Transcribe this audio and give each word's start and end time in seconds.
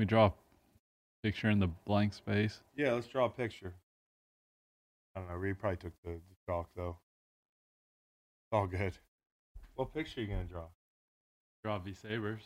We 0.00 0.06
draw 0.06 0.28
a 0.28 0.32
picture 1.22 1.50
in 1.50 1.58
the 1.58 1.66
blank 1.66 2.14
space. 2.14 2.62
Yeah, 2.74 2.92
let's 2.92 3.06
draw 3.06 3.26
a 3.26 3.28
picture. 3.28 3.74
I 5.14 5.20
don't 5.20 5.28
know. 5.28 5.34
Reed 5.34 5.58
probably 5.58 5.76
took 5.76 5.92
the, 6.02 6.12
the 6.12 6.36
chalk 6.46 6.70
though. 6.74 6.96
It's 8.46 8.52
all 8.54 8.66
good. 8.66 8.96
What 9.74 9.92
picture 9.92 10.20
are 10.20 10.24
you 10.24 10.30
gonna 10.30 10.44
draw? 10.44 10.64
Draw 11.62 11.80
V 11.80 11.92
Sabers. 11.92 12.40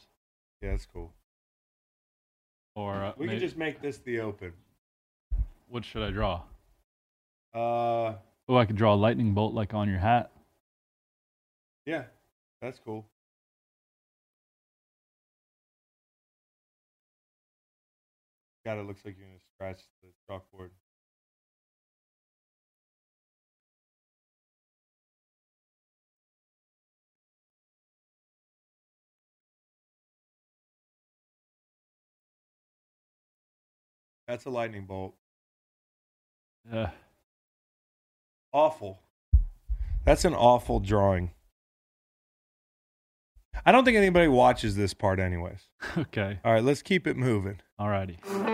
Yeah, 0.62 0.72
that's 0.72 0.84
cool. 0.84 1.12
Or 2.74 3.04
uh, 3.04 3.12
We 3.16 3.26
may- 3.28 3.34
can 3.34 3.40
just 3.40 3.56
make 3.56 3.80
this 3.80 3.98
the 3.98 4.18
open. 4.18 4.52
what 5.68 5.84
should 5.84 6.02
I 6.02 6.10
draw? 6.10 6.42
Uh, 7.54 8.16
Oh, 8.48 8.56
I 8.56 8.64
could 8.64 8.74
draw 8.74 8.94
a 8.94 8.96
lightning 8.96 9.32
bolt 9.32 9.54
like 9.54 9.74
on 9.74 9.88
your 9.88 9.98
hat. 10.00 10.32
yeah, 11.86 12.02
that's 12.60 12.80
cool. 12.84 13.06
God, 18.64 18.78
it 18.78 18.86
looks 18.86 19.04
like 19.04 19.16
you're 19.18 19.26
gonna 19.26 19.38
scratch 19.54 19.82
the 20.02 20.08
chalkboard. 20.28 20.70
That's 34.26 34.46
a 34.46 34.50
lightning 34.50 34.86
bolt. 34.86 35.14
Yeah. 36.72 36.90
Awful. 38.52 39.00
That's 40.04 40.24
an 40.24 40.34
awful 40.34 40.80
drawing. 40.80 41.32
I 43.66 43.72
don't 43.72 43.84
think 43.84 43.96
anybody 43.96 44.28
watches 44.28 44.76
this 44.76 44.94
part, 44.94 45.18
anyways. 45.18 45.68
Okay. 45.98 46.40
All 46.44 46.52
right, 46.52 46.64
let's 46.64 46.82
keep 46.82 47.06
it 47.06 47.16
moving. 47.16 47.60
Alrighty. 47.78 48.16
Hey, 48.24 48.53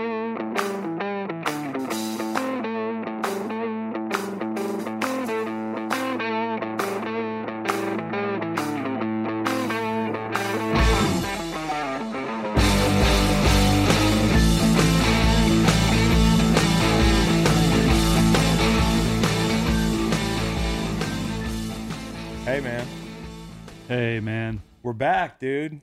back, 25.01 25.39
dude. 25.39 25.81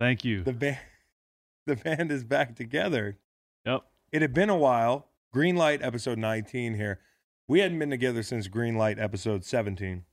Thank 0.00 0.24
you. 0.24 0.42
The 0.42 0.54
band, 0.54 0.78
the 1.66 1.76
band 1.76 2.10
is 2.10 2.24
back 2.24 2.56
together. 2.56 3.18
Yep. 3.66 3.82
It 4.10 4.22
had 4.22 4.32
been 4.32 4.48
a 4.48 4.56
while. 4.56 5.08
Green 5.32 5.54
Light 5.54 5.82
episode 5.82 6.18
19 6.18 6.74
here. 6.74 7.00
We 7.46 7.60
hadn't 7.60 7.78
been 7.78 7.90
together 7.90 8.22
since 8.22 8.48
Green 8.48 8.76
Light 8.76 8.98
episode 8.98 9.44
17. 9.44 10.04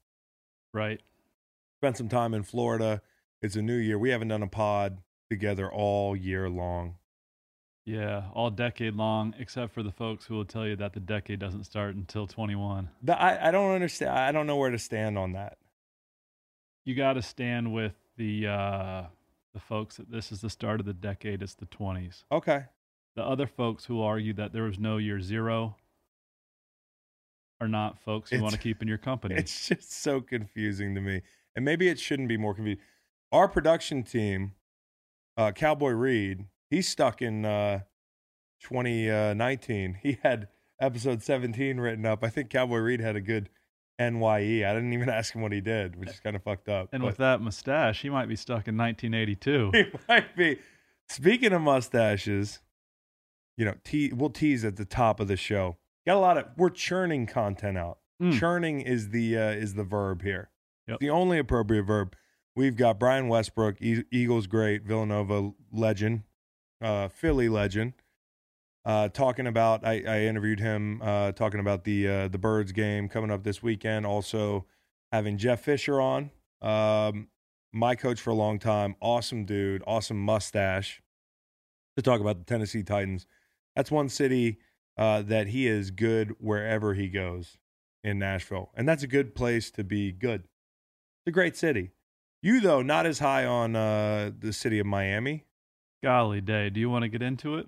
Right. 0.74 1.02
Spent 1.80 1.96
some 1.96 2.10
time 2.10 2.34
in 2.34 2.44
Florida. 2.44 3.02
It's 3.42 3.56
a 3.56 3.62
new 3.62 3.78
year. 3.78 3.98
We 3.98 4.10
haven't 4.10 4.28
done 4.28 4.44
a 4.44 4.48
pod 4.48 4.98
together 5.30 5.72
all 5.72 6.14
year 6.14 6.50
long. 6.50 6.96
Yeah. 7.86 8.24
All 8.34 8.50
decade 8.50 8.96
long, 8.96 9.34
except 9.40 9.74
for 9.74 9.82
the 9.82 9.92
folks 9.92 10.26
who 10.26 10.36
will 10.36 10.46
tell 10.46 10.68
you 10.68 10.76
that 10.76 10.92
the 10.92 11.00
decade 11.00 11.40
doesn't 11.40 11.64
start 11.64 11.96
until 11.96 12.28
21. 12.28 12.90
The, 13.02 13.20
I, 13.20 13.48
I 13.48 13.52
don't 13.52 13.72
understand. 13.72 14.12
I 14.12 14.34
don't 14.34 14.46
know 14.46 14.58
where 14.58 14.72
to 14.72 14.80
stand 14.80 15.18
on 15.18 15.32
that. 15.34 15.58
You 16.84 16.96
got 16.96 17.14
to 17.14 17.22
stand 17.22 17.74
with 17.74 17.94
the 18.20 18.48
uh, 18.48 19.04
the 19.54 19.60
folks 19.60 19.98
that 19.98 20.12
this 20.12 20.32
is 20.32 20.42
the 20.42 20.50
start 20.50 20.80
of 20.80 20.86
the 20.86 20.94
decade. 20.94 21.42
It's 21.42 21.56
the 21.56 21.66
20s. 21.66 22.26
Okay. 22.32 22.66
The 23.16 23.24
other 23.24 23.48
folks 23.48 23.86
who 23.86 24.02
argue 24.02 24.34
that 24.34 24.54
there 24.54 24.64
was 24.64 24.78
no 24.78 24.98
year 24.98 25.20
zero 25.20 25.76
are 27.60 27.68
not 27.68 27.98
folks 28.00 28.32
you 28.32 28.42
want 28.42 28.54
to 28.54 28.60
keep 28.60 28.82
in 28.82 28.88
your 28.88 29.00
company. 29.00 29.36
It's 29.38 29.68
just 29.68 29.92
so 29.92 30.22
confusing 30.22 30.94
to 30.96 31.02
me. 31.02 31.22
And 31.56 31.66
maybe 31.66 31.88
it 31.88 32.00
shouldn't 32.00 32.30
be 32.30 32.38
more 32.38 32.54
confusing. 32.54 32.84
Our 33.32 33.48
production 33.48 34.04
team, 34.04 34.54
uh, 35.36 35.52
Cowboy 35.52 35.92
Reed, 35.92 36.46
he's 36.70 36.88
stuck 36.88 37.22
in 37.22 37.46
uh, 37.46 37.80
2019. 38.62 40.00
He 40.02 40.20
had 40.24 40.48
episode 40.80 41.24
17 41.24 41.80
written 41.80 42.06
up. 42.06 42.24
I 42.24 42.30
think 42.30 42.50
Cowboy 42.50 42.78
Reed 42.78 43.02
had 43.02 43.16
a 43.16 43.22
good 43.22 43.50
NYE. 44.00 44.64
I 44.66 44.74
didn't 44.74 44.94
even 44.94 45.10
ask 45.10 45.34
him 45.36 45.42
what 45.42 45.52
he 45.52 45.62
did, 45.62 45.96
which 45.96 46.10
is 46.10 46.20
kind 46.20 46.36
of 46.36 46.44
fucked 46.44 46.70
up. 46.70 46.90
and 46.94 47.02
but 47.02 47.08
with 47.08 47.18
that 47.18 47.42
mustache, 47.42 48.02
he 48.02 48.10
might 48.10 48.28
be 48.28 48.36
stuck 48.36 48.68
in 48.68 48.78
1982. 48.78 49.72
he 49.74 49.86
might 50.08 50.36
be. 50.36 50.60
Speaking 51.10 51.54
of 51.54 51.62
mustaches, 51.62 52.60
you 53.58 53.66
know, 53.66 53.76
te- 53.84 54.14
we'll 54.14 54.30
tease 54.30 54.64
at 54.64 54.76
the 54.78 54.86
top 54.86 55.20
of 55.20 55.28
the 55.28 55.36
show. 55.38 55.78
Got 56.06 56.16
a 56.16 56.20
lot 56.20 56.38
of 56.38 56.46
we're 56.56 56.70
churning 56.70 57.26
content 57.28 57.78
out. 57.78 57.98
Mm. 58.22 58.38
Churning 58.40 58.82
is 58.82 59.10
the 59.10 59.38
uh, 59.38 59.50
is 59.52 59.74
the 59.74 59.84
verb 59.84 60.22
here. 60.24 60.50
Yep. 60.88 61.00
The 61.00 61.10
only 61.10 61.38
appropriate 61.38 61.84
verb. 61.84 62.16
We've 62.56 62.76
got 62.76 63.00
Brian 63.00 63.28
Westbrook, 63.28 63.82
e- 63.82 64.04
Eagles 64.12 64.48
great, 64.48 64.84
Villanova 64.84 65.52
legend, 65.72 66.24
uh, 66.82 67.08
Philly 67.08 67.48
legend, 67.48 67.94
uh, 68.86 69.10
talking 69.10 69.48
about. 69.48 69.86
I, 69.86 70.04
I 70.08 70.22
interviewed 70.22 70.60
him 70.60 71.02
uh, 71.02 71.32
talking 71.32 71.60
about 71.60 71.84
the 71.84 72.08
uh, 72.08 72.28
the 72.28 72.38
Birds 72.38 72.72
game 72.72 73.10
coming 73.10 73.32
up 73.32 73.44
this 73.44 73.62
weekend. 73.62 74.06
Also 74.06 74.66
having 75.12 75.38
Jeff 75.38 75.62
Fisher 75.62 76.00
on, 76.00 76.32
um, 76.62 77.28
my 77.74 77.96
coach 77.96 78.20
for 78.20 78.30
a 78.30 78.36
long 78.36 78.60
time, 78.60 78.96
awesome 79.02 79.46
dude, 79.46 79.84
awesome 79.88 80.20
mustache, 80.20 81.02
to 81.98 82.04
talk 82.04 82.22
about 82.22 82.38
the 82.38 82.46
Tennessee 82.46 82.84
Titans. 82.84 83.26
That's 83.76 83.92
one 83.92 84.10
city 84.10 84.60
uh, 84.98 85.22
that 85.24 85.48
he 85.48 85.68
is 85.68 85.92
good 85.92 86.36
wherever 86.40 86.94
he 86.94 87.10
goes 87.10 87.58
in 88.04 88.20
Nashville, 88.20 88.72
and 88.76 88.88
that's 88.88 89.04
a 89.04 89.08
good 89.08 89.36
place 89.36 89.72
to 89.72 89.84
be 89.84 90.12
good. 90.12 90.42
It's 90.42 91.28
a 91.28 91.32
great 91.32 91.56
city. 91.56 91.92
You 92.42 92.62
though, 92.62 92.82
not 92.82 93.06
as 93.06 93.20
high 93.20 93.46
on 93.46 93.76
uh, 93.76 94.32
the 94.38 94.54
city 94.54 94.80
of 94.80 94.86
Miami. 94.86 95.46
Golly 96.02 96.40
day. 96.40 96.70
Do 96.70 96.80
you 96.80 96.90
want 96.90 97.04
to 97.04 97.10
get 97.10 97.22
into 97.22 97.58
it? 97.58 97.68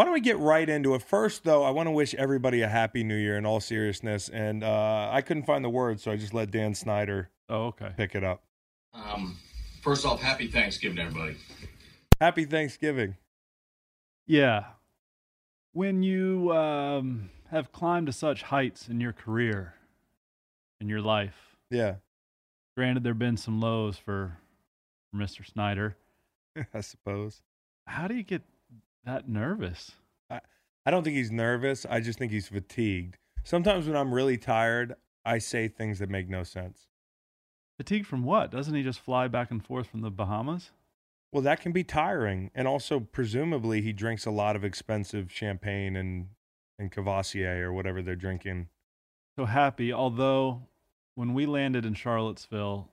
Why 0.00 0.04
don't 0.06 0.14
we 0.14 0.20
get 0.22 0.38
right 0.38 0.66
into 0.66 0.94
it? 0.94 1.02
First, 1.02 1.44
though, 1.44 1.62
I 1.62 1.68
want 1.72 1.86
to 1.86 1.90
wish 1.90 2.14
everybody 2.14 2.62
a 2.62 2.68
happy 2.68 3.04
new 3.04 3.18
year 3.18 3.36
in 3.36 3.44
all 3.44 3.60
seriousness. 3.60 4.30
And 4.30 4.64
uh, 4.64 5.10
I 5.12 5.20
couldn't 5.20 5.42
find 5.42 5.62
the 5.62 5.68
words, 5.68 6.02
so 6.02 6.10
I 6.10 6.16
just 6.16 6.32
let 6.32 6.50
Dan 6.50 6.74
Snyder 6.74 7.28
Oh, 7.50 7.64
okay. 7.66 7.90
pick 7.98 8.14
it 8.14 8.24
up. 8.24 8.42
Um, 8.94 9.36
first 9.82 10.06
off, 10.06 10.18
happy 10.22 10.46
Thanksgiving, 10.46 10.98
everybody. 11.00 11.36
Happy 12.18 12.46
Thanksgiving. 12.46 13.16
Yeah. 14.26 14.68
When 15.74 16.02
you 16.02 16.50
um, 16.56 17.28
have 17.50 17.70
climbed 17.70 18.06
to 18.06 18.14
such 18.14 18.44
heights 18.44 18.88
in 18.88 19.02
your 19.02 19.12
career, 19.12 19.74
in 20.80 20.88
your 20.88 21.02
life, 21.02 21.58
Yeah, 21.68 21.96
granted, 22.74 23.02
there 23.02 23.12
have 23.12 23.18
been 23.18 23.36
some 23.36 23.60
lows 23.60 23.98
for, 23.98 24.38
for 25.10 25.18
Mr. 25.18 25.46
Snyder. 25.46 25.98
I 26.72 26.80
suppose. 26.80 27.42
How 27.86 28.08
do 28.08 28.14
you 28.14 28.22
get 28.22 28.40
that 29.10 29.28
nervous? 29.28 29.92
I 30.28 30.40
I 30.86 30.90
don't 30.90 31.02
think 31.04 31.16
he's 31.16 31.30
nervous. 31.30 31.84
I 31.88 32.00
just 32.00 32.18
think 32.18 32.32
he's 32.32 32.48
fatigued. 32.48 33.18
Sometimes 33.44 33.86
when 33.86 33.96
I'm 33.96 34.14
really 34.14 34.36
tired, 34.36 34.94
I 35.24 35.38
say 35.38 35.68
things 35.68 35.98
that 35.98 36.08
make 36.08 36.28
no 36.28 36.42
sense. 36.42 36.86
Fatigued 37.78 38.06
from 38.06 38.24
what? 38.24 38.50
Doesn't 38.50 38.74
he 38.74 38.82
just 38.82 39.00
fly 39.00 39.28
back 39.28 39.50
and 39.50 39.64
forth 39.64 39.86
from 39.86 40.02
the 40.02 40.10
Bahamas? 40.10 40.70
Well, 41.32 41.42
that 41.42 41.60
can 41.60 41.72
be 41.72 41.84
tiring. 41.84 42.50
And 42.54 42.66
also, 42.66 43.00
presumably, 43.00 43.80
he 43.82 43.92
drinks 43.92 44.26
a 44.26 44.30
lot 44.30 44.56
of 44.56 44.64
expensive 44.64 45.30
champagne 45.30 45.96
and, 45.96 46.28
and 46.78 46.90
Courvoisier 46.90 47.68
or 47.68 47.72
whatever 47.72 48.02
they're 48.02 48.16
drinking. 48.16 48.68
So 49.36 49.46
happy, 49.46 49.92
although 49.92 50.62
when 51.14 51.32
we 51.34 51.46
landed 51.46 51.86
in 51.86 51.94
Charlottesville, 51.94 52.88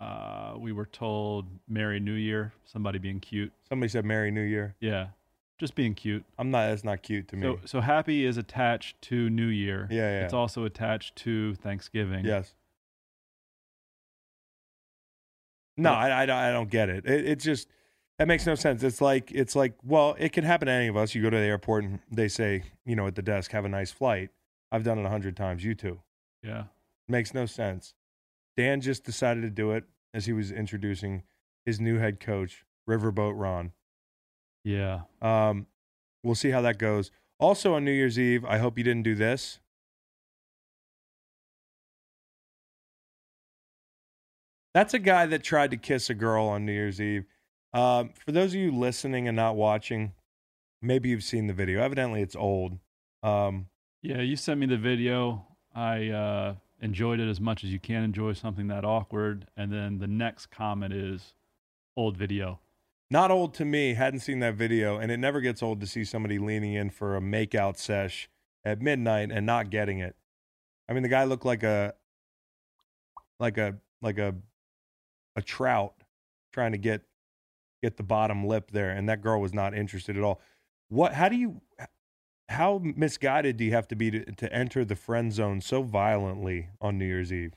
uh, 0.00 0.54
we 0.58 0.72
were 0.72 0.86
told 0.86 1.46
Merry 1.68 2.00
New 2.00 2.14
Year, 2.14 2.52
somebody 2.64 2.98
being 2.98 3.20
cute. 3.20 3.52
Somebody 3.68 3.90
said 3.90 4.04
Merry 4.04 4.30
New 4.30 4.42
Year. 4.42 4.74
Yeah, 4.80 5.08
just 5.60 5.74
being 5.76 5.94
cute. 5.94 6.24
I'm 6.38 6.50
not, 6.50 6.68
that's 6.68 6.82
not 6.82 7.02
cute 7.02 7.28
to 7.28 7.36
me. 7.36 7.42
So, 7.42 7.60
so 7.66 7.80
happy 7.82 8.24
is 8.24 8.36
attached 8.38 9.00
to 9.02 9.30
New 9.30 9.46
Year. 9.46 9.86
Yeah, 9.90 9.98
yeah. 10.10 10.24
It's 10.24 10.32
also 10.34 10.64
attached 10.64 11.14
to 11.16 11.54
Thanksgiving. 11.54 12.24
Yes. 12.24 12.54
No, 15.76 15.92
I, 15.92 16.22
I, 16.22 16.26
don't- 16.26 16.36
I 16.36 16.50
don't 16.50 16.70
get 16.70 16.88
it. 16.88 17.06
it. 17.06 17.26
It 17.26 17.38
just 17.38 17.68
that 18.18 18.28
makes 18.28 18.44
no 18.46 18.54
sense. 18.54 18.82
It's 18.82 19.00
like 19.00 19.30
it's 19.32 19.56
like 19.56 19.74
well, 19.84 20.14
it 20.18 20.32
can 20.32 20.44
happen 20.44 20.66
to 20.66 20.72
any 20.72 20.88
of 20.88 20.96
us. 20.96 21.14
You 21.14 21.22
go 21.22 21.30
to 21.30 21.36
the 21.36 21.42
airport 21.42 21.84
and 21.84 22.00
they 22.10 22.28
say, 22.28 22.64
you 22.84 22.94
know, 22.96 23.06
at 23.06 23.14
the 23.14 23.22
desk, 23.22 23.50
"Have 23.52 23.64
a 23.64 23.68
nice 23.68 23.90
flight." 23.92 24.30
I've 24.72 24.84
done 24.84 24.98
it 24.98 25.04
a 25.06 25.08
hundred 25.08 25.36
times. 25.36 25.64
You 25.64 25.74
too. 25.74 26.00
Yeah. 26.42 26.64
Makes 27.08 27.32
no 27.34 27.46
sense. 27.46 27.94
Dan 28.56 28.80
just 28.82 29.04
decided 29.04 29.40
to 29.42 29.50
do 29.50 29.70
it 29.72 29.84
as 30.12 30.26
he 30.26 30.32
was 30.32 30.52
introducing 30.52 31.22
his 31.64 31.80
new 31.80 31.98
head 31.98 32.20
coach, 32.20 32.64
Riverboat 32.88 33.32
Ron. 33.36 33.72
Yeah. 34.64 35.02
Um, 35.22 35.66
we'll 36.22 36.34
see 36.34 36.50
how 36.50 36.60
that 36.62 36.78
goes. 36.78 37.10
Also 37.38 37.74
on 37.74 37.84
New 37.84 37.92
Year's 37.92 38.18
Eve, 38.18 38.44
I 38.44 38.58
hope 38.58 38.76
you 38.76 38.84
didn't 38.84 39.04
do 39.04 39.14
this. 39.14 39.60
That's 44.74 44.94
a 44.94 44.98
guy 44.98 45.26
that 45.26 45.42
tried 45.42 45.72
to 45.72 45.76
kiss 45.76 46.10
a 46.10 46.14
girl 46.14 46.46
on 46.46 46.64
New 46.64 46.72
Year's 46.72 47.00
Eve. 47.00 47.24
Um, 47.72 48.10
for 48.24 48.32
those 48.32 48.50
of 48.50 48.60
you 48.60 48.70
listening 48.70 49.26
and 49.26 49.36
not 49.36 49.56
watching, 49.56 50.12
maybe 50.80 51.08
you've 51.08 51.24
seen 51.24 51.46
the 51.46 51.52
video. 51.52 51.82
Evidently, 51.82 52.22
it's 52.22 52.36
old. 52.36 52.78
Um, 53.22 53.66
Yeah, 54.02 54.20
you 54.20 54.36
sent 54.36 54.60
me 54.60 54.66
the 54.66 54.76
video. 54.76 55.46
I 55.74 56.08
uh, 56.08 56.54
enjoyed 56.80 57.20
it 57.20 57.28
as 57.28 57.40
much 57.40 57.64
as 57.64 57.70
you 57.70 57.78
can 57.78 58.02
enjoy 58.02 58.32
something 58.32 58.68
that 58.68 58.84
awkward. 58.84 59.46
And 59.56 59.72
then 59.72 59.98
the 59.98 60.06
next 60.06 60.46
comment 60.46 60.92
is 60.92 61.34
old 61.96 62.16
video. 62.16 62.60
Not 63.10 63.30
old 63.30 63.54
to 63.54 63.64
me. 63.64 63.94
Hadn't 63.94 64.20
seen 64.20 64.38
that 64.40 64.54
video, 64.54 64.98
and 64.98 65.10
it 65.10 65.16
never 65.16 65.40
gets 65.40 65.62
old 65.62 65.80
to 65.80 65.86
see 65.86 66.04
somebody 66.04 66.38
leaning 66.38 66.74
in 66.74 66.90
for 66.90 67.16
a 67.16 67.20
makeout 67.20 67.76
sesh 67.76 68.28
at 68.64 68.80
midnight 68.80 69.30
and 69.32 69.44
not 69.44 69.70
getting 69.70 69.98
it. 69.98 70.16
I 70.88 70.92
mean, 70.92 71.02
the 71.02 71.08
guy 71.08 71.24
looked 71.24 71.44
like 71.44 71.62
a 71.62 71.94
like 73.38 73.58
a 73.58 73.76
like 74.02 74.18
a 74.18 74.34
a 75.36 75.42
trout 75.42 75.94
trying 76.52 76.72
to 76.72 76.78
get 76.78 77.02
get 77.82 77.96
the 77.96 78.02
bottom 78.02 78.46
lip 78.46 78.70
there, 78.70 78.90
and 78.90 79.08
that 79.08 79.22
girl 79.22 79.40
was 79.40 79.54
not 79.54 79.74
interested 79.74 80.16
at 80.16 80.22
all. 80.22 80.40
What? 80.88 81.14
How 81.14 81.28
do 81.28 81.36
you? 81.36 81.60
How 82.48 82.80
misguided 82.82 83.56
do 83.56 83.64
you 83.64 83.70
have 83.70 83.86
to 83.88 83.94
be 83.94 84.10
to, 84.10 84.24
to 84.24 84.52
enter 84.52 84.84
the 84.84 84.96
friend 84.96 85.32
zone 85.32 85.60
so 85.60 85.82
violently 85.82 86.68
on 86.80 86.98
New 86.98 87.06
Year's 87.06 87.32
Eve? 87.32 87.54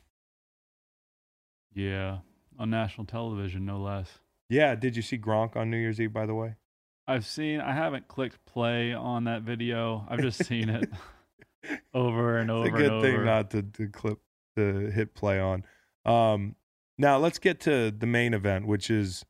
Yeah, 1.74 2.20
on 2.60 2.70
national 2.70 3.08
television, 3.08 3.66
no 3.66 3.80
less. 3.80 4.20
Yeah, 4.54 4.76
did 4.76 4.96
you 4.96 5.02
see 5.02 5.18
Gronk 5.18 5.56
on 5.56 5.72
New 5.72 5.78
Year's 5.78 6.00
Eve? 6.00 6.14
By 6.14 6.28
the 6.28 6.36
way, 6.36 6.54
I've 7.08 7.26
seen, 7.26 7.60
I 7.60 7.74
haven't 7.74 8.08
clicked 8.08 8.46
play 8.46 8.94
on 8.94 9.24
that 9.24 9.42
video. 9.42 10.06
I've 10.08 10.22
just 10.22 10.46
seen 10.46 10.70
it 10.70 10.92
over 11.94 12.38
and 12.38 12.52
over 12.52 12.68
it's 12.68 12.76
a 12.76 12.78
good 12.78 13.02
thing 13.02 13.16
over. 13.16 13.26
not 13.26 13.50
to, 13.52 13.64
to 13.64 13.88
clip 13.88 14.20
to 14.56 14.92
hit 14.92 15.16
play 15.16 15.40
on. 15.40 15.64
Um, 16.06 16.56
now 17.00 17.18
let's 17.18 17.40
get 17.40 17.60
to 17.62 17.90
the 17.90 18.06
main 18.06 18.36
event, 18.36 18.68
which 18.68 18.92
is 18.92 19.26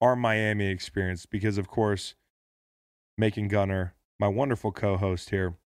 our 0.00 0.16
Miami 0.16 0.68
experience, 0.68 1.26
because 1.26 1.58
of 1.58 1.68
course, 1.68 2.14
Making 3.18 3.48
Gunner, 3.48 3.94
my 4.18 4.28
wonderful 4.28 4.72
co-host 4.72 5.28
here, 5.28 5.56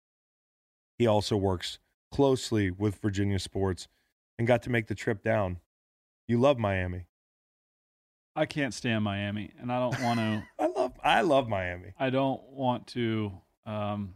he 0.98 1.06
also 1.06 1.36
works 1.36 1.78
closely 2.10 2.72
with 2.72 2.96
Virginia 2.96 3.38
sports 3.38 3.86
and 4.36 4.48
got 4.48 4.62
to 4.64 4.70
make 4.70 4.88
the 4.88 4.96
trip 4.96 5.22
down. 5.22 5.60
You 6.26 6.40
love 6.40 6.58
Miami. 6.58 7.06
I 8.36 8.46
can't 8.46 8.74
stand 8.74 9.04
Miami, 9.04 9.50
and 9.60 9.70
I 9.70 9.78
don't 9.78 10.00
want 10.02 10.18
to. 10.20 10.42
I 10.58 10.66
love 10.66 10.92
I 11.02 11.20
love 11.20 11.48
Miami. 11.48 11.92
I 11.98 12.10
don't 12.10 12.42
want 12.50 12.86
to 12.88 13.32
um, 13.66 14.14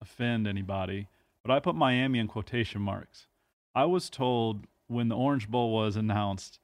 offend 0.00 0.46
anybody, 0.46 1.08
but 1.44 1.52
I 1.52 1.60
put 1.60 1.74
Miami 1.74 2.18
in 2.18 2.28
quotation 2.28 2.80
marks. 2.80 3.26
I 3.74 3.84
was 3.84 4.08
told 4.10 4.66
when 4.86 5.08
the 5.08 5.16
Orange 5.16 5.48
Bowl 5.48 5.72
was 5.72 5.96
announced 5.96 6.60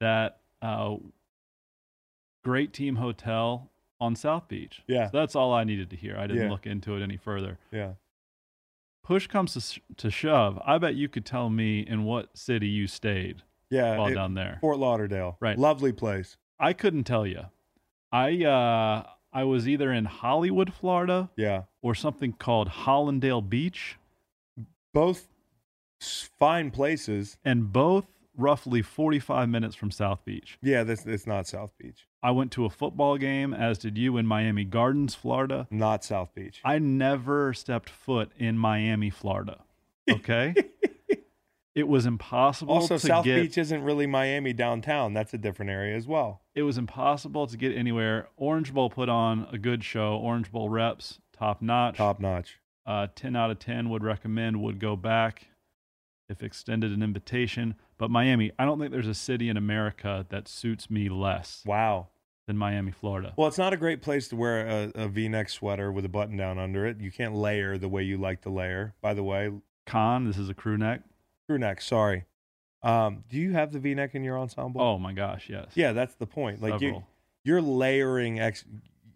that 0.00 0.38
uh, 0.62 0.96
great 2.44 2.72
team 2.72 2.96
hotel 2.96 3.70
on 4.00 4.14
South 4.14 4.48
Beach. 4.48 4.82
Yeah. 4.86 5.10
So 5.10 5.18
that's 5.18 5.34
all 5.34 5.52
I 5.52 5.64
needed 5.64 5.90
to 5.90 5.96
hear. 5.96 6.16
I 6.16 6.26
didn't 6.26 6.44
Yeah. 6.44 6.50
look 6.50 6.66
into 6.66 6.96
it 6.96 7.02
any 7.02 7.16
further. 7.16 7.58
Yeah. 7.72 7.94
Push 9.02 9.26
comes 9.26 9.52
to, 9.54 9.80
to 9.96 10.10
shove. 10.10 10.60
I 10.64 10.78
bet 10.78 10.94
you 10.94 11.08
could 11.08 11.26
tell 11.26 11.50
me 11.50 11.80
in 11.80 12.04
what 12.04 12.36
city 12.36 12.68
you 12.68 12.86
stayed 12.86 13.42
Yeah. 13.70 13.98
while 13.98 14.08
it- 14.08 14.14
down 14.14 14.34
there. 14.34 14.58
Fort 14.60 14.78
Lauderdale. 14.78 15.36
Right. 15.40 15.58
Lovely 15.58 15.92
place. 15.92 16.36
I 16.58 16.72
couldn't 16.72 17.04
tell 17.04 17.26
you. 17.26 17.42
I 18.12 18.44
uh, 18.44 19.04
I 19.32 19.44
was 19.44 19.66
either 19.68 19.92
in 19.92 20.04
Hollywood, 20.04 20.72
Florida, 20.72 21.30
Yeah. 21.36 21.62
or 21.82 21.94
something 21.94 22.32
called 22.32 22.68
Hollandale 22.68 23.42
Beach, 23.48 23.96
Both 24.92 25.28
fine 26.38 26.70
places. 26.70 27.36
and 27.44 27.72
both 27.72 28.06
roughly 28.36 28.82
45 28.82 29.48
minutes 29.48 29.74
from 29.76 29.90
South 29.90 30.24
Beach. 30.24 30.58
Yeah, 30.62 30.82
this 30.84 31.06
it's 31.06 31.26
not 31.26 31.46
South 31.46 31.72
Beach. 31.78 32.06
I 32.22 32.30
went 32.32 32.50
to 32.52 32.64
a 32.64 32.70
football 32.70 33.16
game, 33.16 33.52
as 33.54 33.78
did 33.78 33.96
you, 33.98 34.16
in 34.16 34.26
Miami 34.26 34.64
Gardens, 34.64 35.14
Florida. 35.14 35.66
Not 35.70 36.04
South 36.04 36.34
Beach. 36.34 36.60
I 36.64 36.78
never 36.78 37.52
stepped 37.54 37.90
foot 37.90 38.30
in 38.38 38.58
Miami, 38.58 39.10
Florida. 39.10 39.60
Okay? 40.10 40.54
It 41.74 41.88
was 41.88 42.06
impossible 42.06 42.74
Also, 42.74 42.96
South 42.96 43.24
get 43.24 43.40
Beach 43.42 43.58
isn't 43.58 43.82
really 43.82 44.06
Miami 44.06 44.52
downtown. 44.52 45.12
That's 45.12 45.34
a 45.34 45.38
different 45.38 45.70
area 45.70 45.96
as 45.96 46.06
well. 46.06 46.42
it 46.54 46.62
was 46.62 46.78
impossible 46.78 47.46
to 47.48 47.56
get 47.56 47.76
anywhere. 47.76 48.28
Orange 48.36 48.72
Bowl 48.72 48.90
put 48.90 49.08
on 49.08 49.46
a 49.52 49.58
good 49.58 49.82
show. 49.84 50.16
Orange 50.16 50.50
Bowl 50.52 50.68
reps, 50.68 51.18
top 51.32 51.60
notch. 51.62 51.96
Top 51.96 52.20
notch. 52.20 52.58
Uh, 52.86 53.06
10 53.14 53.34
out 53.34 53.50
of 53.50 53.58
10 53.58 53.88
would 53.88 54.04
recommend, 54.04 54.60
would 54.62 54.78
go 54.78 54.94
back 54.94 55.48
if 56.28 56.42
extended 56.42 56.92
an 56.92 57.02
invitation. 57.02 57.74
But 57.98 58.10
Miami, 58.10 58.52
I 58.58 58.64
don't 58.64 58.78
think 58.78 58.92
there's 58.92 59.06
a 59.08 59.14
city 59.14 59.48
in 59.48 59.56
America 59.56 60.26
that 60.28 60.48
suits 60.48 60.90
me 60.90 61.08
less 61.08 61.62
Wow. 61.66 62.08
than 62.46 62.56
Miami, 62.58 62.90
Florida. 62.92 63.32
Well, 63.36 63.48
it's 63.48 63.58
not 63.58 63.72
a 63.72 63.76
great 63.78 64.02
place 64.02 64.28
to 64.28 64.36
wear 64.36 64.66
a, 64.66 64.92
a 65.04 65.08
V-neck 65.08 65.48
sweater 65.48 65.90
with 65.90 66.04
a 66.04 66.08
button 66.08 66.36
down 66.36 66.58
under 66.58 66.86
it. 66.86 67.00
You 67.00 67.10
can't 67.10 67.34
layer 67.34 67.78
the 67.78 67.88
way 67.88 68.02
you 68.02 68.16
like 68.18 68.42
to 68.42 68.50
layer. 68.50 68.94
By 69.00 69.14
the 69.14 69.22
way, 69.24 69.50
Con, 69.86 70.26
this 70.26 70.36
is 70.38 70.48
a 70.48 70.54
crew 70.54 70.76
neck. 70.76 71.00
Crew 71.48 71.58
neck. 71.58 71.80
Sorry. 71.80 72.24
Um, 72.82 73.24
do 73.30 73.38
you 73.38 73.52
have 73.52 73.72
the 73.72 73.78
V-neck 73.78 74.14
in 74.14 74.22
your 74.24 74.38
ensemble? 74.38 74.80
Oh 74.82 74.98
my 74.98 75.12
gosh, 75.12 75.48
yes. 75.48 75.68
yeah, 75.74 75.92
that's 75.92 76.14
the 76.16 76.26
point. 76.26 76.60
Like 76.60 76.80
you, 76.82 76.88
Several. 76.88 77.08
you're 77.44 77.62
layering. 77.62 78.40
Ex- 78.40 78.66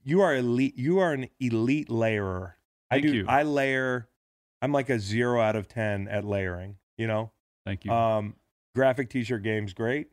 you 0.04 0.22
are 0.22 0.34
elite. 0.34 0.76
You 0.78 1.00
are 1.00 1.12
an 1.12 1.28
elite 1.38 1.90
layerer. 1.90 2.56
I 2.90 3.00
do. 3.00 3.12
you. 3.12 3.26
I 3.28 3.42
layer. 3.42 4.08
I'm 4.62 4.72
like 4.72 4.88
a 4.88 4.98
zero 4.98 5.40
out 5.40 5.54
of 5.54 5.68
ten 5.68 6.08
at 6.08 6.24
layering. 6.24 6.76
You 6.96 7.06
know. 7.08 7.30
Thank 7.66 7.84
you. 7.84 7.92
Um, 7.92 8.36
graphic 8.74 9.10
T-shirt 9.10 9.42
game's 9.42 9.74
great, 9.74 10.08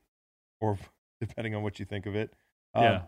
or 0.60 0.78
depending 1.22 1.56
on 1.56 1.64
what 1.64 1.80
you 1.80 1.86
think 1.86 2.06
of 2.06 2.16
it. 2.16 2.34
Um, 2.74 2.84
yeah. 2.84 3.02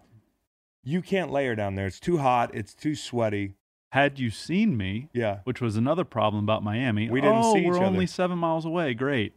You 0.84 1.02
can't 1.02 1.32
layer 1.32 1.56
down 1.56 1.76
there. 1.76 1.88
It's 1.88 2.00
too 2.00 2.18
hot. 2.18 2.56
It's 2.56 2.74
too 2.74 2.96
sweaty. 2.96 3.56
Had 3.92 4.20
you 4.20 4.30
seen 4.30 4.76
me, 4.76 5.10
Yeah. 5.14 5.40
which 5.46 5.62
was 5.62 5.78
another 5.78 6.04
problem 6.04 6.44
about 6.44 6.64
Miami, 6.64 7.10
We 7.10 7.22
didn't 7.22 7.38
oh, 7.44 7.54
see 7.54 7.62
each 7.62 7.68
we're 7.68 7.84
only 7.84 8.06
seven 8.06 8.38
miles 8.38 8.66
away. 8.66 8.94
Great. 8.94 9.34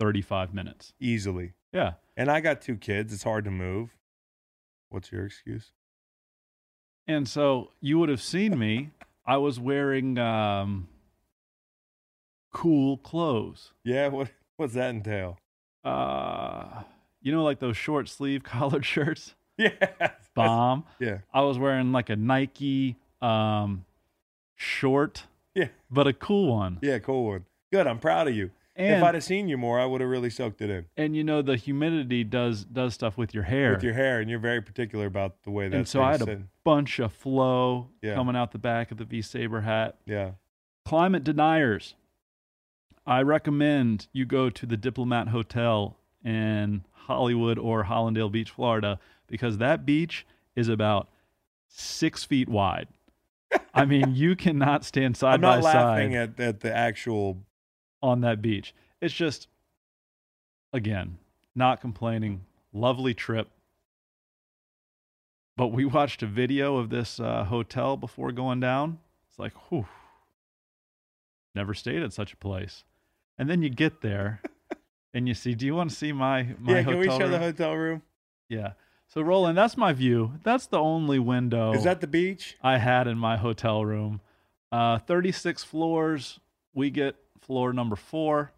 35 0.00 0.52
minutes. 0.52 0.92
Easily. 0.98 1.52
Yeah. 1.72 1.94
And 2.16 2.30
I 2.30 2.40
got 2.40 2.60
two 2.60 2.76
kids. 2.76 3.12
It's 3.12 3.22
hard 3.22 3.44
to 3.44 3.50
move. 3.50 3.90
What's 4.88 5.12
your 5.12 5.24
excuse? 5.24 5.72
And 7.06 7.28
so 7.28 7.70
you 7.80 7.98
would 7.98 8.08
have 8.08 8.22
seen 8.22 8.58
me. 8.58 8.90
I 9.26 9.36
was 9.36 9.60
wearing 9.60 10.18
um, 10.18 10.88
cool 12.52 12.96
clothes. 12.98 13.72
Yeah. 13.84 14.08
What 14.08 14.30
What's 14.56 14.74
that 14.74 14.90
entail? 14.90 15.38
Uh, 15.84 16.82
you 17.20 17.32
know, 17.32 17.44
like 17.44 17.60
those 17.60 17.76
short 17.76 18.08
sleeve 18.08 18.42
collared 18.44 18.84
shirts? 18.84 19.34
Yeah. 19.56 19.70
Bomb. 20.34 20.84
Yeah. 20.98 21.18
I 21.32 21.42
was 21.42 21.58
wearing 21.58 21.92
like 21.92 22.10
a 22.10 22.16
Nike 22.16 22.96
um, 23.20 23.84
short, 24.62 25.24
Yeah. 25.54 25.68
but 25.90 26.06
a 26.06 26.12
cool 26.12 26.48
one. 26.54 26.78
Yeah. 26.82 26.98
Cool 26.98 27.26
one. 27.26 27.44
Good. 27.72 27.86
I'm 27.86 27.98
proud 27.98 28.28
of 28.28 28.34
you. 28.34 28.50
if 28.74 29.02
I'd 29.02 29.14
have 29.14 29.24
seen 29.24 29.48
you 29.48 29.58
more, 29.58 29.78
I 29.78 29.84
would 29.84 30.00
have 30.00 30.08
really 30.08 30.30
soaked 30.30 30.62
it 30.62 30.70
in 30.70 30.86
and 30.96 31.14
you 31.14 31.22
know, 31.24 31.42
the 31.42 31.56
humidity 31.56 32.24
does 32.24 32.64
does 32.64 32.94
stuff 32.94 33.18
with 33.18 33.34
your 33.34 33.42
hair. 33.44 33.72
with 33.74 33.82
your 33.82 33.92
hair, 33.94 34.20
and 34.20 34.30
you're 34.30 34.38
very 34.38 34.62
particular 34.62 35.04
about 35.06 35.42
the 35.42 35.50
way 35.50 35.68
that. 35.68 35.76
and 35.76 35.86
so 35.88 36.02
I 36.02 36.12
had 36.12 36.22
a 36.26 36.42
bunch 36.64 36.98
of 36.98 37.12
flow 37.12 37.88
Yeah. 38.00 38.14
coming 38.14 38.34
out 38.36 38.52
the 38.52 38.58
back 38.58 38.90
of 38.90 38.96
the 38.98 39.04
V 39.04 39.20
Saber 39.20 39.60
hat. 39.62 39.96
Yeah. 40.06 40.32
Climate 40.86 41.22
deniers. 41.24 41.94
I 43.06 43.20
recommend 43.22 44.06
you 44.12 44.24
go 44.24 44.48
to 44.48 44.64
the 44.64 44.76
Diplomat 44.76 45.28
Hotel 45.28 45.96
in 46.24 46.84
Hollywood 46.92 47.58
or 47.58 47.84
Hollandale 47.84 48.30
Beach, 48.30 48.50
Florida, 48.50 48.98
because 49.26 49.58
that 49.58 49.84
beach 49.84 50.24
is 50.56 50.68
about 50.68 51.08
six 51.68 52.24
feet 52.24 52.48
wide. 52.48 52.86
I 53.74 53.84
mean, 53.84 54.14
you 54.14 54.36
cannot 54.36 54.84
stand 54.84 55.16
side 55.16 55.34
I'm 55.34 55.40
not 55.40 55.62
laughing 55.62 56.14
at, 56.14 56.38
at 56.38 56.60
the 56.60 56.74
actual. 56.74 57.38
on 58.02 58.20
that 58.20 58.42
beach. 58.42 58.74
It's 59.00 59.14
just, 59.14 59.48
again, 60.72 61.18
not 61.54 61.80
complaining. 61.80 62.42
Lovely 62.72 63.14
trip. 63.14 63.48
But 65.56 65.68
we 65.68 65.84
watched 65.84 66.22
a 66.22 66.26
video 66.26 66.76
of 66.76 66.90
this 66.90 67.20
uh, 67.20 67.44
hotel 67.44 67.96
before 67.96 68.32
going 68.32 68.60
down. 68.60 68.98
It's 69.28 69.38
like, 69.38 69.52
whew, 69.68 69.86
never 71.54 71.74
stayed 71.74 72.02
at 72.02 72.12
such 72.12 72.32
a 72.32 72.36
place. 72.36 72.84
And 73.38 73.48
then 73.48 73.62
you 73.62 73.70
get 73.70 74.00
there 74.00 74.40
and 75.14 75.28
you 75.28 75.34
see, 75.34 75.54
do 75.54 75.66
you 75.66 75.74
want 75.74 75.90
to 75.90 75.96
see 75.96 76.12
my, 76.12 76.54
my 76.58 76.76
yeah. 76.76 76.82
Can 76.82 76.98
we 76.98 77.06
hotel 77.06 77.18
show 77.18 77.24
room? 77.24 77.32
the 77.32 77.38
hotel 77.38 77.74
room? 77.74 78.02
yeah. 78.48 78.72
So, 79.12 79.20
Roland, 79.20 79.58
that's 79.58 79.76
my 79.76 79.92
view. 79.92 80.32
That's 80.42 80.68
the 80.68 80.78
only 80.78 81.18
window 81.18 81.74
Is 81.74 81.84
that 81.84 82.00
the 82.00 82.06
beach? 82.06 82.56
I 82.62 82.78
had 82.78 83.06
in 83.06 83.18
my 83.18 83.36
hotel 83.36 83.84
room. 83.84 84.22
Uh, 84.70 85.00
36 85.00 85.62
floors. 85.64 86.40
We 86.72 86.88
get 86.88 87.16
floor 87.38 87.74
number 87.74 87.94
four. 87.94 88.52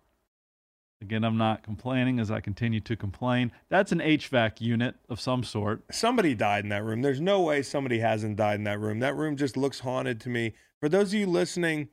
Again, 1.03 1.25
I'm 1.25 1.37
not 1.37 1.65
complaining 1.65 2.21
as 2.21 2.31
I 2.31 2.39
continue 2.39 2.79
to 2.83 2.95
complain. 2.95 3.51
That's 3.69 3.91
an 3.91 3.99
HVAC 3.99 4.61
unit 4.61 4.95
of 5.09 5.21
some 5.21 5.43
sort. 5.43 5.83
Somebody 5.91 6.37
died 6.37 6.63
in 6.63 6.71
that 6.71 6.85
room. 6.85 7.03
There's 7.03 7.21
no 7.21 7.41
way 7.41 7.61
somebody 7.63 7.99
hasn't 7.99 8.37
died 8.37 8.61
in 8.61 8.65
that 8.65 8.79
room. 8.79 9.01
That 9.01 9.17
room 9.17 9.37
just 9.37 9.57
looks 9.57 9.81
haunted 9.81 10.21
to 10.21 10.29
me. 10.29 10.55
For 10.79 10.89
those 10.89 11.09
of 11.09 11.19
you 11.19 11.27
listening, 11.27 11.89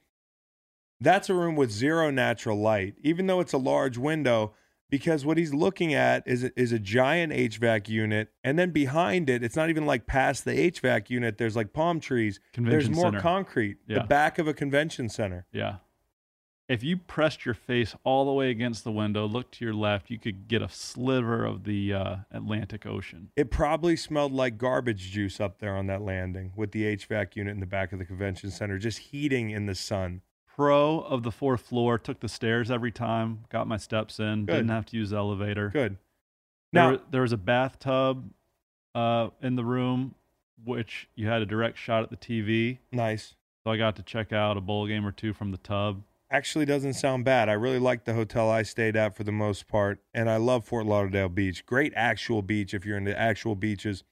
that's 1.00 1.32
a 1.32 1.34
room 1.34 1.56
with 1.56 1.72
zero 1.72 2.12
natural 2.12 2.62
light. 2.62 2.94
Even 3.02 3.26
though 3.26 3.40
it's 3.40 3.54
a 3.54 3.58
large 3.58 3.98
window, 3.98 4.54
because 4.92 5.26
what 5.26 5.38
he's 5.38 5.54
looking 5.54 5.94
at 5.96 6.28
is 6.28 6.44
a, 6.44 6.60
is 6.60 6.72
a 6.72 6.78
giant 6.78 7.34
HVAC 7.34 7.88
unit, 7.88 8.30
and 8.44 8.60
then 8.60 8.70
behind 8.70 9.30
it, 9.30 9.44
it's 9.44 9.56
not 9.56 9.70
even 9.70 9.88
like 9.88 10.06
past 10.06 10.46
the 10.46 10.52
HVAC 10.52 11.10
unit. 11.10 11.40
There's 11.40 11.56
like 11.56 11.74
palm 11.74 12.00
trees. 12.00 12.40
Convention 12.54 12.92
there's 12.92 12.96
more 12.96 13.08
center. 13.08 13.22
concrete. 13.22 13.78
The 13.88 14.02
back 14.02 14.38
of 14.38 14.48
a 14.48 14.54
convention 14.54 15.10
center. 15.10 15.48
Yeah. 15.52 15.78
If 16.68 16.84
you 16.84 16.96
pressed 16.96 17.46
your 17.46 17.56
face 17.56 17.96
all 18.06 18.26
the 18.26 18.32
way 18.32 18.50
against 18.50 18.86
the 18.86 18.92
window, 18.92 19.28
look 19.28 19.52
to 19.52 19.66
your 19.66 19.74
left, 19.74 20.10
you 20.10 20.18
could 20.18 20.48
get 20.48 20.62
a 20.62 20.70
sliver 20.70 21.44
of 21.44 21.66
the 21.66 21.94
uh, 21.94 22.16
Atlantic 22.32 22.86
Ocean. 22.86 23.30
It 23.36 23.52
probably 23.52 23.98
smelled 23.98 24.32
like 24.32 24.58
garbage 24.58 25.12
juice 25.12 25.42
up 25.42 25.60
there 25.60 25.76
on 25.76 25.88
that 25.88 26.02
landing 26.02 26.54
with 26.56 26.72
the 26.72 26.96
HVAC 26.96 27.36
unit 27.36 27.54
in 27.54 27.60
the 27.60 27.66
back 27.66 27.92
of 27.92 28.00
the 28.00 28.06
convention 28.06 28.52
center, 28.52 28.78
just 28.78 29.00
heating 29.00 29.50
in 29.50 29.66
the 29.66 29.76
sun. 29.76 30.22
Pro 30.56 31.00
of 31.00 31.24
the 31.24 31.32
fourth 31.32 31.62
floor, 31.62 31.98
took 31.98 32.20
the 32.20 32.30
stairs 32.30 32.70
every 32.70 32.92
time, 32.92 33.46
got 33.50 33.68
my 33.68 33.78
steps 33.78 34.20
in, 34.20 34.46
Good. 34.46 34.54
didn't 34.54 34.70
have 34.70 34.86
to 34.88 34.98
use 34.98 35.12
the 35.12 35.18
elevator. 35.18 35.70
Good. 35.70 35.98
Now, 36.74 37.00
there 37.10 37.22
was 37.22 37.32
a 37.32 37.38
bathtub 37.38 38.32
uh, 38.96 39.30
in 39.42 39.56
the 39.56 39.64
room, 39.66 40.16
which 40.64 41.10
you 41.16 41.28
had 41.28 41.42
a 41.42 41.46
direct 41.46 41.78
shot 41.78 42.04
at 42.04 42.10
the 42.10 42.18
TV. 42.18 42.80
nice. 42.92 43.36
So 43.64 43.72
I 43.72 43.78
got 43.78 43.96
to 43.98 44.04
check 44.04 44.34
out 44.34 44.58
a 44.58 44.62
bowl 44.62 44.88
game 44.88 45.06
or 45.06 45.12
two 45.12 45.34
from 45.34 45.52
the 45.52 45.58
tub. 45.58 46.02
Actually, 46.32 46.66
doesn't 46.66 46.94
sound 46.94 47.26
bad. 47.26 47.48
I 47.48 47.54
really 47.54 47.78
like 47.78 48.06
the 48.06 48.14
hotel 48.14 48.50
I 48.50 48.64
stayed 48.64 48.96
at 48.96 49.16
for 49.16 49.24
the 49.24 49.32
most 49.32 49.68
part, 49.68 50.00
and 50.16 50.30
I 50.30 50.38
love 50.38 50.66
Fort 50.66 50.86
Lauderdale 50.88 51.30
Beach. 51.30 51.66
Great 51.68 51.94
actual 51.96 52.42
beach 52.42 52.74
if 52.74 52.86
you're 52.86 52.98
into 52.98 53.16
actual 53.20 53.56
beaches. 53.56 54.04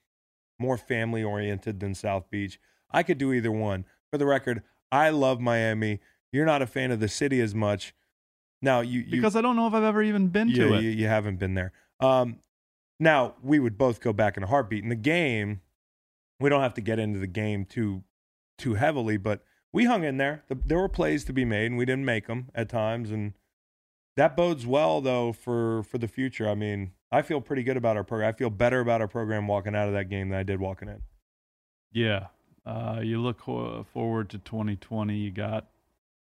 More 0.58 0.76
family 0.76 1.24
oriented 1.24 1.80
than 1.80 1.94
South 1.96 2.30
Beach. 2.30 2.60
I 2.92 3.02
could 3.02 3.18
do 3.18 3.32
either 3.32 3.50
one. 3.50 3.86
For 4.12 4.18
the 4.18 4.26
record, 4.26 4.62
I 4.92 5.10
love 5.10 5.40
Miami. 5.40 6.00
You're 6.32 6.46
not 6.46 6.62
a 6.62 6.66
fan 6.66 6.90
of 6.90 7.00
the 7.00 7.08
city 7.08 7.40
as 7.40 7.54
much. 7.54 7.94
Now 8.62 8.80
you, 8.80 9.00
you 9.00 9.10
Because 9.10 9.36
I 9.36 9.40
don't 9.40 9.56
know 9.56 9.66
if 9.66 9.74
I've 9.74 9.82
ever 9.84 10.02
even 10.02 10.28
been 10.28 10.48
yeah, 10.48 10.56
to 10.66 10.74
it. 10.74 10.82
You, 10.82 10.90
you 10.90 11.06
haven't 11.06 11.38
been 11.38 11.54
there. 11.54 11.72
Um, 11.98 12.40
now 12.98 13.34
we 13.42 13.58
would 13.58 13.78
both 13.78 14.00
go 14.00 14.12
back 14.12 14.36
in 14.36 14.42
a 14.42 14.46
heartbeat. 14.46 14.82
In 14.82 14.90
the 14.90 14.94
game, 14.94 15.60
we 16.38 16.48
don't 16.50 16.60
have 16.60 16.74
to 16.74 16.80
get 16.80 16.98
into 16.98 17.18
the 17.18 17.26
game 17.26 17.64
too 17.64 18.04
too 18.58 18.74
heavily, 18.74 19.16
but 19.16 19.42
we 19.72 19.84
hung 19.86 20.04
in 20.04 20.18
there. 20.18 20.44
The, 20.48 20.58
there 20.66 20.78
were 20.78 20.88
plays 20.88 21.24
to 21.24 21.32
be 21.32 21.44
made, 21.44 21.66
and 21.66 21.78
we 21.78 21.86
didn't 21.86 22.04
make 22.04 22.26
them 22.26 22.50
at 22.54 22.68
times, 22.68 23.10
and 23.10 23.32
that 24.16 24.36
bodes 24.36 24.66
well 24.66 25.00
though 25.00 25.32
for 25.32 25.82
for 25.84 25.98
the 25.98 26.08
future. 26.08 26.48
I 26.48 26.54
mean, 26.54 26.92
I 27.10 27.22
feel 27.22 27.40
pretty 27.40 27.62
good 27.62 27.76
about 27.76 27.96
our 27.96 28.04
program. 28.04 28.28
I 28.28 28.32
feel 28.32 28.50
better 28.50 28.80
about 28.80 29.00
our 29.00 29.08
program 29.08 29.46
walking 29.46 29.74
out 29.74 29.88
of 29.88 29.94
that 29.94 30.08
game 30.08 30.28
than 30.28 30.38
I 30.38 30.42
did 30.42 30.60
walking 30.60 30.88
in. 30.88 31.02
Yeah. 31.92 32.26
Uh, 32.66 33.00
you 33.02 33.20
look 33.20 33.40
ho- 33.40 33.84
forward 33.92 34.28
to 34.30 34.38
2020. 34.38 35.16
You 35.16 35.30
got 35.30 35.68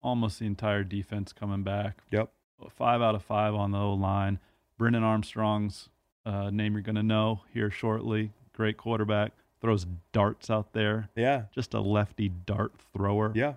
almost 0.02 0.38
the 0.38 0.46
entire 0.46 0.84
defense 0.84 1.32
coming 1.32 1.62
back. 1.62 1.98
Yep. 2.10 2.30
Five 2.70 3.02
out 3.02 3.14
of 3.14 3.22
five 3.22 3.54
on 3.54 3.70
the 3.72 3.78
O 3.78 3.92
line. 3.94 4.38
Brennan 4.78 5.02
Armstrong's 5.02 5.88
uh, 6.24 6.50
name 6.50 6.74
you're 6.74 6.82
going 6.82 6.96
to 6.96 7.02
know 7.02 7.42
here 7.52 7.70
shortly. 7.70 8.32
Great 8.52 8.76
quarterback. 8.76 9.32
Throws 9.60 9.86
darts 10.12 10.50
out 10.50 10.72
there. 10.72 11.08
Yeah. 11.16 11.44
Just 11.54 11.74
a 11.74 11.80
lefty 11.80 12.28
dart 12.28 12.72
thrower. 12.94 13.32
Yeah. 13.34 13.54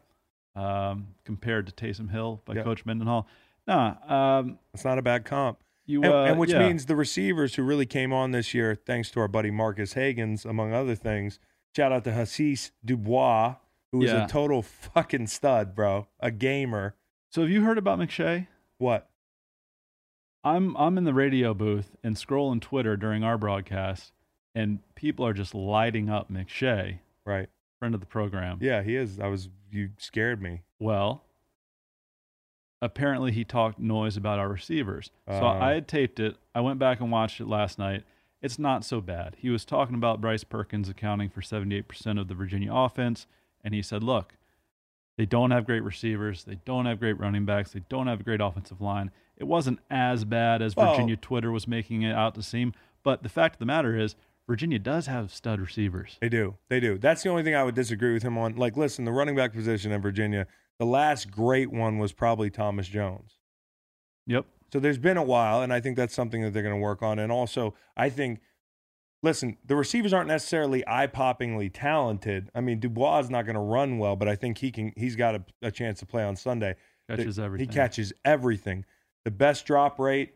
Um, 0.55 1.07
compared 1.25 1.67
to 1.67 1.73
Taysom 1.73 2.11
Hill 2.11 2.41
by 2.45 2.55
Yeah. 2.55 2.63
Coach 2.63 2.85
Mendenhall. 2.85 3.27
Nah. 3.67 3.95
Um, 4.39 4.59
It's 4.73 4.85
not 4.85 4.97
a 4.97 5.01
bad 5.01 5.25
comp. 5.25 5.57
you 5.85 6.01
and, 6.03 6.13
uh, 6.13 6.23
and 6.23 6.39
which 6.39 6.51
yeah. 6.51 6.59
means 6.67 6.85
the 6.85 6.95
receivers 6.95 7.55
who 7.55 7.63
really 7.63 7.85
came 7.85 8.13
on 8.13 8.31
this 8.31 8.53
year, 8.53 8.75
thanks 8.75 9.11
to 9.11 9.19
our 9.19 9.27
buddy 9.27 9.51
Marques 9.51 9.93
Hagans, 9.95 10.45
among 10.45 10.73
other 10.73 10.95
things. 10.95 11.39
Shout 11.75 11.91
out 11.91 12.03
to 12.05 12.11
Hasise 12.11 12.71
Dubois, 12.85 13.55
who 13.95 14.03
is 14.03 14.11
Yeah. 14.11 14.25
a 14.25 14.27
total 14.27 14.61
fucking 14.61 15.27
stud, 15.27 15.73
bro. 15.75 16.07
A 16.19 16.31
gamer. 16.31 16.95
So 17.31 17.41
have 17.41 17.49
you 17.49 17.63
heard 17.63 17.77
about 17.77 17.99
McShay? 17.99 18.47
What? 18.77 19.09
I'm 20.43 20.75
I'm 20.77 20.97
in 20.97 21.05
the 21.05 21.13
radio 21.13 21.53
booth 21.53 21.95
and 22.03 22.15
scrolling 22.15 22.61
Twitter 22.61 22.95
during 22.97 23.23
our 23.23 23.37
broadcast, 23.37 24.13
and 24.53 24.79
people 24.95 25.25
are 25.25 25.33
just 25.33 25.55
lighting 25.55 26.09
up 26.09 26.29
McShay, 26.31 26.99
Right. 27.25 27.49
friend 27.79 27.95
of 27.95 28.01
the 28.01 28.05
program. 28.07 28.59
Yeah, 28.61 28.83
he 28.83 28.95
is. 28.95 29.19
I 29.19 29.27
was. 29.27 29.49
You 29.71 29.89
scared 29.97 30.41
me. 30.41 30.61
Well, 30.79 31.23
apparently 32.81 33.31
he 33.31 33.43
talked 33.43 33.79
noise 33.79 34.15
about 34.17 34.39
our 34.39 34.47
receivers. 34.49 35.09
So 35.27 35.33
Uh. 35.47 35.59
I 35.59 35.71
had 35.73 35.87
taped 35.87 36.19
it. 36.19 36.37
I 36.53 36.61
went 36.61 36.79
back 36.79 36.99
and 37.01 37.11
watched 37.11 37.41
it 37.41 37.47
last 37.47 37.79
night. 37.79 38.03
It's 38.41 38.59
not 38.59 38.85
so 38.85 39.01
bad. 39.01 39.35
He 39.39 39.49
was 39.49 39.65
talking 39.65 39.95
about 39.95 40.21
Bryce 40.21 40.43
Perkins 40.43 40.87
accounting 40.89 41.29
for 41.29 41.41
78% 41.41 42.19
of 42.19 42.27
the 42.27 42.35
Virginia 42.35 42.71
offense, 42.73 43.25
and 43.65 43.73
he 43.73 43.81
said, 43.81 44.01
"Look, 44.01 44.37
they 45.17 45.25
don't 45.25 45.51
have 45.51 45.65
great 45.65 45.83
receivers. 45.83 46.45
They 46.45 46.59
don't 46.63 46.85
have 46.85 46.99
great 46.99 47.19
running 47.19 47.45
backs. 47.45 47.73
They 47.73 47.83
don't 47.89 48.07
have 48.07 48.21
a 48.21 48.23
great 48.23 48.39
offensive 48.41 48.79
line. 48.79 49.11
It 49.35 49.45
wasn't 49.45 49.79
as 49.89 50.23
bad 50.23 50.61
as 50.61 50.75
Well- 50.75 50.93
Virginia 50.93 51.17
Twitter 51.17 51.51
was 51.51 51.67
making 51.67 52.03
it 52.03 52.13
out 52.15 52.35
to 52.35 52.43
seem. 52.43 52.73
But 53.03 53.23
the 53.23 53.29
fact 53.29 53.55
of 53.55 53.59
the 53.59 53.65
matter 53.65 53.97
is, 53.97 54.15
Virginia 54.47 54.79
does 54.79 55.07
have 55.07 55.33
stud 55.33 55.59
receivers. 55.59 56.17
They 56.21 56.29
do. 56.29 56.55
They 56.69 56.79
do. 56.79 56.97
That's 56.97 57.23
the 57.23 57.29
only 57.29 57.43
thing 57.43 57.55
I 57.55 57.63
would 57.63 57.75
disagree 57.75 58.13
with 58.13 58.23
him 58.23 58.37
on. 58.37 58.55
Like, 58.55 58.77
listen, 58.77 59.03
the 59.05 59.11
running 59.11 59.35
back 59.35 59.53
position 59.53 59.91
in 59.91 60.01
Virginia, 60.01 60.47
the 60.77 60.85
last 60.85 61.31
great 61.31 61.71
one 61.71 61.97
was 61.97 62.13
probably 62.13 62.49
Thomas 62.49 62.87
Jones. 62.87 63.39
Yep. 64.27 64.45
So 64.71 64.79
there's 64.79 64.97
been 64.97 65.17
a 65.17 65.23
while, 65.23 65.61
and 65.61 65.71
I 65.71 65.79
think 65.79 65.95
that's 65.97 66.13
something 66.13 66.41
that 66.41 66.51
they're 66.53 66.63
going 66.63 66.75
to 66.75 66.81
work 66.81 67.01
on. 67.01 67.19
And 67.19 67.31
also, 67.31 67.73
I 67.95 68.09
think, 68.09 68.41
listen, 69.25 69.57
the 69.65 69.75
receivers 69.75 70.13
aren't 70.13 70.27
necessarily 70.27 70.83
eye-poppingly 70.87 71.71
talented. 71.73 72.49
I 72.55 72.61
mean, 72.61 72.79
Dubois 72.79 73.19
is 73.19 73.29
not 73.29 73.45
going 73.45 73.55
to 73.55 73.61
run 73.61 73.97
well, 73.97 74.15
but 74.15 74.29
I 74.29 74.35
think 74.35 74.59
he 74.59 74.71
can. 74.71 74.93
He's 74.95 75.15
got 75.15 75.35
a, 75.35 75.43
a 75.63 75.71
chance 75.71 75.99
to 75.99 76.05
play 76.05 76.23
on 76.23 76.35
Sunday. 76.35 76.75
Catches 77.09 77.35
The- 77.35 77.43
everything. 77.43 77.67
He 77.67 77.73
catches 77.73 78.13
everything. 78.23 78.85
The 79.25 79.31
best 79.31 79.65
drop 79.65 79.99
rate 79.99 80.35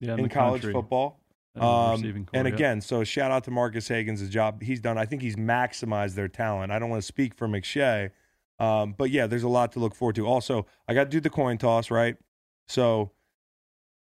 yeah, 0.00 0.14
in 0.14 0.22
the 0.22 0.28
college 0.28 0.62
country 0.62 0.72
football. 0.72 1.20
Um, 1.56 2.26
and 2.32 2.46
again, 2.46 2.80
so 2.80 3.02
shout 3.02 3.30
out 3.30 3.44
to 3.44 3.50
Marques 3.50 3.88
Hagans, 3.88 4.28
job 4.30 4.62
he's 4.62 4.80
done. 4.80 4.96
I 4.96 5.06
think 5.06 5.22
he's 5.22 5.34
maximized 5.36 6.14
their 6.14 6.28
talent. 6.28 6.70
I 6.70 6.78
don't 6.78 6.88
want 6.88 7.02
to 7.02 7.06
speak 7.06 7.34
for 7.34 7.48
McShay, 7.48 8.10
um, 8.60 8.94
but 8.96 9.10
yeah, 9.10 9.26
there's 9.26 9.42
a 9.42 9.48
lot 9.48 9.72
to 9.72 9.80
look 9.80 9.94
forward 9.94 10.14
to. 10.16 10.26
Also, 10.26 10.66
I 10.86 10.94
got 10.94 11.04
to 11.04 11.10
do 11.10 11.20
the 11.20 11.30
coin 11.30 11.58
toss, 11.58 11.90
right? 11.90 12.16
So, 12.68 13.10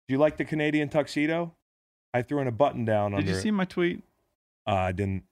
do 0.07 0.13
you 0.13 0.17
like 0.17 0.37
the 0.37 0.45
Canadian 0.45 0.89
tuxedo? 0.89 1.53
I 2.15 2.21
threw 2.21 2.39
in 2.39 2.47
a 2.47 2.51
button 2.51 2.85
down 2.85 3.11
Did 3.11 3.27
you 3.27 3.33
it. 3.35 3.41
see 3.41 3.51
my 3.51 3.65
tweet? 3.65 4.01
Uh, 4.67 4.73
I 4.75 4.91
didn't. 4.91 5.23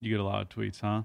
You 0.00 0.10
get 0.10 0.20
a 0.20 0.24
lot 0.24 0.42
of 0.42 0.48
tweets, 0.48 0.80
huh? 0.80 1.02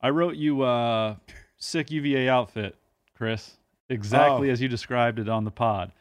I 0.00 0.10
wrote 0.10 0.36
you 0.36 0.62
uh 0.62 1.16
sick 1.58 1.90
UVA 1.90 2.28
outfit, 2.28 2.76
Chris. 3.16 3.56
Exactly 3.88 4.48
Oh. 4.48 4.52
as 4.52 4.60
you 4.62 4.68
described 4.68 5.18
it 5.18 5.28
on 5.28 5.44
the 5.44 5.50
pod. 5.50 5.92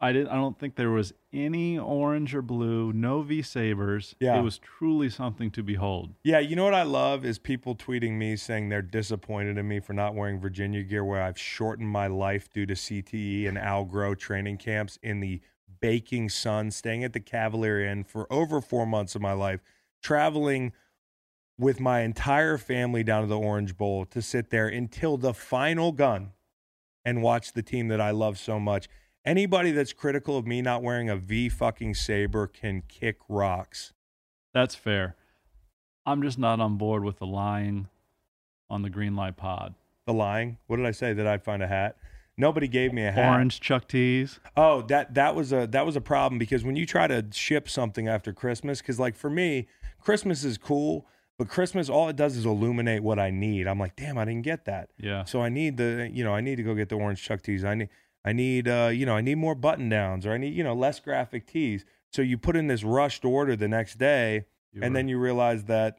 I 0.00 0.12
didn't 0.12 0.28
I 0.28 0.34
don't 0.34 0.58
think 0.58 0.74
there 0.76 0.90
was 0.90 1.12
any 1.32 1.78
orange 1.78 2.34
or 2.34 2.42
blue, 2.42 2.92
no 2.92 3.22
V 3.22 3.40
sabers. 3.42 4.14
Yeah. 4.20 4.38
It 4.38 4.42
was 4.42 4.58
truly 4.58 5.08
something 5.10 5.50
to 5.52 5.62
behold. 5.62 6.10
Yeah, 6.24 6.38
you 6.40 6.54
know 6.56 6.64
what 6.64 6.74
I 6.74 6.82
love 6.84 7.24
is 7.24 7.38
people 7.38 7.74
tweeting 7.74 8.12
me 8.12 8.36
saying 8.36 8.68
they're 8.68 8.82
disappointed 8.82 9.58
in 9.58 9.66
me 9.66 9.80
for 9.80 9.92
not 9.94 10.14
wearing 10.14 10.38
Virginia 10.40 10.82
gear 10.82 11.04
where 11.04 11.22
I've 11.22 11.38
shortened 11.38 11.88
my 11.88 12.06
life 12.06 12.52
due 12.52 12.66
to 12.66 12.74
CTE 12.74 13.48
and 13.48 13.56
Al 13.58 13.86
Algro 13.86 14.16
training 14.18 14.58
camps 14.58 14.98
in 15.02 15.20
the 15.20 15.40
baking 15.80 16.28
sun, 16.28 16.70
staying 16.70 17.04
at 17.04 17.12
the 17.12 17.20
Cavalier 17.20 17.80
Inn 17.84 18.04
for 18.04 18.30
over 18.32 18.60
four 18.60 18.86
months 18.86 19.14
of 19.14 19.22
my 19.22 19.32
life, 19.32 19.60
traveling 20.02 20.72
with 21.58 21.80
my 21.80 22.00
entire 22.00 22.56
family 22.56 23.02
down 23.02 23.22
to 23.22 23.28
the 23.28 23.38
Orange 23.38 23.76
Bowl 23.76 24.04
to 24.06 24.22
sit 24.22 24.50
there 24.50 24.68
until 24.68 25.16
the 25.16 25.34
final 25.34 25.92
gun 25.92 26.32
and 27.04 27.22
watch 27.22 27.52
the 27.52 27.62
team 27.62 27.88
that 27.88 28.00
I 28.00 28.10
love 28.10 28.38
so 28.38 28.60
much. 28.60 28.88
Anybody 29.24 29.72
that's 29.72 29.92
critical 29.92 30.38
of 30.38 30.46
me 30.46 30.62
not 30.62 30.82
wearing 30.82 31.10
a 31.10 31.16
V 31.16 31.48
fucking 31.48 31.94
saber 31.94 32.46
can 32.46 32.82
kick 32.88 33.18
rocks. 33.28 33.92
That's 34.54 34.74
fair. 34.74 35.16
I'm 36.06 36.22
just 36.22 36.38
not 36.38 36.60
on 36.60 36.78
board 36.78 37.04
with 37.04 37.18
the 37.18 37.26
lying 37.26 37.88
on 38.70 38.82
the 38.82 38.90
green 38.90 39.16
light 39.16 39.36
pod. 39.36 39.74
The 40.06 40.12
lying. 40.14 40.58
What 40.66 40.76
did 40.76 40.86
I 40.86 40.92
say? 40.92 41.12
That 41.12 41.26
I'd 41.26 41.42
find 41.42 41.62
a 41.62 41.66
hat. 41.66 41.96
Nobody 42.40 42.68
gave 42.68 42.92
me 42.92 43.04
a 43.04 43.10
hat. 43.10 43.32
Orange 43.32 43.60
Chuck 43.60 43.88
tees. 43.88 44.38
Oh, 44.56 44.82
that 44.82 45.14
that 45.14 45.34
was 45.34 45.52
a 45.52 45.66
that 45.66 45.84
was 45.84 45.96
a 45.96 46.00
problem 46.00 46.38
because 46.38 46.64
when 46.64 46.76
you 46.76 46.86
try 46.86 47.08
to 47.08 47.26
ship 47.32 47.68
something 47.68 48.06
after 48.06 48.32
Christmas, 48.32 48.80
because 48.80 49.00
like 49.00 49.16
for 49.16 49.28
me, 49.28 49.66
Christmas 50.00 50.44
is 50.44 50.56
cool, 50.56 51.04
but 51.36 51.48
Christmas 51.48 51.90
all 51.90 52.08
it 52.08 52.14
does 52.14 52.36
is 52.36 52.46
illuminate 52.46 53.02
what 53.02 53.18
I 53.18 53.30
need. 53.30 53.66
I'm 53.66 53.80
like, 53.80 53.96
damn, 53.96 54.16
I 54.16 54.24
didn't 54.24 54.42
get 54.42 54.66
that. 54.66 54.90
Yeah. 54.96 55.24
So 55.24 55.42
I 55.42 55.48
need 55.48 55.78
the 55.78 56.08
you 56.12 56.22
know 56.22 56.32
I 56.32 56.40
need 56.40 56.56
to 56.56 56.62
go 56.62 56.74
get 56.74 56.88
the 56.88 56.94
orange 56.94 57.20
Chuck 57.22 57.42
tees. 57.42 57.64
I 57.64 57.74
need 57.74 57.88
I 58.24 58.32
need 58.32 58.68
uh 58.68 58.90
you 58.92 59.04
know 59.04 59.16
I 59.16 59.20
need 59.20 59.34
more 59.34 59.56
button 59.56 59.88
downs 59.88 60.24
or 60.24 60.32
I 60.32 60.38
need 60.38 60.54
you 60.54 60.62
know 60.62 60.74
less 60.74 61.00
graphic 61.00 61.44
tees. 61.44 61.84
So 62.12 62.22
you 62.22 62.38
put 62.38 62.54
in 62.54 62.68
this 62.68 62.84
rushed 62.84 63.24
order 63.24 63.56
the 63.56 63.68
next 63.68 63.98
day, 63.98 64.46
You 64.72 64.82
and 64.82 64.94
then 64.94 65.08
you 65.08 65.18
realize 65.18 65.64
that 65.64 65.98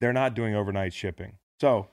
they're 0.00 0.12
not 0.12 0.34
doing 0.34 0.54
overnight 0.54 0.92
shipping. 0.92 1.38
So, 1.60 1.88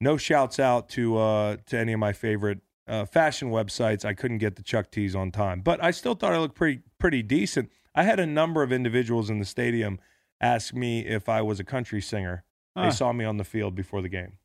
no 0.00 0.16
shouts 0.16 0.60
out 0.60 0.88
to 0.90 1.16
uh, 1.16 1.56
to 1.66 1.78
any 1.78 1.92
of 1.94 1.98
my 1.98 2.12
favorite 2.12 2.60
uh, 2.88 3.04
fashion 3.04 3.50
websites. 3.50 4.04
I 4.04 4.14
couldn't 4.14 4.38
get 4.38 4.56
the 4.56 4.62
Chuck 4.62 4.90
tees 4.90 5.14
on 5.14 5.30
time, 5.30 5.60
but 5.60 5.82
I 5.82 5.90
still 5.90 6.14
thought 6.14 6.32
I 6.32 6.38
looked 6.38 6.54
pretty 6.56 6.80
pretty 6.98 7.22
decent. 7.22 7.70
I 7.94 8.02
had 8.04 8.18
a 8.20 8.26
number 8.26 8.62
of 8.62 8.72
individuals 8.72 9.28
in 9.30 9.38
the 9.38 9.44
stadium 9.44 9.98
ask 10.40 10.74
me 10.74 11.00
if 11.06 11.28
I 11.28 11.42
was 11.42 11.60
a 11.60 11.64
country 11.64 12.00
singer. 12.00 12.44
Ah, 12.74 12.84
They 12.84 12.90
saw 12.90 13.12
me 13.12 13.24
on 13.24 13.36
the 13.36 13.44
field 13.44 13.74
before 13.74 14.00
the 14.02 14.08
game. 14.08 14.38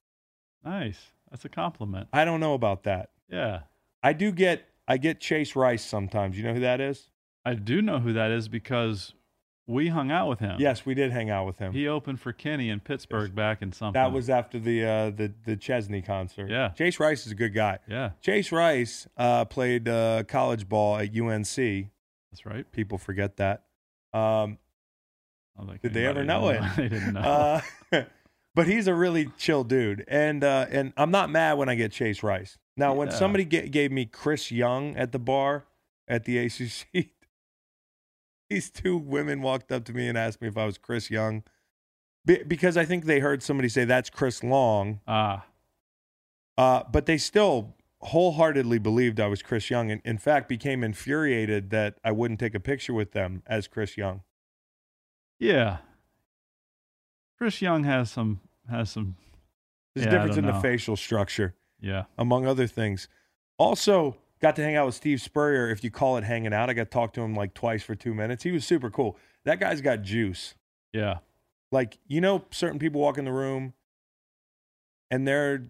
nice. 0.63 1.12
That's 1.29 1.44
a 1.44 1.50
compliment. 1.50 2.08
I 2.13 2.24
don't 2.24 2.39
know 2.39 2.53
about 2.53 2.84
that. 2.84 3.10
Yeah. 3.29 3.62
I 4.01 4.13
do 4.13 4.32
get 4.32 4.63
I 4.88 4.96
get 4.98 5.20
Chase 5.20 5.56
Rice 5.58 5.84
sometimes. 5.84 6.38
You 6.38 6.44
know 6.44 6.53
who 6.53 6.62
that 6.62 6.79
is? 6.79 7.10
I 7.44 7.53
do 7.56 7.82
know 7.82 8.00
who 8.00 8.13
that 8.13 8.32
is 8.32 8.48
because 8.48 9.13
we 9.67 9.89
hung 9.89 10.09
out 10.12 10.29
with 10.29 10.39
him. 10.39 10.55
Yes, 10.59 10.86
we 10.86 10.93
did 10.95 11.12
hang 11.12 11.29
out 11.29 11.45
with 11.45 11.59
him. 11.59 11.74
He 11.74 11.88
opened 11.88 12.21
for 12.21 12.31
Kenny 12.33 12.69
in 12.69 12.79
Pittsburgh 12.79 13.36
back 13.36 13.62
in 13.62 13.74
something. 13.74 14.01
that 14.01 14.12
was 14.12 14.29
after 14.29 14.59
the 14.59 14.83
uh, 14.86 15.09
the 15.12 15.33
the 15.45 15.55
Chesney 15.57 16.01
concert. 16.01 16.50
Yeah. 16.50 16.69
Chase 16.69 17.00
Rice 17.00 17.25
is 17.25 17.33
a 17.33 17.36
good 17.36 17.53
guy. 17.53 17.79
yeah, 17.88 18.12
Chase 18.21 18.51
Rice 18.51 19.07
uh, 19.17 19.45
played 19.45 19.88
uh, 19.89 20.24
college 20.27 20.67
ball 20.69 20.97
at 20.97 21.15
UNC. 21.15 21.55
that's 22.31 22.45
right. 22.45 22.65
People 22.71 22.97
forget 22.97 23.38
that. 23.38 23.63
Um, 24.13 24.57
Did 25.81 25.93
they 25.93 26.05
ever 26.05 26.24
know 26.24 26.50
it? 26.50 26.62
they 26.77 26.88
didn't 26.88 27.13
know. 27.13 27.19
uh, 27.19 27.62
but 28.55 28.67
he's 28.67 28.88
a 28.88 28.93
really 28.95 29.29
chill 29.38 29.63
dude, 29.63 30.05
and 30.07 30.43
uh, 30.43 30.65
and 30.71 30.93
I'm 30.97 31.12
not 31.12 31.29
mad 31.29 31.57
when 31.57 31.67
I 31.67 31.75
get 31.75 31.91
Chase 31.91 32.24
Rice. 32.24 32.57
Now, 32.77 32.93
when 32.93 33.09
somebody 33.12 33.43
ga- 33.43 33.67
gave 33.67 33.91
me 33.91 34.05
Chris 34.05 34.51
Young 34.51 34.95
at 34.95 35.12
the 35.12 35.19
bar 35.19 35.65
at 36.07 36.25
the 36.25 36.38
ACC, 36.38 37.07
these 38.49 38.69
two 38.69 38.97
women 38.97 39.41
walked 39.41 39.71
up 39.71 39.83
to 39.85 39.93
me 39.93 40.07
and 40.07 40.17
asked 40.17 40.41
me 40.41 40.47
if 40.47 40.57
I 40.57 40.65
was 40.65 40.77
Chris 40.77 41.09
Young, 41.11 41.43
Be- 42.25 42.43
because 42.43 42.77
I 42.77 42.85
think 42.85 43.05
they 43.05 43.19
heard 43.19 43.43
somebody 43.43 43.69
say 43.69 43.85
that's 43.85 44.09
Chris 44.09 44.43
Long, 44.43 44.99
ah, 45.07 45.45
uh, 46.57 46.83
but 46.91 47.05
they 47.05 47.17
still 47.17 47.75
wholeheartedly 48.01 48.79
believed 48.79 49.19
I 49.19 49.27
was 49.27 49.41
Chris 49.41 49.69
Young, 49.69 49.91
and 49.91 50.01
in 50.05 50.17
fact 50.17 50.47
became 50.49 50.83
infuriated 50.83 51.69
that 51.71 51.97
I 52.03 52.11
wouldn't 52.11 52.39
take 52.39 52.53
a 52.55 52.59
picture 52.59 52.93
with 52.93 53.11
them 53.11 53.43
as 53.47 53.67
Chris 53.67 53.97
Young. 53.97 54.21
yeah. 55.39 55.77
Chris 57.37 57.61
Young 57.61 57.83
has 57.83 58.09
some 58.09 58.39
has 58.67 58.89
some. 58.89 59.15
There's 59.93 60.05
Yeah, 60.05 60.09
a 60.09 60.15
difference 60.15 60.37
in 60.37 60.45
don't 60.45 60.55
the 60.55 60.59
facial 60.59 60.95
structure. 60.95 61.53
Yeah, 61.79 62.05
among 62.17 62.47
other 62.47 62.65
things. 62.65 63.07
Also, 63.59 64.17
got 64.41 64.56
to 64.58 64.63
hang 64.63 64.75
out 64.75 64.86
with 64.86 64.96
Steve 64.96 65.22
Spurrier, 65.22 65.70
if 65.70 65.84
you 65.84 65.91
call 65.91 66.17
it 66.17 66.24
hanging 66.24 66.53
out. 66.53 66.70
I 66.70 66.74
got 66.74 66.86
to 66.86 66.89
talk 66.89 67.13
to 67.13 67.22
him 67.22 67.36
like 67.36 67.53
twice 67.53 67.84
for 67.84 67.96
two 67.96 68.13
minutes. 68.13 68.44
He 68.44 68.51
was 68.51 68.65
super 68.65 68.89
cool. 68.89 69.17
That 69.46 69.60
guy's 69.60 69.82
got 69.82 70.01
juice. 70.01 70.56
yeah, 70.94 71.20
Like, 71.72 71.98
you 72.08 72.22
know, 72.22 72.46
certain 72.51 72.79
people 72.79 73.01
walk 73.01 73.17
in 73.17 73.25
the 73.25 73.32
room 73.32 73.74
and 75.10 75.27
their 75.27 75.67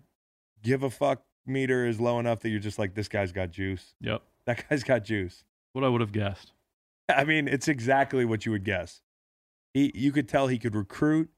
give 0.63 0.83
a 0.83 0.89
fuck 0.89 1.23
meter 1.45 1.85
is 1.85 1.99
low 1.99 2.19
enough 2.19 2.39
that 2.41 2.49
you're 2.49 2.59
just 2.59 2.79
like, 2.79 2.95
this 2.95 3.07
guy's 3.07 3.31
got 3.31 3.51
juice. 3.51 3.93
yep. 4.01 4.21
That 4.45 4.67
guy's 4.69 4.83
got 4.83 5.03
juice. 5.03 5.43
What 5.73 5.83
I 5.83 5.89
would 5.89 6.01
have 6.01 6.13
guessed. 6.13 6.53
I 7.09 7.23
mean, 7.23 7.47
it's 7.47 7.67
exactly 7.67 8.25
what 8.25 8.45
you 8.45 8.51
would 8.53 8.63
guess. 8.63 9.01
He, 9.73 9.91
you 9.93 10.11
could 10.11 10.27
tell 10.27 10.47
he 10.47 10.57
could 10.57 10.73
recruit. 10.75 11.29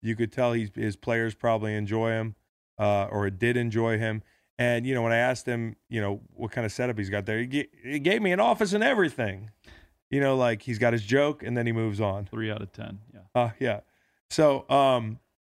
You 0.00 0.16
could 0.16 0.32
tell 0.32 0.52
he's, 0.52 0.70
his 0.74 0.96
players 0.96 1.34
probably 1.34 1.74
enjoy 1.74 2.10
him, 2.10 2.34
uh, 2.78 3.04
or 3.10 3.28
did 3.30 3.56
enjoy 3.56 3.98
him. 3.98 4.22
And 4.58 4.86
you 4.86 4.94
know, 4.94 5.02
when 5.02 5.12
I 5.12 5.16
asked 5.16 5.46
him, 5.46 5.76
you 5.88 6.00
know, 6.00 6.20
what 6.34 6.50
kind 6.52 6.64
of 6.64 6.72
setup 6.72 6.98
he's 6.98 7.10
got 7.10 7.26
there, 7.26 7.38
he, 7.40 7.46
ga- 7.46 7.70
he 7.82 7.98
gave 7.98 8.22
me 8.22 8.32
an 8.32 8.40
office 8.40 8.72
and 8.72 8.84
everything. 8.84 9.50
You 10.10 10.20
know, 10.20 10.36
like 10.36 10.62
he's 10.62 10.78
got 10.78 10.92
his 10.92 11.02
joke 11.02 11.42
and 11.42 11.56
then 11.56 11.66
he 11.66 11.72
moves 11.72 12.00
on. 12.00 12.26
Three 12.26 12.50
out 12.50 12.60
of 12.62 12.70
ten. 12.72 12.98
Yeah. 13.14 13.20
Uh, 13.34 13.50
yeah. 13.58 13.80
So, 14.30 14.68
um, 14.70 15.18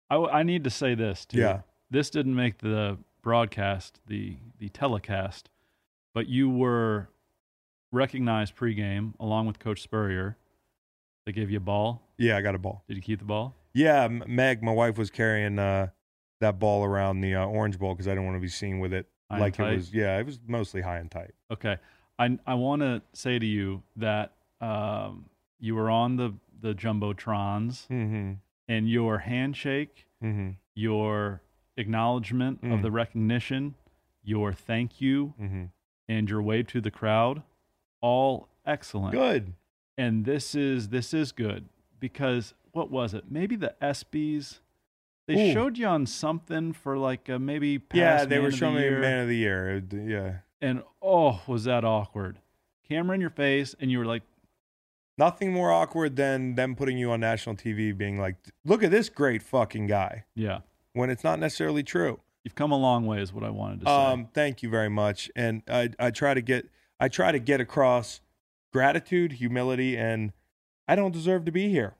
I, 0.09 0.15
w- 0.15 0.31
I 0.31 0.43
need 0.43 0.63
to 0.65 0.69
say 0.69 0.93
this 0.95 1.25
too. 1.25 1.39
Yeah. 1.39 1.61
This 1.89 2.09
didn't 2.11 2.35
make 2.35 2.59
the 2.59 2.97
broadcast, 3.23 3.99
the 4.07 4.37
the 4.59 4.69
telecast, 4.69 5.49
but 6.13 6.27
you 6.27 6.49
were 6.49 7.09
recognized 7.91 8.55
pregame 8.55 9.13
along 9.19 9.47
with 9.47 9.59
Coach 9.59 9.81
Spurrier. 9.81 10.37
They 11.25 11.31
gave 11.31 11.49
you 11.49 11.57
a 11.57 11.61
ball. 11.61 12.01
yeah, 12.17 12.35
I 12.37 12.41
got 12.41 12.53
a 12.53 12.57
ball. 12.59 12.83
Did 12.87 12.97
you 12.97 13.01
keep 13.03 13.19
the 13.19 13.25
ball? 13.25 13.55
Yeah, 13.73 14.07
Meg, 14.07 14.61
my 14.61 14.71
wife 14.73 14.97
was 14.97 15.09
carrying 15.09 15.57
uh, 15.57 15.87
that 16.43 16.59
ball 16.59 16.83
around 16.85 17.21
the 17.21 17.35
uh, 17.35 17.45
Orange 17.45 17.77
Bowl 17.79 17.93
because 17.93 18.07
I 18.07 18.11
didn't 18.11 18.25
want 18.25 18.37
to 18.37 18.41
be 18.41 18.47
seen 18.47 18.79
with 18.79 18.93
it. 18.93 19.07
High 19.31 19.39
like 19.39 19.59
it 19.59 19.75
was, 19.75 19.93
yeah, 19.93 20.19
it 20.19 20.25
was 20.25 20.39
mostly 20.47 20.81
high 20.81 20.97
and 20.99 21.09
tight. 21.09 21.31
Okay. 21.51 21.77
I 22.19 22.37
I 22.45 22.53
want 22.53 22.81
to 22.83 23.01
say 23.13 23.39
to 23.39 23.45
you 23.45 23.81
that 23.95 24.33
um, 24.61 25.25
you 25.59 25.75
were 25.75 25.89
on 25.89 26.15
the 26.17 26.33
the 26.61 26.73
jumbotrons, 26.73 27.87
Mm-hmm. 27.87 28.33
and 28.67 28.89
your 28.89 29.17
handshake, 29.19 30.05
Mm-hmm. 30.23 30.51
your 30.75 31.41
acknowledgement 31.77 32.59
of 32.63 32.79
Mm. 32.79 32.81
the 32.83 32.91
recognition, 32.91 33.75
your 34.23 34.53
thank 34.53 35.01
you, 35.01 35.33
Mm-hmm. 35.41 35.63
and 36.07 36.29
your 36.29 36.41
wave 36.41 36.67
to 36.67 36.79
the 36.81 36.91
crowd, 36.91 37.41
all 38.01 38.47
excellent. 38.65 39.13
Good. 39.13 39.53
and 39.97 40.25
this 40.25 40.55
is 40.55 40.89
this 40.89 41.13
is 41.13 41.31
good 41.31 41.65
because 41.99 42.53
what 42.71 42.89
was 42.91 43.13
it? 43.13 43.25
Maybe 43.29 43.55
the 43.55 43.73
ESPYS. 43.81 44.59
They 45.27 45.49
Ooh. 45.49 45.53
showed 45.53 45.77
you 45.77 45.87
on 45.87 46.05
something 46.05 46.73
for 46.73 46.97
like 46.97 47.29
uh, 47.29 47.39
maybe 47.39 47.79
past 47.79 47.97
Yeah, 47.97 48.25
they 48.25 48.35
Man 48.35 48.41
were 48.41 48.47
of 48.47 48.51
the 48.53 48.57
showing 48.57 48.75
me 48.75 48.81
Year, 48.81 48.99
man 48.99 49.19
of 49.19 49.27
the 49.27 49.37
year. 49.37 49.77
It- 49.77 49.93
Yeah, 49.93 50.33
and 50.61 50.83
oh, 51.01 51.41
was 51.47 51.63
that 51.63 51.85
awkward? 51.85 52.39
Camera 52.87 53.15
in 53.15 53.21
your 53.21 53.29
face, 53.29 53.73
and 53.79 53.89
you 53.89 53.99
were 53.99 54.05
like, 54.05 54.23
nothing 55.17 55.53
more 55.53 55.71
awkward 55.71 56.15
than 56.17 56.55
them 56.55 56.75
putting 56.75 56.97
you 56.97 57.11
on 57.11 57.21
national 57.21 57.55
TV, 57.55 57.97
being 57.97 58.19
like, 58.19 58.35
"Look 58.65 58.83
at 58.83 58.91
this 58.91 59.07
great 59.09 59.41
fucking 59.41 59.87
guy," 59.87 60.25
"Yeah, 60.35 60.59
when 60.91 61.09
it's 61.09 61.23
not 61.23 61.39
necessarily 61.39 61.83
true. 61.83 62.19
you've 62.43 62.55
come 62.55 62.73
a 62.73 62.77
long 62.77 63.05
way," 63.05 63.21
is 63.21 63.31
what 63.31 63.43
I 63.45 63.49
wanted 63.49 63.79
to 63.81 63.85
say. 63.85 63.91
Um, 63.91 64.27
thank 64.33 64.61
you 64.61 64.69
very 64.69 64.89
much, 64.89 65.31
and 65.37 65.63
I 65.69 65.91
I 65.97 66.11
try 66.11 66.33
to 66.33 66.41
get 66.41 66.67
I 66.99 67.07
try 67.07 67.31
to 67.31 67.39
get 67.39 67.61
across 67.61 68.19
gratitude, 68.73 69.33
humility, 69.33 69.95
and 69.97 70.33
I 70.87 70.95
don't 70.95 71.11
deserve 71.13 71.45
to 71.45 71.51
be 71.51 71.69
here. 71.69 71.95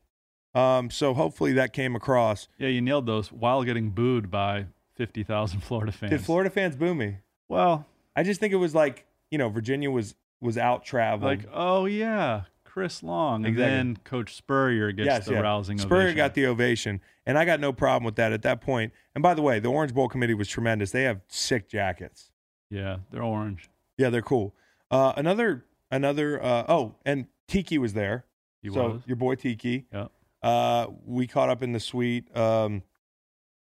Um, 0.55 0.89
so 0.91 1.13
hopefully 1.13 1.53
that 1.53 1.73
came 1.73 1.95
across. 1.95 2.47
yeah, 2.57 2.67
you 2.69 2.81
nailed 2.81 3.05
those 3.05 3.31
while 3.31 3.63
getting 3.63 3.89
booed 3.89 4.29
by 4.29 4.67
fifty 4.95 5.23
thousand 5.23 5.59
Florida 5.63 5.91
fans. 5.91 6.11
Did 6.11 6.21
Florida 6.21 6.49
fans 6.49 6.75
boo 6.75 6.93
me? 6.93 7.17
Well, 7.49 7.85
I 8.15 8.23
just 8.23 8.39
think 8.39 8.53
it 8.53 8.57
was 8.57 8.75
like 8.75 9.05
you 9.31 9.37
know 9.37 9.49
Virginia 9.49 9.89
was 9.89 10.15
was 10.41 10.57
out 10.57 10.83
traveling. 10.85 11.39
like, 11.39 11.49
oh 11.53 11.85
yeah, 11.85 12.43
Chris 12.65 13.01
Long, 13.01 13.45
Exactly. 13.45 13.63
and 13.63 13.95
then 13.97 14.03
Coach 14.03 14.35
Spurrier 14.35 14.91
gets 14.91 15.05
yes, 15.05 15.25
the 15.25 15.33
yeah. 15.33 15.39
rousing 15.39 15.77
Spurrier 15.77 16.01
ovation. 16.09 16.17
got 16.17 16.33
the 16.35 16.45
ovation, 16.45 17.01
and 17.25 17.37
I 17.37 17.45
got 17.45 17.59
no 17.59 17.71
problem 17.73 18.03
with 18.03 18.15
that 18.17 18.31
at 18.33 18.41
that 18.43 18.61
point. 18.61 18.93
And 19.15 19.21
by 19.23 19.33
the 19.33 19.41
way, 19.41 19.59
the 19.59 19.69
Orange 19.69 19.93
Bowl 19.93 20.07
committee 20.09 20.33
was 20.33 20.47
tremendous. 20.49 20.91
They 20.91 21.03
have 21.03 21.21
sick 21.27 21.67
jackets. 21.69 22.31
yeah, 22.69 22.97
they're 23.11 23.23
orange. 23.23 23.69
Yeah, 23.97 24.09
they're 24.09 24.21
cool. 24.21 24.53
Uh, 24.91 25.13
another 25.17 25.65
another. 25.89 26.43
Uh, 26.43 26.65
oh, 26.67 26.95
and 27.05 27.25
Tiki 27.47 27.77
was 27.79 27.93
there. 27.93 28.25
He 28.61 28.69
so 28.69 28.89
was. 28.89 29.01
your 29.07 29.15
boy 29.17 29.35
Tiki. 29.35 29.85
Yep. 29.91 30.11
Uh, 30.43 30.87
we 31.05 31.25
caught 31.25 31.49
up 31.49 31.63
in 31.63 31.71
the 31.71 31.79
suite. 31.79 32.35
Um, 32.35 32.83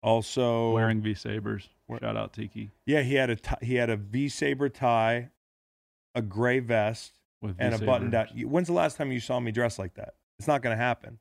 also 0.02 0.72
wearing 0.72 1.02
V 1.02 1.14
sabers. 1.14 1.68
Shout 2.00 2.16
out 2.16 2.32
Tiki 2.32 2.70
Yeah, 2.86 3.02
he 3.02 3.14
had 3.14 3.30
a 3.30 3.36
t- 3.36 3.66
he 3.66 3.74
had 3.74 3.90
a 3.90 3.96
V 3.96 4.28
saber 4.28 4.68
tie, 4.68 5.30
a 6.14 6.22
gray 6.22 6.60
vest, 6.60 7.18
with 7.42 7.56
and 7.58 7.74
a 7.74 7.78
button 7.78 8.10
down. 8.10 8.28
When's 8.28 8.68
the 8.68 8.74
last 8.74 8.96
time 8.96 9.10
you 9.10 9.20
saw 9.20 9.40
me 9.40 9.50
dressed 9.50 9.78
like 9.78 9.94
that? 9.94 10.14
It's 10.38 10.48
not 10.48 10.62
going 10.62 10.76
to 10.76 10.82
happen. 10.82 11.18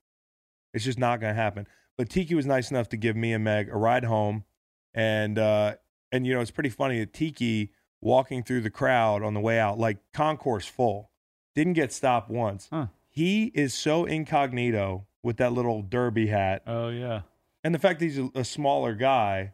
It's 0.73 0.85
just 0.85 0.99
not 0.99 1.19
going 1.19 1.33
to 1.33 1.41
happen. 1.41 1.67
But 1.97 2.09
Tiki 2.09 2.35
was 2.35 2.45
nice 2.45 2.71
enough 2.71 2.87
to 2.89 2.97
give 2.97 3.15
me 3.15 3.33
and 3.33 3.43
Meg 3.43 3.69
a 3.69 3.75
ride 3.75 4.05
home, 4.05 4.45
and 4.93 5.37
uh, 5.37 5.75
and 6.11 6.25
you 6.25 6.33
know 6.33 6.41
it's 6.41 6.51
pretty 6.51 6.69
funny 6.69 6.99
that 6.99 7.13
Tiki 7.13 7.71
walking 8.01 8.43
through 8.43 8.61
the 8.61 8.69
crowd 8.69 9.23
on 9.23 9.33
the 9.33 9.41
way 9.41 9.59
out, 9.59 9.77
like 9.77 9.97
concourse 10.13 10.65
full, 10.65 11.09
didn't 11.55 11.73
get 11.73 11.91
stopped 11.91 12.29
once. 12.29 12.69
Huh. 12.71 12.87
He 13.09 13.45
is 13.55 13.73
so 13.73 14.05
incognito 14.05 15.07
with 15.23 15.37
that 15.37 15.53
little 15.53 15.81
derby 15.81 16.27
hat, 16.27 16.63
Oh 16.65 16.89
yeah, 16.89 17.21
and 17.63 17.73
the 17.75 17.79
fact 17.79 17.99
that 17.99 18.05
he's 18.05 18.17
a, 18.19 18.29
a 18.35 18.43
smaller 18.43 18.93
guy. 18.93 19.53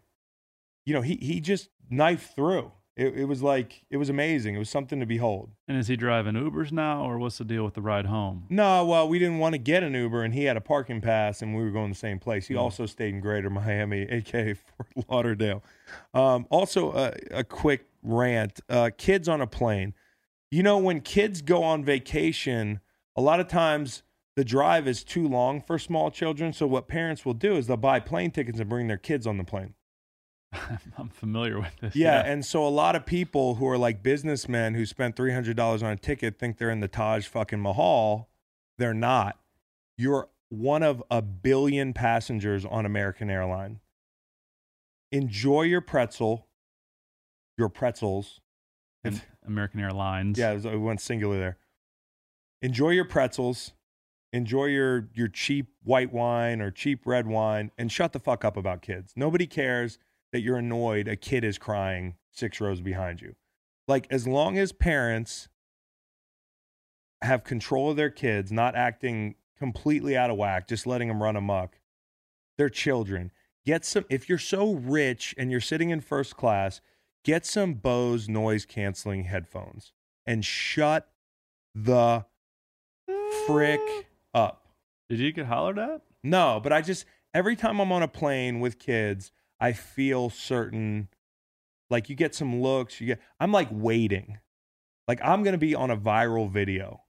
You 0.85 0.93
know, 0.93 1.01
he 1.01 1.15
he 1.15 1.41
just 1.41 1.69
knifed 1.89 2.35
through. 2.35 2.71
It, 2.95 3.17
it 3.17 3.25
was 3.25 3.41
like 3.43 3.83
it 3.89 3.97
was 3.97 4.07
amazing. 4.07 4.55
It 4.55 4.59
was 4.59 4.69
something 4.69 4.99
to 4.99 5.05
behold. 5.05 5.49
and 5.67 5.77
is 5.77 5.87
he 5.87 5.97
driving 5.97 6.35
Ubers 6.35 6.71
now, 6.71 7.03
or 7.03 7.17
what's 7.17 7.39
the 7.39 7.43
deal 7.43 7.65
with 7.65 7.73
the 7.73 7.81
ride 7.81 8.05
home? 8.05 8.45
No, 8.49 8.85
well, 8.85 9.09
we 9.09 9.19
didn't 9.19 9.39
want 9.39 9.53
to 9.53 9.57
get 9.57 9.83
an 9.83 9.93
Uber, 9.93 10.23
and 10.23 10.33
he 10.33 10.45
had 10.45 10.55
a 10.55 10.61
parking 10.61 11.01
pass, 11.01 11.41
and 11.41 11.55
we 11.55 11.63
were 11.63 11.71
going 11.71 11.89
the 11.89 11.95
same 11.95 12.19
place. 12.19 12.47
He 12.47 12.55
also 12.55 12.85
stayed 12.85 13.09
in 13.09 13.19
Greater 13.19 13.49
Miami, 13.49 14.01
aka 14.09 14.53
Fort 14.53 14.87
Lauderdale. 15.09 15.63
Um, 16.13 16.45
also, 16.49 16.91
uh, 16.91 17.11
a 17.31 17.43
quick 17.43 17.85
rant: 18.03 18.61
uh, 18.69 18.91
kids 18.97 19.27
on 19.27 19.41
a 19.41 19.47
plane. 19.47 19.93
You 20.51 20.63
know, 20.63 20.77
when 20.77 21.01
kids 21.01 21.41
go 21.41 21.63
on 21.63 21.83
vacation, 21.83 22.79
a 23.15 23.21
lot 23.21 23.39
of 23.41 23.47
times 23.47 24.03
the 24.35 24.43
drive 24.43 24.87
is 24.87 25.03
too 25.03 25.27
long 25.27 25.61
for 25.61 25.79
small 25.79 26.11
children. 26.11 26.53
So 26.53 26.67
what 26.67 26.87
parents 26.87 27.25
will 27.25 27.33
do 27.33 27.55
is 27.55 27.67
they'll 27.67 27.77
buy 27.77 27.99
plane 27.99 28.31
tickets 28.31 28.59
and 28.59 28.69
bring 28.69 28.87
their 28.87 28.97
kids 28.97 29.25
on 29.25 29.37
the 29.37 29.43
plane. 29.43 29.73
I'm 30.97 31.09
familiar 31.09 31.59
with 31.59 31.75
this. 31.81 31.95
Yeah, 31.95 32.21
and 32.25 32.45
so 32.45 32.65
a 32.65 32.69
lot 32.69 32.95
of 32.95 33.05
people 33.05 33.55
who 33.55 33.67
are 33.67 33.77
like 33.77 34.03
businessmen 34.03 34.73
who 34.73 34.85
spent 34.85 35.15
three 35.15 35.33
hundred 35.33 35.57
dollars 35.57 35.83
on 35.83 35.91
a 35.91 35.97
ticket 35.97 36.37
think 36.37 36.57
they're 36.57 36.69
in 36.69 36.79
the 36.79 36.87
Taj 36.87 37.27
fucking 37.27 37.61
Mahal. 37.61 38.29
They're 38.77 38.93
not. 38.93 39.39
You're 39.97 40.29
one 40.49 40.83
of 40.83 41.03
a 41.09 41.21
billion 41.21 41.93
passengers 41.93 42.65
on 42.65 42.85
American 42.85 43.29
Airline. 43.29 43.79
Enjoy 45.11 45.63
your 45.63 45.81
pretzel, 45.81 46.47
your 47.57 47.69
pretzels. 47.69 48.41
American 49.45 49.79
Airlines. 49.79 50.37
Yeah, 50.37 50.51
it, 50.51 50.55
was, 50.55 50.65
it 50.65 50.75
went 50.77 50.99
singular 50.99 51.37
there. 51.37 51.57
Enjoy 52.61 52.89
your 52.89 53.05
pretzels. 53.05 53.73
Enjoy 54.35 54.65
your 54.65 55.07
your 55.13 55.29
cheap 55.29 55.67
white 55.83 56.11
wine 56.11 56.61
or 56.61 56.69
cheap 56.69 57.05
red 57.05 57.25
wine, 57.25 57.71
and 57.77 57.89
shut 57.89 58.11
the 58.11 58.19
fuck 58.19 58.43
up 58.43 58.57
about 58.57 58.81
kids. 58.81 59.13
Nobody 59.15 59.47
cares 59.47 59.97
that 60.33 60.41
you're 60.41 60.57
annoyed 60.57 61.07
a 61.07 61.15
kid 61.15 61.45
is 61.45 61.57
crying 61.57 62.15
six 62.33 62.59
rows 62.59 62.81
behind 62.81 63.21
you. 63.21 63.35
Like 63.87 64.07
as 64.09 64.27
long 64.27 64.57
as 64.57 64.73
parents 64.73 65.47
have 67.21 67.45
control 67.45 67.91
of 67.91 67.95
their 67.95 68.09
kids, 68.09 68.51
not 68.51 68.75
acting 68.75 69.35
completely 69.57 70.17
out 70.17 70.29
of 70.29 70.35
whack, 70.35 70.67
just 70.67 70.85
letting 70.85 71.07
them 71.07 71.23
run 71.23 71.37
amok. 71.37 71.79
They're 72.57 72.67
children. 72.67 73.31
Get 73.65 73.85
some, 73.85 74.03
if 74.09 74.27
you're 74.27 74.37
so 74.37 74.73
rich 74.73 75.33
and 75.37 75.49
you're 75.49 75.61
sitting 75.61 75.91
in 75.91 76.01
first 76.01 76.35
class, 76.35 76.81
get 77.23 77.45
some 77.45 77.75
Bose 77.75 78.27
noise 78.27 78.65
canceling 78.65 79.23
headphones 79.23 79.93
and 80.25 80.43
shut 80.43 81.07
the 81.73 82.25
frick 83.47 83.79
up. 84.35 84.67
Did 85.09 85.19
you 85.19 85.31
get 85.31 85.45
hollered 85.47 85.79
at? 85.79 86.01
No, 86.23 86.59
but 86.61 86.73
I 86.73 86.81
just, 86.81 87.05
every 87.33 87.55
time 87.55 87.79
I'm 87.79 87.91
on 87.91 88.03
a 88.03 88.07
plane 88.07 88.59
with 88.59 88.77
kids, 88.79 89.31
I 89.59 89.71
feel 89.73 90.29
certain, 90.29 91.07
like 91.89 92.09
you 92.09 92.15
get 92.15 92.35
some 92.35 92.61
looks, 92.61 92.99
you 92.99 93.07
get, 93.07 93.21
I'm 93.39 93.51
like 93.51 93.69
waiting. 93.71 94.39
Like 95.07 95.19
I'm 95.23 95.43
going 95.43 95.53
to 95.53 95.59
be 95.59 95.73
on 95.75 95.89
a 95.91 95.97
viral 95.97 96.49
video. 96.51 97.01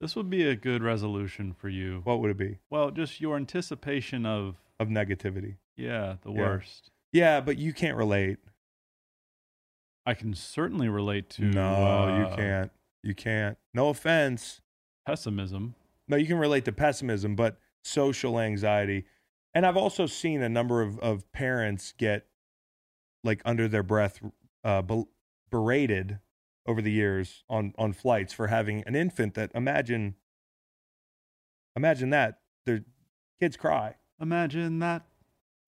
This 0.00 0.16
would 0.16 0.28
be 0.28 0.46
a 0.46 0.56
good 0.56 0.82
resolution 0.82 1.54
for 1.54 1.68
you. 1.68 2.00
What 2.04 2.20
would 2.20 2.30
it 2.32 2.36
be? 2.36 2.58
Well, 2.68 2.90
just 2.90 3.20
your 3.20 3.36
anticipation 3.36 4.26
of, 4.26 4.56
Of 4.80 4.88
negativity. 4.88 5.56
yeah, 5.76 6.16
the 6.22 6.32
Yeah. 6.32 6.40
worst. 6.40 6.90
Yeah, 7.12 7.40
but 7.40 7.56
you 7.58 7.72
can't 7.72 7.96
relate. 7.96 8.38
I 10.04 10.14
can 10.14 10.34
certainly 10.34 10.88
relate 10.88 11.30
to 11.30 11.44
no, 11.44 11.62
uh, 11.74 12.18
you 12.30 12.36
can't. 12.36 12.72
You 13.02 13.14
can't. 13.14 13.56
No 13.72 13.88
offense. 13.88 14.60
pessimism. 15.06 15.76
No, 16.08 16.16
you 16.16 16.26
can 16.26 16.38
relate 16.38 16.64
to 16.66 16.72
pessimism, 16.72 17.34
but 17.36 17.58
social 17.82 18.38
anxiety. 18.38 19.04
And 19.54 19.64
I've 19.64 19.76
also 19.76 20.06
seen 20.06 20.42
a 20.42 20.48
number 20.48 20.82
of, 20.82 20.98
of 20.98 21.30
parents 21.32 21.94
get, 21.96 22.26
like, 23.22 23.40
under 23.44 23.68
their 23.68 23.82
breath, 23.82 24.20
uh, 24.64 24.82
berated 25.50 26.18
over 26.66 26.82
the 26.82 26.90
years 26.90 27.44
on, 27.48 27.72
on 27.78 27.92
flights 27.92 28.32
for 28.32 28.48
having 28.48 28.82
an 28.86 28.94
infant 28.94 29.34
that 29.34 29.50
imagine, 29.54 30.14
imagine 31.76 32.10
that 32.10 32.40
their 32.66 32.84
kids 33.40 33.56
cry. 33.56 33.94
Imagine 34.20 34.78
that. 34.80 35.06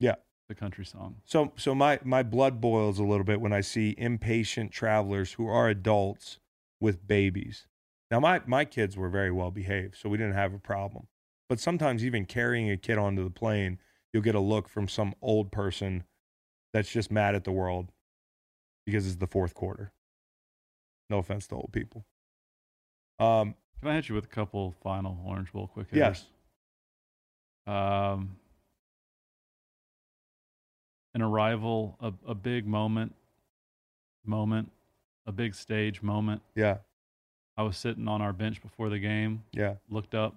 Yeah. 0.01 0.17
The 0.49 0.55
country 0.55 0.85
song. 0.85 1.17
So, 1.25 1.53
so 1.57 1.75
my, 1.75 1.99
my 2.05 2.23
blood 2.23 2.61
boils 2.61 2.99
a 3.01 3.05
little 3.05 3.25
bit 3.25 3.41
when 3.41 3.53
I 3.53 3.63
see 3.63 3.97
impatient 3.99 4.71
travelers 4.71 5.33
who 5.33 5.49
are 5.49 5.69
adults 5.69 6.39
with 6.81 7.07
babies. 7.07 7.67
Now, 8.11 8.21
my, 8.21 8.41
my 8.47 8.65
kids 8.65 8.97
were 8.97 9.09
very 9.09 9.31
well 9.31 9.51
behaved, 9.51 9.97
so 9.97 10.09
we 10.09 10.19
didn't 10.19 10.35
have 10.35 10.55
a 10.55 10.59
problem. 10.59 11.09
But 11.49 11.61
sometimes, 11.61 12.05
even 12.05 12.25
carrying 12.25 12.71
a 12.71 12.77
kid 12.77 12.99
onto 12.99 13.23
the 13.25 13.31
plane, 13.31 13.79
you'll 14.13 14.23
get 14.23 14.35
a 14.35 14.41
look 14.41 14.69
from 14.69 14.89
some 14.89 15.15
old 15.23 15.53
person 15.53 16.05
that's 16.73 16.91
just 16.91 17.11
mad 17.11 17.35
at 17.35 17.45
the 17.45 17.53
world 17.53 17.93
because 18.85 19.07
it's 19.07 19.17
the 19.17 19.27
fourth 19.27 19.55
quarter. 19.55 19.93
No 21.09 21.19
offense 21.19 21.47
to 21.49 21.55
old 21.55 21.71
people. 21.73 22.05
Um, 23.19 23.55
Can 23.81 23.91
I 23.91 23.95
hit 23.95 24.09
you 24.09 24.15
with 24.15 24.25
a 24.25 24.29
couple 24.29 24.75
final 24.83 25.19
Orange 25.25 25.53
Bowl 25.53 25.69
quick 25.69 25.87
yes. 25.93 26.27
Um, 27.67 28.37
an 31.15 31.23
arrival, 31.23 31.97
a, 32.01 32.13
a 32.29 32.35
big 32.35 32.67
moment, 32.67 33.15
moment, 34.25 34.71
a 35.27 35.33
big 35.33 35.55
stage 35.55 36.03
moment. 36.03 36.43
Yeah. 36.55 36.79
I 37.57 37.63
was 37.63 37.77
sitting 37.77 38.07
on 38.09 38.21
our 38.21 38.33
bench 38.33 38.61
before 38.63 38.89
the 38.91 38.99
game, 38.99 39.45
Yeah. 39.53 39.77
looked 39.89 40.15
up, 40.15 40.37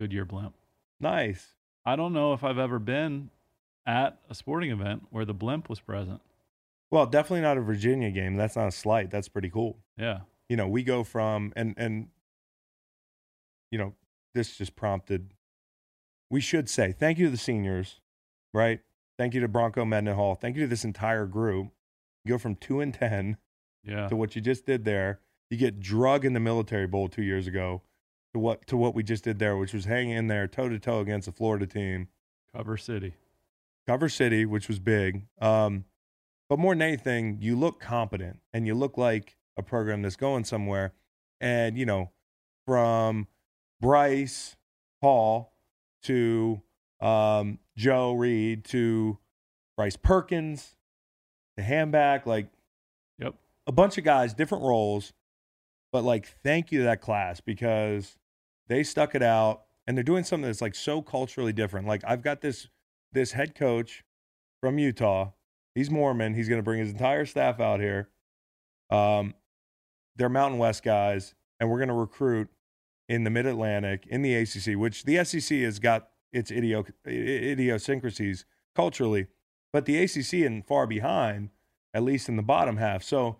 Goodyear 0.00 0.24
blimp. 0.24 0.54
Nice. 1.00 1.54
I 1.86 1.96
don't 1.96 2.12
know 2.12 2.32
if 2.32 2.44
I've 2.44 2.58
ever 2.58 2.78
been 2.78 3.30
at 3.86 4.18
a 4.28 4.34
sporting 4.34 4.70
event 4.70 5.06
where 5.10 5.24
the 5.24 5.34
blimp 5.34 5.68
was 5.68 5.80
present. 5.80 6.20
Well, 6.90 7.06
definitely 7.06 7.40
not 7.42 7.58
a 7.58 7.60
Virginia 7.60 8.10
game. 8.10 8.36
That's 8.36 8.56
not 8.56 8.68
a 8.68 8.72
slight. 8.72 9.10
That's 9.10 9.28
pretty 9.28 9.50
cool. 9.50 9.78
Yeah. 9.96 10.20
you 10.48 10.56
know, 10.56 10.68
we 10.68 10.82
go 10.82 11.02
from 11.04 11.52
and 11.56 11.74
and 11.78 12.08
you 13.70 13.78
know, 13.78 13.94
this 14.34 14.56
just 14.56 14.76
prompted 14.76 15.32
we 16.30 16.40
should 16.40 16.68
say 16.68 16.92
thank 16.92 17.18
you 17.18 17.26
to 17.26 17.30
the 17.30 17.36
seniors, 17.36 18.00
right? 18.52 18.80
Thank 19.18 19.34
you 19.34 19.40
to 19.40 19.48
Bronco 19.48 19.84
Mendenhall. 19.84 20.34
Thank 20.34 20.56
you 20.56 20.62
to 20.62 20.68
this 20.68 20.84
entire 20.84 21.26
group. 21.26 21.68
You 22.24 22.30
go 22.30 22.38
from 22.38 22.56
two 22.56 22.80
and 22.80 22.92
ten 22.92 23.36
Yeah. 23.84 24.08
to 24.08 24.16
what 24.16 24.34
you 24.36 24.42
just 24.42 24.66
did 24.66 24.84
there. 24.84 25.20
You 25.54 25.60
get 25.60 25.78
drug 25.78 26.24
in 26.24 26.32
the 26.32 26.40
military 26.40 26.88
bowl 26.88 27.08
two 27.08 27.22
years 27.22 27.46
ago 27.46 27.82
to 28.32 28.40
what 28.40 28.66
to 28.66 28.76
what 28.76 28.92
we 28.92 29.04
just 29.04 29.22
did 29.22 29.38
there, 29.38 29.56
which 29.56 29.72
was 29.72 29.84
hanging 29.84 30.16
in 30.16 30.26
there 30.26 30.48
toe 30.48 30.68
to 30.68 30.80
toe 30.80 30.98
against 30.98 31.26
the 31.26 31.32
Florida 31.32 31.64
team. 31.64 32.08
Cover 32.52 32.76
City. 32.76 33.14
Cover 33.86 34.08
City, 34.08 34.44
which 34.46 34.66
was 34.66 34.80
big. 34.80 35.26
Um, 35.40 35.84
but 36.48 36.58
more 36.58 36.74
than 36.74 36.82
anything, 36.82 37.38
you 37.40 37.54
look 37.56 37.78
competent 37.78 38.40
and 38.52 38.66
you 38.66 38.74
look 38.74 38.98
like 38.98 39.36
a 39.56 39.62
program 39.62 40.02
that's 40.02 40.16
going 40.16 40.42
somewhere. 40.42 40.92
And, 41.40 41.78
you 41.78 41.86
know, 41.86 42.10
from 42.66 43.28
Bryce 43.80 44.56
Hall 45.02 45.52
to 46.02 46.62
um, 47.00 47.60
Joe 47.76 48.12
Reed 48.12 48.64
to 48.64 49.18
Bryce 49.76 49.96
Perkins 49.96 50.74
to 51.56 51.62
Hanback, 51.62 52.26
like 52.26 52.48
Yep. 53.20 53.36
a 53.68 53.72
bunch 53.72 53.98
of 53.98 54.02
guys, 54.02 54.34
different 54.34 54.64
roles. 54.64 55.12
But 55.94 56.02
like, 56.02 56.26
thank 56.42 56.72
you 56.72 56.80
to 56.80 56.84
that 56.86 57.00
class 57.00 57.40
because 57.40 58.18
they 58.66 58.82
stuck 58.82 59.14
it 59.14 59.22
out 59.22 59.62
and 59.86 59.96
they're 59.96 60.02
doing 60.02 60.24
something 60.24 60.48
that's 60.48 60.60
like 60.60 60.74
so 60.74 61.00
culturally 61.00 61.52
different. 61.52 61.86
Like 61.86 62.02
I've 62.04 62.20
got 62.20 62.40
this 62.40 62.66
this 63.12 63.30
head 63.30 63.54
coach 63.54 64.02
from 64.60 64.76
Utah. 64.76 65.30
He's 65.72 65.92
Mormon. 65.92 66.34
He's 66.34 66.48
going 66.48 66.58
to 66.58 66.64
bring 66.64 66.80
his 66.80 66.90
entire 66.90 67.24
staff 67.24 67.60
out 67.60 67.78
here. 67.78 68.08
Um, 68.90 69.34
they're 70.16 70.28
Mountain 70.28 70.58
West 70.58 70.82
guys, 70.82 71.36
and 71.60 71.70
we're 71.70 71.78
going 71.78 71.90
to 71.90 71.94
recruit 71.94 72.48
in 73.08 73.22
the 73.22 73.30
Mid 73.30 73.46
Atlantic 73.46 74.04
in 74.08 74.22
the 74.22 74.34
ACC, 74.34 74.76
which 74.76 75.04
the 75.04 75.24
SEC 75.24 75.58
has 75.58 75.78
got 75.78 76.08
its 76.32 76.50
idio- 76.50 76.90
idiosyncrasies 77.06 78.46
culturally, 78.74 79.28
but 79.72 79.84
the 79.84 80.02
ACC 80.02 80.44
and 80.44 80.66
far 80.66 80.88
behind, 80.88 81.50
at 81.94 82.02
least 82.02 82.28
in 82.28 82.34
the 82.34 82.42
bottom 82.42 82.78
half. 82.78 83.04
So 83.04 83.36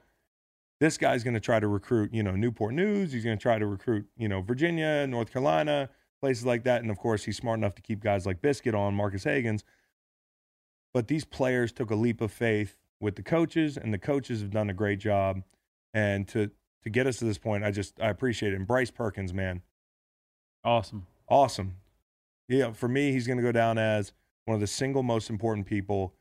this 0.81 0.99
guy's 0.99 1.23
going 1.25 1.35
to 1.35 1.41
try 1.41 1.61
to 1.61 1.69
recruit, 1.69 2.13
you 2.13 2.23
know, 2.23 2.33
Newport 2.33 2.75
News. 2.75 3.13
He's 3.13 3.25
going 3.25 3.39
to 3.39 3.43
try 3.43 3.59
to 3.59 3.67
recruit, 3.67 4.07
you 4.17 4.29
know, 4.29 4.41
Virginia, 4.41 5.07
North 5.07 5.33
Carolina, 5.33 5.89
places 6.21 6.45
like 6.45 6.65
that. 6.65 6.83
And 6.83 6.91
of 6.91 6.99
course, 6.99 7.25
he's 7.25 7.37
smart 7.37 7.59
enough 7.59 7.75
to 7.77 7.83
keep 7.83 8.01
guys 8.03 8.27
like 8.27 8.43
Biscuit 8.43 8.75
on, 8.75 8.95
Marques 8.95 9.25
Hagans. 9.25 9.63
But 10.93 11.09
these 11.09 11.25
players 11.25 11.73
took 11.73 11.91
a 11.91 11.95
leap 11.95 12.21
of 12.21 12.33
faith 12.33 12.77
with 13.01 13.17
the 13.17 13.23
coaches, 13.23 13.77
and 13.77 13.93
the 13.93 13.99
coaches 13.99 14.41
have 14.41 14.51
done 14.51 14.71
a 14.71 14.75
great 14.75 14.99
job. 14.99 15.43
And 15.93 16.27
to 16.29 16.51
to 16.83 16.91
get 16.91 17.07
us 17.07 17.17
to 17.19 17.25
this 17.25 17.39
point, 17.39 17.65
I 17.65 17.71
just 17.71 18.01
I 18.01 18.09
appreciate 18.09 18.53
it. 18.53 18.57
And 18.57 18.67
Bryce 18.67 18.91
Perkins, 18.91 19.33
man, 19.33 19.63
Awesome. 20.65 21.07
awesome. 21.29 21.77
Yeah, 22.49 22.73
for 22.73 22.89
me, 22.89 23.13
he's 23.13 23.27
going 23.27 23.39
to 23.39 23.43
go 23.43 23.53
down 23.53 23.79
as 23.79 24.13
one 24.45 24.55
of 24.55 24.61
the 24.61 24.67
single 24.67 25.03
most 25.03 25.31
important 25.31 25.67
people, 25.67 26.15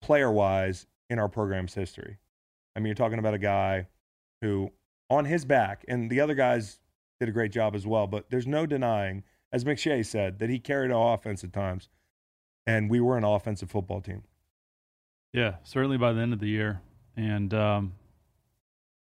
player 0.00 0.30
wise, 0.30 0.86
in 1.08 1.18
our 1.18 1.28
program's 1.28 1.74
history. 1.74 2.18
I 2.74 2.80
mean, 2.80 2.86
you're 2.86 2.94
talking 2.94 3.18
about 3.18 3.34
a 3.34 3.38
guy 3.38 3.86
who, 4.40 4.70
on 5.10 5.24
his 5.24 5.44
back, 5.44 5.84
and 5.88 6.10
the 6.10 6.20
other 6.20 6.34
guys 6.34 6.78
did 7.20 7.28
a 7.28 7.32
great 7.32 7.52
job 7.52 7.74
as 7.74 7.86
well, 7.86 8.06
but 8.06 8.30
there's 8.30 8.46
no 8.46 8.66
denying, 8.66 9.22
as 9.52 9.64
McShay 9.64 10.04
said, 10.04 10.38
that 10.38 10.50
he 10.50 10.58
carried 10.58 10.90
our 10.90 11.14
offense 11.14 11.44
at 11.44 11.52
times, 11.52 11.88
and 12.66 12.90
we 12.90 13.00
were 13.00 13.16
an 13.16 13.24
offensive 13.24 13.70
football 13.70 14.00
team. 14.00 14.22
Yeah, 15.32 15.56
certainly 15.62 15.96
by 15.96 16.12
the 16.12 16.20
end 16.20 16.32
of 16.32 16.40
the 16.40 16.48
year. 16.48 16.80
And 17.16 17.52
um, 17.54 17.92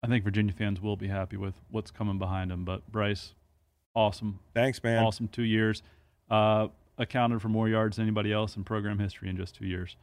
I 0.02 0.06
think 0.06 0.24
Virginia 0.24 0.52
fans 0.52 0.80
will 0.80 0.96
be 0.96 1.08
happy 1.08 1.36
with 1.36 1.54
what's 1.70 1.90
coming 1.90 2.18
behind 2.18 2.52
him. 2.52 2.64
But 2.64 2.90
Bryce, 2.90 3.34
awesome. 3.94 4.40
Thanks, 4.54 4.82
man. 4.82 5.02
Awesome 5.02 5.28
two 5.28 5.42
years. 5.42 5.82
Uh, 6.30 6.68
accounted 6.98 7.42
for 7.42 7.48
more 7.48 7.68
yards 7.68 7.96
than 7.96 8.04
anybody 8.04 8.32
else 8.32 8.56
in 8.56 8.64
program 8.64 8.98
history 8.98 9.28
in 9.28 9.36
just 9.36 9.54
two 9.54 9.66
years. 9.66 9.96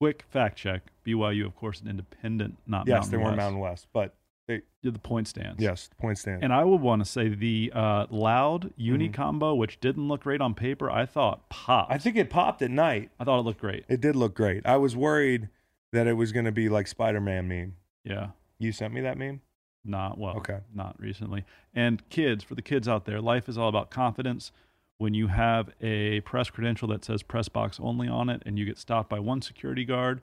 Quick 0.00 0.24
fact 0.30 0.56
check 0.56 0.82
BYU, 1.04 1.46
of 1.46 1.56
course, 1.56 1.80
an 1.80 1.88
independent, 1.88 2.56
not 2.66 2.86
Yes, 2.86 2.94
Mountain 2.94 3.10
they 3.10 3.16
weren't 3.16 3.28
West. 3.30 3.36
Mountain 3.38 3.60
West, 3.60 3.86
but 3.92 4.14
they, 4.46 4.62
Did 4.82 4.94
the 4.94 4.98
point 5.00 5.26
stands. 5.28 5.60
yes, 5.60 5.88
the 5.88 5.96
point 5.96 6.18
stands. 6.18 6.42
And 6.42 6.52
I 6.52 6.64
would 6.64 6.80
want 6.80 7.02
to 7.02 7.04
say 7.04 7.28
the 7.28 7.72
uh, 7.74 8.06
loud 8.08 8.72
uni 8.76 9.08
Mhm. 9.08 9.12
combo, 9.14 9.54
which 9.54 9.80
didn't 9.80 10.06
look 10.08 10.22
great 10.22 10.40
on 10.40 10.54
paper, 10.54 10.88
I 10.90 11.04
thought 11.04 11.48
popped. 11.48 11.92
I 11.92 11.98
think 11.98 12.16
it 12.16 12.30
popped 12.30 12.62
at 12.62 12.70
night. 12.70 13.10
I 13.18 13.24
thought 13.24 13.40
it 13.40 13.42
looked 13.42 13.60
great. 13.60 13.84
It 13.88 14.00
did 14.00 14.14
look 14.16 14.34
great. 14.34 14.64
I 14.64 14.76
was 14.76 14.96
worried 14.96 15.48
that 15.92 16.06
it 16.06 16.14
was 16.14 16.32
going 16.32 16.44
to 16.46 16.52
be 16.52 16.68
like 16.68 16.86
Spider 16.86 17.20
Man 17.20 17.48
meme. 17.48 17.74
Yeah. 18.04 18.28
You 18.58 18.72
sent 18.72 18.94
me 18.94 19.00
that 19.02 19.18
meme? 19.18 19.40
Not 19.84 20.16
well. 20.18 20.36
Okay. 20.38 20.60
Not 20.74 20.98
recently. 21.00 21.44
And 21.74 22.06
kids, 22.08 22.44
for 22.44 22.54
the 22.54 22.62
kids 22.62 22.86
out 22.88 23.04
there, 23.04 23.20
life 23.20 23.48
is 23.48 23.58
all 23.58 23.68
about 23.68 23.90
confidence. 23.90 24.52
When 24.98 25.14
you 25.14 25.28
have 25.28 25.70
a 25.80 26.20
press 26.22 26.50
credential 26.50 26.88
that 26.88 27.04
says 27.04 27.22
press 27.22 27.48
box 27.48 27.78
only 27.80 28.08
on 28.08 28.28
it 28.28 28.42
and 28.44 28.58
you 28.58 28.64
get 28.64 28.78
stopped 28.78 29.08
by 29.08 29.20
one 29.20 29.40
security 29.42 29.84
guard, 29.84 30.20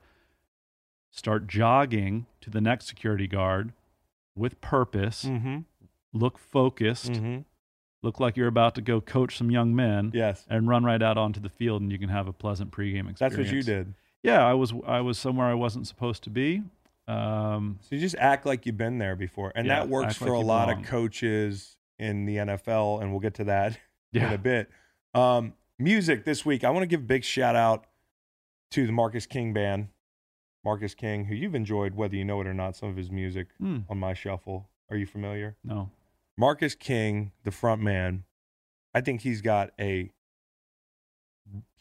start 1.10 1.46
jogging 1.46 2.26
to 2.42 2.50
the 2.50 2.60
next 2.60 2.86
security 2.86 3.26
guard 3.26 3.72
with 4.36 4.60
purpose, 4.60 5.24
Mm-hmm. 5.24 5.60
look 6.12 6.38
focused, 6.38 7.12
Mm-hmm. 7.12 7.38
look 8.02 8.20
like 8.20 8.36
you're 8.36 8.48
about 8.48 8.74
to 8.74 8.82
go 8.82 9.00
coach 9.00 9.38
some 9.38 9.50
young 9.50 9.74
men. 9.74 10.10
Yes. 10.14 10.44
And 10.48 10.68
run 10.68 10.84
right 10.84 11.02
out 11.02 11.16
onto 11.16 11.40
the 11.40 11.48
field, 11.48 11.80
and 11.80 11.90
you 11.90 11.98
can 11.98 12.10
have 12.10 12.28
a 12.28 12.32
pleasant 12.34 12.70
pregame 12.70 13.08
experience. 13.10 13.18
That's 13.20 13.36
what 13.38 13.46
you 13.46 13.62
did. 13.62 13.94
Yeah, 14.22 14.44
I 14.46 14.52
was 14.54 14.74
I 14.86 15.00
was 15.00 15.18
somewhere 15.18 15.46
I 15.46 15.54
wasn't 15.54 15.86
supposed 15.86 16.22
to 16.24 16.30
be. 16.30 16.62
Um, 17.08 17.78
So 17.80 17.94
you 17.94 18.00
just 18.00 18.16
act 18.18 18.44
like 18.44 18.66
you've 18.66 18.76
been 18.76 18.98
there 18.98 19.16
before, 19.16 19.52
and 19.54 19.66
Yeah, 19.66 19.78
that 19.80 19.88
works 19.88 20.16
for 20.16 20.26
like 20.30 20.42
a 20.42 20.46
lot 20.46 20.66
belong. 20.66 20.82
of 20.82 20.86
coaches 20.90 21.76
in 21.98 22.26
the 22.26 22.36
NFL, 22.36 23.00
and 23.00 23.10
we'll 23.10 23.20
get 23.20 23.34
to 23.34 23.44
that 23.44 23.78
in 24.12 24.32
a 24.34 24.38
bit. 24.38 24.70
Um, 25.14 25.54
music 25.78 26.24
this 26.24 26.44
week, 26.44 26.64
I 26.64 26.70
want 26.70 26.82
to 26.82 26.86
give 26.86 27.00
a 27.00 27.04
big 27.04 27.24
shout 27.24 27.56
out 27.56 27.86
to 28.72 28.86
the 28.86 28.92
Marcus 28.92 29.26
King 29.26 29.52
band. 29.52 29.88
Marcus 30.64 30.94
King, 30.94 31.26
who 31.26 31.34
you've 31.34 31.54
enjoyed, 31.54 31.94
whether 31.94 32.16
you 32.16 32.24
know 32.24 32.40
it 32.40 32.46
or 32.46 32.54
not, 32.54 32.74
some 32.76 32.88
of 32.88 32.96
his 32.96 33.10
music 33.10 33.48
Hmm, 33.58 33.80
on 33.88 33.98
my 33.98 34.14
shuffle. 34.14 34.68
Are 34.90 34.96
you 34.96 35.06
familiar? 35.06 35.56
no. 35.64 35.90
Marcus 36.38 36.74
King, 36.74 37.32
the 37.44 37.50
front 37.50 37.80
man, 37.80 38.24
I 38.92 39.00
think 39.00 39.22
he's 39.22 39.40
got 39.40 39.70
a 39.80 40.10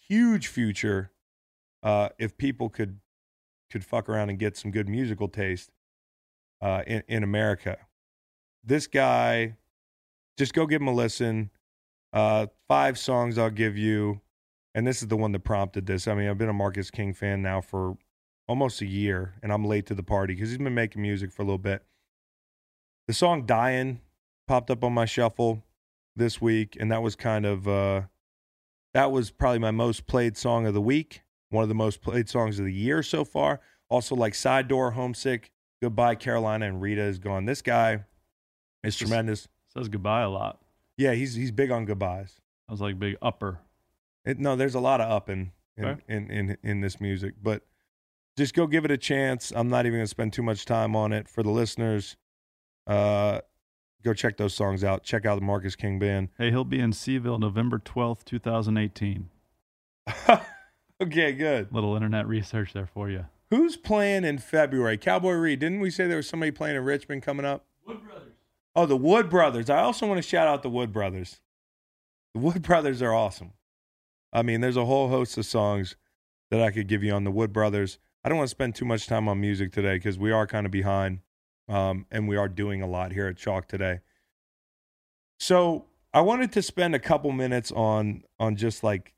huge 0.08 0.48
future 0.48 1.12
uh, 1.84 2.10
if 2.18 2.38
people 2.38 2.70
could 2.70 3.00
could 3.72 3.84
fuck 3.84 4.08
around 4.08 4.30
and 4.30 4.40
get 4.40 4.56
some 4.56 4.72
good 4.72 4.88
musical 4.88 5.28
taste 5.28 5.72
uh, 6.62 6.84
in 6.88 7.04
in 7.08 7.24
America. 7.24 7.78
This 8.64 8.88
guy, 8.88 9.56
just 10.38 10.54
go 10.54 10.66
give 10.66 10.82
him 10.82 10.88
a 10.88 10.94
listen. 10.94 11.50
Uh, 12.16 12.48
five 12.70 12.98
songs 12.98 13.38
I'll 13.38 13.50
give 13.50 13.78
you, 13.78 14.22
and 14.74 14.88
this 14.88 15.02
is 15.02 15.10
the 15.10 15.18
one 15.18 15.34
that 15.34 15.44
prompted 15.44 15.86
this. 15.86 16.08
I 16.08 16.16
mean, 16.16 16.30
I've 16.30 16.38
been 16.38 16.48
a 16.48 16.54
Marcus 16.54 16.90
King 16.90 17.14
fan 17.14 17.42
now 17.42 17.60
for 17.60 17.98
almost 18.48 18.82
a 18.82 18.86
year, 18.86 19.34
and 19.44 19.52
I'm 19.52 19.66
late 19.66 19.86
to 19.88 19.94
the 19.94 20.02
party 20.02 20.34
because 20.34 20.50
he's 20.50 20.58
been 20.58 20.74
making 20.74 21.02
music 21.02 21.30
for 21.30 21.42
a 21.42 21.46
little 21.46 21.58
bit. 21.58 21.84
The 23.08 23.14
song 23.14 23.46
"Dying" 23.46 24.00
popped 24.48 24.72
up 24.72 24.82
on 24.82 24.94
my 24.94 25.04
shuffle 25.04 25.66
this 26.16 26.40
week, 26.40 26.78
and 26.80 26.90
that 26.90 27.04
was 27.04 27.18
kind 27.18 27.46
of 27.46 27.68
uh, 27.68 28.04
that 28.94 29.12
was 29.12 29.30
probably 29.30 29.60
my 29.60 29.72
most 29.72 30.08
played 30.08 30.38
song 30.38 30.66
of 30.66 30.74
the 30.74 30.82
week. 30.82 31.22
One 31.50 31.64
of 31.64 31.70
the 31.70 31.76
most 31.76 32.02
played 32.02 32.30
songs 32.30 32.60
of 32.60 32.66
the 32.66 32.74
year 32.74 33.04
so 33.04 33.26
far. 33.26 33.60
Also, 33.90 34.16
like 34.16 34.36
"Side 34.36 34.70
Door," 34.70 34.92
"Homesick," 34.92 35.52
"Goodbye 35.82 36.16
Carolina," 36.16 36.66
and 36.66 36.82
"Rita 36.82 37.02
is 37.02 37.20
gone." 37.20 37.44
This 37.44 37.62
guy 37.62 38.06
is 38.86 38.96
tremendous. 38.96 39.50
Says 39.74 39.90
goodbye 39.90 40.22
a 40.22 40.30
lot. 40.30 40.62
Yeah, 40.98 41.14
he's 41.14 41.36
he's 41.36 41.52
big 41.52 41.72
on 41.72 41.86
goodbyes. 41.86 42.40
I 42.68 42.72
was 42.72 42.82
like 42.82 42.98
big 43.00 43.16
upper. 43.22 43.60
It, 44.26 44.40
no, 44.40 44.56
there's 44.56 44.76
a 44.76 44.80
lot 44.80 45.02
of 45.02 45.12
up 45.12 45.30
in 45.30 45.52
in, 45.78 45.86
Okay. 45.86 46.02
in 46.08 46.32
in 46.32 46.58
in 46.64 46.82
this 46.82 47.00
music, 47.02 47.36
but 47.42 47.64
just 48.38 48.54
go 48.54 48.66
give 48.68 48.86
it 48.86 48.92
a 48.92 48.98
chance. 48.98 49.52
I'm 49.56 49.70
not 49.70 49.86
even 49.86 49.98
going 49.98 50.06
to 50.06 50.10
spend 50.10 50.34
too 50.34 50.44
much 50.44 50.66
time 50.66 50.96
on 50.96 51.14
it 51.14 51.28
for 51.30 51.42
the 51.44 51.52
listeners. 51.52 52.18
Uh, 52.88 53.40
go 54.04 54.14
check 54.14 54.38
those 54.38 54.54
songs 54.54 54.84
out. 54.84 55.04
Check 55.04 55.26
out 55.26 55.36
the 55.40 55.46
Marcus 55.46 55.76
King 55.76 56.00
band. 56.00 56.30
Hey, 56.38 56.50
he'll 56.52 56.64
be 56.66 56.80
in 56.80 56.92
C-ville 56.92 57.40
November 57.40 57.80
12th, 57.80 58.24
2018. 58.26 59.30
okay, 61.02 61.32
good. 61.34 61.72
Little 61.74 61.96
internet 61.96 62.28
research 62.28 62.74
there 62.74 62.86
for 62.88 63.10
you. 63.10 63.26
Who's 63.52 63.78
playing 63.78 64.24
in 64.26 64.38
February? 64.40 64.98
Cowboy 64.98 65.32
Reed. 65.34 65.60
Didn't 65.60 65.80
we 65.80 65.90
say 65.90 66.08
there 66.08 66.18
was 66.18 66.28
somebody 66.28 66.52
playing 66.52 66.76
in 66.76 66.84
Richmond 66.84 67.24
coming 67.24 67.46
up? 67.46 67.66
Wood 67.88 68.04
Brothers. 68.04 68.34
Oh, 68.76 68.86
the 68.86 68.98
Wood 68.98 69.30
Brothers. 69.30 69.70
I 69.70 69.80
also 69.80 70.06
want 70.06 70.22
to 70.22 70.28
shout 70.28 70.48
out 70.48 70.64
the 70.64 70.70
Wood 70.70 70.92
Brothers. 70.92 71.40
The 72.34 72.42
Wood 72.42 72.62
Brothers 72.62 73.02
are 73.02 73.14
awesome. 73.14 73.54
I 74.34 74.42
mean, 74.42 74.60
there's 74.60 74.76
a 74.76 74.86
whole 74.86 75.08
host 75.08 75.38
of 75.38 75.46
songs 75.46 75.96
that 76.52 76.62
I 76.62 76.72
could 76.72 76.88
give 76.88 77.04
you 77.04 77.14
on 77.14 77.24
the 77.24 77.32
Wood 77.32 77.54
Brothers. 77.54 78.00
I 78.24 78.30
don't 78.30 78.38
want 78.38 78.50
to 78.50 78.52
spend 78.52 78.76
too 78.76 78.86
much 78.86 79.08
time 79.08 79.30
on 79.30 79.40
music 79.40 79.72
today 79.72 79.96
because 79.96 80.18
we 80.18 80.32
are 80.32 80.46
kind 80.46 80.66
of 80.66 80.72
behind, 80.72 81.20
um, 81.70 82.06
and 82.12 82.28
we 82.28 82.36
are 82.36 82.50
doing 82.50 82.82
a 82.82 82.88
lot 82.88 83.12
here 83.14 83.28
at 83.28 83.38
Chalk 83.38 83.68
today. 83.68 84.00
So 85.40 85.86
I 86.14 86.22
wanted 86.22 86.52
to 86.54 86.62
spend 86.62 86.96
a 86.96 87.00
couple 87.00 87.32
minutes 87.32 87.72
on 87.72 88.24
on 88.40 88.56
just 88.56 88.84
like 88.84 89.14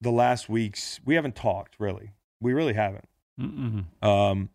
the 0.00 0.10
last 0.10 0.48
weeks. 0.48 1.00
We 1.04 1.14
haven't 1.14 1.36
talked 1.36 1.76
really. 1.78 2.12
We 2.40 2.52
really 2.52 2.74
haven't 2.74 3.08
um, 4.02 4.50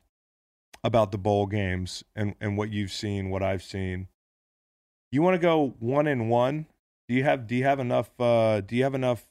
about 0.84 1.12
the 1.12 1.18
bowl 1.18 1.46
games 1.46 2.04
and, 2.16 2.36
and 2.40 2.58
what 2.58 2.70
you've 2.72 2.92
seen, 2.92 3.30
what 3.30 3.44
I've 3.44 3.64
seen. 3.64 4.08
You 5.12 5.22
want 5.22 5.36
to 5.36 5.40
go 5.40 5.76
one 5.80 6.08
and 6.08 6.30
one? 6.30 6.68
Do 7.08 7.16
you 7.16 7.24
have 7.24 7.48
do 7.48 7.56
you 7.56 7.64
have 7.64 7.80
enough 7.80 8.10
uh, 8.20 8.62
do 8.62 8.76
you 8.76 8.84
have 8.84 8.94
enough 8.96 9.26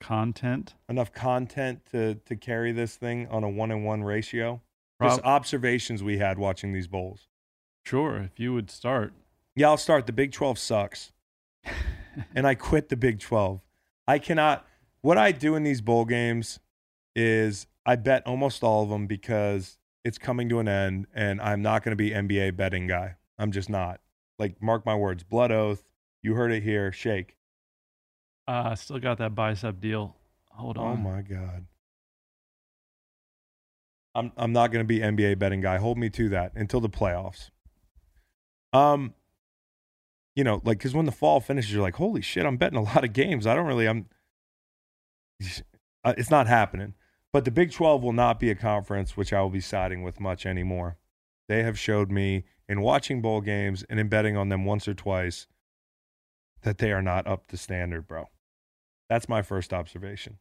Content. 0.00 0.74
enough 0.88 1.12
content 1.12 1.84
to 1.92 2.16
to 2.26 2.34
carry 2.34 2.72
this 2.72 2.96
thing 2.96 3.28
on 3.28 3.44
a 3.44 3.48
one 3.48 3.70
and 3.70 3.84
one 3.84 4.02
ratio? 4.02 4.60
Prob- 4.98 5.12
Just 5.12 5.22
observations 5.24 6.02
we 6.02 6.18
had 6.18 6.38
watching 6.38 6.72
these 6.72 6.88
bowls. 6.88 7.28
sure, 7.86 8.16
if 8.18 8.40
you 8.40 8.52
would 8.52 8.68
start. 8.70 9.12
Yeah, 9.54 9.68
I'll 9.68 9.76
start. 9.76 10.06
The 10.06 10.12
Big 10.12 10.32
Twelve 10.32 10.58
sucks, 10.58 11.12
and 12.34 12.46
I 12.48 12.54
quit 12.56 12.88
the 12.88 12.96
Big 12.96 13.20
Twelve. 13.20 13.60
I 14.08 14.18
cannot. 14.18 14.66
What 15.02 15.18
I 15.18 15.30
do 15.30 15.54
in 15.54 15.62
these 15.62 15.80
bowl 15.80 16.04
games 16.04 16.58
is 17.14 17.66
I 17.84 17.96
bet 17.96 18.26
almost 18.26 18.62
all 18.62 18.84
of 18.84 18.90
them 18.90 19.06
because 19.06 19.78
it's 20.04 20.18
coming 20.18 20.48
to 20.48 20.58
an 20.58 20.68
end, 20.68 21.06
and 21.14 21.40
I'm 21.40 21.62
not 21.62 21.82
going 21.82 21.92
to 21.92 21.96
be 21.96 22.10
NBA 22.10 22.56
betting 22.56 22.86
guy. 22.86 23.16
I'm 23.38 23.52
just 23.52 23.68
not. 23.68 24.00
Like, 24.38 24.62
mark 24.62 24.86
my 24.86 24.94
words. 24.94 25.22
Blood 25.22 25.50
oath. 25.50 25.84
You 26.22 26.34
heard 26.34 26.52
it 26.52 26.62
here. 26.62 26.92
Shake. 26.92 27.36
Uh, 28.46 28.70
I 28.70 28.74
still 28.74 28.98
got 28.98 29.18
that 29.18 29.34
bicep 29.34 29.80
deal. 29.80 30.16
Hold 30.50 30.78
on. 30.78 30.92
Oh 30.92 30.96
my 30.96 31.22
god. 31.22 31.66
I'm 34.14 34.32
I'm 34.36 34.52
not 34.52 34.70
going 34.70 34.84
to 34.84 34.88
be 34.88 35.00
NBA 35.00 35.38
betting 35.38 35.60
guy. 35.60 35.78
Hold 35.78 35.96
me 35.96 36.10
to 36.10 36.28
that 36.30 36.52
until 36.54 36.80
the 36.80 36.90
playoffs. 36.90 37.50
Um 38.72 39.14
you 40.34 40.44
know, 40.44 40.60
like 40.64 40.80
cuz 40.80 40.94
when 40.94 41.06
the 41.06 41.12
fall 41.12 41.40
finishes 41.40 41.72
you're 41.72 41.82
like, 41.82 41.96
"Holy 41.96 42.20
shit, 42.20 42.46
I'm 42.46 42.56
betting 42.56 42.78
a 42.78 42.82
lot 42.82 43.04
of 43.04 43.12
games. 43.12 43.46
I 43.46 43.54
don't 43.54 43.66
really 43.66 43.88
I'm 43.88 44.06
it's 46.04 46.30
not 46.30 46.46
happening. 46.46 46.94
But 47.32 47.44
the 47.44 47.50
Big 47.50 47.72
12 47.72 48.02
will 48.02 48.12
not 48.12 48.38
be 48.38 48.50
a 48.50 48.54
conference 48.54 49.16
which 49.16 49.32
I 49.32 49.40
will 49.40 49.50
be 49.50 49.60
siding 49.60 50.02
with 50.02 50.20
much 50.20 50.44
anymore. 50.44 50.98
They 51.48 51.62
have 51.62 51.78
showed 51.78 52.10
me 52.10 52.44
in 52.68 52.82
watching 52.82 53.22
bowl 53.22 53.40
games 53.40 53.84
and 53.88 53.98
in 53.98 54.08
betting 54.08 54.36
on 54.36 54.48
them 54.48 54.64
once 54.64 54.86
or 54.86 54.94
twice 54.94 55.46
that 56.62 56.78
they 56.78 56.92
are 56.92 57.02
not 57.02 57.26
up 57.26 57.48
to 57.48 57.56
standard, 57.56 58.06
bro. 58.06 58.28
That's 59.08 59.28
my 59.28 59.42
first 59.42 59.72
observation. 59.72 60.38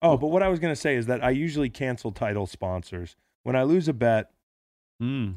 Oh, 0.00 0.16
but 0.16 0.28
what 0.28 0.42
I 0.42 0.48
was 0.48 0.60
going 0.60 0.72
to 0.72 0.80
say 0.80 0.96
is 0.96 1.06
that 1.06 1.22
I 1.22 1.30
usually 1.30 1.70
cancel 1.70 2.12
title 2.12 2.46
sponsors. 2.46 3.16
When 3.42 3.56
I 3.56 3.62
lose 3.62 3.88
a 3.88 3.92
bet, 3.92 4.30
Mm. 5.02 5.36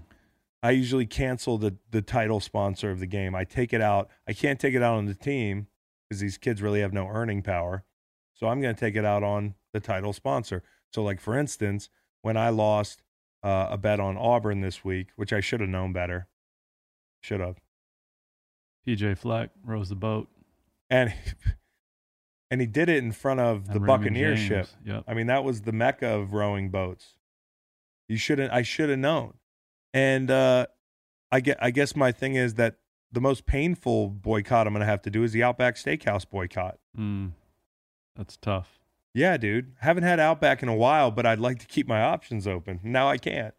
I 0.63 0.71
usually 0.71 1.05
cancel 1.05 1.57
the, 1.57 1.75
the 1.89 2.01
title 2.01 2.39
sponsor 2.39 2.91
of 2.91 2.99
the 2.99 3.07
game. 3.07 3.35
I 3.35 3.43
take 3.43 3.73
it 3.73 3.81
out. 3.81 4.09
I 4.27 4.33
can't 4.33 4.59
take 4.59 4.75
it 4.75 4.83
out 4.83 4.97
on 4.97 5.05
the 5.05 5.15
team 5.15 5.67
because 6.07 6.21
these 6.21 6.37
kids 6.37 6.61
really 6.61 6.81
have 6.81 6.93
no 6.93 7.07
earning 7.07 7.41
power. 7.41 7.83
So 8.33 8.47
I'm 8.47 8.61
going 8.61 8.73
to 8.73 8.79
take 8.79 8.95
it 8.95 9.05
out 9.05 9.23
on 9.23 9.55
the 9.73 9.79
title 9.79 10.13
sponsor. 10.13 10.63
So, 10.93 11.03
like, 11.03 11.19
for 11.19 11.37
instance, 11.37 11.89
when 12.21 12.37
I 12.37 12.49
lost 12.49 13.03
uh, 13.43 13.67
a 13.71 13.77
bet 13.77 13.99
on 13.99 14.17
Auburn 14.17 14.61
this 14.61 14.83
week, 14.83 15.09
which 15.15 15.33
I 15.33 15.39
should 15.39 15.61
have 15.61 15.69
known 15.69 15.93
better, 15.93 16.27
should 17.21 17.39
have. 17.39 17.57
PJ 18.87 19.17
Fleck 19.17 19.51
rows 19.63 19.89
the 19.89 19.95
boat. 19.95 20.27
And, 20.89 21.13
and 22.51 22.61
he 22.61 22.67
did 22.67 22.89
it 22.89 22.97
in 22.97 23.11
front 23.11 23.39
of 23.39 23.67
the 23.67 23.73
and 23.73 23.81
Raymond 23.83 24.03
Buccaneer 24.03 24.35
James. 24.35 24.47
ship. 24.47 24.67
Yep. 24.85 25.03
I 25.07 25.13
mean, 25.13 25.27
that 25.27 25.43
was 25.43 25.61
the 25.61 25.71
mecca 25.71 26.07
of 26.07 26.33
rowing 26.33 26.69
boats. 26.69 27.13
You 28.09 28.17
shouldn't. 28.17 28.51
I 28.51 28.61
should 28.61 28.89
have 28.89 28.99
known. 28.99 29.35
And 29.93 30.29
uh, 30.29 30.67
I 31.31 31.39
get. 31.39 31.57
I 31.61 31.71
guess 31.71 31.95
my 31.95 32.11
thing 32.11 32.35
is 32.35 32.55
that 32.55 32.75
the 33.11 33.21
most 33.21 33.45
painful 33.45 34.09
boycott 34.09 34.67
I'm 34.67 34.73
going 34.73 34.81
to 34.81 34.85
have 34.85 35.01
to 35.03 35.09
do 35.09 35.23
is 35.23 35.31
the 35.31 35.43
Outback 35.43 35.75
Steakhouse 35.75 36.29
boycott. 36.29 36.77
Mm. 36.97 37.31
That's 38.17 38.35
tough. 38.37 38.80
Yeah, 39.13 39.37
dude. 39.37 39.73
Haven't 39.79 40.03
had 40.03 40.19
Outback 40.19 40.63
in 40.63 40.69
a 40.69 40.75
while, 40.75 41.11
but 41.11 41.25
I'd 41.25 41.39
like 41.39 41.59
to 41.59 41.65
keep 41.67 41.87
my 41.87 42.01
options 42.01 42.47
open. 42.47 42.79
Now 42.83 43.09
I 43.09 43.17
can't. 43.17 43.53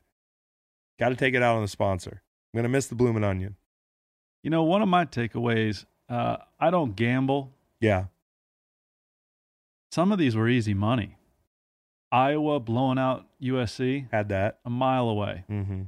Got 0.98 1.10
to 1.10 1.16
take 1.16 1.34
it 1.34 1.42
out 1.42 1.56
on 1.56 1.62
the 1.62 1.68
sponsor. 1.68 2.22
I'm 2.52 2.58
going 2.58 2.62
to 2.64 2.68
miss 2.68 2.86
the 2.86 2.94
bloomin' 2.94 3.24
onion. 3.24 3.56
You 4.42 4.50
know, 4.50 4.62
one 4.62 4.82
of 4.82 4.88
my 4.88 5.04
takeaways, 5.04 5.84
uh, 6.08 6.38
I 6.58 6.70
don't 6.70 6.96
gamble. 6.96 7.52
Yeah. 7.80 8.06
Some 9.90 10.10
of 10.12 10.18
these 10.18 10.34
were 10.36 10.48
easy 10.48 10.74
money. 10.74 11.16
Iowa 12.10 12.60
blowing 12.60 12.98
out 12.98 13.26
USC 13.42 14.08
Had 14.10 14.28
that. 14.30 14.58
a 14.64 14.70
mile 14.70 15.08
away. 15.08 15.44
Mm-hmm. 15.50 15.82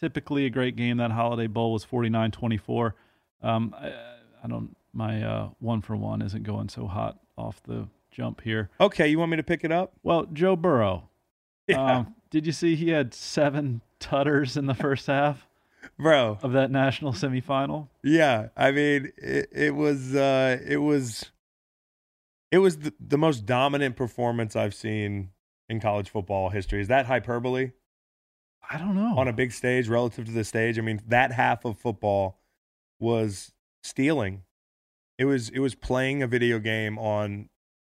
Typically 0.00 0.46
a 0.46 0.50
great 0.50 0.76
game. 0.76 0.96
That 0.98 1.10
Holiday 1.12 1.46
Bowl 1.46 1.72
was 1.72 1.84
49 1.84 2.30
24. 2.30 2.94
Um, 3.42 3.74
I, 3.78 3.92
I 4.42 4.48
don't, 4.48 4.76
my 4.92 5.22
uh, 5.22 5.48
one 5.58 5.80
for 5.80 5.96
one 5.96 6.22
isn't 6.22 6.42
going 6.44 6.68
so 6.68 6.86
hot 6.86 7.18
off 7.36 7.62
the 7.64 7.88
jump 8.14 8.40
here. 8.42 8.70
Okay, 8.80 9.08
you 9.08 9.18
want 9.18 9.30
me 9.30 9.36
to 9.36 9.42
pick 9.42 9.64
it 9.64 9.72
up? 9.72 9.92
Well, 10.02 10.26
Joe 10.32 10.56
Burrow. 10.56 11.10
Yeah. 11.66 11.98
Um, 11.98 12.14
did 12.30 12.46
you 12.46 12.52
see 12.52 12.76
he 12.76 12.90
had 12.90 13.12
seven 13.12 13.80
tutters 13.98 14.56
in 14.56 14.66
the 14.66 14.74
first 14.74 15.06
half 15.06 15.46
Bro. 15.98 16.38
of 16.42 16.52
that 16.52 16.70
national 16.70 17.12
semifinal? 17.12 17.88
Yeah, 18.02 18.48
I 18.56 18.70
mean, 18.70 19.12
it, 19.16 19.48
it 19.52 19.74
was 19.74 20.14
uh, 20.14 20.58
it 20.66 20.78
was 20.78 21.30
it 22.52 22.58
was 22.58 22.78
the, 22.78 22.94
the 23.00 23.18
most 23.18 23.46
dominant 23.46 23.96
performance 23.96 24.54
I've 24.54 24.74
seen 24.74 25.30
in 25.68 25.80
college 25.80 26.10
football 26.10 26.50
history. 26.50 26.80
Is 26.80 26.88
that 26.88 27.06
hyperbole 27.06 27.72
I 28.70 28.78
don't 28.78 28.94
know. 28.94 29.14
on 29.16 29.26
a 29.28 29.32
big 29.32 29.52
stage 29.52 29.88
relative 29.88 30.26
to 30.26 30.32
the 30.32 30.44
stage? 30.44 30.78
I 30.78 30.82
mean, 30.82 31.00
that 31.08 31.32
half 31.32 31.64
of 31.64 31.78
football 31.78 32.38
was 33.00 33.52
stealing. 33.82 34.42
It 35.18 35.24
was 35.24 35.48
it 35.48 35.60
was 35.60 35.74
playing 35.74 36.22
a 36.22 36.26
video 36.26 36.58
game 36.58 36.98
on 36.98 37.48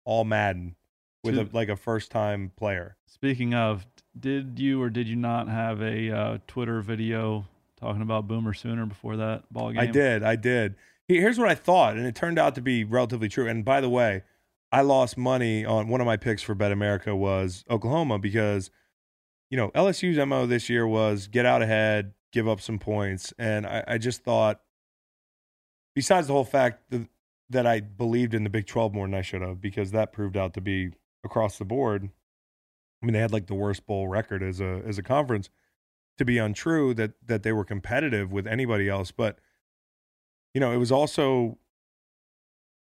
all 0.06 0.24
Madden 0.24 0.76
with 1.22 1.36
a, 1.36 1.48
like 1.52 1.68
a 1.68 1.76
first 1.76 2.10
time 2.10 2.52
player. 2.56 2.96
Speaking 3.06 3.52
of, 3.52 3.86
did 4.18 4.58
you 4.58 4.80
or 4.80 4.88
did 4.88 5.08
you 5.08 5.16
not 5.16 5.48
have 5.48 5.82
a 5.82 6.10
uh, 6.10 6.38
Twitter 6.46 6.80
video 6.80 7.46
talking 7.78 8.00
about 8.00 8.26
Boomer 8.26 8.54
Sooner 8.54 8.86
before 8.86 9.16
that 9.16 9.52
ball 9.52 9.72
game? 9.72 9.80
I 9.80 9.86
did, 9.86 10.22
I 10.22 10.36
did. 10.36 10.76
Here's 11.08 11.38
what 11.38 11.48
I 11.48 11.54
thought, 11.54 11.96
and 11.96 12.06
it 12.06 12.14
turned 12.14 12.38
out 12.38 12.54
to 12.54 12.60
be 12.60 12.84
relatively 12.84 13.28
true. 13.28 13.46
And 13.46 13.64
by 13.64 13.80
the 13.80 13.90
way, 13.90 14.22
I 14.72 14.80
lost 14.80 15.16
money 15.16 15.64
on 15.64 15.88
one 15.88 16.00
of 16.00 16.06
my 16.06 16.16
picks 16.16 16.42
for 16.42 16.54
Bet 16.54 16.72
America 16.72 17.14
was 17.14 17.64
Oklahoma 17.70 18.18
because, 18.18 18.70
you 19.50 19.56
know, 19.56 19.70
LSU's 19.70 20.24
mo 20.26 20.46
this 20.46 20.68
year 20.68 20.86
was 20.86 21.28
get 21.28 21.46
out 21.46 21.62
ahead, 21.62 22.14
give 22.32 22.48
up 22.48 22.60
some 22.60 22.78
points, 22.78 23.32
and 23.38 23.66
I, 23.66 23.84
I 23.86 23.98
just 23.98 24.24
thought, 24.24 24.60
besides 25.94 26.26
the 26.26 26.32
whole 26.32 26.44
fact 26.44 26.90
that, 26.90 27.08
that 27.50 27.66
I 27.66 27.80
believed 27.80 28.34
in 28.34 28.44
the 28.44 28.50
Big 28.50 28.66
Twelve 28.66 28.94
more 28.94 29.06
than 29.06 29.14
I 29.14 29.22
should 29.22 29.42
have, 29.42 29.60
because 29.60 29.92
that 29.92 30.12
proved 30.12 30.36
out 30.36 30.54
to 30.54 30.60
be 30.60 30.90
across 31.24 31.58
the 31.58 31.64
board. 31.64 32.10
I 33.02 33.06
mean, 33.06 33.12
they 33.12 33.20
had 33.20 33.32
like 33.32 33.46
the 33.46 33.54
worst 33.54 33.86
bowl 33.86 34.08
record 34.08 34.42
as 34.42 34.60
a 34.60 34.82
as 34.86 34.98
a 34.98 35.02
conference 35.02 35.50
to 36.18 36.24
be 36.24 36.38
untrue 36.38 36.94
that 36.94 37.12
that 37.24 37.42
they 37.42 37.52
were 37.52 37.64
competitive 37.64 38.32
with 38.32 38.46
anybody 38.46 38.88
else, 38.88 39.10
but 39.10 39.38
you 40.54 40.60
know, 40.60 40.72
it 40.72 40.78
was 40.78 40.90
also 40.90 41.58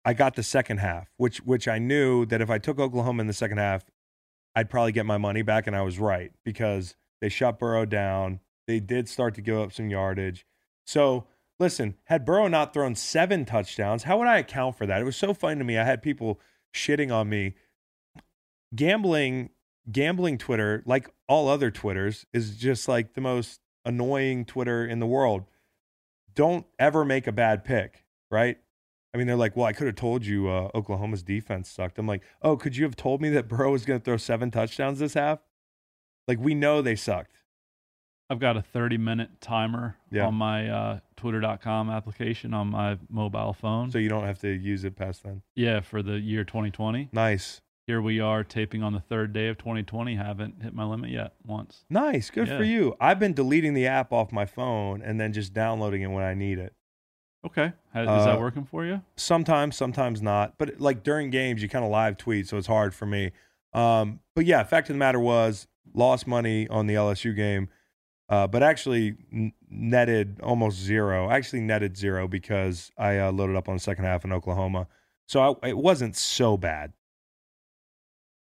I 0.04 0.14
got 0.14 0.34
the 0.34 0.42
second 0.42 0.78
half, 0.78 1.08
which 1.16 1.38
which 1.38 1.68
I 1.68 1.78
knew 1.78 2.26
that 2.26 2.40
if 2.40 2.50
I 2.50 2.58
took 2.58 2.78
Oklahoma 2.78 3.20
in 3.20 3.26
the 3.26 3.32
second 3.32 3.58
half, 3.58 3.84
I'd 4.54 4.70
probably 4.70 4.92
get 4.92 5.06
my 5.06 5.18
money 5.18 5.42
back, 5.42 5.66
and 5.66 5.76
I 5.76 5.82
was 5.82 5.98
right 5.98 6.32
because 6.44 6.96
they 7.20 7.28
shut 7.28 7.58
Burrow 7.58 7.84
down. 7.84 8.40
They 8.66 8.80
did 8.80 9.08
start 9.08 9.34
to 9.34 9.42
give 9.42 9.58
up 9.58 9.72
some 9.72 9.90
yardage. 9.90 10.46
So 10.84 11.26
listen, 11.60 11.94
had 12.04 12.24
Burrow 12.24 12.48
not 12.48 12.72
thrown 12.72 12.96
seven 12.96 13.44
touchdowns, 13.44 14.04
how 14.04 14.18
would 14.18 14.26
I 14.26 14.38
account 14.38 14.76
for 14.76 14.86
that? 14.86 15.00
It 15.00 15.04
was 15.04 15.16
so 15.16 15.34
funny 15.34 15.58
to 15.58 15.64
me. 15.64 15.78
I 15.78 15.84
had 15.84 16.02
people 16.02 16.40
shitting 16.74 17.12
on 17.12 17.28
me. 17.28 17.54
Gambling, 18.74 19.50
gambling 19.92 20.38
Twitter, 20.38 20.82
like 20.86 21.08
all 21.28 21.48
other 21.48 21.70
Twitters, 21.70 22.24
is 22.32 22.56
just 22.56 22.88
like 22.88 23.12
the 23.12 23.20
most 23.20 23.60
annoying 23.84 24.46
Twitter 24.46 24.86
in 24.86 24.98
the 24.98 25.06
world. 25.06 25.44
Don't 26.34 26.66
ever 26.78 27.04
make 27.04 27.26
a 27.26 27.32
bad 27.32 27.64
pick, 27.64 28.04
right? 28.30 28.56
I 29.12 29.18
mean, 29.18 29.26
they're 29.26 29.36
like, 29.36 29.56
well, 29.56 29.66
I 29.66 29.72
could 29.72 29.86
have 29.86 29.96
told 29.96 30.24
you 30.24 30.48
uh, 30.48 30.70
Oklahoma's 30.74 31.24
defense 31.24 31.68
sucked. 31.68 31.98
I'm 31.98 32.06
like, 32.06 32.22
oh, 32.42 32.56
could 32.56 32.76
you 32.76 32.84
have 32.84 32.96
told 32.96 33.20
me 33.20 33.28
that 33.30 33.48
Burrow 33.48 33.72
was 33.72 33.84
going 33.84 34.00
to 34.00 34.04
throw 34.04 34.16
seven 34.16 34.50
touchdowns 34.50 35.00
this 35.00 35.14
half? 35.14 35.40
Like, 36.28 36.38
we 36.38 36.54
know 36.54 36.80
they 36.80 36.94
sucked. 36.94 37.39
I've 38.30 38.38
got 38.38 38.56
a 38.56 38.62
30 38.62 38.96
minute 38.96 39.28
timer 39.40 39.96
Yeah. 40.10 40.26
on 40.28 40.34
my 40.34 40.68
uh, 40.70 41.00
Twitter.com 41.16 41.90
application 41.90 42.54
on 42.54 42.68
my 42.68 42.96
mobile 43.10 43.52
phone. 43.52 43.90
So 43.90 43.98
you 43.98 44.08
don't 44.08 44.24
have 44.24 44.38
to 44.40 44.48
use 44.48 44.84
it 44.84 44.94
past 44.96 45.24
then. 45.24 45.42
yeah, 45.56 45.80
for 45.80 46.00
the 46.02 46.20
year 46.20 46.44
2020. 46.44 47.08
Nice. 47.12 47.60
Here 47.86 48.00
we 48.00 48.20
are 48.20 48.44
taping 48.44 48.84
on 48.84 48.92
the 48.92 49.00
third 49.00 49.32
day 49.32 49.48
of 49.48 49.58
2020. 49.58 50.14
Haven't 50.14 50.62
hit 50.62 50.72
my 50.72 50.84
limit 50.84 51.10
yet 51.10 51.32
once. 51.44 51.84
Nice. 51.90 52.30
Good 52.30 52.46
for 52.48 52.62
you. 52.62 52.94
I've 53.00 53.18
been 53.18 53.32
deleting 53.32 53.74
the 53.74 53.88
app 53.88 54.12
off 54.12 54.30
my 54.30 54.46
phone 54.46 55.02
and 55.02 55.20
then 55.20 55.32
just 55.32 55.52
downloading 55.52 56.02
it 56.02 56.06
when 56.08 56.22
I 56.22 56.34
need 56.34 56.58
it. 56.58 56.72
Okay. 57.44 57.66
Is 57.66 58.06
Uh, 58.08 58.24
that 58.26 58.38
working 58.38 58.64
for 58.64 58.84
you? 58.84 59.02
Sometimes, 59.16 59.76
sometimes 59.76 60.22
not. 60.22 60.54
But 60.56 60.78
like 60.80 61.02
during 61.02 61.30
games, 61.30 61.62
you 61.62 61.68
kind 61.68 61.84
of 61.84 61.90
live 61.90 62.16
tweet, 62.16 62.46
so 62.46 62.58
it's 62.58 62.68
hard 62.68 62.94
for 62.94 63.06
me. 63.06 63.32
Um, 63.72 64.20
but 64.36 64.44
yeah, 64.46 64.62
fact 64.62 64.88
of 64.88 64.94
the 64.94 64.98
matter 64.98 65.18
was, 65.18 65.66
lost 65.92 66.28
money 66.28 66.68
on 66.68 66.86
the 66.86 66.94
LSU 66.94 67.34
game, 67.34 67.68
uh, 68.30 68.46
but 68.46 68.62
actually 68.62 69.16
n- 69.32 69.52
netted 69.68 70.40
almost 70.42 70.78
zero. 70.78 71.28
I 71.28 71.36
actually 71.36 71.60
netted 71.60 71.96
zero 71.98 72.26
because 72.28 72.90
I 72.96 73.18
uh, 73.18 73.32
loaded 73.32 73.56
up 73.56 73.68
on 73.68 73.74
the 73.76 73.80
second 73.80 74.04
half 74.04 74.24
in 74.24 74.32
Oklahoma, 74.32 74.86
so 75.28 75.58
I, 75.62 75.68
it 75.68 75.76
wasn't 75.76 76.16
so 76.16 76.56
bad. 76.56 76.92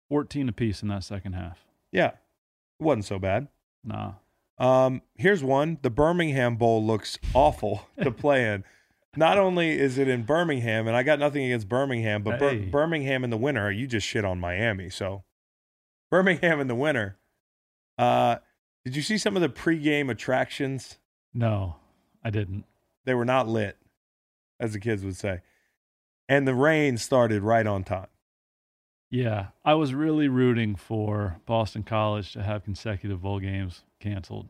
14 0.10 0.50
apiece 0.50 0.82
in 0.82 0.88
that 0.90 1.04
second 1.04 1.34
half. 1.34 1.60
Yeah, 1.92 2.08
it 2.10 2.84
wasn't 2.84 3.06
so 3.06 3.20
bad. 3.20 3.48
Nah. 3.84 4.14
Um, 4.58 5.02
here's 5.16 5.44
one. 5.44 5.80
The 5.82 5.90
Birmingham 5.90 6.56
Bowl 6.56 6.84
looks 6.86 7.18
awful 7.34 7.88
to 8.02 8.12
play 8.12 8.48
in. 8.54 8.64
Not 9.18 9.38
only 9.38 9.72
is 9.80 9.98
it 9.98 10.08
in 10.08 10.24
Birmingham, 10.24 10.88
and 10.88 10.96
I 10.96 11.04
got 11.04 11.20
nothing 11.20 11.46
against 11.46 11.70
Birmingham, 11.70 12.22
but 12.22 12.40
Bir- 12.40 12.50
Hey. 12.50 12.66
Birmingham 12.66 13.24
in 13.24 13.30
the 13.30 13.38
winter, 13.38 13.72
you 13.72 13.88
just 13.88 14.06
shit 14.06 14.26
on 14.26 14.40
Miami. 14.40 14.90
So 14.90 15.24
Birmingham 16.12 16.60
in 16.60 16.68
the 16.68 16.76
winter. 16.76 17.18
Uh, 17.98 18.38
did 18.86 18.96
you 18.96 19.02
see 19.02 19.18
some 19.18 19.36
of 19.36 19.42
the 19.42 19.50
pregame 19.50 20.10
attractions? 20.10 20.98
No, 21.34 21.76
I 22.24 22.30
didn't. 22.30 22.66
They 23.04 23.14
were 23.14 23.26
not 23.26 23.48
lit, 23.48 23.78
as 24.60 24.74
the 24.74 24.80
kids 24.80 25.04
would 25.04 25.18
say. 25.18 25.42
And 26.30 26.48
the 26.48 26.56
rain 26.56 26.98
started 26.98 27.44
right 27.44 27.68
on 27.68 27.84
time. 27.84 28.08
Yeah, 29.12 29.48
I 29.64 29.76
was 29.76 29.94
really 29.94 30.28
rooting 30.28 30.76
for 30.76 31.38
Boston 31.46 31.84
College 31.84 32.34
to 32.34 32.44
have 32.44 32.64
consecutive 32.64 33.22
bowl 33.22 33.40
games 33.40 33.84
canceled. 34.00 34.48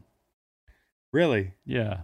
Really? 1.11 1.53
Yeah. 1.65 2.01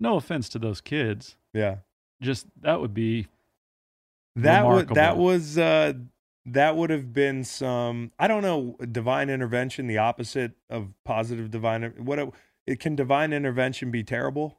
No 0.00 0.16
offense 0.16 0.48
to 0.50 0.58
those 0.58 0.80
kids. 0.80 1.36
Yeah. 1.52 1.76
Just 2.20 2.46
that 2.62 2.80
would 2.80 2.94
be 2.94 3.28
That 4.36 4.66
would 4.66 4.88
that 4.90 5.16
was 5.16 5.58
uh 5.58 5.94
that 6.46 6.76
would 6.76 6.90
have 6.90 7.12
been 7.12 7.44
some 7.44 8.12
I 8.18 8.28
don't 8.28 8.42
know 8.42 8.76
divine 8.92 9.30
intervention 9.30 9.86
the 9.86 9.98
opposite 9.98 10.52
of 10.68 10.92
positive 11.04 11.50
divine 11.50 11.94
what 11.98 12.32
it 12.66 12.80
can 12.80 12.94
divine 12.96 13.32
intervention 13.32 13.90
be 13.90 14.02
terrible? 14.02 14.58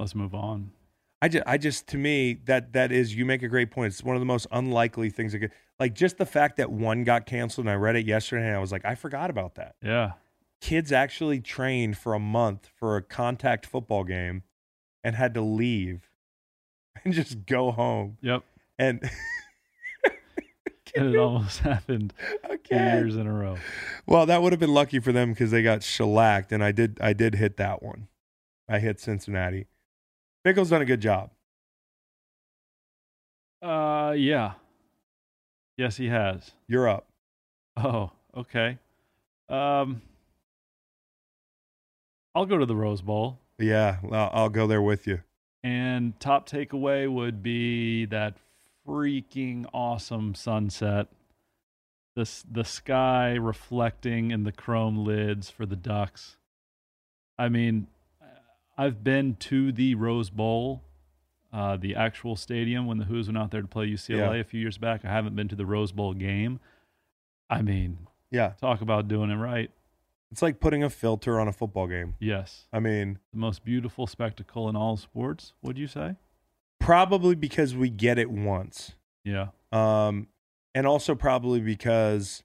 let's 0.00 0.14
move 0.14 0.34
on. 0.34 0.72
I 1.22 1.28
just 1.28 1.44
I 1.46 1.58
just 1.58 1.86
to 1.88 1.98
me 1.98 2.38
that 2.46 2.72
that 2.72 2.90
is 2.90 3.14
you 3.14 3.26
make 3.26 3.42
a 3.42 3.48
great 3.48 3.70
point. 3.70 3.92
It's 3.92 4.02
one 4.02 4.16
of 4.16 4.20
the 4.20 4.26
most 4.26 4.46
unlikely 4.50 5.10
things 5.10 5.32
that 5.32 5.40
could 5.40 5.52
like 5.78 5.94
just 5.94 6.16
the 6.16 6.26
fact 6.26 6.56
that 6.56 6.70
one 6.70 7.04
got 7.04 7.26
canceled 7.26 7.66
and 7.66 7.70
I 7.70 7.74
read 7.74 7.96
it 7.96 8.06
yesterday 8.06 8.46
and 8.46 8.56
I 8.56 8.58
was 8.58 8.72
like 8.72 8.84
I 8.84 8.94
forgot 8.94 9.28
about 9.28 9.56
that. 9.56 9.76
Yeah. 9.82 10.12
Kids 10.62 10.92
actually 10.92 11.40
trained 11.40 11.98
for 11.98 12.14
a 12.14 12.18
month 12.18 12.70
for 12.74 12.96
a 12.96 13.02
contact 13.02 13.66
football 13.66 14.04
game 14.04 14.42
and 15.04 15.14
had 15.14 15.34
to 15.34 15.42
leave 15.42 16.08
and 17.04 17.12
just 17.12 17.44
go 17.44 17.70
home 17.70 18.16
Yep. 18.22 18.42
And 18.80 19.10
And 20.96 21.14
it 21.14 21.18
almost 21.18 21.60
happened 21.60 22.12
two 22.64 22.74
years 22.74 23.16
in 23.16 23.26
a 23.26 23.32
row. 23.32 23.56
Well, 24.06 24.26
that 24.26 24.42
would 24.42 24.52
have 24.52 24.60
been 24.60 24.74
lucky 24.74 24.98
for 24.98 25.12
them 25.12 25.32
because 25.32 25.50
they 25.50 25.62
got 25.62 25.82
shellacked, 25.82 26.50
and 26.50 26.64
I 26.64 26.72
did. 26.72 26.98
I 27.00 27.12
did 27.12 27.36
hit 27.36 27.58
that 27.58 27.82
one. 27.82 28.08
I 28.68 28.78
hit 28.78 28.98
Cincinnati. 28.98 29.66
Pickle's 30.44 30.70
done 30.70 30.82
a 30.82 30.86
good 30.86 31.00
job. 31.00 31.30
Uh 33.62 34.14
yeah. 34.16 34.52
Yes, 35.76 35.96
he 35.96 36.08
has. 36.08 36.52
You're 36.66 36.88
up. 36.88 37.08
Oh, 37.76 38.10
okay. 38.34 38.78
Um 39.48 40.00
I'll 42.34 42.46
go 42.46 42.56
to 42.56 42.64
the 42.64 42.76
Rose 42.76 43.02
Bowl. 43.02 43.38
Yeah, 43.58 43.98
I'll, 44.10 44.30
I'll 44.32 44.48
go 44.48 44.66
there 44.66 44.80
with 44.80 45.06
you. 45.06 45.20
And 45.62 46.18
top 46.20 46.48
takeaway 46.48 47.12
would 47.12 47.42
be 47.42 48.06
that 48.06 48.36
freaking 48.90 49.66
awesome 49.72 50.34
sunset. 50.34 51.06
The 52.16 52.28
the 52.50 52.64
sky 52.64 53.34
reflecting 53.34 54.30
in 54.32 54.42
the 54.44 54.52
chrome 54.52 55.04
lids 55.04 55.48
for 55.48 55.64
the 55.64 55.76
ducks. 55.76 56.36
I 57.38 57.48
mean, 57.48 57.86
I've 58.76 59.04
been 59.04 59.36
to 59.36 59.70
the 59.72 59.94
Rose 59.94 60.28
Bowl, 60.28 60.82
uh, 61.52 61.76
the 61.76 61.94
actual 61.94 62.34
stadium 62.36 62.86
when 62.86 62.98
the 62.98 63.04
Hoos 63.04 63.28
went 63.28 63.38
out 63.38 63.50
there 63.52 63.62
to 63.62 63.68
play 63.68 63.86
UCLA 63.86 64.34
Yeah. 64.34 64.40
a 64.40 64.44
few 64.44 64.60
years 64.60 64.76
back. 64.76 65.04
I 65.04 65.08
haven't 65.08 65.36
been 65.36 65.48
to 65.48 65.56
the 65.56 65.66
Rose 65.66 65.92
Bowl 65.92 66.12
game. 66.14 66.58
I 67.48 67.62
mean, 67.62 68.06
Yeah, 68.30 68.50
talk 68.60 68.80
about 68.80 69.08
doing 69.08 69.30
it 69.30 69.36
right. 69.36 69.70
it's 70.32 70.42
like 70.42 70.60
putting 70.60 70.82
a 70.84 70.90
filter 70.90 71.40
on 71.40 71.48
a 71.48 71.52
football 71.52 71.86
game. 71.86 72.14
Yes, 72.20 72.66
I 72.72 72.80
mean, 72.80 73.18
the 73.32 73.38
most 73.38 73.64
beautiful 73.64 74.06
spectacle 74.06 74.68
in 74.68 74.76
all 74.76 74.96
sports. 74.96 75.52
Would 75.62 75.78
you 75.78 75.86
say? 75.86 76.16
Probably 76.90 77.36
because 77.36 77.74
we 77.76 77.88
get 77.88 78.18
it 78.18 78.28
once, 78.28 78.96
Yeah. 79.24 79.48
um, 79.70 80.26
and 80.74 80.86
also 80.88 81.14
probably 81.14 81.60
because 81.60 82.42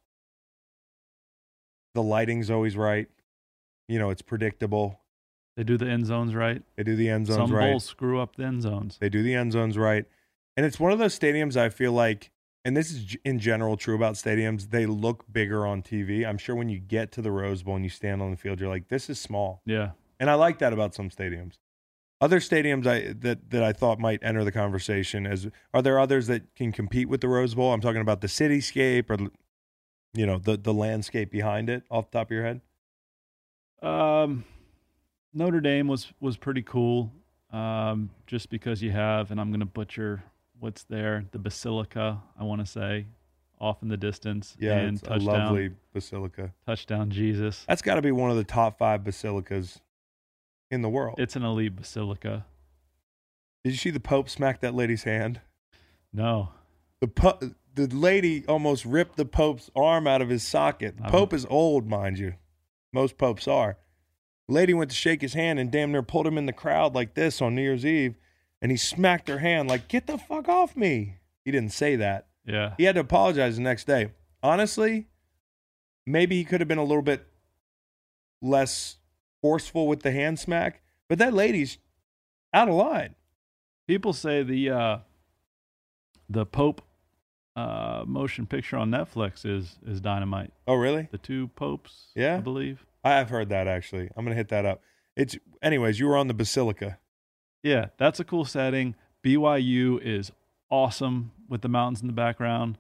the 1.96 2.04
lighting's 2.04 2.52
always 2.52 2.78
right. 2.78 3.08
You 3.88 3.98
know, 3.98 4.12
it's 4.12 4.22
predictable. 4.22 5.00
They 5.58 5.64
do 5.64 5.78
the 5.78 5.88
end 5.88 6.06
zones 6.06 6.36
right. 6.36 6.62
They 6.76 6.84
do 6.84 6.96
the 6.96 7.10
end 7.10 7.26
zones 7.26 7.50
Some 7.50 7.54
right. 7.58 7.72
bowls 7.72 7.86
screw 7.86 8.20
up 8.20 8.36
the 8.36 8.44
end 8.44 8.62
zones. 8.62 8.98
They 9.00 9.10
do 9.10 9.24
the 9.24 9.34
end 9.34 9.52
zones 9.52 9.80
right. 9.80 10.06
And 10.56 10.64
it's 10.66 10.80
one 10.80 10.92
of 10.92 11.00
those 11.00 11.18
stadiums 11.18 11.58
I 11.58 11.70
feel 11.70 11.94
like, 11.94 12.30
and 12.64 12.78
this 12.78 12.92
is 12.92 13.18
in 13.26 13.40
general 13.40 13.78
true 13.78 13.96
about 13.96 14.14
stadiums, 14.14 14.70
they 14.70 14.86
look 14.86 15.26
bigger 15.32 15.66
on 15.66 15.82
TV. 15.82 16.24
I'm 16.24 16.38
sure 16.38 16.56
when 16.56 16.70
you 16.70 16.78
get 16.80 17.12
to 17.14 17.22
the 17.24 17.32
Rose 17.32 17.64
Bowl 17.64 17.78
and 17.78 17.84
you 17.84 17.90
stand 17.90 18.22
on 18.22 18.30
the 18.30 18.38
field, 18.38 18.60
you're 18.60 18.70
like, 18.70 18.90
this 18.90 19.10
is 19.10 19.20
small. 19.20 19.62
Yeah. 19.66 19.92
And 20.20 20.30
I 20.30 20.36
like 20.36 20.60
that 20.60 20.72
about 20.72 20.94
some 20.94 21.10
stadiums. 21.10 21.58
Other 22.22 22.40
stadiums 22.40 22.88
I 22.88 23.14
that, 23.20 23.50
that 23.52 23.64
I 23.64 23.74
thought 23.74 24.00
might 24.00 24.20
enter 24.24 24.44
the 24.44 24.52
conversation 24.52 25.28
as 25.28 25.48
are 25.74 25.82
there 25.82 26.00
others 26.00 26.28
that 26.28 26.56
can 26.56 26.72
compete 26.72 27.10
with 27.10 27.22
the 27.22 27.28
Rose 27.28 27.56
Bowl? 27.56 27.74
I'm 27.74 27.82
talking 27.82 28.02
about 28.02 28.22
the 28.22 28.28
cityscape 28.28 29.10
or 29.10 29.30
you 30.14 30.26
know, 30.26 30.38
the 30.38 30.58
the 30.58 30.74
landscape 30.74 31.30
behind 31.30 31.70
it 31.70 31.84
off 31.92 32.10
the 32.10 32.20
top 32.20 32.28
of 32.28 32.32
your 32.32 32.44
head. 32.44 32.62
Um, 33.82 34.46
Notre 35.34 35.60
Dame 35.60 35.88
was 35.88 36.12
was 36.20 36.38
pretty 36.38 36.62
cool. 36.62 37.12
Um, 37.52 38.10
just 38.26 38.50
because 38.50 38.82
you 38.82 38.92
have, 38.92 39.32
and 39.32 39.40
I'm 39.40 39.52
gonna 39.52 39.66
butcher 39.66 40.24
what's 40.60 40.84
there, 40.84 41.26
the 41.32 41.40
Basilica. 41.40 42.22
I 42.40 42.44
want 42.44 42.62
to 42.62 42.66
say 42.66 43.06
off 43.60 43.82
in 43.82 43.90
the 43.90 43.98
distance. 43.98 44.56
Yeah, 44.60 44.74
and 44.74 44.98
it's 44.98 45.08
a 45.08 45.18
lovely 45.18 45.72
basilica. 45.94 46.54
touchdown 46.66 47.10
Jesus. 47.10 47.66
That's 47.68 47.82
got 47.82 47.96
to 47.96 48.02
be 48.02 48.12
one 48.12 48.32
of 48.32 48.38
the 48.38 48.44
top 48.44 48.78
five 48.78 49.04
basilicas 49.04 49.80
in 50.76 50.82
the 50.84 50.90
world. 50.90 51.16
It's 51.18 51.36
an 51.36 51.44
elite 51.44 51.76
basilica. 51.76 52.46
Did 53.64 53.72
you 53.72 53.78
see 53.78 53.90
the 53.90 54.00
Pope 54.00 54.30
smack 54.30 54.60
that 54.62 54.76
lady's 54.76 55.04
hand? 55.04 55.42
No, 56.14 56.50
The 57.02 57.08
po- 57.08 57.40
the 57.74 57.88
lady 57.88 58.46
almost 58.48 58.86
ripped 58.86 59.18
the 59.18 59.26
Pope's 59.26 59.70
arm 59.76 60.06
out 60.08 60.22
of 60.22 60.30
his 60.30 60.44
socket. 60.44 60.98
The 60.98 61.04
Pope 61.10 61.34
is 61.34 61.46
old, 61.50 61.88
mind 61.88 62.20
you. 62.20 62.36
Most 62.94 63.18
popes 63.18 63.48
are. 63.48 63.78
The 64.48 64.54
lady 64.54 64.74
went 64.74 64.92
to 64.92 64.96
shake 64.96 65.22
his 65.22 65.34
hand 65.34 65.60
and 65.60 65.70
damn 65.72 65.92
near 65.92 66.04
pulled 66.04 66.28
him 66.28 66.38
in 66.38 66.46
the 66.46 66.54
crowd 66.54 66.94
like 66.96 67.16
this 67.16 67.42
on 67.42 67.56
New 67.56 67.64
Year's 67.64 67.86
Eve, 67.86 68.16
and 68.62 68.72
he 68.72 68.78
smacked 68.78 69.28
her 69.28 69.40
hand 69.40 69.68
like, 69.68 69.88
"Get 69.90 70.08
the 70.08 70.18
fuck 70.18 70.48
off 70.48 70.78
me!" 70.78 71.18
He 71.44 71.52
didn't 71.52 71.74
say 71.74 71.96
that. 71.98 72.28
yeah, 72.46 72.76
He 72.78 72.84
had 72.86 72.96
to 72.96 73.02
apologize 73.02 73.58
the 73.58 73.64
next 73.64 73.86
day. 73.86 74.12
Honestly, 74.42 75.08
maybe 76.06 76.36
he 76.38 76.46
could 76.46 76.62
have 76.62 76.68
been 76.68 76.78
a 76.78 76.84
little 76.84 77.02
bit 77.04 77.28
less 78.42 78.98
forceful 79.46 79.88
with 79.88 80.02
the 80.02 80.12
hand 80.12 80.40
smack, 80.40 80.82
but 81.08 81.20
that 81.20 81.32
lady's 81.32 81.78
out 82.52 82.68
of 82.68 82.74
line. 82.74 83.14
people 83.88 84.12
say 84.12 84.42
the 84.42 84.72
uh, 84.72 84.98
the 86.28 86.48
Pope 86.48 86.82
uh, 87.56 88.04
motion 88.08 88.48
picture 88.48 88.76
on 88.76 88.90
Netflix 88.90 89.46
is 89.46 89.78
is 89.86 90.02
dynamite. 90.02 90.52
Oh, 90.66 90.74
really? 90.74 91.08
The 91.12 91.20
two 91.20 91.50
popes, 91.50 92.08
Yeah? 92.16 92.38
I 92.38 92.40
believe. 92.40 92.88
I 93.04 93.12
have 93.12 93.30
heard 93.30 93.50
that 93.50 93.68
actually. 93.68 94.10
I'm 94.18 94.26
gonna 94.26 94.36
hit 94.36 94.48
that 94.50 94.66
up. 94.66 94.82
It's 95.16 95.38
anyways. 95.62 96.00
You 96.00 96.08
were 96.08 96.18
on 96.18 96.26
the 96.28 96.34
Basilica. 96.34 96.98
Yeah, 97.62 97.90
that's 97.98 98.20
a 98.20 98.24
cool 98.24 98.46
setting. 98.46 98.96
BYU 99.24 100.02
is 100.02 100.32
awesome 100.72 101.32
with 101.48 101.62
the 101.62 101.70
mountains 101.70 102.02
in 102.02 102.08
the 102.08 102.14
background. 102.14 102.80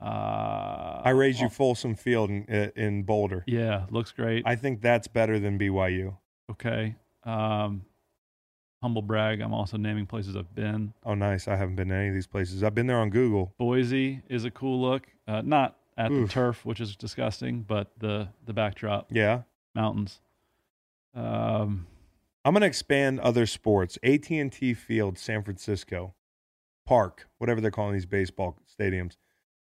Uh, 0.00 1.02
I 1.04 1.10
raised 1.10 1.40
you 1.40 1.48
Folsom 1.48 1.94
Field 1.94 2.30
in, 2.30 2.44
in 2.76 3.02
Boulder. 3.02 3.44
Yeah, 3.46 3.86
looks 3.90 4.12
great. 4.12 4.42
I 4.46 4.56
think 4.56 4.80
that's 4.80 5.08
better 5.08 5.38
than 5.38 5.58
BYU. 5.58 6.16
okay. 6.50 6.94
Um, 7.24 7.82
humble 8.82 9.02
brag. 9.02 9.40
I'm 9.42 9.52
also 9.52 9.76
naming 9.76 10.06
places 10.06 10.36
I've 10.36 10.54
been. 10.54 10.94
Oh, 11.04 11.14
nice. 11.14 11.46
I 11.48 11.56
haven't 11.56 11.76
been 11.76 11.88
to 11.88 11.94
any 11.94 12.08
of 12.08 12.14
these 12.14 12.26
places. 12.26 12.64
I've 12.64 12.74
been 12.74 12.86
there 12.86 12.96
on 12.98 13.10
Google. 13.10 13.52
Boise 13.58 14.22
is 14.30 14.44
a 14.46 14.50
cool 14.50 14.80
look. 14.80 15.06
Uh, 15.28 15.42
not 15.44 15.76
at 15.98 16.10
Oof. 16.10 16.28
the 16.28 16.32
turf, 16.32 16.64
which 16.64 16.80
is 16.80 16.96
disgusting, 16.96 17.60
but 17.68 17.90
the 17.98 18.28
the 18.46 18.54
backdrop, 18.54 19.08
Yeah. 19.12 19.42
mountains. 19.74 20.20
Um, 21.14 21.86
I'm 22.44 22.54
gonna 22.54 22.64
expand 22.66 23.20
other 23.20 23.44
sports. 23.44 23.98
AT&T 24.02 24.72
Field, 24.74 25.18
San 25.18 25.42
Francisco, 25.42 26.14
Park, 26.86 27.28
whatever 27.38 27.60
they're 27.60 27.70
calling 27.70 27.92
these 27.92 28.06
baseball 28.06 28.58
stadiums. 28.66 29.16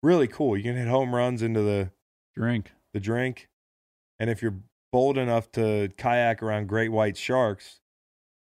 Really 0.02 0.26
cool. 0.28 0.56
You 0.56 0.62
can 0.62 0.76
hit 0.76 0.88
home 0.88 1.14
runs 1.14 1.42
into 1.42 1.62
the 1.62 1.90
drink. 2.34 2.72
the 2.94 3.00
drink, 3.00 3.48
and 4.18 4.30
if 4.30 4.42
you're 4.42 4.56
bold 4.92 5.18
enough 5.18 5.52
to 5.52 5.90
kayak 5.96 6.42
around 6.42 6.68
great 6.68 6.90
white 6.90 7.16
sharks, 7.16 7.80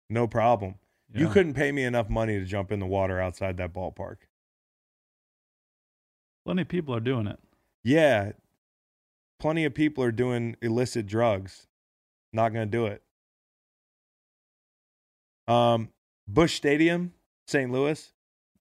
no 0.10 0.28
problem. 0.28 0.76
You 1.14 1.28
couldn't 1.28 1.56
pay 1.56 1.74
me 1.74 1.84
enough 1.84 2.10
money 2.10 2.40
to 2.40 2.46
jump 2.46 2.72
in 2.72 2.80
the 2.80 2.86
water 2.86 3.20
outside 3.20 3.58
that 3.58 3.74
ballpark. 3.74 4.18
Plenty 6.46 6.62
of 6.62 6.70
people 6.70 6.96
are 6.96 7.02
doing 7.02 7.28
it. 7.28 7.38
Yeah, 7.84 8.32
plenty 9.40 9.66
of 9.66 9.74
people 9.74 10.04
are 10.04 10.12
doing 10.12 10.56
illicit 10.62 11.06
drugs. 11.06 11.68
Not 12.32 12.54
going 12.54 12.70
to 12.70 12.72
do 12.72 12.86
it. 12.86 13.04
Um, 15.48 15.90
Busch 16.28 16.56
Stadium, 16.56 17.14
St. 17.48 17.70
Louis. 17.72 18.14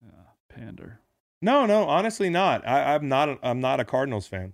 Yeah, 0.02 0.10
pander. 0.48 0.99
No, 1.42 1.64
no, 1.66 1.84
honestly, 1.84 2.28
not. 2.28 2.66
I, 2.66 2.94
I'm 2.94 3.08
not. 3.08 3.28
A, 3.28 3.38
I'm 3.42 3.60
not 3.60 3.80
a 3.80 3.84
Cardinals 3.84 4.26
fan. 4.26 4.52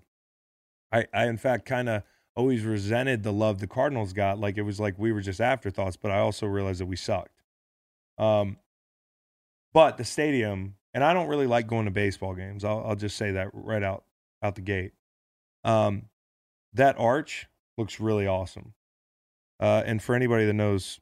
I, 0.92 1.06
I 1.12 1.26
in 1.26 1.36
fact, 1.36 1.66
kind 1.66 1.88
of 1.88 2.02
always 2.36 2.64
resented 2.64 3.22
the 3.22 3.32
love 3.32 3.58
the 3.58 3.66
Cardinals 3.66 4.12
got. 4.12 4.38
Like 4.38 4.56
it 4.56 4.62
was 4.62 4.78
like 4.78 4.94
we 4.98 5.12
were 5.12 5.20
just 5.20 5.40
afterthoughts. 5.40 5.96
But 5.96 6.12
I 6.12 6.18
also 6.18 6.46
realized 6.46 6.80
that 6.80 6.86
we 6.86 6.96
sucked. 6.96 7.42
Um, 8.18 8.58
but 9.74 9.96
the 9.96 10.04
stadium, 10.04 10.76
and 10.94 11.02
I 11.02 11.12
don't 11.12 11.28
really 11.28 11.46
like 11.46 11.66
going 11.66 11.86
to 11.86 11.90
baseball 11.90 12.34
games. 12.34 12.64
I'll, 12.64 12.84
I'll 12.86 12.96
just 12.96 13.16
say 13.16 13.32
that 13.32 13.48
right 13.52 13.82
out 13.82 14.04
out 14.42 14.54
the 14.54 14.62
gate. 14.62 14.92
Um, 15.64 16.04
that 16.74 16.96
arch 16.98 17.48
looks 17.76 17.98
really 17.98 18.26
awesome. 18.26 18.74
Uh, 19.58 19.82
and 19.84 20.02
for 20.02 20.14
anybody 20.14 20.44
that 20.44 20.52
knows 20.52 21.00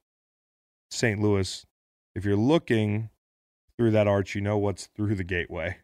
St. 0.91 1.21
Louis, 1.21 1.67
if 2.15 2.25
you're 2.25 2.37
looking 2.37 3.11
through 3.79 3.91
that 3.93 4.07
arch, 4.09 4.35
you 4.35 4.41
know 4.41 4.59
what's 4.59 4.87
through 4.87 5.15
the 5.15 5.25
gateway, 5.25 5.79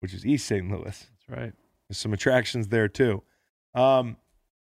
which 0.00 0.12
is 0.14 0.24
East 0.26 0.46
St. 0.46 0.70
Louis. 0.70 0.84
That's 1.28 1.28
right. 1.40 1.52
There's 1.88 1.98
some 1.98 2.12
attractions 2.12 2.68
there 2.68 2.88
too. 2.88 3.22
Um, 3.74 4.16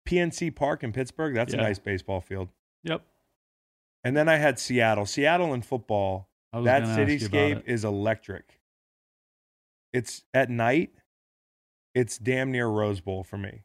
PNC 0.07 0.55
Park 0.55 0.83
in 0.85 0.93
Pittsburgh, 0.93 1.35
that's 1.35 1.55
Yeah. 1.55 1.61
a 1.61 1.63
nice 1.63 1.79
baseball 1.79 2.21
field. 2.21 2.49
Yep. 2.85 3.03
And 4.05 4.17
then 4.17 4.29
I 4.29 4.37
had 4.37 4.59
Seattle. 4.59 5.07
Seattle 5.07 5.53
and 5.55 5.65
football, 5.65 6.29
that 6.53 6.63
gonna 6.63 6.75
ask 6.75 6.99
you 6.99 7.05
about 7.27 7.31
cityscape 7.33 7.63
is 7.67 7.85
electric. 7.85 8.61
It's 9.93 10.25
at 10.35 10.51
night, 10.51 10.91
it's 11.95 12.19
damn 12.19 12.51
near 12.53 12.67
Rose 12.67 13.01
Bowl 13.01 13.23
for 13.25 13.39
me 13.39 13.63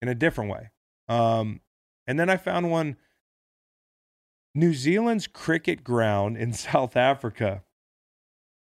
in 0.00 0.08
a 0.08 0.14
different 0.14 0.50
way. 0.50 0.70
Um, 1.08 1.60
and 2.06 2.18
then 2.18 2.30
I 2.30 2.36
found 2.36 2.70
one 2.70 2.96
New 4.54 4.72
Zealand's 4.74 5.26
cricket 5.26 5.82
ground 5.84 6.36
in 6.36 6.52
South 6.52 6.96
Africa. 6.96 7.64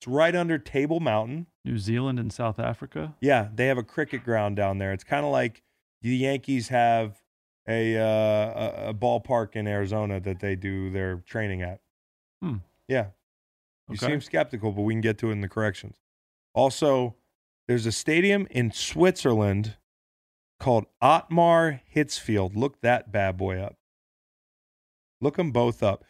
It's 0.00 0.06
right 0.08 0.34
under 0.34 0.56
Table 0.56 0.98
Mountain. 0.98 1.46
New 1.62 1.76
Zealand 1.76 2.18
and 2.18 2.32
South 2.32 2.58
Africa. 2.58 3.14
Yeah, 3.20 3.48
they 3.54 3.66
have 3.66 3.76
a 3.76 3.82
cricket 3.82 4.24
ground 4.24 4.56
down 4.56 4.78
there. 4.78 4.94
It's 4.94 5.04
kind 5.04 5.26
of 5.26 5.30
like 5.30 5.62
the 6.00 6.16
Yankees 6.16 6.68
have 6.68 7.20
a, 7.68 7.98
uh, 7.98 8.88
a 8.88 8.94
ballpark 8.94 9.56
in 9.56 9.66
Arizona 9.66 10.18
that 10.20 10.40
they 10.40 10.56
do 10.56 10.90
their 10.90 11.16
training 11.26 11.60
at. 11.60 11.80
Hmm. 12.40 12.56
Yeah, 12.88 13.08
you 13.90 13.96
Okay. 13.96 14.06
seem 14.06 14.20
skeptical, 14.22 14.72
but 14.72 14.82
we 14.82 14.94
can 14.94 15.02
get 15.02 15.18
to 15.18 15.28
it 15.28 15.32
in 15.32 15.42
the 15.42 15.48
corrections. 15.50 15.98
Also, 16.54 17.16
there's 17.68 17.84
a 17.84 17.92
stadium 17.92 18.46
in 18.50 18.72
Switzerland 18.72 19.76
called 20.58 20.86
Ottmar 21.02 21.80
Hitzfeld. 21.94 22.56
Look 22.56 22.80
that 22.80 23.12
bad 23.12 23.36
boy 23.36 23.58
up. 23.60 23.76
Look 25.20 25.36
them 25.36 25.52
both 25.52 25.82
up. 25.82 26.04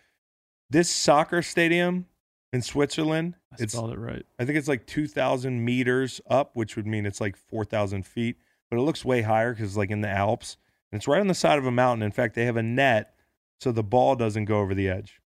This 0.70 0.88
soccer 0.88 1.42
stadium 1.42 2.06
in 2.52 2.62
Switzerland, 2.62 3.34
I 3.52 3.56
it's 3.62 3.72
spelled 3.72 3.92
it 3.92 3.98
right. 3.98 4.24
I 4.38 4.44
think 4.44 4.58
it's 4.58 4.68
like 4.68 4.86
2,000 4.86 5.64
meters 5.64 6.20
up, 6.28 6.50
which 6.54 6.76
would 6.76 6.86
mean 6.86 7.06
it's 7.06 7.20
like 7.20 7.36
4,000 7.36 8.04
feet, 8.04 8.36
but 8.70 8.78
it 8.78 8.82
looks 8.82 9.04
way 9.04 9.22
higher 9.22 9.52
because 9.52 9.70
it's 9.70 9.76
like 9.76 9.90
in 9.90 10.00
the 10.00 10.08
Alps. 10.08 10.56
And 10.90 10.98
it's 10.98 11.06
right 11.06 11.20
on 11.20 11.28
the 11.28 11.34
side 11.34 11.58
of 11.58 11.66
a 11.66 11.70
mountain. 11.70 12.02
In 12.02 12.10
fact, 12.10 12.34
they 12.34 12.46
have 12.46 12.56
a 12.56 12.62
net 12.62 13.14
so 13.60 13.72
the 13.72 13.82
ball 13.82 14.16
doesn't 14.16 14.46
go 14.46 14.60
over 14.60 14.74
the 14.74 14.88
edge. 14.88 15.20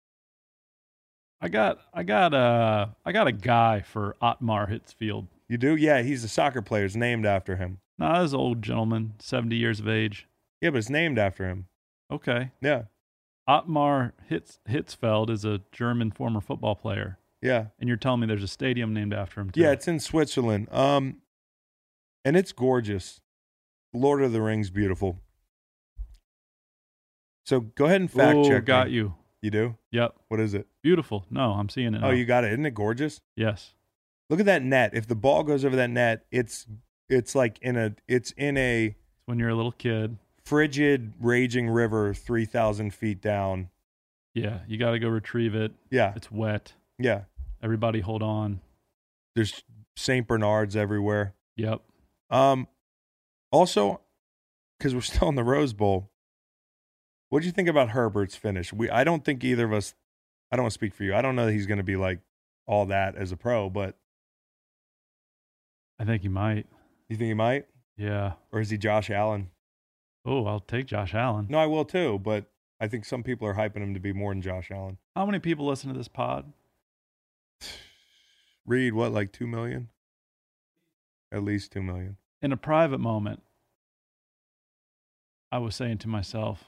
I 1.41 1.49
got 1.49 1.81
I 1.93 2.03
got 2.03 2.33
uh 2.33 2.87
I 3.05 3.13
got 3.13 3.27
a 3.27 3.33
guy 3.33 3.81
for 3.81 4.17
Ottmar 4.23 4.71
Hitzfeld. 4.71 5.27
You 5.49 5.59
do? 5.59 5.77
Yeah, 5.77 6.03
he's 6.03 6.25
a 6.25 6.29
soccer 6.29 6.63
player. 6.63 6.85
It's 6.85 6.97
named 6.97 7.27
after 7.27 7.57
him. 7.57 7.81
Nah, 7.99 8.23
this 8.23 8.33
old 8.33 8.63
gentleman, 8.63 9.15
seventy 9.19 9.57
years 9.57 9.81
of 9.81 9.89
age. 9.89 10.29
Yeah, 10.61 10.71
but 10.71 10.79
it's 10.79 10.89
named 10.89 11.19
after 11.19 11.49
him. 11.49 11.67
Okay. 12.11 12.53
Yeah, 12.61 12.85
Ottmar 13.49 14.13
Hitz, 14.29 14.59
Hitzfeld 14.69 15.31
is 15.31 15.45
a 15.45 15.61
German 15.73 16.11
former 16.11 16.41
football 16.41 16.75
player, 16.75 17.19
yeah. 17.41 17.67
and 17.81 17.89
you're 17.89 17.97
telling 17.97 18.21
me 18.21 18.27
there's 18.27 18.43
a 18.43 18.49
stadium 18.49 18.95
named 18.95 19.13
after 19.13 19.41
him 19.41 19.51
too. 19.51 19.61
Yeah, 19.61 19.73
it's 19.73 19.89
in 19.89 19.99
Switzerland. 19.99 20.69
Um, 20.71 21.17
and 22.25 22.37
it's 22.37 22.53
gorgeous. 22.53 23.21
Lord 23.93 24.23
of 24.23 24.33
the 24.33 24.41
Rings, 24.41 24.71
beautiful. 24.71 25.19
So 27.45 27.61
go 27.61 27.87
ahead 27.87 28.01
and 28.01 28.11
fact 28.11 28.37
Ooh, 28.37 28.49
check. 28.49 28.65
got 28.65 28.87
me. 28.89 28.95
you. 28.95 29.15
You 29.43 29.51
do? 29.51 29.77
Yep. 29.91 30.15
What 30.29 30.39
is 30.39 30.55
it? 30.55 30.69
Beautiful. 30.83 31.27
No, 31.29 31.53
I'm 31.53 31.69
seeing 31.69 31.95
it. 31.95 31.99
Oh, 31.99 32.09
now. 32.09 32.11
you 32.11 32.25
got 32.25 32.45
it. 32.45 32.53
Isn't 32.53 32.65
it 32.65 32.75
gorgeous? 32.75 33.21
Yes. 33.37 33.75
Look 34.31 34.39
at 34.39 34.47
that 34.47 34.63
net. 34.63 34.93
If 34.95 35.09
the 35.09 35.17
ball 35.17 35.43
goes 35.43 35.65
over 35.65 35.75
that 35.77 35.91
net, 35.91 36.25
it's 36.31 36.67
it's 37.09 37.35
like 37.35 37.59
in 37.61 37.77
a 37.77 37.95
it's 38.07 38.31
in 38.37 38.57
a 38.57 38.95
when 39.27 39.39
you're 39.39 39.49
a 39.49 39.55
little 39.55 39.73
kid. 39.73 40.17
Frigid, 40.45 41.13
raging 41.21 41.69
river 41.69 42.15
three 42.15 42.45
thousand 42.45 42.93
feet 42.95 43.21
down. 43.21 43.69
Yeah, 44.35 44.61
you 44.67 44.79
got 44.79 44.93
to 44.93 44.99
go 44.99 45.09
retrieve 45.09 45.55
it. 45.55 45.73
Yeah, 45.91 46.13
It's 46.17 46.31
wet. 46.31 46.73
yeah. 46.99 47.23
Everybody 47.63 48.01
hold 48.01 48.23
on. 48.23 48.61
There's 49.37 49.63
Saint 49.97 50.27
Bernards 50.27 50.75
everywhere. 50.75 51.35
Yep. 51.57 51.81
Um, 52.31 52.67
also, 53.51 54.01
because 54.79 54.95
we're 54.95 55.01
still 55.03 55.29
in 55.29 55.35
the 55.37 55.45
Rose 55.45 55.73
Bowl, 55.75 56.11
what 57.29 57.41
do 57.41 57.47
you 57.47 57.53
think 57.53 57.69
about 57.69 57.91
Herbert's 57.91 58.35
finish? 58.37 58.73
We 58.73 58.91
I 58.91 59.05
don't 59.05 59.25
think 59.25 59.45
either 59.45 59.67
of 59.67 59.73
us. 59.73 59.95
I 60.51 60.57
don't 60.57 60.65
want 60.65 60.73
to 60.73 60.79
speak 60.79 60.95
for 60.95 61.05
you. 61.05 61.15
I 61.15 61.23
don't 61.23 61.37
know 61.37 61.47
that 61.47 61.53
he's 61.53 61.67
going 61.67 61.79
to 61.79 61.85
be 61.85 61.97
like 61.97 62.19
all 62.67 62.87
that 62.87 63.15
as 63.17 63.33
a 63.33 63.37
pro, 63.37 63.71
but 63.71 63.97
I 65.99 66.05
think 66.05 66.23
he 66.23 66.29
might. 66.29 66.67
you 67.09 67.17
think 67.17 67.29
he 67.29 67.35
might, 67.35 67.67
Yeah. 67.97 68.33
or 68.51 68.61
is 68.61 68.71
he 68.71 68.79
Josh 68.79 69.09
Allen? 69.11 69.51
Oh, 70.25 70.47
I'll 70.47 70.61
take 70.61 70.87
Josh 70.87 71.15
Allen. 71.15 71.47
No, 71.51 71.59
I 71.59 71.67
will 71.67 71.85
too, 71.85 72.19
but 72.21 72.47
I 72.81 72.87
think 72.89 73.05
some 73.05 73.23
people 73.23 73.47
are 73.49 73.55
hyping 73.55 73.79
him 73.83 73.95
to 73.95 74.01
be 74.01 74.13
more 74.13 74.33
than 74.33 74.43
Josh 74.43 74.71
Allen. 74.71 74.99
How 75.17 75.27
many 75.27 75.39
people 75.41 75.67
listen 75.67 75.93
to 75.93 75.99
this 75.99 76.09
pod? 76.09 76.53
Read 78.67 78.93
what, 78.95 79.13
like 79.13 79.33
two 79.33 79.47
million? 79.47 79.89
At 81.33 81.43
least 81.43 81.73
two 81.73 81.83
million. 81.83 82.17
in 82.43 82.53
a 82.53 82.57
private 82.57 82.99
moment, 82.99 83.43
I 85.51 85.59
was 85.59 85.75
saying 85.77 85.99
to 85.99 86.09
myself, 86.09 86.65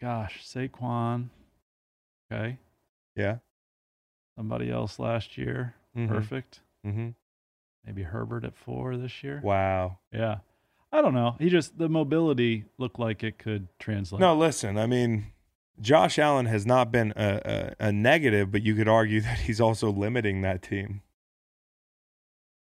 gosh, 0.00 0.42
Saquon, 0.44 1.28
okay, 2.30 2.58
Yeah. 3.14 3.38
somebody 4.36 4.70
else 4.70 4.98
last 4.98 5.36
year, 5.38 5.74
Mhm. 5.96 6.08
perfect. 6.08 6.60
Mm-hmm. 6.84 7.10
Maybe 7.84 8.02
Herbert 8.02 8.44
at 8.44 8.56
four 8.56 8.96
this 8.96 9.22
year. 9.22 9.40
Wow. 9.42 9.98
Yeah. 10.12 10.38
I 10.92 11.00
don't 11.00 11.14
know. 11.14 11.36
He 11.38 11.48
just, 11.48 11.78
the 11.78 11.88
mobility 11.88 12.66
looked 12.76 12.98
like 12.98 13.22
it 13.24 13.38
could 13.38 13.68
translate. 13.78 14.20
No, 14.20 14.36
listen. 14.36 14.76
I 14.76 14.86
mean, 14.86 15.32
Josh 15.80 16.18
Allen 16.18 16.46
has 16.46 16.66
not 16.66 16.92
been 16.92 17.12
a, 17.16 17.74
a, 17.80 17.86
a 17.86 17.92
negative, 17.92 18.50
but 18.52 18.62
you 18.62 18.74
could 18.74 18.88
argue 18.88 19.20
that 19.22 19.40
he's 19.40 19.60
also 19.60 19.90
limiting 19.90 20.42
that 20.42 20.62
team. 20.62 21.00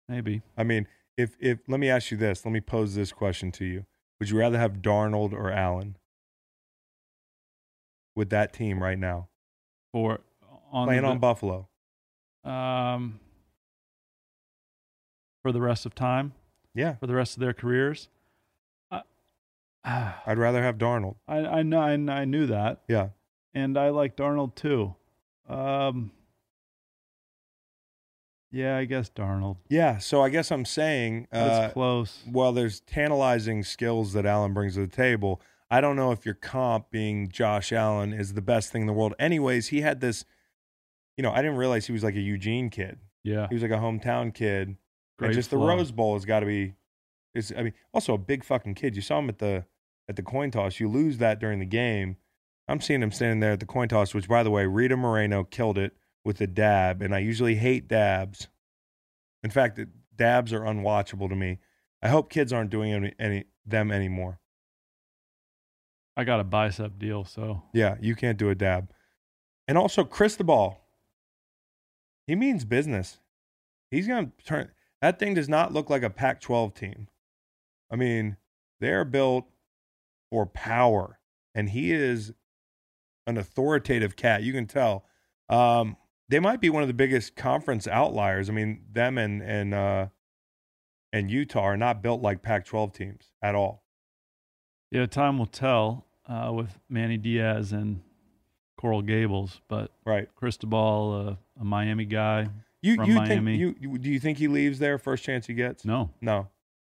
Maybe. 0.08 0.42
I 0.56 0.62
mean, 0.64 0.86
if 1.16 1.36
if 1.40 1.58
let 1.68 1.78
me 1.78 1.88
ask 1.88 2.10
you 2.10 2.16
this, 2.16 2.44
let 2.44 2.50
me 2.52 2.60
pose 2.60 2.94
this 2.96 3.12
question 3.12 3.52
to 3.52 3.64
you: 3.64 3.84
Would 4.18 4.30
you 4.30 4.38
rather 4.38 4.58
have 4.58 4.74
Darnold 4.82 5.32
or 5.32 5.52
Allen 5.52 5.96
with 8.16 8.30
that 8.30 8.52
team 8.52 8.82
right 8.82 8.98
now, 8.98 9.28
For 9.92 10.20
on 10.72 10.86
playing 10.88 11.02
the, 11.02 11.08
on 11.08 11.18
Buffalo? 11.20 11.68
um, 12.44 13.20
for 15.42 15.52
the 15.52 15.60
rest 15.60 15.86
of 15.86 15.94
time, 15.94 16.32
Yeah, 16.74 16.94
for 16.96 17.06
the 17.06 17.14
rest 17.14 17.36
of 17.36 17.40
their 17.40 17.52
careers. 17.52 18.08
I, 19.84 20.14
I'd 20.26 20.38
rather 20.38 20.62
have 20.62 20.76
Darnold. 20.78 21.16
I, 21.26 21.38
I 21.38 21.62
know 21.62 21.80
I, 21.80 21.92
I 21.92 22.24
knew 22.24 22.46
that, 22.46 22.80
Yeah, 22.88 23.08
and 23.54 23.78
I 23.78 23.88
like 23.90 24.16
Darnold 24.16 24.54
too. 24.54 24.94
Um, 25.48 26.12
yeah, 28.52 28.76
I 28.76 28.84
guess 28.84 29.10
Darnold. 29.10 29.56
yeah. 29.68 29.98
So 29.98 30.22
I 30.22 30.28
guess 30.28 30.50
I'm 30.50 30.64
saying, 30.64 31.28
uh, 31.32 31.70
close. 31.72 32.22
well, 32.30 32.52
there's 32.52 32.80
tantalizing 32.80 33.62
skills 33.62 34.12
that 34.14 34.26
Allen 34.26 34.52
brings 34.52 34.74
to 34.74 34.80
the 34.80 34.86
table. 34.88 35.40
I 35.70 35.80
don't 35.80 35.94
know 35.94 36.10
if 36.10 36.26
your 36.26 36.34
comp 36.34 36.90
being 36.90 37.28
Josh 37.28 37.72
Allen 37.72 38.12
is 38.12 38.34
the 38.34 38.42
best 38.42 38.72
thing 38.72 38.82
in 38.82 38.86
the 38.88 38.92
world. 38.92 39.14
Anyways, 39.20 39.68
he 39.68 39.82
had 39.82 40.00
this. 40.00 40.24
You 41.16 41.22
know, 41.22 41.30
I 41.32 41.36
didn't 41.42 41.58
realize 41.58 41.86
he 41.86 41.92
was 41.92 42.02
like 42.02 42.16
a 42.16 42.20
Eugene 42.20 42.70
kid. 42.70 42.98
Yeah, 43.22 43.46
He 43.48 43.54
was 43.54 43.62
like 43.62 43.70
a 43.70 43.74
hometown 43.76 44.32
kid. 44.34 44.76
great 45.18 45.28
and 45.28 45.34
just 45.34 45.50
flow. 45.50 45.60
the 45.60 45.66
Rose 45.66 45.92
Bowl 45.92 46.14
has 46.14 46.24
got 46.24 46.40
to 46.40 46.46
be. 46.46 46.74
Is 47.34 47.52
I 47.56 47.62
mean, 47.62 47.74
also 47.92 48.14
a 48.14 48.18
big 48.18 48.44
fucking 48.44 48.74
kid. 48.74 48.96
You 48.96 49.02
saw 49.02 49.18
him 49.18 49.28
at 49.28 49.38
the 49.38 49.64
at 50.08 50.16
the 50.16 50.22
coin 50.22 50.50
toss. 50.50 50.80
You 50.80 50.88
lose 50.88 51.18
that 51.18 51.38
during 51.38 51.60
the 51.60 51.66
game. 51.66 52.16
I'm 52.68 52.80
seeing 52.80 53.02
him 53.02 53.12
standing 53.12 53.40
there 53.40 53.52
at 53.52 53.60
the 53.60 53.66
coin 53.66 53.88
toss. 53.88 54.14
Which, 54.14 54.28
by 54.28 54.42
the 54.42 54.50
way, 54.50 54.66
Rita 54.66 54.96
Moreno 54.96 55.44
killed 55.44 55.78
it 55.78 55.92
with 56.24 56.40
a 56.40 56.46
dab, 56.46 57.02
and 57.02 57.14
I 57.14 57.18
usually 57.18 57.56
hate 57.56 57.88
dabs. 57.88 58.48
In 59.42 59.50
fact, 59.50 59.80
dabs 60.16 60.52
are 60.52 60.60
unwatchable 60.60 61.28
to 61.28 61.36
me. 61.36 61.58
I 62.02 62.08
hope 62.08 62.30
kids 62.30 62.52
aren't 62.52 62.70
doing 62.70 62.92
any, 62.92 63.14
any 63.18 63.44
them 63.64 63.90
anymore. 63.90 64.40
I 66.16 66.24
got 66.24 66.40
a 66.40 66.44
bicep 66.44 66.98
deal, 66.98 67.24
so 67.24 67.62
Yeah, 67.72 67.96
you 68.00 68.14
can't 68.14 68.38
do 68.38 68.50
a 68.50 68.54
dab. 68.54 68.92
And 69.66 69.78
also, 69.78 70.04
Cristobal. 70.04 70.78
He 72.26 72.34
means 72.34 72.64
business. 72.64 73.18
He's 73.90 74.06
going 74.06 74.32
to 74.36 74.44
turn. 74.44 74.70
That 75.00 75.18
thing 75.18 75.34
does 75.34 75.48
not 75.48 75.72
look 75.72 75.88
like 75.88 76.02
a 76.02 76.10
Pac 76.10 76.40
12 76.40 76.74
team. 76.74 77.08
I 77.90 77.96
mean, 77.96 78.36
they're 78.80 79.04
built 79.04 79.46
for 80.30 80.46
power, 80.46 81.18
and 81.54 81.70
he 81.70 81.92
is 81.92 82.32
an 83.26 83.36
authoritative 83.36 84.16
cat. 84.16 84.42
You 84.42 84.52
can 84.52 84.66
tell. 84.66 85.04
Um, 85.48 85.96
they 86.28 86.38
might 86.40 86.60
be 86.60 86.70
one 86.70 86.82
of 86.82 86.88
the 86.88 86.94
biggest 86.94 87.34
conference 87.36 87.88
outliers. 87.88 88.48
I 88.48 88.52
mean, 88.52 88.82
them 88.92 89.18
and 89.18 89.42
and 89.42 89.74
uh, 89.74 90.06
and 91.12 91.30
Utah 91.30 91.62
are 91.62 91.76
not 91.76 92.02
built 92.02 92.22
like 92.22 92.42
Pac 92.42 92.64
12 92.64 92.92
teams 92.92 93.32
at 93.42 93.54
all. 93.56 93.82
yeah, 94.92 95.06
time 95.06 95.38
will 95.38 95.46
tell 95.46 96.06
uh, 96.28 96.52
with 96.54 96.78
Manny 96.88 97.16
Diaz 97.16 97.72
and 97.72 98.00
Coral 98.78 99.02
Gables, 99.02 99.60
but 99.68 99.90
Right. 100.06 100.28
Cristobal, 100.36 101.36
uh, 101.58 101.60
a 101.60 101.64
Miami 101.64 102.04
guy. 102.04 102.48
You 102.82 102.94
From 102.96 103.10
you 103.10 103.14
Miami. 103.16 103.58
think 103.58 103.78
you 103.82 103.90
you- 103.90 103.98
do 103.98 104.08
you 104.10 104.20
think 104.20 104.38
he 104.38 104.46
leaves 104.48 104.78
there 104.78 104.96
first 104.98 105.24
chance 105.24 105.46
he 105.46 105.54
gets? 105.54 105.84
No, 105.84 106.10
No. 106.20 106.48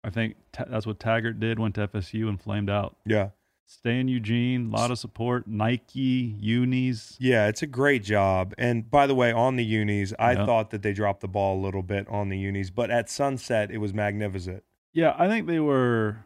I 0.06 0.10
think 0.10 0.36
Ta- 0.52 0.64
that's 0.68 0.86
what 0.86 1.00
Taggart 1.00 1.40
did. 1.40 1.58
Went 1.58 1.74
to 1.74 1.88
FSU 1.88 2.28
and 2.28 2.40
flamed 2.40 2.70
out. 2.70 2.96
Yeah. 3.04 3.30
Stay 3.66 3.98
in 3.98 4.06
Eugene. 4.06 4.72
A 4.72 4.76
lot 4.76 4.92
of 4.92 4.98
support. 4.98 5.48
Nike, 5.48 6.36
unis. 6.38 7.16
Yeah, 7.18 7.48
it's 7.48 7.62
a 7.62 7.66
great 7.66 8.04
job. 8.04 8.54
And 8.56 8.88
by 8.88 9.08
the 9.08 9.14
way, 9.16 9.32
on 9.32 9.56
the 9.56 9.64
unis, 9.64 10.14
I 10.20 10.32
Yeah. 10.32 10.46
thought 10.46 10.70
that 10.70 10.82
they 10.82 10.92
dropped 10.92 11.20
the 11.20 11.28
ball 11.28 11.58
a 11.58 11.60
little 11.60 11.82
bit 11.82 12.06
on 12.08 12.28
the 12.28 12.38
unis, 12.38 12.70
but 12.70 12.90
at 12.92 13.10
sunset 13.10 13.70
it 13.72 13.78
was 13.78 13.92
magnificent. 13.92 14.62
Yeah, 14.92 15.14
I 15.18 15.26
think 15.28 15.46
they 15.48 15.58
were. 15.60 16.18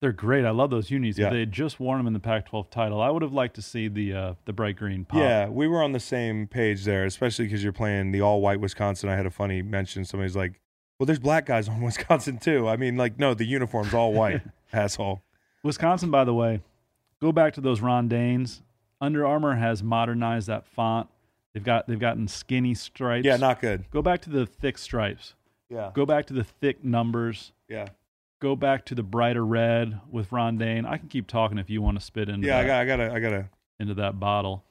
They're 0.00 0.12
great. 0.12 0.44
I 0.44 0.50
love 0.50 0.70
those 0.70 0.90
unis. 0.90 1.18
Yeah. 1.18 1.26
If 1.26 1.32
they 1.32 1.40
had 1.40 1.52
just 1.52 1.80
won 1.80 1.98
them 1.98 2.06
in 2.06 2.12
the 2.12 2.20
Pac-12 2.20 2.70
title, 2.70 3.02
I 3.02 3.10
would 3.10 3.20
have 3.22 3.32
liked 3.32 3.56
to 3.56 3.62
see 3.62 3.88
the 3.88 4.12
uh, 4.14 4.34
the 4.46 4.52
bright 4.54 4.76
green 4.76 5.04
pop. 5.04 5.18
Yeah, 5.20 5.48
we 5.48 5.66
were 5.68 5.82
on 5.82 5.92
the 5.92 6.00
same 6.00 6.46
page 6.46 6.84
there, 6.84 7.04
especially 7.04 7.44
because 7.46 7.62
you're 7.62 7.72
playing 7.72 8.12
the 8.12 8.20
all 8.22 8.40
white 8.40 8.60
Wisconsin. 8.60 9.08
I 9.10 9.16
had 9.16 9.26
a 9.26 9.30
funny 9.30 9.60
mention. 9.60 10.04
Somebody's 10.04 10.36
like, 10.36 10.60
"Well, 10.98 11.06
there's 11.06 11.18
black 11.18 11.46
guys 11.46 11.68
on 11.68 11.80
Wisconsin 11.82 12.38
too." 12.38 12.68
I 12.68 12.76
mean, 12.76 12.96
like, 12.96 13.18
no, 13.18 13.34
the 13.34 13.44
uniform's 13.44 13.94
all 13.94 14.12
white, 14.12 14.42
asshole. 14.72 15.22
Wisconsin, 15.62 16.10
by 16.10 16.24
the 16.24 16.34
way, 16.34 16.60
go 17.20 17.32
back 17.32 17.54
to 17.54 17.60
those 17.60 17.80
Ron 17.80 18.08
Daynes. 18.08 18.62
Under 19.00 19.26
Armour 19.26 19.56
has 19.56 19.82
modernized 19.82 20.48
that 20.48 20.66
font. 20.66 21.08
They've 21.54 21.62
got 21.64 21.86
they've 21.88 21.98
gotten 21.98 22.28
skinny 22.28 22.74
stripes. 22.74 23.24
Yeah, 23.24 23.36
not 23.36 23.60
good. 23.60 23.84
Go 23.90 24.02
back 24.02 24.20
to 24.22 24.30
the 24.30 24.44
thick 24.46 24.78
stripes. 24.78 25.34
Yeah, 25.70 25.90
Go 25.94 26.06
back 26.06 26.26
to 26.26 26.32
the 26.32 26.44
thick 26.44 26.82
numbers. 26.82 27.52
yeah, 27.68 27.88
Go 28.40 28.56
back 28.56 28.86
to 28.86 28.94
the 28.94 29.02
brighter 29.02 29.44
red 29.44 30.00
with 30.10 30.32
Ron 30.32 30.56
Dayne. 30.56 30.86
I 30.86 30.96
can 30.96 31.08
keep 31.08 31.26
talking 31.26 31.58
if 31.58 31.68
you 31.68 31.82
want 31.82 31.98
to 31.98 32.04
spit 32.04 32.28
into 32.30 32.46
yeah. 32.46 32.58
I 32.58 32.66
got, 32.66 32.80
I 32.80 32.84
gotta, 32.86 33.12
I 33.12 33.20
gotta. 33.20 33.48
into 33.78 33.92
that 33.94 34.18
bottle. 34.18 34.64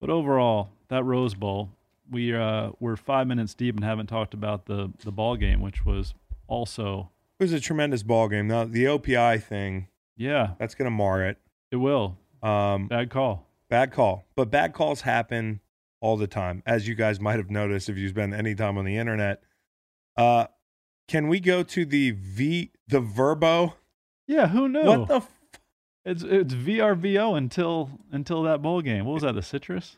But 0.00 0.08
overall, 0.10 0.70
that 0.88 1.04
Rose 1.04 1.34
Bowl, 1.34 1.70
we 2.10 2.34
uh, 2.34 2.70
we're 2.80 2.96
five 2.96 3.26
minutes 3.26 3.54
deep 3.54 3.74
and 3.76 3.84
haven't 3.84 4.06
talked 4.08 4.34
about 4.34 4.66
the 4.66 4.92
the 5.04 5.12
ball 5.12 5.36
game, 5.36 5.60
which 5.60 5.84
was 5.84 6.14
also 6.46 7.10
It 7.38 7.44
was 7.44 7.52
a 7.52 7.60
tremendous 7.60 8.02
ball 8.02 8.28
game. 8.28 8.48
Now 8.48 8.64
the 8.64 8.84
OPI 8.84 9.42
thing, 9.42 9.88
yeah, 10.16 10.50
that's 10.58 10.74
gonna 10.74 10.90
mar 10.90 11.22
it. 11.24 11.38
it 11.70 11.76
will. 11.76 12.16
Um, 12.42 12.88
Bad 12.88 13.10
call. 13.10 13.46
Bad 13.68 13.92
call. 13.92 14.24
But 14.36 14.50
bad 14.50 14.72
calls 14.74 15.02
happen 15.02 15.60
all 16.00 16.16
the 16.16 16.26
time, 16.26 16.62
as 16.66 16.88
you 16.88 16.94
guys 16.94 17.20
might 17.20 17.36
have 17.36 17.50
noticed 17.50 17.88
if 17.88 17.96
you 17.96 18.08
spend 18.08 18.34
any 18.34 18.54
time 18.54 18.76
on 18.76 18.84
the 18.84 18.96
internet. 18.98 19.42
Uh, 20.16 20.46
can 21.08 21.28
we 21.28 21.40
go 21.40 21.62
to 21.62 21.84
the 21.84 22.10
V, 22.10 22.70
the 22.88 23.00
Verbo? 23.00 23.76
Yeah, 24.26 24.48
who 24.48 24.68
knew? 24.68 24.82
What 24.84 25.08
the? 25.08 25.16
F- 25.16 25.32
It's 26.04 26.22
it's 26.24 26.52
VRBO 26.54 27.36
until 27.36 27.90
until 28.10 28.42
that 28.42 28.60
bowl 28.60 28.82
game. 28.82 29.04
What 29.04 29.14
was 29.14 29.22
that? 29.22 29.34
The 29.36 29.42
citrus? 29.42 29.96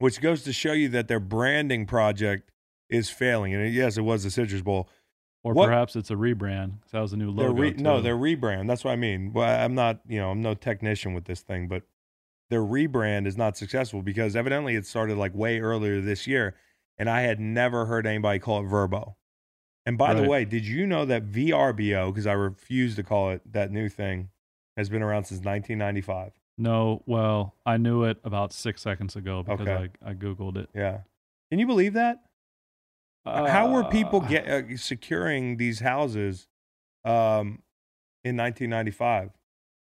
Which 0.00 0.20
goes 0.20 0.42
to 0.42 0.52
show 0.52 0.72
you 0.72 0.88
that 0.88 1.06
their 1.08 1.20
branding 1.20 1.86
project 1.86 2.50
is 2.88 3.08
failing. 3.08 3.54
And 3.54 3.72
yes, 3.72 3.96
it 3.96 4.00
was 4.02 4.24
the 4.24 4.30
Citrus 4.30 4.62
Bowl. 4.62 4.88
Or 5.42 5.54
What- 5.54 5.66
perhaps 5.68 5.94
it's 5.94 6.10
a 6.10 6.14
rebrand. 6.16 6.78
That 6.90 7.00
was 7.00 7.12
a 7.12 7.16
new 7.16 7.30
logo. 7.30 7.52
re- 7.52 7.74
no, 7.74 8.00
their 8.00 8.16
rebrand. 8.16 8.66
That's 8.66 8.82
what 8.84 8.90
I 8.92 8.96
mean. 8.96 9.32
Well, 9.32 9.48
I'm 9.64 9.74
not, 9.74 10.00
you 10.08 10.18
know, 10.18 10.30
I'm 10.32 10.42
no 10.42 10.54
technician 10.54 11.14
with 11.14 11.24
this 11.26 11.40
thing, 11.42 11.68
but 11.68 11.84
their 12.50 12.62
rebrand 12.62 13.26
is 13.26 13.36
not 13.36 13.56
successful 13.56 14.02
because 14.02 14.34
evidently 14.34 14.74
it 14.74 14.84
started 14.86 15.16
like 15.16 15.34
way 15.34 15.60
earlier 15.60 16.00
this 16.00 16.26
year, 16.26 16.56
and 16.98 17.08
I 17.08 17.20
had 17.20 17.38
never 17.40 17.86
heard 17.86 18.06
anybody 18.06 18.38
call 18.38 18.60
it 18.64 18.68
Verbo. 18.68 19.16
And 19.86 19.96
by 19.96 20.12
the 20.14 20.28
way, 20.28 20.44
did 20.44 20.66
you 20.66 20.86
know 20.86 21.04
that 21.06 21.30
VRBO, 21.30 22.10
because 22.12 22.26
I 22.26 22.32
refuse 22.32 22.96
to 22.96 23.02
call 23.02 23.30
it 23.30 23.40
that 23.52 23.70
new 23.70 23.88
thing, 23.88 24.30
has 24.76 24.88
been 24.88 25.02
around 25.02 25.24
since 25.24 25.40
1995? 25.42 26.39
No. 26.60 27.02
Well, 27.06 27.54
I 27.66 27.76
knew 27.76 28.04
it 28.04 28.18
about 28.24 28.52
six 28.52 28.82
seconds 28.82 29.16
ago 29.16 29.42
because 29.42 29.60
Okay. 29.66 29.90
I 30.04 30.10
I 30.10 30.14
googled 30.14 30.56
it. 30.56 30.68
Yeah. 30.74 31.00
Can 31.50 31.58
you 31.58 31.66
believe 31.66 31.94
that? 31.94 32.22
How 33.24 33.70
were 33.70 33.84
people 33.84 34.22
Uh, 34.24 34.28
get 34.28 34.48
uh, 34.48 34.76
securing 34.76 35.56
these 35.58 35.80
houses 35.80 36.48
um, 37.04 37.62
in 38.24 38.36
1995 38.36 39.30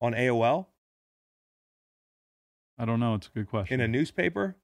on 0.01 0.14
AOL 0.14 0.68
I 2.78 2.86
don't 2.86 2.99
know. 2.99 3.14
It's 3.16 3.28
a 3.28 3.32
good 3.32 3.47
question. 3.47 3.80
in 3.80 3.82
a 3.82 3.88
newspaper? 3.88 4.55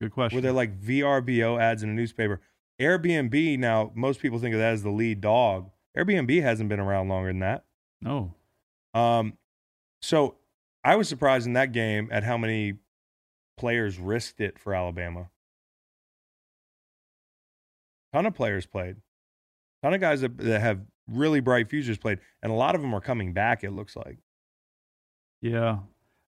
good 0.00 0.10
question. 0.12 0.36
Were 0.36 0.40
there 0.42 0.52
like 0.52 0.80
VRBO 0.80 1.60
ads 1.60 1.82
in 1.82 1.88
a 1.90 1.94
newspaper? 1.94 2.40
Airbnb 2.80 3.58
now, 3.58 3.92
most 3.94 4.20
people 4.20 4.38
think 4.38 4.52
of 4.54 4.58
that 4.60 4.72
as 4.72 4.82
the 4.82 4.90
lead 4.90 5.20
dog. 5.20 5.70
Airbnb 5.96 6.42
hasn't 6.42 6.68
been 6.68 6.80
around 6.80 7.08
longer 7.08 7.28
than 7.30 7.38
that. 7.40 7.64
no. 8.00 8.34
Um, 8.94 9.34
so 10.02 10.36
I 10.86 10.94
was 10.96 11.08
surprised 11.08 11.46
in 11.46 11.54
that 11.54 11.72
game 11.72 12.08
at 12.12 12.22
how 12.22 12.38
many 12.38 12.74
players 13.58 13.98
risked 13.98 14.40
it 14.40 14.56
for 14.58 14.72
Alabama. 14.74 15.30
Ton 18.12 18.26
of 18.26 18.34
players 18.34 18.66
played. 18.66 18.96
Ton 19.82 19.94
of 19.94 20.00
guys 20.00 20.20
that, 20.20 20.36
that 20.38 20.60
have 20.60 20.80
really 21.08 21.40
bright 21.40 21.68
futures 21.68 21.98
played, 21.98 22.18
and 22.42 22.50
a 22.52 22.54
lot 22.54 22.74
of 22.74 22.80
them 22.80 22.94
are 22.94 23.00
coming 23.00 23.32
back. 23.32 23.64
It 23.64 23.72
looks 23.72 23.96
like 23.96 24.18
Yeah. 25.40 25.80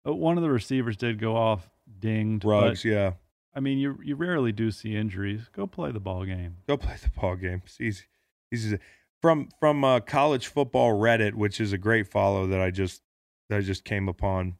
Uh, 0.06 0.14
One 0.14 0.36
of 0.36 0.42
the 0.42 0.50
receivers 0.50 0.96
did 0.96 1.18
go 1.18 1.36
off 1.36 1.68
dinged. 2.00 2.44
but, 2.44 2.84
yeah, 2.84 3.12
I 3.54 3.61
mean, 3.61 3.78
you 3.78 3.98
you 4.02 4.16
rarely 4.16 4.52
do 4.52 4.70
see 4.70 4.94
injuries. 4.96 5.48
Go 5.52 5.66
play 5.66 5.90
the 5.92 6.00
ball 6.00 6.24
game. 6.24 6.56
go 6.66 6.76
play 6.76 6.96
the 7.00 7.11
ball 7.11 7.36
game. 7.36 7.62
It's 7.64 7.80
easy. 7.80 8.04
easy 8.52 8.78
from 9.22 9.48
from 9.59 9.84
uh, 9.84 10.00
college 10.00 10.46
football 10.48 10.98
Reddit, 10.98 11.34
which 11.34 11.61
is 11.61 11.72
a 11.72 11.78
great 11.78 12.06
follow 12.09 12.46
that 12.48 12.61
I 12.61 12.70
just 12.70 13.02
that 13.49 13.59
I 13.59 13.61
just 13.61 13.84
came 13.84 14.09
upon. 14.09 14.59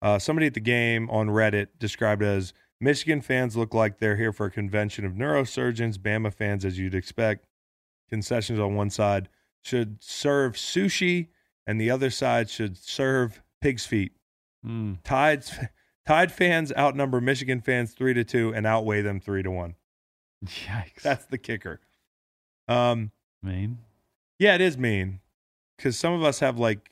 Uh, 0.00 0.18
somebody 0.18 0.46
at 0.46 0.54
the 0.54 0.60
game 0.60 1.08
on 1.10 1.28
Reddit 1.28 1.68
described 1.78 2.22
as 2.22 2.52
Michigan 2.80 3.20
fans 3.20 3.56
look 3.56 3.72
like 3.72 3.98
they're 3.98 4.16
here 4.16 4.32
for 4.32 4.46
a 4.46 4.50
convention 4.50 5.04
of 5.04 5.12
neurosurgeons. 5.12 5.98
Bama 5.98 6.34
fans, 6.34 6.64
as 6.64 6.78
you'd 6.78 6.94
expect, 6.94 7.46
concessions 8.10 8.58
on 8.58 8.74
one 8.74 8.90
side 8.90 9.28
should 9.62 10.02
serve 10.02 10.54
sushi, 10.54 11.28
and 11.66 11.80
the 11.80 11.90
other 11.90 12.10
side 12.10 12.50
should 12.50 12.76
serve 12.76 13.42
pig's 13.60 13.86
feet. 13.86 14.12
Mm. 14.66 14.98
Tides 15.04 15.56
Tide 16.06 16.32
fans 16.32 16.72
outnumber 16.76 17.20
Michigan 17.20 17.60
fans 17.60 17.92
three 17.92 18.14
to 18.14 18.24
two 18.24 18.52
and 18.52 18.66
outweigh 18.66 19.02
them 19.02 19.20
three 19.20 19.42
to 19.42 19.50
one. 19.50 19.76
Yikes. 20.44 21.02
That's 21.02 21.26
the 21.26 21.38
kicker. 21.38 21.80
Um, 22.68 23.12
mean. 23.42 23.78
yeah, 24.38 24.54
it 24.54 24.60
is 24.60 24.76
mean 24.76 25.20
because 25.76 25.98
some 25.98 26.12
of 26.12 26.22
us 26.22 26.40
have 26.40 26.58
like 26.58 26.90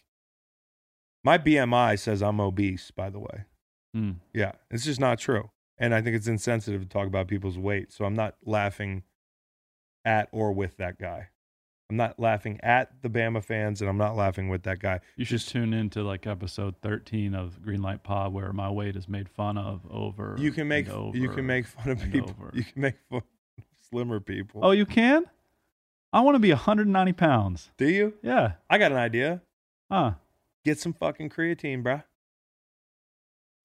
my 1.25 1.39
BMI 1.39 1.99
says 1.99 2.23
I'm 2.23 2.41
obese. 2.41 2.91
By 2.91 3.11
the 3.11 3.19
way, 3.21 3.45
Mm. 3.97 4.17
yeah, 4.33 4.53
it's 4.71 4.85
just 4.85 5.01
not 5.01 5.19
true, 5.19 5.51
and 5.79 5.95
I 5.95 6.01
think 6.03 6.17
it's 6.17 6.27
insensitive 6.29 6.81
to 6.83 6.89
talk 6.89 7.07
about 7.07 7.27
people's 7.29 7.59
weight. 7.59 7.93
So 7.93 8.05
I'm 8.05 8.15
not 8.15 8.37
laughing 8.45 9.03
at 10.05 10.29
or 10.33 10.53
with 10.53 10.77
that 10.79 10.99
guy. 10.99 11.29
I'm 11.91 11.97
not 11.97 12.21
laughing 12.21 12.61
at 12.63 13.03
the 13.03 13.09
Bama 13.11 13.43
fans, 13.43 13.81
and 13.81 13.91
I'm 13.91 13.99
not 13.99 14.15
laughing 14.15 14.49
with 14.49 14.63
that 14.63 14.79
guy. 14.79 15.01
You 15.17 15.25
should 15.25 15.41
tune 15.41 15.75
into 15.75 16.05
like 16.05 16.25
episode 16.25 16.77
13 16.83 17.35
of 17.35 17.61
Greenlight 17.61 18.05
Pod 18.05 18.33
where 18.33 18.53
my 18.53 18.71
weight 18.71 18.95
is 18.95 19.09
made 19.09 19.29
fun 19.29 19.59
of 19.59 19.81
over. 19.91 20.37
You 20.39 20.53
can 20.53 20.69
make 20.69 20.89
over 20.89 21.19
you 21.19 21.29
can 21.31 21.47
make 21.47 21.67
fun 21.67 21.89
of 21.91 22.01
people. 22.13 22.31
over. 22.31 22.53
You 22.55 22.63
can 22.63 22.81
make 22.83 22.95
fun 23.11 23.23
of 23.59 23.65
slimmer 23.91 24.21
people. 24.21 24.61
Oh, 24.65 24.71
you 24.71 24.87
can? 24.87 25.25
I 26.13 26.21
want 26.21 26.37
to 26.37 26.39
be 26.41 26.51
190 26.51 27.13
pounds. 27.15 27.71
do 27.77 27.89
you? 27.89 28.15
Yeah. 28.23 28.53
I 28.71 28.79
got 28.79 28.93
an 28.93 28.99
idea. 28.99 29.43
Huh. 29.91 30.13
Get 30.65 30.79
some 30.79 30.93
fucking 30.93 31.31
creatine, 31.31 31.83
bruh. 31.83 32.05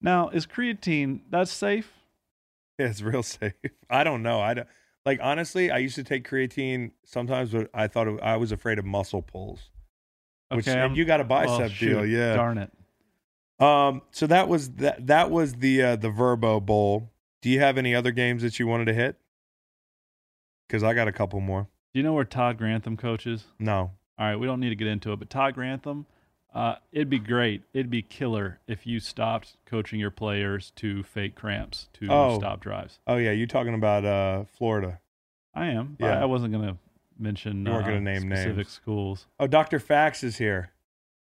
Now, 0.00 0.28
is 0.28 0.46
creatine 0.46 1.20
that's 1.30 1.52
safe? 1.52 1.92
Yeah, 2.78 2.86
it's 2.90 3.02
real 3.02 3.22
safe. 3.22 3.54
I 3.90 4.04
don't 4.04 4.22
know. 4.22 4.40
I 4.40 4.54
don't, 4.54 4.68
like 5.04 5.20
honestly. 5.22 5.70
I 5.70 5.78
used 5.78 5.94
to 5.96 6.04
take 6.04 6.28
creatine 6.28 6.92
sometimes, 7.04 7.50
but 7.50 7.70
I 7.72 7.86
thought 7.86 8.08
it, 8.08 8.20
I 8.22 8.36
was 8.36 8.52
afraid 8.52 8.78
of 8.78 8.84
muscle 8.84 9.22
pulls. 9.22 9.70
Which 10.50 10.68
Okay, 10.68 10.78
and 10.78 10.96
you 10.96 11.04
got 11.04 11.20
a 11.20 11.24
bicep 11.24 11.58
well, 11.58 11.68
deal, 11.80 12.06
yeah. 12.06 12.34
Darn 12.34 12.58
it. 12.58 12.70
Um. 13.58 14.02
So 14.10 14.26
that 14.26 14.48
was 14.48 14.70
that. 14.72 15.06
That 15.06 15.30
was 15.30 15.54
the 15.54 15.82
uh, 15.82 15.96
the 15.96 16.10
Verbo 16.10 16.60
Bowl. 16.60 17.10
Do 17.42 17.50
you 17.50 17.60
have 17.60 17.78
any 17.78 17.94
other 17.94 18.10
games 18.10 18.42
that 18.42 18.58
you 18.58 18.66
wanted 18.66 18.86
to 18.86 18.94
hit? 18.94 19.16
Because 20.66 20.82
I 20.82 20.94
got 20.94 21.08
a 21.08 21.12
couple 21.12 21.40
more. 21.40 21.68
Do 21.94 22.00
you 22.00 22.02
know 22.02 22.12
where 22.12 22.24
Todd 22.24 22.58
Grantham 22.58 22.96
coaches? 22.96 23.44
No. 23.58 23.92
All 24.18 24.26
right, 24.26 24.36
we 24.36 24.46
don't 24.46 24.60
need 24.60 24.70
to 24.70 24.74
get 24.74 24.88
into 24.88 25.12
it, 25.12 25.18
but 25.18 25.30
Todd 25.30 25.54
Grantham, 25.54 26.06
uh, 26.56 26.76
it'd 26.90 27.10
be 27.10 27.18
great. 27.18 27.62
It'd 27.74 27.90
be 27.90 28.00
killer 28.02 28.60
if 28.66 28.86
you 28.86 28.98
stopped 28.98 29.56
coaching 29.66 30.00
your 30.00 30.10
players 30.10 30.72
to 30.76 31.02
fake 31.02 31.34
cramps 31.34 31.88
to 31.94 32.08
Oh. 32.10 32.38
stop 32.38 32.60
drives. 32.60 32.98
Oh 33.06 33.16
yeah, 33.16 33.30
you 33.32 33.46
talking 33.46 33.74
about 33.74 34.04
uh 34.04 34.44
Florida? 34.56 35.00
I 35.54 35.66
am. 35.66 35.96
Yeah. 36.00 36.20
I 36.20 36.24
wasn't 36.24 36.52
going 36.52 36.66
to 36.66 36.76
mention 37.18 37.64
You 37.64 37.72
weren't 37.72 37.84
uh, 37.84 37.88
gonna 37.88 38.00
name 38.00 38.22
specific 38.30 38.56
names. 38.56 38.68
schools. 38.68 39.26
Oh, 39.40 39.46
Doctor 39.46 39.78
Fax 39.78 40.22
is 40.24 40.38
here. 40.38 40.70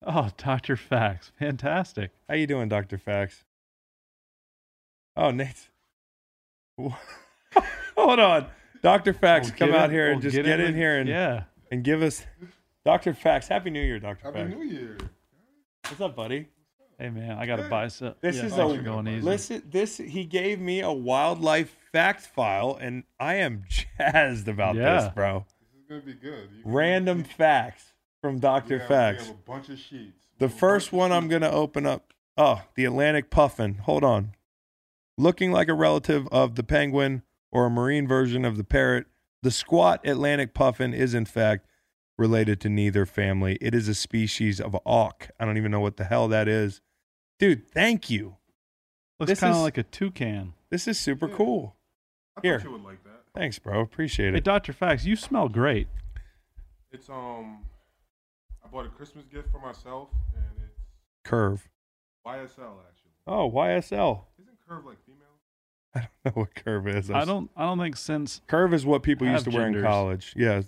Oh, 0.07 0.31
Dr. 0.37 0.77
Fax. 0.77 1.33
Fantastic. 1.39 2.12
How 2.29 2.35
you 2.37 2.47
doing, 2.47 2.69
Doctor 2.69 2.99
Fax? 2.99 3.45
Oh, 5.16 5.31
Nate. 5.33 5.69
Hold 7.97 8.21
on, 8.21 8.47
Doctor 8.83 9.12
Fax, 9.12 9.51
come 9.51 9.73
out 9.75 9.87
in- 9.87 9.91
here 9.91 10.07
and 10.12 10.16
we'll 10.16 10.23
just 10.23 10.37
get 10.37 10.45
get, 10.45 10.61
in 10.61 10.66
in 10.69 10.75
here 10.77 10.97
and 10.99 11.09
yeah. 11.09 11.45
and 11.73 11.83
give 11.83 12.03
us 12.03 12.25
Doctor 12.89 13.12
Fax. 13.12 13.47
Happy 13.49 13.68
New 13.68 13.82
Year, 13.82 13.99
Doctor 14.01 14.24
Happy 14.32 14.39
Fax. 14.49 14.51
New 14.57 14.62
Year. 14.64 14.97
What's 15.86 16.01
up, 16.01 16.16
buddy? 16.16 16.49
Hey 16.99 17.11
man, 17.11 17.32
I 17.36 17.45
got 17.45 17.61
a 17.61 17.64
bicep. 17.64 18.18
This 18.22 18.36
Yeah, 18.36 18.47
is 18.47 18.55
thanks 18.55 18.72
a 18.72 18.76
for 18.78 18.82
going 18.82 19.07
easy. 19.09 19.20
listen. 19.20 19.62
This 19.70 19.99
he 19.99 20.24
gave 20.24 20.59
me 20.59 20.80
a 20.80 20.91
wildlife 20.91 21.68
fact 21.93 22.22
file, 22.22 22.78
and 22.80 23.05
I 23.20 23.34
am 23.34 23.64
jazzed 23.99 24.49
about 24.49 24.74
Yeah. 24.74 25.03
this, 25.03 25.12
bro. 25.14 25.45
This 25.61 25.82
is 25.82 25.86
gonna 25.86 26.01
be 26.01 26.14
good. 26.14 26.49
You 26.57 26.62
can- 26.62 26.72
Random 26.72 27.24
facts 27.24 27.93
from 28.22 28.39
Doctor 28.39 28.78
have- 28.78 28.89
Fax. 28.89 29.28
A 29.28 29.34
bunch 29.34 29.68
of 29.68 29.78
sheets. 29.78 30.24
The 30.39 30.47
We 30.47 30.49
have 30.49 30.57
a 30.57 30.59
first 30.59 30.91
one 30.91 31.12
I'm 31.12 31.28
going 31.28 31.43
to 31.43 31.51
open 31.53 31.84
up. 31.84 32.14
Oh, 32.39 32.62
the 32.74 32.86
Atlantic 32.86 33.28
puffin. 33.28 33.74
Hold 33.84 34.03
on. 34.03 34.32
Looking 35.18 35.53
like 35.53 35.68
a 35.68 35.74
relative 35.74 36.26
of 36.28 36.55
the 36.55 36.62
penguin 36.62 37.22
or 37.53 37.66
a 37.66 37.70
marine 37.70 38.09
version 38.09 38.47
of 38.47 38.57
the 38.57 38.64
parrot, 38.64 39.09
the 39.43 39.51
squat 39.51 40.01
Atlantic 40.09 40.55
puffin 40.55 40.95
is 40.95 41.12
in 41.12 41.26
fact 41.26 41.66
related 42.19 42.61
to 42.62 42.69
neither 42.69 43.07
family. 43.07 43.57
It 43.61 43.75
is 43.75 43.89
a 43.89 43.95
species 43.95 44.61
of 44.61 44.77
auk. 44.85 45.29
I 45.41 45.45
don't 45.45 45.57
even 45.57 45.71
know 45.71 45.81
what 45.81 45.97
the 45.97 46.05
hell 46.05 46.29
that 46.29 46.49
is. 46.49 46.81
Dude, 47.39 47.66
thank 47.71 48.11
you. 48.11 48.37
Looks 49.21 49.41
kind 49.41 49.55
of 49.55 49.62
like 49.62 49.79
a 49.79 49.83
toucan. 49.85 50.55
This 50.71 50.87
is 50.87 50.99
super 50.99 51.29
Yeah. 51.29 51.37
cool. 51.37 51.77
I 52.37 52.41
Here. 52.43 52.61
you 52.62 52.73
would 52.73 52.83
like 52.85 53.03
that. 53.05 53.23
Thanks, 53.35 53.59
bro. 53.59 53.81
Appreciate 53.81 54.29
it. 54.29 54.33
Hey, 54.33 54.39
it. 54.39 54.45
Dr. 54.45 54.73
Fax, 54.73 55.05
you 55.05 55.16
smell 55.16 55.49
great. 55.49 55.89
It's 56.91 57.09
um, 57.09 57.64
I 58.64 58.69
bought 58.69 58.87
a 58.87 58.91
Christmas 58.91 59.25
gift 59.27 59.51
for 59.51 59.59
myself, 59.61 60.09
and 60.35 60.45
it's 60.64 60.79
Curve. 61.25 61.69
YSL 62.27 62.49
actually. 62.89 63.12
Oh, 63.27 63.51
YSL. 63.51 64.23
Isn't 64.41 64.57
Curve 64.69 64.85
like 64.85 64.99
female? 65.05 65.19
I 65.95 66.01
don't 66.01 66.37
know 66.37 66.43
what 66.43 66.55
curve 66.55 66.87
is. 66.89 67.11
I 67.11 67.25
don't. 67.25 67.51
I 67.57 67.64
don't 67.64 67.79
think 67.79 67.97
since. 67.97 68.41
Curve 68.47 68.75
is 68.75 68.85
what 68.87 69.03
people 69.03 69.27
used 69.27 69.45
to 69.45 69.51
Have 69.51 69.59
wear 69.59 69.69
in 69.69 69.83
college. 69.83 70.35
Yeah. 70.37 70.62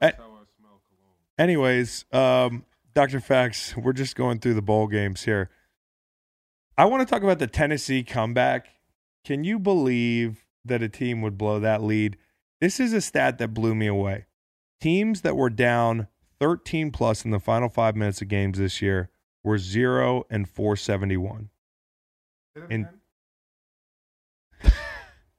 That's 0.00 0.16
how 0.16 0.24
I 0.24 0.44
smell 0.58 0.80
cologne. 0.88 1.14
Anyways, 1.38 2.04
um, 2.12 2.64
Dr. 2.94 3.20
Fax, 3.20 3.76
we're 3.76 3.92
just 3.92 4.16
going 4.16 4.38
through 4.38 4.54
the 4.54 4.62
bowl 4.62 4.86
games 4.86 5.24
here. 5.24 5.50
I 6.76 6.86
want 6.86 7.06
to 7.06 7.12
talk 7.12 7.22
about 7.22 7.38
the 7.38 7.46
Tennessee 7.46 8.02
comeback. 8.02 8.68
Can 9.24 9.44
you 9.44 9.58
believe 9.58 10.46
that 10.64 10.82
a 10.82 10.88
team 10.88 11.20
would 11.20 11.36
blow 11.36 11.60
that 11.60 11.82
lead? 11.82 12.16
This 12.60 12.80
is 12.80 12.92
a 12.92 13.00
stat 13.00 13.38
that 13.38 13.54
blew 13.54 13.74
me 13.74 13.86
away. 13.86 14.26
Teams 14.80 15.20
that 15.20 15.36
were 15.36 15.50
down 15.50 16.08
13 16.40 16.90
plus 16.90 17.24
in 17.24 17.30
the 17.30 17.38
final 17.40 17.68
five 17.68 17.96
minutes 17.96 18.22
of 18.22 18.28
games 18.28 18.58
this 18.58 18.80
year 18.80 19.10
were 19.44 19.58
0 19.58 20.24
and 20.30 20.48
471. 20.48 21.50
Say 22.56 22.62
that 22.62 22.70
In- 22.70 22.88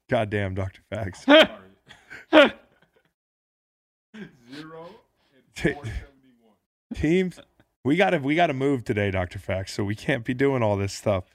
Goddamn, 0.09 0.53
Dr. 0.53 0.81
Fax. 0.89 1.25
Sorry. 5.55 5.73
Zero 5.73 5.81
and 5.83 5.83
Ta- 5.83 5.83
four 5.83 5.85
seventy 5.85 6.33
one. 6.41 6.99
teams 6.99 7.39
we 7.83 7.95
gotta 7.95 8.19
we 8.19 8.35
gotta 8.35 8.53
move 8.53 8.83
today 8.83 9.09
dr 9.11 9.37
fax 9.39 9.73
so 9.73 9.83
we 9.83 9.95
can't 9.95 10.23
be 10.23 10.33
doing 10.33 10.61
all 10.63 10.77
this 10.77 10.93
stuff 10.93 11.25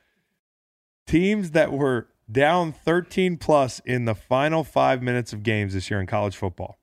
teams 1.06 1.52
that 1.52 1.72
were 1.72 2.08
down 2.30 2.72
13 2.72 3.36
plus 3.36 3.80
in 3.84 4.04
the 4.04 4.14
final 4.14 4.64
five 4.64 5.02
minutes 5.02 5.32
of 5.32 5.42
games 5.42 5.74
this 5.74 5.90
year 5.90 6.00
in 6.00 6.06
college 6.06 6.36
football 6.36 6.76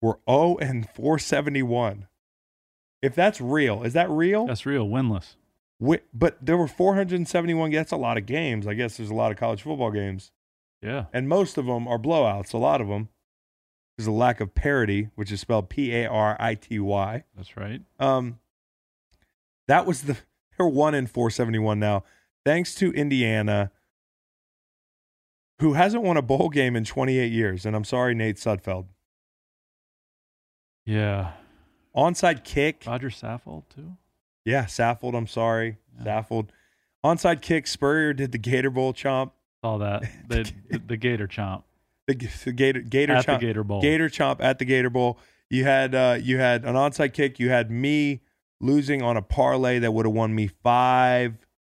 were 0.00 0.18
0 0.28 0.56
and 0.60 0.88
471 0.90 2.06
if 3.02 3.14
that's 3.14 3.40
real 3.40 3.82
is 3.82 3.92
that 3.92 4.08
real 4.10 4.46
That's 4.46 4.64
real. 4.66 4.86
Winless. 4.88 5.36
Wi- 5.80 6.02
but 6.14 6.38
there 6.44 6.56
were 6.56 6.68
471 6.68 7.70
that's 7.72 7.92
a 7.92 7.96
lot 7.96 8.16
of 8.16 8.26
games 8.26 8.66
i 8.66 8.74
guess 8.74 8.96
there's 8.96 9.10
a 9.10 9.14
lot 9.14 9.30
of 9.32 9.36
college 9.38 9.62
football 9.62 9.90
games 9.90 10.30
Yeah. 10.80 11.06
and 11.12 11.28
most 11.28 11.58
of 11.58 11.66
them 11.66 11.86
are 11.88 11.98
blowouts 11.98 12.52
a 12.54 12.58
lot 12.58 12.80
of 12.80 12.88
them 12.88 13.08
there's 13.96 14.06
a 14.06 14.12
lack 14.12 14.40
of 14.40 14.54
parity 14.54 15.08
which 15.14 15.30
is 15.30 15.40
spelled 15.40 15.68
p-a-r-i-t-y 15.68 17.24
That's 17.36 17.56
right. 17.56 17.80
um, 18.00 18.38
that 19.68 19.86
was 19.86 20.02
the 20.02 20.16
they're 20.58 20.66
one 20.66 20.94
in 20.94 21.06
four 21.06 21.30
seventy 21.30 21.58
one 21.58 21.78
now, 21.78 22.04
thanks 22.44 22.74
to 22.76 22.90
Indiana, 22.92 23.70
who 25.60 25.74
hasn't 25.74 26.02
won 26.02 26.16
a 26.16 26.22
bowl 26.22 26.48
game 26.50 26.74
in 26.76 26.84
twenty 26.84 27.18
eight 27.18 27.32
years. 27.32 27.64
And 27.64 27.74
I'm 27.76 27.84
sorry, 27.84 28.14
Nate 28.14 28.36
Sudfeld. 28.36 28.86
Yeah. 30.84 31.32
Onside 31.96 32.44
kick, 32.44 32.84
Roger 32.86 33.10
Saffold 33.10 33.64
too. 33.74 33.96
yeah, 34.44 34.64
Saffold. 34.64 35.14
I'm 35.14 35.26
sorry, 35.26 35.76
Yeah. 35.98 36.22
Saffold. 36.22 36.48
Onside 37.04 37.42
kick, 37.42 37.66
Spurrier 37.66 38.12
did 38.12 38.32
the 38.32 38.38
Gator 38.38 38.70
Bowl 38.70 38.92
chomp, 38.94 39.32
Saw 39.64 39.78
that. 39.78 40.02
The, 40.28 40.50
the, 40.70 40.78
the 40.78 40.96
Gator 40.96 41.28
chomp 41.28 41.62
the, 42.18 42.30
the 42.44 42.52
Gator 42.52 42.80
Gator 42.80 43.14
at 43.14 43.26
chomp, 43.26 43.40
the 43.40 43.46
Gator 43.46 43.64
Bowl. 43.64 43.80
Gator 43.80 44.08
chomp 44.08 44.38
at 44.40 44.58
the 44.58 44.64
Gator 44.64 44.90
Bowl. 44.90 45.18
You 45.50 45.64
had 45.64 45.94
uh, 45.94 46.18
you 46.20 46.38
had 46.38 46.64
an 46.64 46.74
onside 46.74 47.12
kick. 47.12 47.38
You 47.38 47.50
had 47.50 47.70
me 47.70 48.22
losing 48.60 49.02
on 49.02 49.16
a 49.16 49.22
parlay 49.22 49.78
that 49.80 49.92
would 49.92 50.06
have 50.06 50.14
won 50.14 50.34
me 50.34 50.46
five 50.46 51.36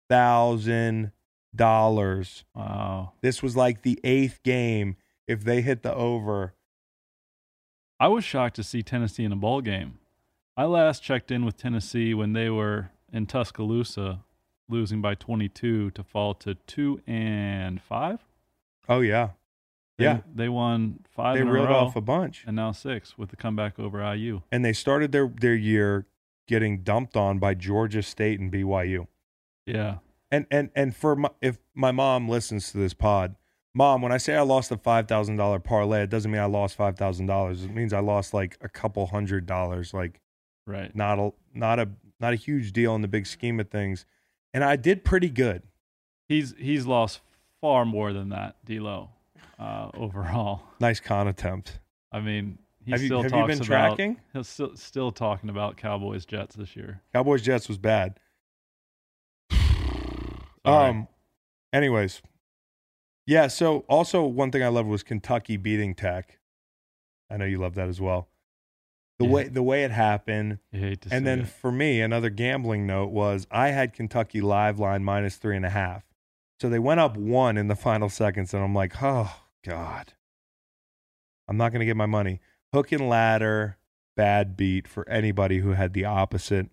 thousand 0.09 1.11
dollars. 1.55 2.45
Wow. 2.53 3.13
This 3.21 3.41
was 3.41 3.55
like 3.55 3.81
the 3.81 3.99
eighth 4.03 4.43
game. 4.43 4.95
If 5.27 5.43
they 5.43 5.61
hit 5.61 5.81
the 5.81 5.93
over, 5.93 6.53
I 7.99 8.07
was 8.09 8.23
shocked 8.23 8.55
to 8.57 8.63
see 8.63 8.83
Tennessee 8.83 9.23
in 9.23 9.31
a 9.31 9.35
bowl 9.35 9.61
game. 9.61 9.99
I 10.57 10.65
last 10.65 11.01
checked 11.03 11.31
in 11.31 11.43
with 11.45 11.57
Tennessee 11.57 12.13
when 12.13 12.33
they 12.33 12.49
were 12.49 12.91
in 13.11 13.25
Tuscaloosa, 13.25 14.23
losing 14.69 15.01
by 15.01 15.15
22 15.15 15.91
to 15.91 16.03
fall 16.03 16.33
to 16.35 16.55
two 16.55 17.01
and 17.07 17.81
five. 17.81 18.19
oh 18.87 18.99
yeah, 19.01 19.29
Yeah. 19.97 20.19
they 20.33 20.49
won 20.49 20.99
five 21.09 21.35
They 21.37 21.43
reeled 21.43 21.69
row, 21.69 21.75
off 21.75 21.95
a 21.95 22.01
bunch. 22.01 22.43
and 22.45 22.55
now 22.55 22.71
six 22.73 23.17
with 23.17 23.29
the 23.29 23.35
comeback 23.37 23.79
over 23.79 24.01
IU. 24.13 24.41
and 24.51 24.63
they 24.65 24.73
started 24.73 25.11
their 25.11 25.27
their 25.27 25.55
year 25.55 26.05
getting 26.47 26.81
dumped 26.83 27.15
on 27.17 27.39
by 27.39 27.53
Georgia 27.53 28.03
State 28.03 28.39
and 28.39 28.51
BYU. 28.51 29.07
Yeah, 29.65 29.97
And 30.31 30.45
and 30.51 30.69
and 30.75 30.95
for 30.95 31.15
my, 31.15 31.29
if 31.41 31.57
my 31.73 31.91
mom 31.91 32.27
listens 32.29 32.71
to 32.71 32.77
this 32.77 32.93
pod, 32.93 33.35
mom, 33.73 34.01
when 34.01 34.11
I 34.11 34.17
say 34.17 34.35
I 34.35 34.41
lost 34.41 34.69
a 34.71 34.77
five 34.77 35.07
thousand 35.07 35.37
dollar 35.37 35.59
parlay, 35.59 36.03
it 36.03 36.09
doesn't 36.09 36.29
mean 36.29 36.41
I 36.41 36.45
lost 36.45 36.75
five 36.75 36.97
thousand 36.97 37.25
dollars. 37.27 37.63
It 37.63 37.73
means 37.73 37.93
I 37.93 37.99
lost 37.99 38.33
like 38.33 38.57
a 38.61 38.69
couple 38.69 39.07
hundred 39.07 39.45
dollars. 39.45 39.93
Like 39.93 40.19
right. 40.67 40.95
not 40.95 41.17
a 41.19 41.31
not 41.53 41.79
a 41.79 41.89
not 42.19 42.33
a 42.33 42.35
huge 42.35 42.73
deal 42.73 42.93
in 42.95 43.01
the 43.01 43.07
big 43.07 43.25
scheme 43.25 43.59
of 43.59 43.69
things. 43.69 44.05
And 44.53 44.63
I 44.63 44.75
did 44.75 45.03
pretty 45.03 45.29
good. 45.29 45.63
He's 46.29 46.53
he's 46.59 46.85
lost 46.85 47.21
far 47.61 47.85
more 47.85 48.13
than 48.13 48.29
that, 48.29 48.55
D'Lo, 48.65 49.09
uh, 49.59 49.89
overall. 49.93 50.61
Nice 50.79 50.99
con 50.99 51.27
attempt. 51.27 51.79
I 52.11 52.19
mean, 52.19 52.59
he 52.83 52.91
Have 52.91 53.01
you- 53.01 53.07
still 53.07 53.23
have 53.23 53.31
you 53.33 53.45
been 53.47 53.55
about 53.57 53.65
tracking? 53.65 54.17
he's 54.33 54.47
still 54.47 54.75
still 54.75 55.11
talking 55.11 55.49
about 55.49 55.77
Cowboys 55.77 56.25
Jets 56.25 56.55
this 56.55 56.75
year. 56.75 57.01
Cowboys 57.13 57.41
Jets 57.41 57.67
was 57.67 57.77
bad. 57.77 58.19
Um. 60.65 61.07
Anyways, 61.71 62.21
yeah. 63.27 63.47
So 63.47 63.79
also 63.89 64.23
one 64.25 64.51
thing 64.51 64.63
I 64.63 64.67
loved 64.69 64.89
was 64.89 65.03
Kentucky 65.03 65.57
beating 65.57 65.93
Tech. 65.93 66.39
I 67.29 67.37
know 67.37 67.45
you 67.45 67.59
love 67.59 67.75
that 67.75 67.87
as 67.87 68.01
well. 68.01 68.29
The 69.19 69.25
Yeah. 69.25 69.31
way 69.31 69.47
the 69.47 69.61
way 69.63 69.83
it 69.83 69.91
happened, 69.91 70.57
and 70.73 71.25
then 71.27 71.41
it. 71.41 71.47
for 71.47 71.71
me, 71.71 72.01
another 72.01 72.29
gambling 72.29 72.87
note 72.87 73.11
was 73.11 73.45
I 73.51 73.69
had 73.69 73.93
Kentucky 73.93 74.41
live 74.41 74.79
line 74.79 75.03
minus 75.03 75.35
three 75.35 75.55
and 75.55 75.65
a 75.65 75.69
half. 75.69 76.03
So 76.59 76.69
they 76.69 76.79
went 76.79 76.99
up 76.99 77.15
one 77.17 77.57
in 77.57 77.67
the 77.67 77.75
final 77.75 78.09
seconds, 78.09 78.53
and 78.53 78.63
I'm 78.63 78.73
like, 78.73 79.03
oh 79.03 79.35
god, 79.65 80.13
I'm 81.47 81.57
not 81.57 81.71
going 81.71 81.79
to 81.79 81.85
get 81.85 81.97
my 81.97 82.05
money. 82.05 82.39
Hook 82.73 82.91
and 82.91 83.09
ladder, 83.09 83.77
bad 84.15 84.55
beat 84.55 84.87
for 84.87 85.07
anybody 85.09 85.59
who 85.59 85.71
had 85.71 85.93
the 85.93 86.05
opposite 86.05 86.67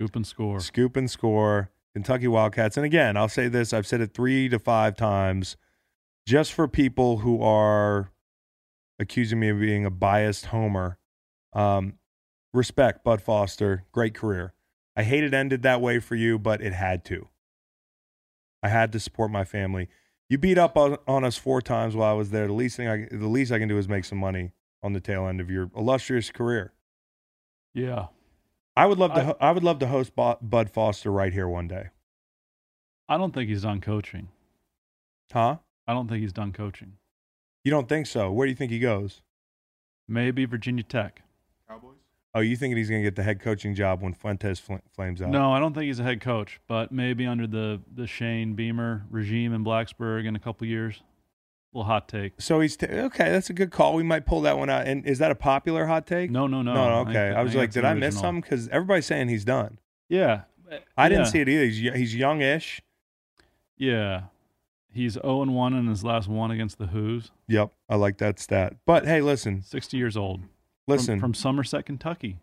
Scoop 0.00 0.14
and 0.14 0.26
score. 0.26 0.60
scoop 0.60 0.96
and 0.96 1.10
score. 1.10 1.70
Kentucky 1.94 2.28
wildcats 2.28 2.76
and 2.76 2.86
again 2.86 3.16
i'll 3.16 3.28
say 3.28 3.48
this 3.48 3.72
i've 3.72 3.86
said 3.86 4.00
it 4.00 4.14
three 4.14 4.48
to 4.48 4.60
five 4.60 4.94
times 4.94 5.56
just 6.26 6.52
for 6.52 6.68
people 6.68 7.18
who 7.18 7.42
are 7.42 8.12
accusing 9.00 9.40
me 9.40 9.48
of 9.48 9.58
being 9.58 9.84
a 9.84 9.90
biased 9.90 10.46
homer 10.46 10.98
um, 11.54 11.94
respect 12.52 13.02
bud 13.02 13.20
foster 13.20 13.84
great 13.90 14.14
career. 14.14 14.52
I 14.94 15.02
hate 15.02 15.24
it 15.24 15.34
ended 15.34 15.62
that 15.62 15.80
way 15.80 15.98
for 15.98 16.14
you 16.14 16.38
but 16.38 16.60
it 16.60 16.72
had 16.72 17.04
to. 17.06 17.28
I 18.62 18.68
had 18.68 18.92
to 18.92 19.00
support 19.00 19.30
my 19.30 19.44
family 19.44 19.88
you 20.28 20.38
beat 20.38 20.58
up 20.58 20.76
on, 20.76 20.96
on 21.06 21.24
us 21.24 21.36
four 21.36 21.60
times 21.62 21.94
while 21.94 22.10
i 22.10 22.16
was 22.16 22.30
there 22.30 22.46
the 22.46 22.52
least 22.52 22.76
thing 22.76 22.88
I, 22.88 23.08
the 23.10 23.26
least 23.28 23.50
i 23.52 23.58
can 23.58 23.68
do 23.68 23.78
is 23.78 23.88
make 23.88 24.04
some 24.04 24.18
money 24.18 24.52
on 24.82 24.92
the 24.92 25.00
tail 25.00 25.26
end 25.26 25.40
of 25.40 25.50
your 25.50 25.70
illustrious 25.76 26.30
career 26.30 26.72
Yeah, 27.74 28.06
I 28.76 28.86
would 28.86 28.98
love 28.98 29.12
to. 29.14 29.20
I- 29.20 29.24
ho- 29.24 29.36
I 29.40 29.50
would 29.52 29.64
love 29.64 29.78
to 29.80 29.86
host 29.88 30.12
Bud 30.14 30.70
Foster 30.70 31.10
right 31.10 31.32
here 31.32 31.48
one 31.48 31.66
day. 31.68 31.88
I 33.08 33.16
don't 33.16 33.34
think 33.34 33.48
he's 33.48 33.62
done 33.62 33.80
coaching. 33.80 34.28
Huh? 35.32 35.56
I 35.86 35.94
don't 35.94 36.06
think 36.08 36.20
he's 36.22 36.32
done 36.32 36.52
coaching. 36.52 36.92
You 37.64 37.70
don't 37.72 37.88
think 37.88 38.06
so? 38.06 38.30
Where 38.30 38.46
do 38.46 38.50
you 38.50 38.56
think 38.56 38.70
he 38.70 38.78
goes? 38.78 39.20
Maybe 40.06 40.44
Virginia 40.44 40.84
Tech. 40.84 41.22
Oh, 42.38 42.40
you 42.40 42.56
thinking 42.56 42.76
he's 42.76 42.88
going 42.88 43.02
to 43.02 43.06
get 43.06 43.16
the 43.16 43.24
head 43.24 43.40
coaching 43.40 43.74
job 43.74 44.00
when 44.00 44.14
Fuentes 44.14 44.60
fl- 44.60 44.76
flames 44.94 45.20
out? 45.20 45.30
No, 45.30 45.52
I 45.52 45.58
don't 45.58 45.74
think 45.74 45.86
he's 45.86 45.98
a 45.98 46.04
head 46.04 46.20
coach, 46.20 46.60
but 46.68 46.92
maybe 46.92 47.26
under 47.26 47.48
the 47.48 47.80
the 47.92 48.06
Shane 48.06 48.54
Beamer 48.54 49.06
regime 49.10 49.52
in 49.52 49.64
Blacksburg 49.64 50.24
in 50.24 50.36
a 50.36 50.38
couple 50.38 50.66
years. 50.66 51.02
A 51.74 51.78
little 51.78 51.90
hot 51.90 52.08
take. 52.08 52.40
So 52.40 52.60
he's 52.60 52.76
t- 52.76 52.86
okay. 52.86 53.30
That's 53.30 53.50
a 53.50 53.52
good 53.52 53.72
call. 53.72 53.94
We 53.94 54.04
might 54.04 54.24
pull 54.24 54.40
that 54.42 54.56
one 54.56 54.70
out. 54.70 54.86
And 54.86 55.04
is 55.04 55.18
that 55.18 55.30
a 55.30 55.34
popular 55.34 55.86
hot 55.86 56.06
take? 56.06 56.30
No, 56.30 56.46
no, 56.46 56.62
no. 56.62 56.74
no. 56.74 56.80
I 56.80 56.98
okay. 57.00 57.12
think- 57.12 57.36
I 57.36 57.42
was 57.42 57.52
think 57.52 57.60
like, 57.60 57.70
did 57.72 57.84
I 57.84 57.94
miss 57.94 58.18
something? 58.18 58.40
Because 58.40 58.68
everybody's 58.68 59.06
saying 59.06 59.28
he's 59.28 59.44
done. 59.44 59.78
Yeah, 60.08 60.42
I 60.96 61.08
didn't 61.08 61.26
see 61.26 61.40
it 61.40 61.48
either. 61.48 61.64
He's, 61.64 61.92
he's 61.94 62.14
youngish. 62.14 62.80
Yeah, 63.76 64.22
he's 64.92 65.14
zero 65.14 65.42
and 65.42 65.54
one 65.54 65.74
in 65.74 65.86
his 65.88 66.04
last 66.04 66.28
one 66.28 66.50
against 66.50 66.78
the 66.78 66.86
Hoos. 66.86 67.30
Yep, 67.48 67.72
I 67.88 67.96
like 67.96 68.18
that 68.18 68.38
stat. 68.38 68.76
But 68.86 69.06
hey, 69.06 69.20
listen, 69.20 69.62
Sixty 69.62 69.96
years 69.96 70.16
old. 70.16 70.40
From- 70.88 70.96
listen. 70.96 71.20
from, 71.20 71.34
Somerset, 71.34 71.86
Kentucky. 71.86 72.38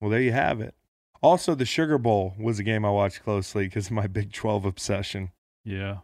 well, 0.00 0.10
there 0.10 0.20
you 0.20 0.32
have 0.32 0.60
it. 0.60 0.74
Also, 1.20 1.54
the 1.54 1.64
Sugar 1.64 1.98
Bowl 1.98 2.34
was 2.38 2.58
a 2.58 2.62
game 2.62 2.84
I 2.84 2.90
watched 2.90 3.22
closely 3.24 3.64
because 3.64 3.86
of 3.86 3.92
my 3.92 4.06
Big 4.18 4.32
Twelve 4.32 4.64
obsession. 4.64 5.30
Yeah, 5.64 5.98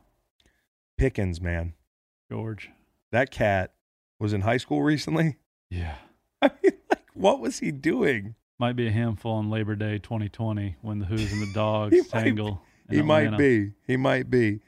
Pickens, 0.98 1.40
man, 1.40 1.74
George. 2.30 2.70
that 3.12 3.30
cat 3.30 3.72
was 4.18 4.32
in 4.32 4.40
high 4.42 4.56
school 4.56 4.82
recently. 4.82 5.36
Yeah, 5.70 5.94
I 6.42 6.50
mean, 6.62 6.72
like, 6.90 7.04
what 7.14 7.40
was 7.40 7.60
he 7.60 7.70
doing? 7.70 8.34
might 8.58 8.76
be 8.76 8.86
a 8.86 8.90
handful 8.92 9.32
on 9.32 9.50
Labor 9.50 9.74
Day 9.74 9.98
2020 9.98 10.76
when 10.80 11.00
the 11.00 11.06
Hoos 11.06 11.32
and 11.32 11.42
the 11.42 11.52
Dogs 11.54 12.06
tangle. 12.08 12.62
he 12.88 13.02
might 13.02 13.36
be. 13.36 13.72
He 13.86 13.96
might 13.96 14.30
be. 14.30 14.60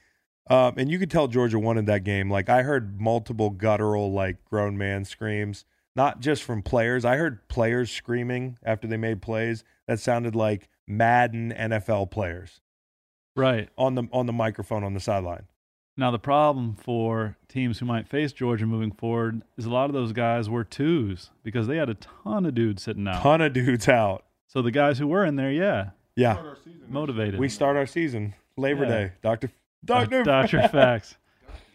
Um, 0.50 0.74
and 0.76 0.90
you 0.90 0.98
could 0.98 1.10
tell 1.10 1.28
Georgia 1.28 1.58
wanted 1.58 1.86
that 1.86 2.02
game. 2.04 2.28
Like 2.30 2.48
I 2.48 2.62
heard 2.62 3.00
multiple 3.00 3.50
guttural, 3.50 4.12
like 4.12 4.44
grown 4.44 4.76
man 4.76 5.04
screams, 5.04 5.64
not 5.96 6.20
just 6.20 6.42
from 6.44 6.62
players. 6.62 7.04
I 7.04 7.16
heard 7.16 7.48
players 7.48 7.90
screaming 7.90 8.58
after 8.62 8.86
they 8.86 8.96
made 8.98 9.20
plays 9.22 9.64
that 9.88 9.98
sounded 9.98 10.36
like 10.36 10.68
Madden 10.86 11.52
NFL 11.52 12.10
players 12.10 12.60
Right. 13.34 13.68
on 13.76 13.94
the 13.96 14.04
on 14.12 14.26
the 14.26 14.32
microphone 14.32 14.84
on 14.84 14.94
the 14.94 15.00
sideline. 15.00 15.46
Now, 15.98 16.10
the 16.10 16.18
problem 16.18 16.74
for 16.76 17.36
teams 17.48 17.78
who 17.78 17.86
might 17.86 18.06
face 18.06 18.32
Georgia 18.34 18.66
moving 18.66 18.92
forward 18.92 19.42
is 19.56 19.64
a 19.64 19.70
lot 19.70 19.88
of 19.88 19.94
those 19.94 20.12
guys 20.12 20.48
were 20.50 20.62
twos 20.62 21.30
because 21.42 21.66
they 21.66 21.78
had 21.78 21.88
a 21.88 21.94
ton 21.94 22.44
of 22.44 22.54
dudes 22.54 22.82
sitting 22.82 23.08
out. 23.08 23.22
Ton 23.22 23.40
of 23.40 23.54
dudes 23.54 23.88
out. 23.88 24.24
So 24.46 24.60
the 24.60 24.70
guys 24.70 24.98
who 24.98 25.06
were 25.06 25.24
in 25.24 25.36
there, 25.36 25.50
yeah, 25.50 25.90
Yeah, 26.14 26.34
Start 26.34 26.46
our 26.48 26.56
season. 26.56 26.80
motivated. 26.88 27.40
we 27.40 27.48
start 27.48 27.76
our 27.76 27.86
season 27.86 28.34
Labor 28.58 28.84
Yeah. 28.84 28.88
Day. 28.90 29.12
Doctor, 29.22 29.50
Doctor, 29.84 30.22
Dr. 30.22 30.68
Facts. 30.68 31.16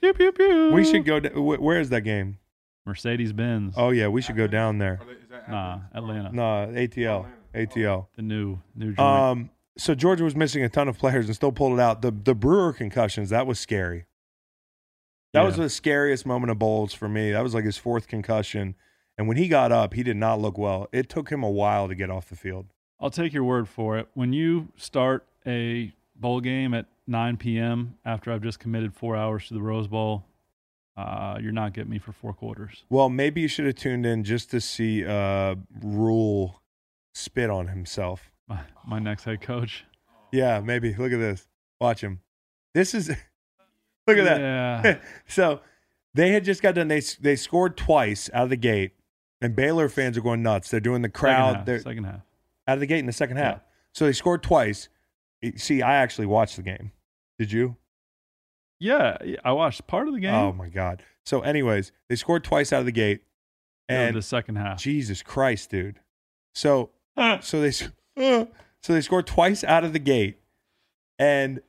pew, 0.01 0.13
pew, 0.13 0.31
pew. 0.31 0.71
We 0.71 0.83
should 0.85 1.03
go. 1.05 1.19
To, 1.19 1.29
where 1.41 1.79
is 1.79 1.89
that 1.89 2.01
game? 2.01 2.37
Mercedes 2.85 3.33
Benz. 3.33 3.73
Oh 3.77 3.89
yeah, 3.89 4.07
we 4.07 4.21
should 4.21 4.35
go 4.35 4.47
down 4.47 4.77
there. 4.77 4.99
Are 5.01 5.05
they- 5.05 5.11
is 5.13 5.29
that 5.29 5.49
nah, 5.49 5.73
Athens? 5.75 5.89
Atlanta. 5.93 6.31
No, 6.33 6.43
ATL, 6.73 7.27
ATL. 7.53 8.07
The 8.15 8.21
new 8.21 8.59
new 8.75 8.93
joint. 8.93 8.99
Um, 8.99 9.49
so 9.77 9.95
Georgia 9.95 10.23
was 10.23 10.35
missing 10.35 10.63
a 10.63 10.69
ton 10.69 10.87
of 10.87 10.97
players 10.97 11.27
and 11.27 11.35
still 11.35 11.51
pulled 11.51 11.73
it 11.73 11.79
out. 11.79 12.01
The 12.01 12.11
the 12.11 12.35
Brewer 12.35 12.73
concussions 12.73 13.29
that 13.29 13.45
was 13.47 13.59
scary. 13.59 14.05
That 15.33 15.43
was 15.43 15.55
the 15.55 15.69
scariest 15.69 16.25
moment 16.25 16.51
of 16.51 16.59
bowls 16.59 16.93
for 16.93 17.07
me. 17.07 17.31
That 17.31 17.41
was 17.41 17.53
like 17.53 17.63
his 17.63 17.77
fourth 17.77 18.07
concussion, 18.07 18.75
and 19.17 19.29
when 19.29 19.37
he 19.37 19.47
got 19.47 19.71
up, 19.71 19.93
he 19.93 20.03
did 20.03 20.17
not 20.17 20.41
look 20.41 20.57
well. 20.57 20.89
It 20.91 21.07
took 21.07 21.29
him 21.29 21.41
a 21.41 21.49
while 21.49 21.87
to 21.87 21.95
get 21.95 22.09
off 22.09 22.27
the 22.27 22.35
field. 22.35 22.67
I'll 22.99 23.09
take 23.09 23.31
your 23.31 23.45
word 23.45 23.69
for 23.69 23.97
it. 23.97 24.09
When 24.13 24.33
you 24.33 24.67
start 24.75 25.25
a 25.47 25.93
bowl 26.15 26.41
game 26.41 26.73
at 26.73 26.85
9 27.07 27.37
p.m. 27.37 27.97
after 28.05 28.31
I've 28.31 28.43
just 28.43 28.59
committed 28.59 28.93
four 28.93 29.15
hours 29.15 29.47
to 29.47 29.53
the 29.53 29.61
Rose 29.61 29.87
Bowl, 29.87 30.25
uh, 31.01 31.39
you're 31.41 31.51
not 31.51 31.73
getting 31.73 31.89
me 31.91 31.99
for 31.99 32.11
four 32.11 32.33
quarters. 32.33 32.83
Well, 32.89 33.09
maybe 33.09 33.41
you 33.41 33.47
should 33.47 33.65
have 33.65 33.75
tuned 33.75 34.05
in 34.05 34.23
just 34.23 34.51
to 34.51 34.61
see 34.61 35.05
uh, 35.05 35.55
Rhule 35.81 36.61
spit 37.13 37.49
on 37.49 37.67
himself. 37.67 38.31
My, 38.47 38.61
my 38.85 38.99
next 38.99 39.23
head 39.23 39.41
coach. 39.41 39.85
Yeah, 40.31 40.59
maybe. 40.61 40.93
Look 40.93 41.11
at 41.11 41.19
this. 41.19 41.47
Watch 41.79 42.01
him. 42.01 42.21
This 42.73 42.93
is. 42.93 43.09
look 44.07 44.17
at 44.17 44.23
that. 44.23 44.39
Yeah. 44.39 44.97
so 45.27 45.61
they 46.13 46.31
had 46.31 46.43
just 46.45 46.61
got 46.61 46.75
done. 46.75 46.87
They 46.87 47.01
they 47.19 47.35
scored 47.35 47.75
twice 47.77 48.29
out 48.33 48.43
of 48.43 48.49
the 48.49 48.55
gate, 48.57 48.91
and 49.41 49.55
Baylor 49.55 49.89
fans 49.89 50.17
are 50.17 50.21
going 50.21 50.41
nuts. 50.43 50.69
They're 50.69 50.79
doing 50.79 51.01
the 51.01 51.07
Second 51.07 51.19
crowd. 51.19 51.55
half, 51.57 51.65
They're 51.65 51.79
second 51.79 52.03
half. 52.05 52.21
out 52.67 52.73
of 52.75 52.79
the 52.79 52.85
gate 52.87 52.99
in 52.99 53.05
the 53.07 53.13
second 53.13 53.37
half. 53.37 53.55
Yeah. 53.55 53.59
So 53.93 54.05
they 54.05 54.13
scored 54.13 54.41
twice. 54.43 54.89
See, 55.57 55.81
I 55.81 55.95
actually 55.95 56.27
watched 56.27 56.55
the 56.55 56.61
game. 56.63 56.91
Did 57.39 57.51
you? 57.51 57.75
Yeah, 58.81 59.17
I 59.45 59.51
watched 59.51 59.85
part 59.85 60.07
of 60.07 60.13
the 60.15 60.19
game. 60.19 60.33
Oh 60.33 60.51
my 60.51 60.67
god. 60.67 61.03
So, 61.23 61.41
anyways, 61.41 61.91
they 62.09 62.15
scored 62.15 62.43
twice 62.43 62.73
out 62.73 62.79
of 62.79 62.87
the 62.87 62.91
gate, 62.91 63.21
No, 63.87 63.95
and 63.95 64.15
the 64.15 64.23
second 64.23 64.55
half. 64.55 64.79
Jesus 64.79 65.21
Christ, 65.21 65.69
dude. 65.69 65.99
So 66.55 66.89
so 67.41 67.61
they 67.61 67.71
so 67.71 68.47
they 68.87 69.01
scored 69.01 69.27
twice 69.27 69.63
out 69.63 69.83
of 69.83 69.93
the 69.93 69.99
gate, 69.99 70.39
and 71.19 71.61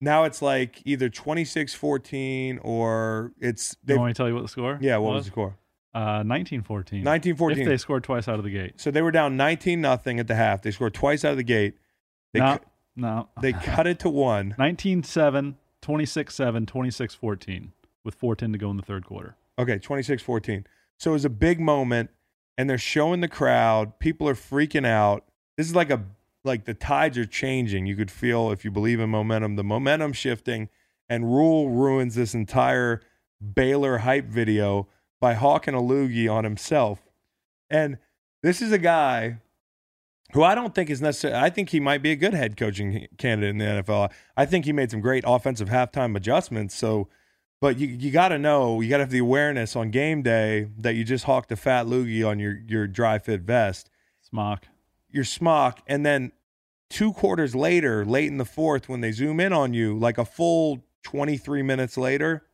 now 0.00 0.24
it's 0.24 0.40
like 0.40 0.80
either 0.86 1.10
26-14 1.10 2.58
or 2.62 3.32
it's 3.38 3.76
they. 3.84 3.94
you 3.94 4.00
want 4.00 4.08
me 4.08 4.12
to 4.14 4.16
tell 4.16 4.28
you 4.28 4.34
what 4.34 4.42
the 4.42 4.48
score? 4.48 4.78
Yeah, 4.80 4.96
what 4.96 5.12
was 5.12 5.26
the 5.26 5.30
score? 5.30 5.56
Uh, 5.92 6.22
1914. 6.24 7.04
19-14. 7.04 7.58
If 7.58 7.66
they 7.66 7.76
scored 7.76 8.04
twice 8.04 8.28
out 8.28 8.36
of 8.36 8.44
the 8.44 8.50
gate. 8.50 8.74
So 8.76 8.90
they 8.92 9.02
were 9.02 9.10
down 9.10 9.36
19 9.36 9.80
nothing 9.80 10.20
at 10.20 10.28
the 10.28 10.36
half. 10.36 10.62
They 10.62 10.70
scored 10.70 10.94
twice 10.94 11.24
out 11.24 11.32
of 11.32 11.36
the 11.36 11.42
gate. 11.42 11.74
They 12.32 12.38
no, 12.38 12.58
cu- 12.58 12.64
no. 12.94 13.28
they 13.42 13.52
cut 13.52 13.88
it 13.88 13.98
to 14.00 14.08
one. 14.08 14.54
19-7, 15.82 16.66
26-7, 16.66 16.66
26-14 16.66 17.72
with 18.04 18.18
4:10 18.18 18.52
to 18.52 18.58
go 18.58 18.70
in 18.70 18.76
the 18.76 18.82
third 18.82 19.04
quarter. 19.04 19.36
Okay, 19.58 19.78
26-14. 19.78 20.64
So 20.98 21.10
it 21.10 21.14
was 21.14 21.24
a 21.24 21.30
big 21.30 21.60
moment 21.60 22.10
and 22.56 22.68
they're 22.68 22.78
showing 22.78 23.20
the 23.20 23.28
crowd. 23.28 23.98
People 23.98 24.28
are 24.28 24.34
freaking 24.34 24.86
out. 24.86 25.24
This 25.56 25.66
is 25.66 25.74
like 25.74 25.90
a 25.90 26.04
like 26.44 26.64
the 26.64 26.74
tides 26.74 27.18
are 27.18 27.26
changing. 27.26 27.86
You 27.86 27.96
could 27.96 28.10
feel 28.10 28.50
if 28.50 28.64
you 28.64 28.70
believe 28.70 29.00
in 29.00 29.10
momentum, 29.10 29.56
the 29.56 29.64
momentum 29.64 30.12
shifting 30.12 30.68
and 31.08 31.24
Rhule 31.24 31.70
ruins 31.70 32.14
this 32.14 32.34
entire 32.34 33.02
Baylor 33.54 33.98
hype 33.98 34.26
video 34.26 34.88
by 35.20 35.34
hawking 35.34 35.74
a 35.74 35.80
loogie 35.80 36.32
on 36.32 36.44
himself. 36.44 37.02
And 37.68 37.98
this 38.42 38.62
is 38.62 38.72
a 38.72 38.78
guy 38.78 39.38
who 40.32 40.42
I 40.42 40.54
don't 40.54 40.74
think 40.74 40.90
is 40.90 41.00
necessarily, 41.00 41.40
I 41.40 41.50
think 41.50 41.70
he 41.70 41.80
might 41.80 42.02
be 42.02 42.12
a 42.12 42.16
good 42.16 42.34
head 42.34 42.56
coaching 42.56 43.06
candidate 43.18 43.50
in 43.50 43.58
the 43.58 43.64
NFL. 43.64 44.10
I 44.36 44.46
think 44.46 44.64
he 44.64 44.72
made 44.72 44.90
some 44.90 45.00
great 45.00 45.24
offensive 45.26 45.68
halftime 45.68 46.16
adjustments. 46.16 46.74
So, 46.74 47.08
but 47.60 47.78
you, 47.78 47.88
you 47.88 48.10
got 48.10 48.28
to 48.28 48.38
know, 48.38 48.80
you 48.80 48.88
got 48.88 48.98
to 48.98 49.02
have 49.04 49.10
the 49.10 49.18
awareness 49.18 49.76
on 49.76 49.90
game 49.90 50.22
day 50.22 50.68
that 50.78 50.94
you 50.94 51.04
just 51.04 51.24
hawked 51.24 51.50
a 51.52 51.56
fat 51.56 51.86
loogie 51.86 52.26
on 52.26 52.38
your, 52.38 52.58
your 52.66 52.86
dry 52.86 53.18
fit 53.18 53.42
vest, 53.42 53.90
Smock. 54.22 54.66
your 55.10 55.24
smock. 55.24 55.80
And 55.86 56.06
then 56.06 56.32
two 56.88 57.12
quarters 57.12 57.54
later, 57.54 58.04
late 58.04 58.28
in 58.28 58.38
the 58.38 58.44
fourth, 58.44 58.88
when 58.88 59.00
they 59.00 59.12
zoom 59.12 59.40
in 59.40 59.52
on 59.52 59.74
you, 59.74 59.98
like 59.98 60.18
a 60.18 60.24
full 60.24 60.84
23 61.02 61.62
minutes 61.62 61.96
later, 61.96 62.46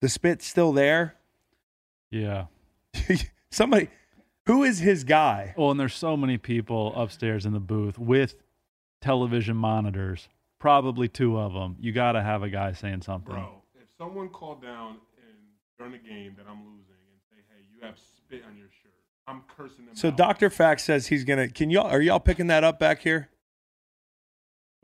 the 0.00 0.08
spit's 0.08 0.46
still 0.46 0.72
there. 0.72 1.16
Yeah. 2.10 2.46
Somebody, 3.50 3.88
who 4.46 4.64
is 4.64 4.78
his 4.80 5.04
guy? 5.04 5.54
Well, 5.56 5.70
and 5.70 5.78
there's 5.78 5.94
so 5.94 6.16
many 6.16 6.38
people 6.38 6.94
upstairs 6.94 7.46
in 7.46 7.52
the 7.52 7.60
booth 7.60 7.98
with 7.98 8.36
television 9.00 9.56
monitors. 9.56 10.28
Probably 10.58 11.08
two 11.08 11.38
of 11.38 11.52
them. 11.54 11.76
You 11.80 11.92
got 11.92 12.12
to 12.12 12.22
have 12.22 12.42
a 12.42 12.50
guy 12.50 12.72
saying 12.72 13.02
something. 13.02 13.34
Bro, 13.34 13.62
if 13.74 13.88
someone 13.96 14.28
called 14.28 14.62
down 14.62 14.96
and 15.16 15.36
during 15.78 15.92
the 15.92 15.98
game 15.98 16.34
that 16.36 16.46
I'm 16.48 16.58
losing 16.58 16.96
and 17.10 17.20
say, 17.30 17.36
"Hey, 17.48 17.64
you 17.72 17.86
have 17.86 17.98
spit 17.98 18.42
on 18.46 18.56
your 18.56 18.68
shirt," 18.82 18.92
I'm 19.26 19.42
cursing 19.56 19.86
them. 19.86 19.94
So 19.94 20.08
out. 20.08 20.16
Dr. 20.16 20.50
Fact 20.50 20.82
says 20.82 21.06
he's 21.06 21.24
gonna. 21.24 21.48
Can 21.48 21.70
y'all 21.70 21.86
are 21.86 22.00
y'all 22.00 22.20
picking 22.20 22.48
that 22.48 22.62
up 22.62 22.78
back 22.78 23.00
here? 23.00 23.30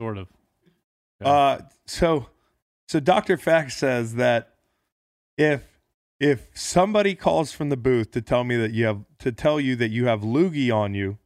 Sort 0.01 0.17
of. 0.17 0.27
Yeah. 1.21 1.27
Uh, 1.27 1.61
so 1.85 2.27
so 2.87 2.99
Dr. 2.99 3.37
Fact 3.37 3.71
says 3.73 4.15
that 4.15 4.53
if 5.37 5.63
if 6.19 6.47
somebody 6.53 7.13
calls 7.15 7.51
from 7.51 7.69
the 7.69 7.77
booth 7.77 8.11
to 8.11 8.21
tell 8.21 8.43
me 8.43 8.55
that 8.57 8.71
you 8.71 8.85
have 8.85 9.01
to 9.19 9.31
tell 9.31 9.59
you 9.59 9.75
that 9.75 9.89
you 9.89 10.05
have 10.07 10.21
loogie 10.21 10.73
on 10.73 10.93
you 10.93 11.17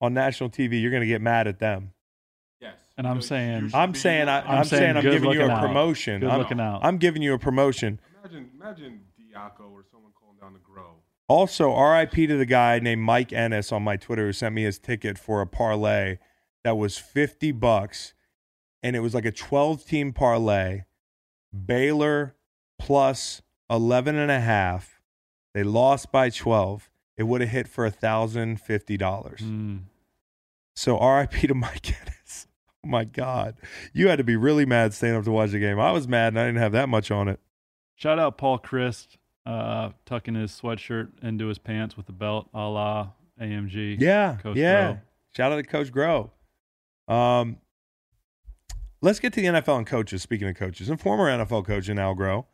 on 0.00 0.12
national 0.14 0.50
TV, 0.50 0.80
you're 0.80 0.90
gonna 0.92 1.06
get 1.06 1.22
mad 1.22 1.46
at 1.48 1.58
them. 1.58 1.92
yes, 2.60 2.74
And 2.98 3.06
I'm 3.06 3.20
So 3.22 3.28
saying- 3.28 3.70
I'm 3.74 3.94
saying 3.94 4.28
I, 4.28 4.40
I'm 4.42 4.58
I'm, 4.58 4.64
saying 4.64 4.80
saying 4.82 4.96
I'm 4.98 5.02
giving 5.02 5.22
you 5.24 5.28
a 5.28 5.40
looking 5.40 5.50
out. 5.50 5.60
promotion. 5.66 6.20
Good 6.20 6.30
I'm, 6.30 6.38
looking 6.38 6.60
out. 6.60 6.80
I'm 6.84 6.98
giving 6.98 7.22
you 7.22 7.32
a 7.34 7.38
promotion. 7.38 7.98
Imagine, 8.20 8.50
imagine 8.54 9.00
Diaco 9.18 9.70
or 9.70 9.84
someone 9.90 10.12
calling 10.20 10.36
down 10.40 10.52
the 10.52 10.58
grow. 10.58 10.96
Also, 11.28 11.74
RIP 11.76 12.12
to 12.12 12.36
the 12.36 12.46
guy 12.46 12.78
named 12.78 13.02
Mike 13.02 13.32
Ennis 13.32 13.72
on 13.72 13.82
my 13.82 13.96
Twitter 13.96 14.26
who 14.26 14.32
sent 14.32 14.54
me 14.54 14.62
his 14.64 14.78
ticket 14.78 15.18
for 15.18 15.40
a 15.40 15.46
parlay 15.46 16.18
that 16.62 16.76
was 16.76 16.98
50 16.98 17.52
bucks 17.52 18.12
and 18.82 18.94
it 18.94 19.00
was 19.00 19.14
like 19.14 19.24
a 19.24 19.32
12 19.32 19.84
team 19.86 20.12
parlay. 20.12 20.82
Baylor 21.64 22.36
plus 22.78 23.40
11 23.70 24.16
and 24.16 24.30
a 24.30 24.40
half. 24.40 25.00
They 25.54 25.62
lost 25.62 26.12
by 26.12 26.30
12. 26.30 26.90
It 27.16 27.24
would 27.24 27.40
have 27.40 27.50
hit 27.50 27.68
for 27.68 27.90
$1,050. 27.90 28.58
Mm. 29.38 29.80
So 30.74 31.00
RIP 31.00 31.32
to 31.48 31.54
Mike 31.54 31.88
Ennis. 31.88 32.46
Oh 32.84 32.88
my 32.88 33.02
God. 33.02 33.56
You 33.92 34.06
had 34.06 34.18
to 34.18 34.24
be 34.24 34.36
really 34.36 34.64
mad 34.64 34.94
staying 34.94 35.16
up 35.16 35.24
to 35.24 35.32
watch 35.32 35.50
the 35.50 35.58
game. 35.58 35.80
I 35.80 35.90
was 35.90 36.06
mad 36.06 36.28
and 36.28 36.38
I 36.38 36.46
didn't 36.46 36.60
have 36.60 36.70
that 36.70 36.88
much 36.88 37.10
on 37.10 37.26
it. 37.26 37.40
Shout 37.96 38.20
out 38.20 38.38
Paul 38.38 38.60
Chryst, 38.60 39.16
uh, 39.44 39.90
tucking 40.04 40.36
his 40.36 40.52
sweatshirt 40.52 41.08
into 41.20 41.48
his 41.48 41.58
pants 41.58 41.96
with 41.96 42.06
the 42.06 42.12
belt 42.12 42.48
a 42.54 42.60
la 42.60 43.08
AMG. 43.40 43.96
Yeah, 43.98 44.36
Coach 44.36 44.56
yeah. 44.56 44.92
Groh. 44.92 45.00
Shout 45.36 45.50
out 45.50 45.56
to 45.56 45.62
Coach 45.64 45.90
Groh. 45.92 46.30
Um, 47.08 47.56
let's 49.02 49.18
get 49.18 49.32
to 49.32 49.40
the 49.40 49.46
NFL 49.48 49.78
and 49.78 49.86
coaches. 49.86 50.22
Speaking 50.22 50.48
of 50.48 50.54
coaches, 50.54 50.88
and 50.88 51.00
former 51.00 51.24
NFL 51.24 51.66
coach 51.66 51.88
in 51.88 51.98
Al 51.98 52.14
Groh, 52.14 52.44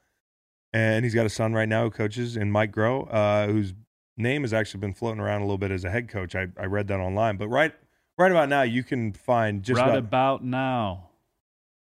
and 0.73 1.05
he's 1.05 1.14
got 1.14 1.27
a 1.27 1.31
son 1.31 1.53
right 1.53 1.68
now 1.68 1.85
who 1.85 1.91
coaches 1.91 2.37
in 2.37 2.51
Mike 2.51 2.73
Groh, 2.73 3.07
uh, 3.12 3.47
whose 3.47 3.75
name 4.16 4.43
has 4.43 4.53
actually 4.53 4.81
been 4.81 4.95
floating 4.95 5.20
around 5.20 5.43
a 5.43 5.45
little 5.45 5.59
bit 5.59 5.70
as 5.70 5.85
a 5.85 5.91
head 5.91 6.09
coach. 6.09 6.35
I, 6.35 6.49
I 6.59 6.66
read 6.66 6.89
that 6.89 7.01
online, 7.01 7.37
but 7.37 7.49
right 7.49 7.73
right 8.18 8.31
about 8.31 8.49
now 8.49 8.62
you 8.62 8.83
can 8.85 9.12
find 9.12 9.62
just 9.62 9.81
right 9.81 9.91
about, 9.91 9.99
about 9.99 10.45
now, 10.45 11.11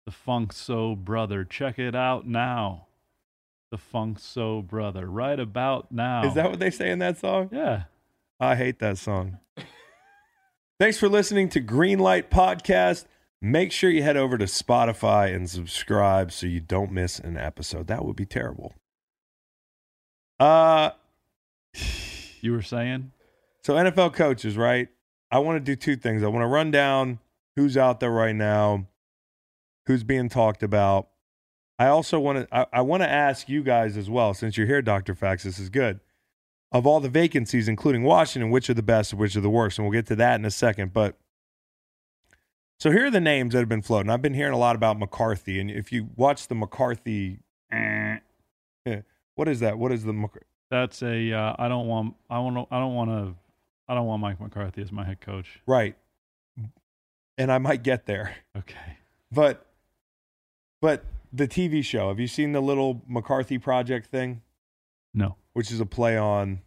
the 0.04 0.12
Funk 0.12 0.52
So 0.52 0.94
Brother. 0.94 1.44
Check 1.44 1.78
it 1.78 1.94
out 1.94 2.26
now. 2.26 2.86
The 3.70 3.78
Funk 3.78 4.18
So 4.18 4.60
Brother. 4.60 5.06
Right 5.06 5.40
about 5.40 5.90
now. 5.92 6.26
is 6.26 6.34
that 6.34 6.50
what 6.50 6.58
they 6.58 6.70
say 6.70 6.90
in 6.90 6.98
that 6.98 7.18
song? 7.18 7.48
Yeah. 7.52 7.84
I 8.38 8.56
hate 8.56 8.80
that 8.80 8.98
song. 8.98 9.38
Thanks 10.78 10.98
for 10.98 11.08
listening 11.08 11.48
to 11.50 11.60
Greenlight 11.60 12.28
Podcast. 12.28 13.06
Make 13.40 13.72
sure 13.72 13.90
you 13.90 14.02
head 14.02 14.16
over 14.16 14.36
to 14.36 14.44
Spotify 14.44 15.34
and 15.34 15.48
subscribe 15.48 16.32
so 16.32 16.46
you 16.46 16.60
don't 16.60 16.92
miss 16.92 17.18
an 17.18 17.36
episode. 17.36 17.86
That 17.86 18.04
would 18.04 18.16
be 18.16 18.26
terrible. 18.26 18.74
Uh 20.42 20.90
You 22.40 22.52
were 22.52 22.62
saying? 22.62 23.12
so 23.62 23.74
NFL 23.74 24.14
coaches, 24.14 24.56
right? 24.56 24.88
I 25.30 25.38
want 25.38 25.56
to 25.56 25.60
do 25.60 25.76
two 25.76 25.94
things. 25.94 26.24
I 26.24 26.26
want 26.26 26.42
to 26.42 26.48
run 26.48 26.72
down 26.72 27.20
who's 27.54 27.76
out 27.76 28.00
there 28.00 28.10
right 28.10 28.34
now, 28.34 28.86
who's 29.86 30.02
being 30.02 30.28
talked 30.28 30.64
about. 30.64 31.08
I 31.78 31.86
also 31.86 32.18
want 32.18 32.48
to 32.50 32.56
I, 32.56 32.66
I 32.72 32.80
want 32.80 33.04
to 33.04 33.08
ask 33.08 33.48
you 33.48 33.62
guys 33.62 33.96
as 33.96 34.10
well, 34.10 34.34
since 34.34 34.56
you're 34.56 34.66
here, 34.66 34.82
Dr. 34.82 35.14
Fax, 35.14 35.44
this 35.44 35.60
is 35.60 35.68
good. 35.68 36.00
Of 36.72 36.86
all 36.88 36.98
the 36.98 37.08
vacancies, 37.08 37.68
including 37.68 38.02
Washington, 38.02 38.50
which 38.50 38.68
are 38.68 38.74
the 38.74 38.82
best, 38.82 39.14
which 39.14 39.36
are 39.36 39.40
the 39.40 39.50
worst, 39.50 39.78
and 39.78 39.86
we'll 39.86 39.92
get 39.92 40.06
to 40.06 40.16
that 40.16 40.40
in 40.40 40.44
a 40.44 40.50
second. 40.50 40.92
But 40.92 41.16
so 42.80 42.90
here 42.90 43.06
are 43.06 43.10
the 43.10 43.20
names 43.20 43.52
that 43.52 43.60
have 43.60 43.68
been 43.68 43.82
floating. 43.82 44.10
I've 44.10 44.22
been 44.22 44.34
hearing 44.34 44.54
a 44.54 44.58
lot 44.58 44.74
about 44.74 44.98
McCarthy, 44.98 45.60
and 45.60 45.70
if 45.70 45.92
you 45.92 46.08
watch 46.16 46.48
the 46.48 46.56
McCarthy, 46.56 47.38
eh, 47.72 48.18
what 49.34 49.48
is 49.48 49.60
that? 49.60 49.78
What 49.78 49.92
is 49.92 50.04
the 50.04 50.28
That's 50.70 51.02
a. 51.02 51.32
Uh, 51.32 51.54
I 51.58 51.68
don't 51.68 51.86
want. 51.86 52.14
I 52.30 52.38
want. 52.38 52.68
I 52.70 52.78
don't 52.78 52.94
want 52.94 53.10
to. 53.10 53.34
I 53.88 53.94
don't 53.94 54.06
want 54.06 54.22
Mike 54.22 54.40
McCarthy 54.40 54.82
as 54.82 54.92
my 54.92 55.04
head 55.04 55.20
coach. 55.20 55.60
right? 55.66 55.96
And 57.38 57.50
I 57.50 57.58
might 57.58 57.82
get 57.82 58.06
there. 58.06 58.36
Okay. 58.56 58.96
But 59.30 59.66
but 60.80 61.04
the 61.32 61.48
TV 61.48 61.82
show, 61.84 62.08
have 62.08 62.20
you 62.20 62.26
seen 62.26 62.52
the 62.52 62.60
little 62.60 63.02
McCarthy 63.08 63.58
project 63.58 64.06
thing? 64.08 64.42
No. 65.14 65.36
Which 65.54 65.70
is 65.70 65.80
a 65.80 65.86
play 65.86 66.16
on 66.16 66.60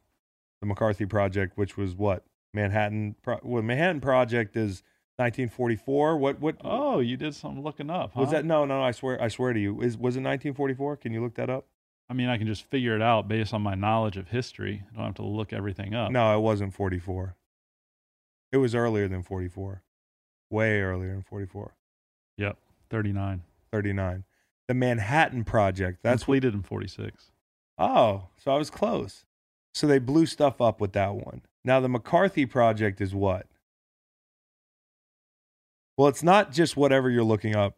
the 0.62 0.68
McCarthy 0.68 1.06
project, 1.06 1.58
which 1.58 1.78
was 1.78 1.96
what? 1.96 2.24
Manhattan 2.54 3.16
Pro- 3.22 3.40
well, 3.44 3.62
Manhattan 3.62 4.02
Project 4.02 4.56
is 4.56 4.82
1944. 5.18 6.18
What 6.18 6.40
what 6.40 6.56
Oh, 6.64 7.00
you 7.00 7.16
did 7.18 7.36
some 7.36 7.62
looking 7.62 7.90
up. 7.90 8.12
Huh? 8.16 8.22
was 8.22 8.32
that? 8.32 8.46
No, 8.46 8.66
no, 8.66 8.82
I 8.82 8.92
swear 8.92 9.22
I 9.22 9.28
swear 9.28 9.54
to 9.54 9.60
you. 9.60 9.82
Is 9.82 9.98
was 9.98 10.16
it 10.16 10.22
1944? 10.22 10.98
Can 10.98 11.14
you 11.14 11.22
look 11.22 11.36
that 11.36 11.50
up? 11.50 11.66
I 12.10 12.14
mean, 12.14 12.30
I 12.30 12.38
can 12.38 12.48
just 12.48 12.64
figure 12.70 12.96
it 12.96 13.02
out 13.02 13.28
based 13.28 13.54
on 13.54 13.62
my 13.62 13.76
knowledge 13.76 14.18
of 14.18 14.28
history. 14.28 14.84
I 14.94 14.98
don't 14.98 15.06
have 15.06 15.16
to 15.16 15.26
look 15.26 15.54
everything 15.54 15.96
up. 15.96 16.12
No, 16.12 16.36
it 16.38 16.42
wasn't 16.42 16.74
44. 16.74 17.36
It 18.52 18.58
was 18.58 18.76
earlier 18.76 19.08
than 19.08 19.24
44. 19.24 19.82
Way 20.52 20.82
earlier 20.82 21.14
than 21.14 21.24
44. 21.24 21.74
Yep. 22.38 22.58
39. 22.90 23.42
39. 23.72 24.24
The 24.68 24.74
Manhattan 24.74 25.44
Project. 25.44 26.00
That's 26.04 26.22
what 26.22 26.36
completed 26.36 26.54
in 26.54 26.62
46. 26.62 27.32
Oh, 27.78 28.28
so 28.38 28.52
I 28.52 28.58
was 28.58 28.70
close. 28.70 29.26
So 29.74 29.88
they 29.88 30.00
blew 30.00 30.26
stuff 30.26 30.62
up 30.62 30.80
with 30.80 30.94
that 30.94 31.16
one. 31.16 31.42
Now 31.64 31.80
the 31.80 31.90
McCarthy 31.90 32.46
project 32.46 33.02
is 33.02 33.14
what? 33.14 33.48
Well, 35.98 36.08
it's 36.08 36.24
not 36.24 36.52
just 36.52 36.78
whatever 36.78 37.10
you're 37.10 37.24
looking 37.24 37.56
up. 37.56 37.76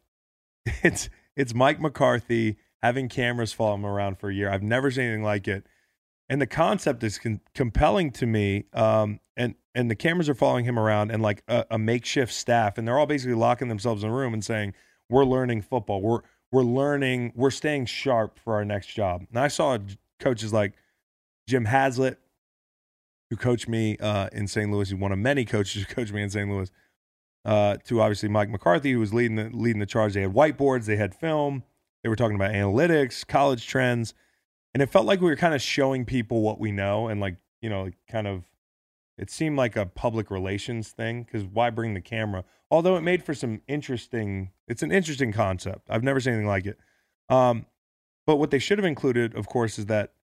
It's 0.83 1.09
it's 1.35 1.53
Mike 1.53 1.79
McCarthy 1.79 2.57
having 2.81 3.09
cameras 3.09 3.53
follow 3.53 3.75
him 3.75 3.85
around 3.85 4.19
for 4.19 4.29
a 4.29 4.33
year. 4.33 4.49
I've 4.49 4.63
never 4.63 4.91
seen 4.91 5.05
anything 5.05 5.23
like 5.23 5.47
it. 5.47 5.65
And 6.29 6.41
the 6.41 6.47
concept 6.47 7.03
is 7.03 7.17
con- 7.17 7.41
compelling 7.53 8.11
to 8.11 8.25
me. 8.25 8.65
Um, 8.73 9.19
and 9.37 9.55
and 9.75 9.89
the 9.89 9.95
cameras 9.95 10.27
are 10.27 10.33
following 10.33 10.65
him 10.65 10.77
around 10.77 11.11
and 11.11 11.21
like 11.21 11.43
a, 11.47 11.65
a 11.71 11.77
makeshift 11.77 12.33
staff, 12.33 12.77
and 12.77 12.87
they're 12.87 12.97
all 12.97 13.05
basically 13.05 13.35
locking 13.35 13.67
themselves 13.69 14.03
in 14.03 14.09
a 14.09 14.13
room 14.13 14.33
and 14.33 14.43
saying, 14.43 14.73
"We're 15.09 15.23
learning 15.23 15.61
football. 15.61 16.01
We're 16.01 16.21
we're 16.51 16.63
learning. 16.63 17.33
We're 17.35 17.51
staying 17.51 17.85
sharp 17.85 18.39
for 18.39 18.55
our 18.55 18.65
next 18.65 18.87
job." 18.87 19.25
And 19.29 19.39
I 19.39 19.47
saw 19.47 19.77
coaches 20.19 20.51
like 20.51 20.73
Jim 21.47 21.65
Haslett, 21.65 22.17
who 23.29 23.37
coached 23.37 23.69
me 23.69 23.97
uh, 23.97 24.29
in 24.33 24.47
St. 24.47 24.69
Louis. 24.71 24.89
He's 24.89 24.99
one 24.99 25.11
of 25.11 25.19
many 25.19 25.45
coaches 25.45 25.83
who 25.83 25.93
coached 25.93 26.11
me 26.11 26.23
in 26.23 26.29
St. 26.29 26.49
Louis. 26.49 26.71
Uh, 27.45 27.77
to 27.85 28.01
obviously 28.01 28.27
Mike 28.27 28.49
McCarthy, 28.49 28.91
who 28.91 28.99
was 28.99 29.13
leading 29.13 29.37
the 29.37 29.49
leading 29.53 29.79
the 29.79 29.85
charge. 29.85 30.15
They 30.15 30.21
had 30.21 30.33
whiteboards, 30.33 30.85
they 30.85 30.97
had 30.97 31.15
film, 31.15 31.63
they 32.03 32.09
were 32.09 32.15
talking 32.15 32.35
about 32.35 32.51
analytics, 32.51 33.25
college 33.25 33.67
trends, 33.67 34.13
and 34.73 34.83
it 34.83 34.89
felt 34.89 35.05
like 35.05 35.21
we 35.21 35.29
were 35.29 35.35
kind 35.35 35.55
of 35.55 35.61
showing 35.61 36.05
people 36.05 36.41
what 36.41 36.59
we 36.59 36.71
know 36.71 37.07
and 37.07 37.19
like 37.19 37.37
you 37.61 37.69
know, 37.69 37.89
kind 38.09 38.27
of. 38.27 38.45
It 39.17 39.31
seemed 39.31 39.57
like 39.57 39.75
a 39.75 39.87
public 39.87 40.29
relations 40.29 40.89
thing 40.89 41.23
because 41.23 41.43
why 41.43 41.71
bring 41.71 41.95
the 41.95 42.01
camera? 42.01 42.43
Although 42.69 42.97
it 42.97 43.01
made 43.01 43.23
for 43.23 43.33
some 43.33 43.61
interesting. 43.67 44.51
It's 44.67 44.83
an 44.83 44.91
interesting 44.91 45.31
concept. 45.31 45.87
I've 45.89 46.03
never 46.03 46.19
seen 46.19 46.33
anything 46.33 46.47
like 46.47 46.67
it. 46.67 46.77
Um, 47.29 47.65
but 48.27 48.35
what 48.35 48.51
they 48.51 48.59
should 48.59 48.77
have 48.77 48.85
included, 48.85 49.35
of 49.35 49.47
course, 49.47 49.79
is 49.79 49.87
that 49.87 50.13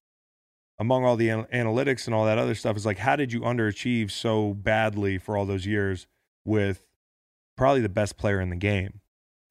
among 0.79 1.03
all 1.03 1.17
the 1.17 1.29
an- 1.29 1.45
analytics 1.53 2.05
and 2.05 2.15
all 2.15 2.25
that 2.25 2.37
other 2.37 2.55
stuff 2.55 2.77
is 2.77 2.85
like, 2.85 2.99
how 2.99 3.15
did 3.15 3.33
you 3.33 3.41
underachieve 3.41 4.11
so 4.11 4.53
badly 4.53 5.17
for 5.17 5.35
all 5.35 5.45
those 5.45 5.65
years 5.65 6.07
with 6.45 6.85
probably 7.57 7.81
the 7.81 7.89
best 7.89 8.17
player 8.17 8.39
in 8.39 8.49
the 8.49 8.55
game 8.55 9.01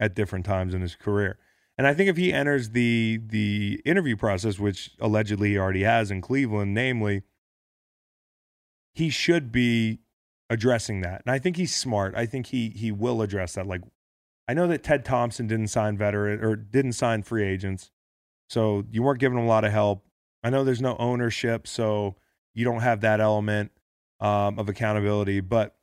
at 0.00 0.14
different 0.14 0.46
times 0.46 0.72
in 0.72 0.80
his 0.80 0.96
career? 0.96 1.38
And 1.76 1.86
I 1.86 1.94
think 1.94 2.08
if 2.08 2.16
he 2.16 2.32
enters 2.32 2.70
the 2.70 3.20
the 3.26 3.80
interview 3.84 4.16
process, 4.16 4.58
which 4.58 4.92
allegedly 5.00 5.50
he 5.50 5.58
already 5.58 5.82
has 5.82 6.10
in 6.10 6.20
Cleveland, 6.20 6.72
namely, 6.74 7.22
he 8.92 9.10
should 9.10 9.50
be 9.50 10.00
addressing 10.48 11.00
that. 11.00 11.22
And 11.26 11.32
I 11.34 11.38
think 11.38 11.56
he's 11.56 11.74
smart. 11.74 12.14
I 12.14 12.26
think 12.26 12.46
he 12.46 12.70
he 12.70 12.92
will 12.92 13.22
address 13.22 13.54
that. 13.54 13.66
Like 13.66 13.82
I 14.46 14.54
know 14.54 14.66
that 14.68 14.82
Ted 14.82 15.04
Thompson 15.04 15.46
didn't 15.46 15.68
sign 15.68 15.96
veteran 15.96 16.44
or 16.44 16.54
didn't 16.54 16.92
sign 16.92 17.22
free 17.22 17.44
agents. 17.44 17.90
So 18.48 18.84
you 18.90 19.02
weren't 19.02 19.20
giving 19.20 19.38
him 19.38 19.44
a 19.44 19.48
lot 19.48 19.64
of 19.64 19.72
help. 19.72 20.04
I 20.42 20.50
know 20.50 20.62
there's 20.62 20.82
no 20.82 20.96
ownership, 20.98 21.66
so 21.66 22.16
you 22.52 22.64
don't 22.64 22.82
have 22.82 23.00
that 23.00 23.20
element 23.20 23.72
um, 24.20 24.58
of 24.58 24.68
accountability, 24.68 25.40
but 25.40 25.74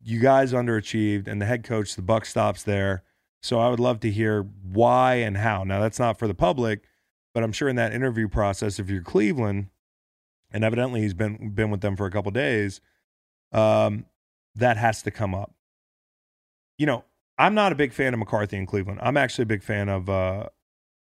you 0.00 0.18
guys 0.18 0.52
underachieved 0.52 1.28
and 1.28 1.40
the 1.40 1.46
head 1.46 1.64
coach, 1.64 1.94
the 1.94 2.02
buck 2.02 2.24
stops 2.24 2.62
there. 2.62 3.02
So 3.40 3.60
I 3.60 3.68
would 3.68 3.80
love 3.80 4.00
to 4.00 4.10
hear 4.10 4.42
why 4.42 5.16
and 5.16 5.36
how. 5.36 5.64
Now 5.64 5.80
that's 5.80 5.98
not 5.98 6.18
for 6.18 6.26
the 6.26 6.34
public, 6.34 6.84
but 7.34 7.42
I'm 7.42 7.52
sure 7.52 7.68
in 7.68 7.76
that 7.76 7.92
interview 7.92 8.28
process, 8.28 8.78
if 8.78 8.90
you're 8.90 9.02
Cleveland, 9.02 9.68
and 10.50 10.64
evidently 10.64 11.02
he's 11.02 11.14
been 11.14 11.50
been 11.50 11.70
with 11.70 11.80
them 11.80 11.96
for 11.96 12.06
a 12.06 12.10
couple 12.10 12.30
days, 12.30 12.80
um, 13.52 14.06
that 14.54 14.76
has 14.76 15.02
to 15.02 15.10
come 15.10 15.34
up. 15.34 15.54
You 16.78 16.86
know, 16.86 17.04
I'm 17.38 17.54
not 17.54 17.72
a 17.72 17.76
big 17.76 17.92
fan 17.92 18.12
of 18.12 18.18
McCarthy 18.18 18.56
in 18.56 18.66
Cleveland. 18.66 18.98
I'm 19.02 19.16
actually 19.16 19.44
a 19.44 19.46
big 19.46 19.62
fan 19.62 19.88
of 19.88 20.08
uh, 20.08 20.48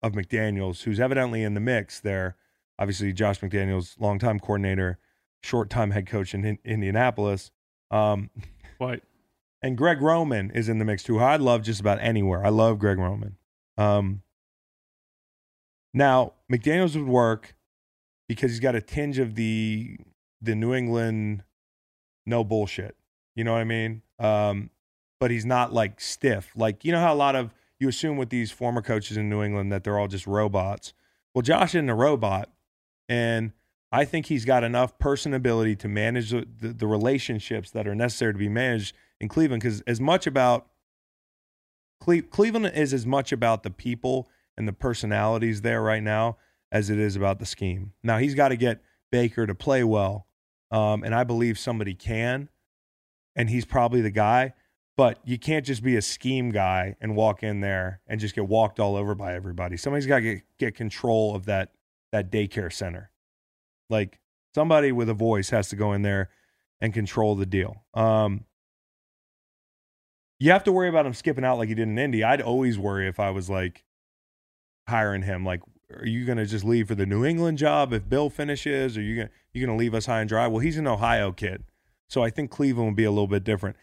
of 0.03 0.12
McDaniels, 0.12 0.83
who's 0.83 1.01
evidently 1.01 1.43
in 1.43 1.55
the 1.55 1.61
mix 1.61 2.01
there. 2.01 2.37
Obviously, 2.79 3.12
Josh 3.12 3.41
McDaniels, 3.41 3.99
longtime 4.01 4.41
coordinator, 4.41 4.99
short 5.43 5.71
time 5.71 5.91
head 5.91 6.07
coach 6.07 6.35
in, 6.35 6.45
in 6.45 6.59
Indianapolis. 6.64 7.51
Um, 7.91 8.31
Quite. 8.79 9.03
And 9.63 9.77
Greg 9.77 10.01
Roman 10.01 10.51
is 10.51 10.69
in 10.69 10.79
the 10.79 10.85
mix 10.85 11.03
too. 11.03 11.19
I 11.19 11.37
love 11.37 11.63
just 11.63 11.81
about 11.81 11.99
anywhere. 12.01 12.45
I 12.45 12.49
love 12.49 12.79
Greg 12.79 12.99
Roman. 12.99 13.37
Um, 13.77 14.23
now 15.93 16.35
McDaniel's 16.51 16.97
would 16.97 17.07
work 17.07 17.55
because 18.29 18.51
he's 18.51 18.61
got 18.61 18.75
a 18.75 18.81
tinge 18.81 19.19
of 19.19 19.35
the 19.35 19.99
the 20.41 20.55
New 20.55 20.75
England 20.75 21.45
no 22.27 22.45
bullshit. 22.45 22.97
You 23.35 23.45
know 23.45 23.53
what 23.53 23.61
I 23.61 23.65
mean? 23.65 24.03
Um, 24.19 24.71
but 25.19 25.31
he's 25.31 25.45
not 25.45 25.73
like 25.73 26.01
stiff. 26.01 26.53
Like 26.57 26.85
you 26.85 26.93
know 26.93 27.01
how 27.01 27.13
a 27.13 27.17
lot 27.17 27.37
of 27.37 27.55
you 27.79 27.89
assume 27.89 28.17
with 28.17 28.31
these 28.31 28.51
former 28.51 28.83
coaches 28.83 29.17
in 29.17 29.29
New 29.29 29.43
England 29.43 29.73
that 29.73 29.85
they're 29.85 29.99
all 29.99 30.09
just 30.09 30.27
robots. 30.27 30.93
Well, 31.35 31.43
Josh 31.43 31.75
isn't 31.75 31.89
a 31.89 31.95
robot, 31.95 32.51
and 33.09 33.53
I 33.93 34.05
think 34.05 34.27
he's 34.27 34.45
got 34.45 34.65
enough 34.65 34.99
personability 34.99 35.79
to 35.79 35.89
manage 35.89 36.31
the, 36.31 36.47
the, 36.61 36.69
the 36.69 36.87
relationships 36.87 37.71
that 37.71 37.87
are 37.87 37.95
necessary 37.95 38.33
to 38.33 38.39
be 38.39 38.49
managed 38.49 38.95
in 39.21 39.29
Cleveland. 39.29 39.62
Because 39.62 39.81
as 39.83 40.01
much 40.01 40.27
about 40.27 40.66
Cle- 42.01 42.23
Cleveland 42.23 42.73
is 42.75 42.93
as 42.95 43.07
much 43.07 43.33
about 43.33 43.62
the 43.62 43.71
people 43.71 44.29
and 44.57 44.66
the 44.66 44.73
personalities 44.73 45.62
there 45.62 45.83
right 45.83 46.03
now 46.03 46.37
as 46.73 46.91
it 46.91 46.99
is 46.99 47.16
about 47.16 47.39
the 47.39 47.47
scheme. 47.47 47.93
Now 48.03 48.18
he's 48.18 48.35
got 48.35 48.49
to 48.49 48.57
get 48.57 48.81
Baker 49.11 49.47
to 49.47 49.55
play 49.55 49.85
well, 49.85 50.27
um, 50.71 51.03
and 51.03 51.14
I 51.14 51.25
believe 51.25 51.59
somebody 51.59 51.95
can, 51.95 52.49
and 53.35 53.51
he's 53.51 53.64
probably 53.64 54.01
the 54.01 54.11
guy. 54.11 54.55
But 54.97 55.18
you 55.25 55.39
can't 55.39 55.64
just 55.64 55.83
be 55.83 55.97
a 55.97 56.03
scheme 56.03 56.51
guy 56.51 56.95
and 57.01 57.16
walk 57.16 57.43
in 57.43 57.61
there 57.61 58.01
and 58.07 58.21
just 58.21 58.35
get 58.35 58.47
walked 58.47 58.79
all 58.79 58.97
over 58.97 59.14
by 59.14 59.35
everybody. 59.35 59.79
Somebody's 59.79 60.07
got 60.07 60.16
to 60.16 60.23
get, 60.23 60.43
get 60.59 60.75
control 60.75 61.35
of 61.35 61.47
that 61.47 61.73
that 62.12 62.31
daycare 62.31 62.73
center. 62.73 63.11
Like 63.89 64.21
somebody 64.55 64.93
with 64.93 65.09
a 65.09 65.14
voice 65.14 65.51
has 65.51 65.68
to 65.71 65.77
go 65.77 65.93
in 65.93 66.03
there 66.03 66.29
and 66.81 66.93
control 66.93 67.35
the 67.35 67.47
deal. 67.47 67.83
Um, 67.95 68.45
you 70.41 70.51
have 70.51 70.64
to 70.64 70.72
worry 70.72 70.88
about 70.88 71.07
him 71.07 71.14
skipping 71.14 71.45
out 71.45 71.59
like 71.59 71.68
he 71.68 71.74
did 71.74 71.86
in 71.86 71.99
Indy. 71.99 72.24
I'd 72.24 72.41
always 72.41 72.78
worry 72.78 73.07
if 73.07 73.20
I 73.20 73.30
was 73.30 73.49
like 73.49 73.84
hiring 74.88 75.22
him. 75.22 75.45
Like, 75.45 75.61
are 75.95 76.07
you 76.07 76.24
going 76.24 76.38
to 76.38 76.47
just 76.47 76.64
leave 76.64 76.88
for 76.88 76.95
the 76.95 77.07
New 77.07 77.24
England 77.24 77.59
job 77.59 77.93
if 77.93 78.09
Bill 78.09 78.30
finishes? 78.30 78.97
Are 78.97 79.03
you 79.03 79.16
going 79.16 79.28
you 79.53 79.66
to 79.66 79.74
leave 79.74 79.95
us 79.95 80.07
high 80.07 80.20
and 80.20 80.28
dry? 80.28 80.47
Well, 80.47 80.61
he's 80.61 80.78
an 80.78 80.86
Ohio 80.86 81.30
kid, 81.30 81.64
so 82.09 82.22
I 82.24 82.30
think 82.30 82.51
Cleveland 82.51 82.88
will 82.88 82.97
be 82.97 83.05
a 83.05 83.11
little 83.11 83.28
bit 83.28 83.45
different. 83.45 83.76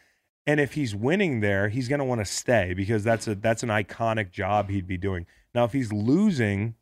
And 0.45 0.59
if 0.59 0.73
he's 0.73 0.95
winning 0.95 1.41
there, 1.41 1.69
he's 1.69 1.87
going 1.87 1.99
to 1.99 2.05
want 2.05 2.21
to 2.21 2.25
stay 2.25 2.73
because 2.73 3.03
that's 3.03 3.27
a 3.27 3.35
that's 3.35 3.63
an 3.63 3.69
iconic 3.69 4.31
job 4.31 4.69
he'd 4.69 4.87
be 4.87 4.97
doing. 4.97 5.25
Now, 5.53 5.65
if 5.65 5.73
he's 5.73 5.91
losing, 5.91 6.75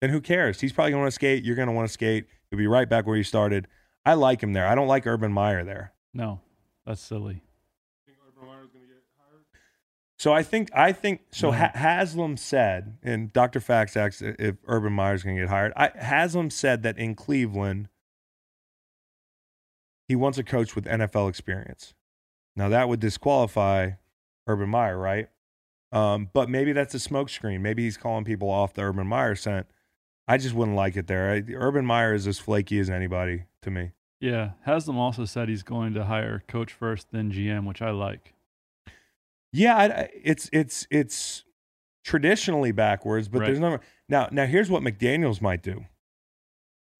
then 0.00 0.10
who 0.10 0.20
cares? 0.20 0.60
He's 0.60 0.72
probably 0.72 0.92
going 0.92 1.00
to 1.00 1.04
want 1.04 1.12
to 1.12 1.14
skate. 1.14 1.44
You're 1.44 1.56
going 1.56 1.68
to 1.68 1.72
want 1.72 1.88
to 1.88 1.92
skate. 1.92 2.26
You'll 2.50 2.58
be 2.58 2.66
right 2.66 2.88
back 2.88 3.06
where 3.06 3.16
you 3.16 3.24
started. 3.24 3.66
I 4.04 4.14
like 4.14 4.42
him 4.42 4.52
there. 4.52 4.66
I 4.66 4.74
don't 4.74 4.88
like 4.88 5.06
Urban 5.06 5.32
Meyer 5.32 5.64
there. 5.64 5.92
No, 6.12 6.40
that's 6.86 7.00
silly. 7.00 7.42
Think 8.06 8.18
Urban 8.26 8.48
Meyer's 8.48 8.70
gonna 8.72 8.86
get 8.86 9.02
hired? 9.18 9.44
So 10.20 10.34
I 10.34 10.42
think 10.42 10.68
I 10.74 10.92
think 10.92 11.22
so. 11.30 11.50
No. 11.50 11.56
Ha- 11.56 11.70
Haslam 11.72 12.36
said, 12.36 12.98
and 13.02 13.32
Dr. 13.32 13.58
Fax 13.58 13.96
asks 13.96 14.20
if 14.20 14.56
Urban 14.66 14.92
Meyer's 14.92 15.22
going 15.22 15.36
to 15.36 15.42
get 15.44 15.48
hired. 15.48 15.72
I, 15.76 15.92
Haslam 15.94 16.50
said 16.50 16.82
that 16.82 16.98
in 16.98 17.14
Cleveland, 17.14 17.88
he 20.08 20.14
wants 20.14 20.36
a 20.36 20.44
coach 20.44 20.76
with 20.76 20.84
NFL 20.84 21.30
experience. 21.30 21.94
Now 22.54 22.68
that 22.68 22.86
would 22.86 23.00
disqualify 23.00 23.92
Urban 24.46 24.68
Meyer, 24.68 24.98
right? 24.98 25.30
Um, 25.90 26.28
but 26.34 26.50
maybe 26.50 26.74
that's 26.74 26.94
a 26.94 26.98
smokescreen. 26.98 27.62
Maybe 27.62 27.84
he's 27.84 27.96
calling 27.96 28.26
people 28.26 28.50
off 28.50 28.74
the 28.74 28.82
Urban 28.82 29.06
Meyer 29.06 29.34
scent. 29.34 29.68
I 30.28 30.36
just 30.36 30.54
wouldn't 30.54 30.76
like 30.76 30.98
it 30.98 31.06
there. 31.06 31.32
I, 31.32 31.42
Urban 31.54 31.86
Meyer 31.86 32.12
is 32.12 32.26
as 32.26 32.38
flaky 32.38 32.78
as 32.78 32.90
anybody 32.90 33.44
to 33.62 33.70
me. 33.70 33.92
Yeah, 34.20 34.50
Haslam 34.66 34.98
also 34.98 35.24
said 35.24 35.48
he's 35.48 35.62
going 35.62 35.94
to 35.94 36.04
hire 36.04 36.42
coach 36.46 36.74
first, 36.74 37.06
then 37.10 37.32
GM, 37.32 37.66
which 37.66 37.80
I 37.80 37.90
like. 37.90 38.34
Yeah, 39.52 39.76
I, 39.76 40.08
it's 40.22 40.48
it's 40.52 40.86
it's 40.90 41.44
traditionally 42.04 42.72
backwards, 42.72 43.28
but 43.28 43.40
Right. 43.40 43.46
there's 43.46 43.60
no 43.60 43.78
now. 44.08 44.28
Now 44.30 44.46
here's 44.46 44.70
what 44.70 44.82
McDaniel's 44.82 45.40
might 45.40 45.62
do. 45.62 45.84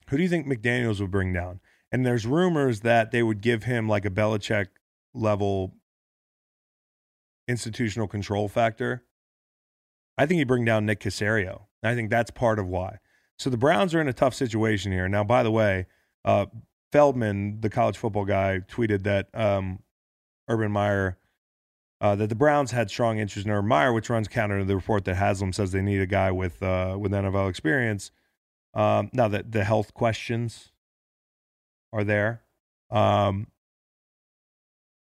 Who 0.09 0.17
do 0.17 0.23
you 0.23 0.29
think 0.29 0.47
McDaniel's 0.47 1.01
would 1.01 1.11
bring 1.11 1.33
down? 1.33 1.61
And 1.93 2.05
there's 2.05 2.27
rumors 2.27 2.81
that 2.81 3.11
they 3.11 3.23
would 3.23 3.41
give 3.41 3.65
him 3.65 3.89
like 3.89 4.05
a 4.05 4.11
Belichick 4.11 4.67
level 5.15 5.75
institutional 7.49 8.07
control 8.09 8.49
factor. 8.49 9.05
I 10.19 10.27
think 10.27 10.39
he'd 10.39 10.45
bring 10.49 10.65
down 10.65 10.87
Nick 10.87 11.01
Caserio. 11.01 11.63
I 11.83 11.95
think 11.95 12.11
that's 12.11 12.31
part 12.31 12.59
of 12.59 12.67
why. 12.67 12.99
So 13.39 13.49
the 13.51 13.57
Browns 13.57 13.95
are 13.95 14.01
in 14.01 14.09
a 14.09 14.13
tough 14.13 14.35
situation 14.35 14.93
here. 14.93 15.09
Now, 15.09 15.25
by 15.25 15.43
the 15.43 15.51
way, 15.51 15.87
uh, 16.25 16.47
Feldman, 16.93 17.61
the 17.61 17.71
college 17.71 17.97
football 17.97 18.25
guy, 18.25 18.61
tweeted 18.69 19.03
that 19.05 19.29
um, 19.35 19.81
Urban 20.49 20.71
Meyer 20.73 21.17
uh, 22.01 22.15
that 22.17 22.29
the 22.29 22.35
Browns 22.35 22.71
had 22.71 22.91
strong 22.91 23.19
interest 23.19 23.47
in 23.47 23.53
Urban 23.53 23.69
Meyer, 23.69 23.93
which 23.93 24.09
runs 24.09 24.29
counter 24.29 24.61
to 24.61 24.65
the 24.65 24.77
report 24.77 25.05
that 25.05 25.17
Haslam 25.17 25.53
says 25.53 25.73
they 25.73 25.83
need 25.83 26.01
a 26.01 26.07
guy 26.07 26.31
with 26.31 26.63
uh, 26.63 26.97
with 26.99 27.13
NFL 27.13 27.49
experience. 27.51 28.11
Um, 28.73 29.11
now 29.13 29.29
that 29.29 29.53
the 29.53 29.65
health 29.65 29.93
questions 29.95 30.71
are 31.93 32.05
there, 32.05 32.43
um, 32.91 33.49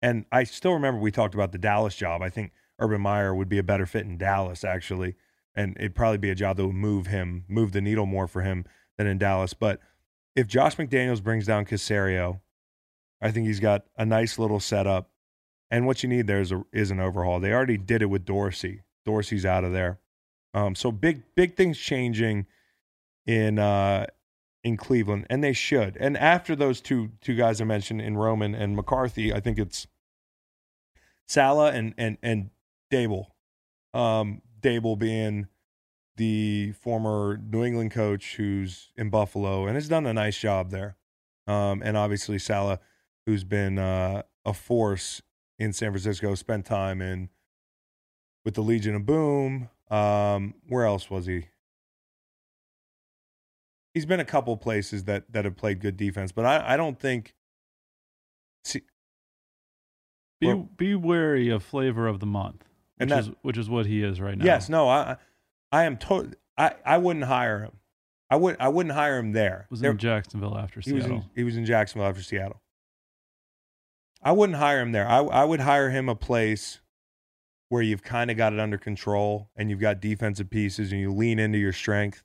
and 0.03 0.27
I 0.33 0.45
still 0.45 0.73
remember 0.73 1.01
we 1.01 1.11
talked 1.11 1.35
about 1.35 1.53
the 1.53 1.59
Dallas 1.59 1.95
job. 1.95 2.21
I 2.23 2.29
think 2.29 2.53
Urban 2.79 3.01
Meyer 3.01 3.35
would 3.35 3.49
be 3.49 3.59
a 3.59 3.63
better 3.63 3.87
fit 3.87 4.05
in 4.05 4.19
Dallas 4.19 4.65
actually, 4.65 5.15
and 5.55 5.77
it'd 5.79 5.95
probably 5.95 6.19
be 6.19 6.31
a 6.31 6.35
job 6.35 6.57
that 6.57 6.67
would 6.67 6.75
move 6.75 7.07
him, 7.07 7.45
move 7.49 7.73
the 7.73 7.81
needle 7.81 8.07
more 8.07 8.27
for 8.27 8.43
him 8.43 8.65
than 8.99 9.07
in 9.07 9.19
Dallas. 9.19 9.55
But 9.55 9.81
if 10.37 10.47
Josh 10.47 10.77
McDaniels 10.77 11.23
brings 11.23 11.47
down 11.47 11.65
Caserio, 11.65 12.41
I 13.23 13.31
think 13.31 13.47
he's 13.47 13.61
got 13.61 13.85
a 13.97 14.05
nice 14.05 14.39
little 14.39 14.61
setup. 14.61 15.11
And 15.71 15.87
what 15.87 16.03
you 16.03 16.09
need 16.09 16.27
there 16.27 16.41
is, 16.41 16.51
a, 16.51 16.65
is 16.73 16.91
an 16.91 17.01
overhaul. 17.01 17.39
They 17.41 17.53
already 17.53 17.77
did 17.77 18.03
it 18.03 18.07
with 18.07 18.25
Dorsey. 18.25 18.83
Dorsey's 19.05 19.47
out 19.47 19.65
of 19.65 19.73
there. 19.73 20.01
Um, 20.53 20.75
so 20.75 20.91
big 20.91 21.23
big 21.37 21.57
things 21.57 21.79
changing 21.79 22.47
in 23.27 23.59
uh, 23.59 24.07
in 24.65 24.77
Cleveland, 24.77 25.27
and 25.31 25.43
they 25.43 25.53
should. 25.53 25.97
And 25.99 26.17
after 26.17 26.57
those 26.57 26.81
two 26.81 27.13
two 27.21 27.37
guys 27.37 27.61
I 27.61 27.65
mentioned 27.65 28.01
in 28.01 28.17
Roman 28.17 28.55
and 28.55 28.75
McCarthy, 28.75 29.33
I 29.33 29.41
think 29.41 29.59
it's 29.59 29.87
Saleh 31.29 31.75
and 31.75 31.95
and 31.97 32.19
and 32.23 32.51
Daboll. 32.93 33.27
Um, 33.95 34.43
Daboll 34.61 34.99
being 34.99 35.47
the 36.17 36.73
former 36.73 37.41
New 37.43 37.65
England 37.65 37.93
coach 37.93 38.37
who's 38.37 38.91
in 38.97 39.09
Buffalo 39.09 39.67
and 39.67 39.75
has 39.75 39.89
done 39.89 40.07
a 40.07 40.13
nice 40.13 40.39
job 40.39 40.71
there. 40.71 40.97
Um, 41.47 41.83
and 41.83 41.97
obviously 41.97 42.39
Saleh, 42.39 42.79
who's 43.25 43.43
been 43.43 43.79
uh, 43.79 44.23
a 44.45 44.53
force 44.53 45.23
in 45.61 45.73
San 45.73 45.93
Francisco, 45.93 46.35
spent 46.35 46.65
time 46.67 47.01
in 47.01 47.29
with 48.45 48.55
the 48.55 48.63
Legion 48.63 48.97
of 48.97 49.07
Boom. 49.07 49.69
Um, 49.91 50.55
where 50.69 50.85
else 50.87 51.09
was 51.11 51.27
he? 51.27 51.47
He's 53.95 54.07
been 54.07 54.21
a 54.21 54.25
couple 54.25 54.57
places 54.57 55.05
that 55.05 55.33
that 55.33 55.45
have 55.45 55.57
played 55.57 55.81
good 55.81 55.97
defense, 55.97 56.33
but 56.33 56.45
I, 56.45 56.75
I 56.75 56.77
don't 56.77 56.99
think. 56.99 57.35
See, 58.65 58.83
Be 60.41 60.47
Well- 60.49 60.69
be 60.77 60.95
wary 60.95 61.49
of 61.49 61.63
flavor 61.63 62.07
of 62.07 62.21
the 62.21 62.27
month, 62.27 62.65
And 62.99 63.11
which 63.11 63.17
that- 63.17 63.31
is 63.31 63.37
which 63.43 63.59
is 63.59 63.69
what 63.69 63.87
he 63.87 64.03
is 64.03 64.21
right 64.21 64.37
now. 64.39 64.45
yes, 64.45 64.69
no, 64.69 64.89
I 64.89 65.17
I 65.73 65.85
am 65.85 65.97
total. 65.97 66.33
I, 66.57 66.75
I 66.85 66.99
wouldn't 66.99 67.25
hire 67.25 67.61
him. 67.65 67.73
I 68.31 68.37
would 68.37 68.57
I 68.61 68.69
wouldn't 68.69 68.95
hire 68.95 69.19
him 69.19 69.33
there. 69.33 69.67
was 69.71 69.81
There- 69.81 69.91
in 69.91 69.99
Jacksonville 69.99 70.57
after 70.57 70.81
He 70.81 70.93
was 70.93 71.03
Seattle. 71.05 71.23
in, 71.23 71.31
he 71.35 71.43
was 71.45 71.57
in 71.57 71.65
Jacksonville 71.67 72.09
after 72.09 72.23
Seattle. 72.23 72.63
I 74.23 74.33
wouldn't 74.33 74.59
hire 74.59 74.81
him 74.81 74.93
there. 74.93 75.09
I 75.09 75.19
I 75.19 75.45
would 75.45 75.61
hire 75.61 75.91
him 75.91 76.09
a 76.09 76.15
place 76.15 76.81
where 77.71 77.83
you've 77.83 78.03
kind 78.03 78.31
of 78.31 78.37
got 78.37 78.53
it 78.53 78.61
under 78.61 78.77
control 78.77 79.49
and 79.57 79.71
you've 79.71 79.81
got 79.81 80.01
defensive 80.01 80.51
pieces 80.51 80.93
and 80.93 81.01
you 81.01 81.13
lean 81.13 81.39
into 81.39 81.57
your 81.57 81.73
strength. 81.73 82.25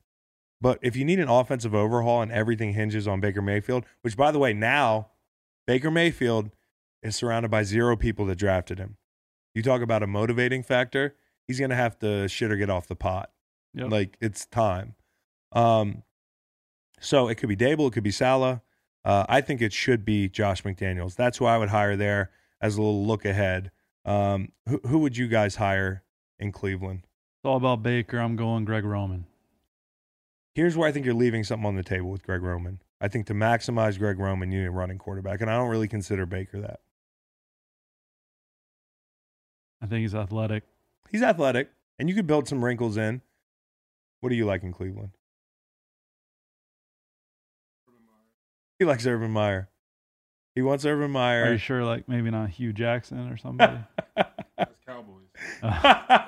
But 0.60 0.80
if 0.82 0.96
you 0.96 1.06
need 1.06 1.20
an 1.20 1.30
offensive 1.30 1.76
overhaul 1.76 2.22
and 2.22 2.32
everything 2.32 2.74
hinges 2.74 3.08
on 3.08 3.20
Baker 3.20 3.42
Mayfield, 3.42 3.86
which 4.02 4.18
by 4.18 4.32
the 4.32 4.40
way, 4.40 4.54
now 4.54 5.12
Baker 5.68 5.92
Mayfield 5.92 6.50
is 7.04 7.16
surrounded 7.16 7.52
by 7.52 7.64
zero 7.64 7.96
people 7.96 8.26
that 8.26 8.38
drafted 8.38 8.80
him. 8.80 8.98
You 9.54 9.62
talk 9.62 9.82
about 9.82 10.02
a 10.02 10.08
motivating 10.08 10.64
factor, 10.64 11.16
he's 11.48 11.60
going 11.60 11.70
to 11.70 11.76
have 11.76 12.00
to 12.00 12.28
shit 12.28 12.52
or 12.52 12.58
get 12.58 12.72
off 12.72 12.88
the 12.88 12.96
pot. 12.96 13.32
Yep. 13.76 13.92
Like 13.92 14.18
it's 14.20 14.48
time. 14.48 14.96
Um, 15.52 16.04
so 17.00 17.28
it 17.28 17.36
could 17.36 17.50
be 17.50 17.56
Daboll, 17.56 17.90
it 17.90 17.94
could 17.94 18.04
be 18.04 18.12
Saleh. 18.12 18.62
Uh, 19.06 19.24
I 19.30 19.40
think 19.42 19.62
it 19.62 19.72
should 19.72 20.04
be 20.04 20.28
Josh 20.28 20.64
McDaniels. 20.64 21.16
That's 21.16 21.38
who 21.38 21.46
I 21.46 21.60
would 21.60 21.70
hire 21.70 21.96
there 21.96 22.32
as 22.60 22.76
a 22.76 22.82
little 22.82 23.06
look 23.06 23.24
ahead. 23.24 23.70
Um, 24.04 24.52
who, 24.68 24.82
who 24.88 25.00
would 25.00 25.16
you 25.16 25.28
guys 25.28 25.56
hire 25.56 26.04
in 26.40 26.52
Cleveland? 26.52 27.02
It's 27.04 27.46
all 27.46 27.58
about 27.58 27.84
Baker. 27.84 28.18
I'm 28.18 28.36
going 28.36 28.66
Greg 28.66 28.84
Roman. 28.84 29.28
Here's 30.56 30.76
where 30.76 30.90
I 30.90 30.92
think 30.92 31.06
you're 31.06 31.14
leaving 31.14 31.44
something 31.44 31.68
on 31.68 31.76
the 31.76 31.84
table 31.84 32.10
with 32.10 32.24
Greg 32.24 32.42
Roman. 32.42 32.80
I 33.00 33.08
think 33.08 33.28
to 33.28 33.34
maximize 33.34 34.00
Greg 34.00 34.18
Roman, 34.18 34.52
you 34.52 34.62
need 34.62 34.68
a 34.68 34.72
running 34.72 34.98
quarterback, 34.98 35.42
and 35.42 35.52
I 35.52 35.58
don't 35.58 35.70
really 35.70 35.88
consider 35.88 36.26
Baker 36.26 36.62
that. 36.62 36.80
I 39.82 39.86
think 39.86 40.02
he's 40.02 40.16
athletic. 40.16 40.64
He's 41.12 41.22
athletic, 41.22 41.70
and 42.00 42.10
you 42.10 42.16
could 42.16 42.26
build 42.26 42.48
some 42.48 42.64
wrinkles 42.66 42.98
in. 42.98 43.22
What 44.22 44.30
do 44.30 44.36
you 44.36 44.46
like 44.46 44.64
in 44.64 44.72
Cleveland? 44.72 45.12
He 48.80 48.86
likes 48.86 49.06
Urban 49.08 49.32
Meyer. 49.32 49.70
He 50.54 50.62
wants 50.62 50.86
Urban 50.86 51.12
Meyer. 51.12 51.46
Are 51.46 51.52
you 51.54 51.58
sure, 51.58 51.84
like 51.84 52.08
maybe 52.10 52.30
not 52.32 52.50
Hue 52.50 52.74
Jackson 52.74 53.30
or 53.32 53.38
somebody? 53.38 53.78
That's 54.58 54.80
Cowboys. 54.86 55.22
Uh, 55.62 55.72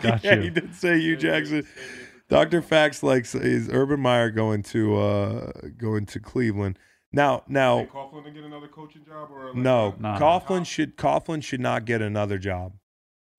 got 0.01 0.21
yeah, 0.23 0.35
you. 0.35 0.41
he 0.41 0.49
did 0.49 0.75
say 0.75 0.99
Hue 0.99 1.15
Jackson. 1.15 1.63
same 1.63 1.73
here 1.73 1.85
for 2.17 2.29
Doctor 2.29 2.57
Cowboys. 2.59 2.69
Fax 2.69 3.03
likes 3.03 3.35
is 3.35 3.69
Urban 3.71 4.01
Meyer 4.01 4.29
going 4.31 4.63
to 4.63 4.97
uh 4.97 5.51
going 5.77 6.05
to 6.07 6.19
Cleveland. 6.19 6.77
Now 7.13 7.43
now 7.47 7.79
Hey, 7.79 7.85
Coughlin 7.85 8.25
to 8.25 8.31
get 8.31 8.43
another 8.43 8.67
coaching 8.67 9.05
job 9.05 9.29
or 9.31 9.47
like 9.47 9.55
no, 9.55 9.95
a- 9.97 10.01
Nah. 10.01 10.19
Coughlin 10.19 10.65
should 10.65 10.97
Coughlin 10.97 11.41
should 11.41 11.61
not 11.61 11.85
get 11.85 12.01
another 12.01 12.37
job. 12.37 12.73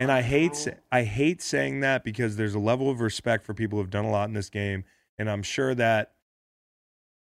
And 0.01 0.11
I 0.11 0.23
hate 0.23 0.67
I 0.91 1.03
hate 1.03 1.43
saying 1.43 1.81
that 1.81 2.03
because 2.05 2.37
there's 2.37 2.55
a 2.55 2.59
level 2.59 2.89
of 2.91 3.01
respect 3.01 3.45
for 3.45 3.53
people 3.53 3.79
who've 3.79 3.91
done 3.91 4.07
a 4.07 4.11
lot 4.11 4.29
in 4.29 4.35
this 4.35 4.49
game, 4.49 4.85
and 5.19 5.29
I'm 5.29 5.43
sure 5.43 5.75
that 5.75 6.13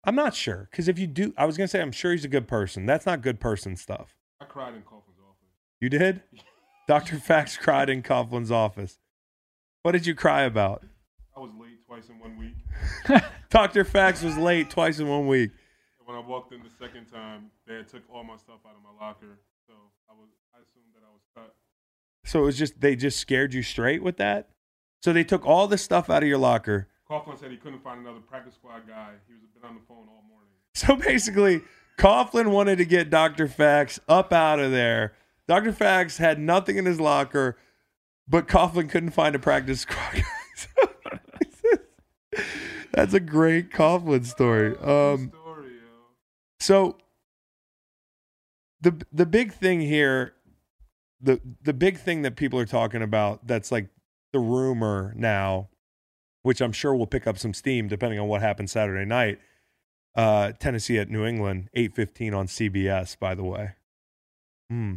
I'm 0.04 0.16
not 0.16 0.34
sure 0.34 0.68
because 0.72 0.88
if 0.88 0.98
you 0.98 1.08
do, 1.08 1.34
I 1.38 1.46
was 1.46 1.58
gonna 1.58 1.68
say 1.68 1.82
I'm 1.82 1.92
sure 1.92 2.12
he's 2.12 2.26
a 2.26 2.30
good 2.30 2.48
person. 2.48 2.86
That's 2.86 3.06
not 3.06 3.22
good 3.22 3.40
person 3.40 3.76
stuff. 3.76 4.16
I 4.40 4.46
cried 4.46 4.74
in 4.74 4.82
Coughlin's 4.82 5.20
office. 5.20 5.50
You 5.80 5.90
did? 5.90 6.24
Doctor 6.88 7.18
Fax 7.18 7.58
cried 7.58 7.90
in 7.90 8.02
Coughlin's 8.02 8.52
office. 8.52 8.98
What 9.84 9.92
did 9.94 10.06
you 10.06 10.16
cry 10.16 10.44
about? 10.44 10.84
I 11.36 11.40
was 11.40 11.52
late 11.60 11.86
twice 11.88 12.10
in 12.10 12.20
one 12.20 12.38
week. 12.38 13.22
Dr. 13.50 13.84
Fax 13.84 14.24
was 14.24 14.38
late 14.38 14.70
twice 14.70 15.00
in 15.00 15.08
one 15.08 15.28
week. 15.28 15.52
When 16.06 16.18
I 16.18 16.20
walked 16.20 16.54
in 16.54 16.62
the 16.62 16.70
second 16.70 17.06
time, 17.06 17.52
they 17.68 17.76
had 17.76 17.88
took 17.88 18.04
all 18.14 18.24
my 18.24 18.36
stuff 18.36 18.60
out 18.68 18.76
of 18.76 18.84
my 18.84 19.06
locker. 19.06 19.40
So 19.68 19.74
I 20.10 20.14
was 20.14 20.30
I 20.54 20.58
assumed 20.58 20.94
that 20.94 21.04
I 21.08 21.12
was 21.14 21.22
cut. 21.36 21.56
So 22.26 22.42
it 22.42 22.46
was 22.46 22.58
just 22.58 22.82
they 22.82 22.96
just 22.96 23.20
scared 23.20 23.54
you 23.54 23.62
straight 23.62 24.04
with 24.04 24.18
that. 24.18 24.50
So 25.04 25.14
they 25.14 25.24
took 25.24 25.46
all 25.46 25.68
the 25.68 25.78
stuff 25.78 26.10
out 26.10 26.24
of 26.24 26.30
your 26.30 26.38
locker. 26.38 26.88
Coughlin 27.12 27.38
said 27.38 27.52
he 27.52 27.58
couldn't 27.58 27.84
find 27.84 28.00
another 28.00 28.22
practice 28.22 28.54
squad 28.54 28.88
guy. 28.88 29.10
He 29.28 29.34
was 29.34 29.42
been 29.54 29.68
on 29.68 29.76
the 29.76 29.82
phone 29.86 30.08
all 30.08 30.24
morning. 30.30 30.48
So 30.74 30.96
basically, 31.10 31.62
Coughlin 31.98 32.52
wanted 32.52 32.78
to 32.78 32.86
get 32.86 33.10
Dr. 33.10 33.50
Fax 33.50 34.00
up 34.08 34.32
out 34.32 34.60
of 34.60 34.72
there. 34.72 35.14
Dr. 35.46 35.74
Fax 35.74 36.20
had 36.20 36.40
nothing 36.40 36.78
in 36.78 36.86
his 36.86 37.02
locker, 37.02 37.58
but 38.30 38.48
Coughlin 38.48 38.90
couldn't 38.90 39.12
find 39.12 39.36
a 39.36 39.40
practice 39.40 39.82
squad. 39.82 39.98
Guy. 40.14 40.24
That's 42.94 43.14
a 43.14 43.20
great 43.20 43.72
Coughlin 43.72 44.26
story. 44.26 44.78
Um. 44.78 45.34
So 46.62 46.98
the 48.80 49.06
the 49.12 49.26
big 49.26 49.52
thing 49.52 49.82
here, 49.82 50.34
the 51.20 51.42
the 51.62 51.74
big 51.74 51.98
thing 51.98 52.22
that 52.22 52.38
people 52.38 52.58
are 52.58 52.66
talking 52.66 53.02
about 53.02 53.48
that's 53.48 53.70
like 53.70 53.90
the 54.32 54.40
rumor 54.40 55.14
now, 55.18 55.71
which 56.44 56.62
I'm 56.62 56.72
sure 56.72 56.96
will 56.96 57.08
pick 57.08 57.28
up 57.28 57.38
some 57.38 57.54
steam 57.54 57.88
depending 57.88 58.20
on 58.20 58.28
what 58.28 58.42
happens 58.42 58.72
Saturday 58.72 59.06
night. 59.06 59.40
Uh, 60.16 60.52
Tennessee 60.60 60.98
at 61.00 61.10
New 61.10 61.26
England, 61.26 61.70
eight 61.74 61.94
fifteen 61.96 62.34
on 62.34 62.48
CBS. 62.48 63.18
By 63.18 63.34
the 63.36 63.44
way, 63.44 63.72
Hmm. 64.70 64.94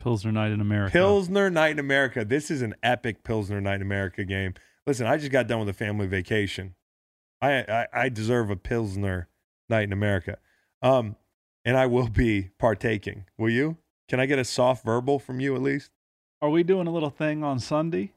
Pilsner 0.00 0.30
night 0.32 0.52
in 0.52 0.60
America. 0.60 0.92
Pilsner 0.92 1.50
Night 1.50 1.72
in 1.72 1.78
America. 1.80 2.24
This 2.24 2.50
is 2.50 2.62
an 2.62 2.74
epic 2.82 3.24
Pilsner 3.24 3.60
Night 3.60 3.76
in 3.76 3.82
America 3.82 4.24
game. 4.24 4.54
Listen, 4.86 5.06
I 5.06 5.16
just 5.16 5.32
got 5.32 5.48
done 5.48 5.58
with 5.58 5.68
a 5.68 5.72
family 5.72 6.06
vacation. 6.06 6.74
I 7.42 7.60
I, 7.62 7.86
I 7.92 8.08
deserve 8.08 8.48
a 8.50 8.56
Pilsner 8.56 9.28
Night 9.68 9.82
in 9.84 9.92
America. 9.92 10.38
Um, 10.82 11.16
and 11.64 11.76
I 11.76 11.86
will 11.86 12.08
be 12.08 12.50
partaking. 12.58 13.24
Will 13.36 13.50
you? 13.50 13.76
Can 14.08 14.20
I 14.20 14.26
get 14.26 14.38
a 14.38 14.44
soft 14.44 14.84
verbal 14.84 15.18
from 15.18 15.40
you 15.40 15.54
at 15.56 15.60
least? 15.62 15.90
Are 16.40 16.48
we 16.48 16.62
doing 16.62 16.86
a 16.86 16.90
little 16.92 17.10
thing 17.10 17.42
on 17.42 17.58
Sunday? 17.58 18.12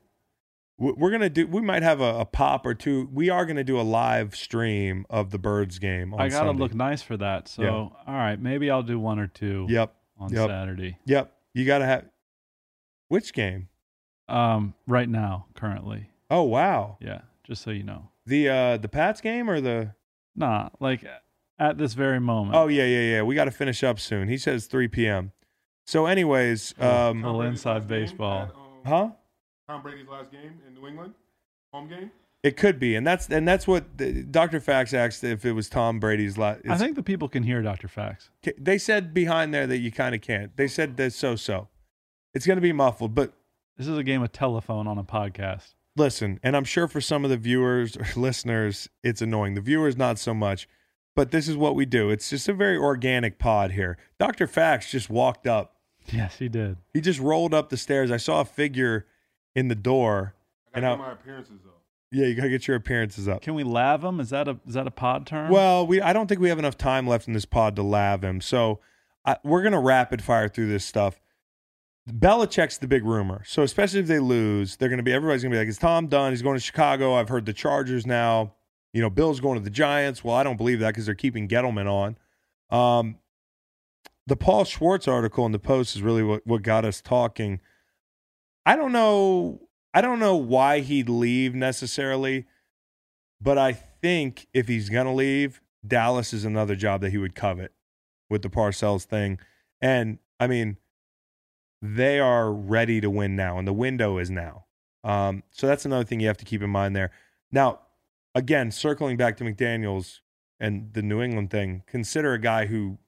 We- 0.82 0.94
We're 0.94 1.12
gonna 1.12 1.30
do. 1.30 1.46
We 1.48 1.62
might 1.62 1.84
have 1.84 2.02
a, 2.02 2.20
a 2.22 2.26
pop 2.26 2.66
or 2.66 2.74
two. 2.74 3.08
We 3.14 3.30
are 3.30 3.46
gonna 3.46 3.64
do 3.64 3.80
a 3.80 3.84
live 3.84 4.36
stream 4.36 5.06
of 5.10 5.30
the 5.32 5.38
Birds 5.38 5.78
game. 5.80 6.14
On 6.14 6.20
I 6.20 6.28
gotta 6.30 6.48
Sunday. 6.50 6.60
look 6.64 6.74
nice 6.74 7.02
for 7.02 7.18
that. 7.18 7.48
So, 7.48 7.62
Yeah. 7.62 7.70
all 7.72 7.94
right, 8.08 8.40
maybe 8.40 8.72
I'll 8.72 8.82
do 8.84 9.00
one 9.00 9.20
or 9.20 9.28
two 9.28 9.68
Yep, 9.70 9.94
on 10.18 10.34
yep. 10.34 10.50
Saturday. 10.50 10.98
yep. 11.06 11.32
You 11.54 11.66
gotta 11.66 11.86
have. 11.86 12.06
Which 13.10 13.34
game? 13.34 13.68
Um, 14.28 14.74
right 14.88 15.10
now, 15.10 15.46
currently, 15.54 16.10
Oh 16.30 16.44
wow, 16.44 16.98
yeah. 17.02 17.22
Just 17.44 17.62
so 17.64 17.72
you 17.72 17.84
know, 17.84 18.10
the 18.26 18.48
uh 18.50 18.78
the 18.78 18.88
Pats 18.88 19.20
game 19.22 19.50
or 19.50 19.60
the 19.62 19.94
nah, 20.36 20.70
like 20.80 21.04
at 21.60 21.78
this 21.78 21.94
very 21.94 22.20
moment. 22.20 22.56
Oh 22.56 22.68
yeah, 22.70 22.86
yeah, 22.86 23.16
yeah. 23.18 23.22
We 23.24 23.36
got 23.36 23.46
to 23.46 23.52
finish 23.52 23.84
up 23.84 24.00
soon. 24.00 24.30
He 24.30 24.38
says 24.38 24.66
3 24.68 24.88
p.m. 24.88 25.32
So, 25.86 26.06
anyways, 26.06 26.74
um, 26.80 27.22
Well, 27.22 27.34
Tom 27.34 27.38
Brady's 27.40 27.52
inside 27.60 27.88
baseball. 27.88 28.52
huh? 28.86 29.10
Tom 29.72 29.82
Brady's 29.82 30.08
last 30.10 30.32
game 30.32 30.60
in 30.68 30.74
New 30.74 30.86
England, 30.86 31.14
home 31.72 31.88
game. 31.88 32.12
It 32.44 32.58
could 32.58 32.78
be, 32.78 32.96
and 32.96 33.08
that's 33.08 33.30
and 33.30 33.48
that's 33.48 33.66
what 33.66 33.98
the, 33.98 34.24
Dr. 34.24 34.60
Fax 34.60 34.94
asked 34.94 35.24
if 35.24 35.46
it 35.46 35.54
was 35.54 35.70
Tom 35.70 35.98
Brady's 35.98 36.38
last. 36.38 36.62
I 36.68 36.78
think 36.78 36.98
the 36.98 37.04
people 37.04 37.30
can 37.30 37.44
hear 37.44 37.62
Dr. 37.62 37.88
Fax. 37.88 38.30
they 38.58 38.78
said 38.78 39.14
behind 39.14 39.54
there 39.54 39.66
that 39.68 39.78
you 39.78 39.90
kind 39.90 40.14
of 40.14 40.20
can't. 40.20 40.58
They 40.58 40.68
said 40.68 40.98
that 40.98 41.14
so 41.14 41.38
so. 41.38 41.70
It's 42.34 42.46
going 42.46 42.58
to 42.58 42.62
be 42.62 42.74
muffled, 42.74 43.16
but 43.16 43.32
This 43.78 43.88
is 43.88 43.98
a 43.98 44.04
game 44.04 44.22
of 44.24 44.34
telephone 44.34 44.88
on 44.88 44.98
a 44.98 45.04
podcast. 45.06 45.76
listen, 45.96 46.40
and 46.44 46.58
I'm 46.58 46.66
sure 46.66 46.90
for 46.90 47.00
some 47.00 47.24
of 47.24 47.30
the 47.30 47.38
viewers 47.38 47.96
or 47.96 48.08
listeners, 48.18 48.90
it's 49.04 49.22
annoying. 49.22 49.54
The 49.54 49.62
viewers, 49.62 49.96
not 49.96 50.20
so 50.20 50.34
much, 50.34 50.68
but 51.16 51.32
this 51.32 51.48
is 51.48 51.56
what 51.56 51.76
we 51.76 51.86
do. 51.86 52.10
It's 52.10 52.30
just 52.30 52.50
a 52.50 52.54
very 52.54 52.76
organic 52.76 53.40
pod 53.40 53.72
here. 53.72 53.98
Dr. 54.20 54.48
Fax 54.48 54.92
just 54.92 55.10
walked 55.10 55.48
up. 55.48 55.78
Yes, 56.12 56.38
he 56.40 56.50
did. 56.50 56.76
He 56.94 57.00
just 57.00 57.22
rolled 57.22 57.54
up 57.54 57.70
the 57.70 57.78
stairs. 57.78 58.12
I 58.12 58.18
saw 58.18 58.42
a 58.42 58.46
figure 58.46 59.06
in 59.56 59.68
the 59.68 59.76
door. 59.76 60.36
I 60.74 60.78
And 60.78 60.84
got 60.84 60.94
I- 60.94 60.96
my 60.98 61.12
appearances 61.14 61.60
though. 61.64 61.70
Yeah, 62.14 62.26
you 62.26 62.36
got 62.36 62.44
to 62.44 62.50
get 62.50 62.68
your 62.68 62.76
appearances 62.76 63.30
up. 63.30 63.42
Can 63.42 63.54
we 63.54 63.64
lave 63.64 64.04
him? 64.04 64.20
Is 64.20 64.32
that 64.32 64.48
a 64.50 64.58
is 64.68 64.74
that 64.74 64.86
a 64.86 64.92
pod 64.92 65.26
term? 65.26 65.50
Well, 65.50 65.88
we 65.88 66.02
I 66.02 66.12
don't 66.12 66.28
think 66.28 66.42
we 66.42 66.50
have 66.50 66.60
enough 66.60 66.78
time 66.78 67.08
left 67.08 67.26
in 67.28 67.34
this 67.34 67.46
pod 67.46 67.76
to 67.78 67.84
lave 67.84 68.22
him. 68.22 68.42
So 68.42 68.80
I, 69.24 69.38
we're 69.46 69.62
going 69.62 69.72
to 69.72 69.80
rapid 69.80 70.22
fire 70.22 70.50
through 70.50 70.68
this 70.68 70.84
stuff. 70.84 71.22
Belichick's 72.10 72.78
the 72.80 72.88
big 72.88 73.06
rumor. 73.06 73.44
So 73.46 73.64
especially 73.64 74.00
if 74.02 74.08
they 74.08 74.20
lose, 74.20 74.76
they're 74.76 74.90
going 74.90 74.98
to 74.98 75.04
be 75.04 75.14
everybody's 75.14 75.44
going 75.44 75.52
to 75.52 75.56
be 75.56 75.60
like, 75.60 75.70
"Is 75.70 75.78
Tom 75.78 76.08
done? 76.08 76.32
He's 76.34 76.42
going 76.42 76.58
to 76.58 76.60
Chicago. 76.64 77.14
I've 77.14 77.30
heard 77.30 77.46
the 77.46 77.54
Chargers 77.54 78.06
now. 78.06 78.56
You 78.94 79.02
know, 79.02 79.10
Bill's 79.10 79.40
going 79.40 79.58
to 79.58 79.64
the 79.64 79.70
Giants. 79.70 80.22
Well, 80.24 80.36
I 80.36 80.44
don't 80.44 80.58
believe 80.58 80.80
that 80.80 80.90
because 80.90 81.06
they're 81.06 81.16
keeping 81.16 81.48
Gettleman 81.48 81.88
on. 81.88 82.18
Um, 82.78 83.20
the 84.28 84.36
Paul 84.36 84.66
Schwartz 84.66 85.08
article 85.08 85.46
in 85.46 85.54
the 85.54 85.60
Post 85.60 85.96
is 85.96 86.02
really 86.02 86.24
what, 86.24 86.46
what 86.46 86.62
got 86.62 86.84
us 86.84 87.00
talking. 87.00 87.62
I 88.66 88.76
don't 88.76 88.92
know. 88.92 89.62
I 89.94 90.02
don't 90.02 90.20
know 90.20 90.36
why 90.36 90.80
he'd 90.80 91.10
leave 91.10 91.54
necessarily, 91.54 92.46
but 93.42 93.58
I 93.58 93.74
think 93.74 94.48
if 94.54 94.68
he's 94.68 94.90
gonna 94.90 95.14
leave, 95.14 95.62
Dallas 95.86 96.34
is 96.34 96.46
another 96.46 96.76
job 96.76 97.02
that 97.02 97.12
he 97.12 97.18
would 97.18 97.36
covet 97.36 97.74
with 98.30 98.42
the 98.42 98.50
Parcells 98.50 99.04
thing. 99.04 99.40
And 99.82 100.20
I 100.40 100.48
mean, 100.48 100.78
they 101.82 102.20
are 102.20 102.52
ready 102.52 103.02
to 103.02 103.10
win 103.10 103.36
now, 103.36 103.58
and 103.58 103.68
the 103.68 103.74
window 103.74 104.18
is 104.18 104.30
now. 104.30 104.66
Um, 105.04 105.44
so 105.52 105.68
that's 105.68 105.86
another 105.86 106.04
thing 106.04 106.20
you 106.20 106.28
have 106.28 106.38
to 106.38 106.46
keep 106.46 106.62
in 106.62 106.70
mind 106.70 106.96
there. 106.96 107.12
Now, 107.52 107.80
again, 108.36 108.72
circling 108.72 109.18
back 109.18 109.38
to 109.38 109.44
McDaniels 109.44 110.20
and 110.60 110.94
the 110.94 111.02
New 111.02 111.22
England 111.22 111.50
thing, 111.50 111.84
consider 111.88 112.34
a 112.34 112.40
guy 112.40 112.68
who 112.68 113.00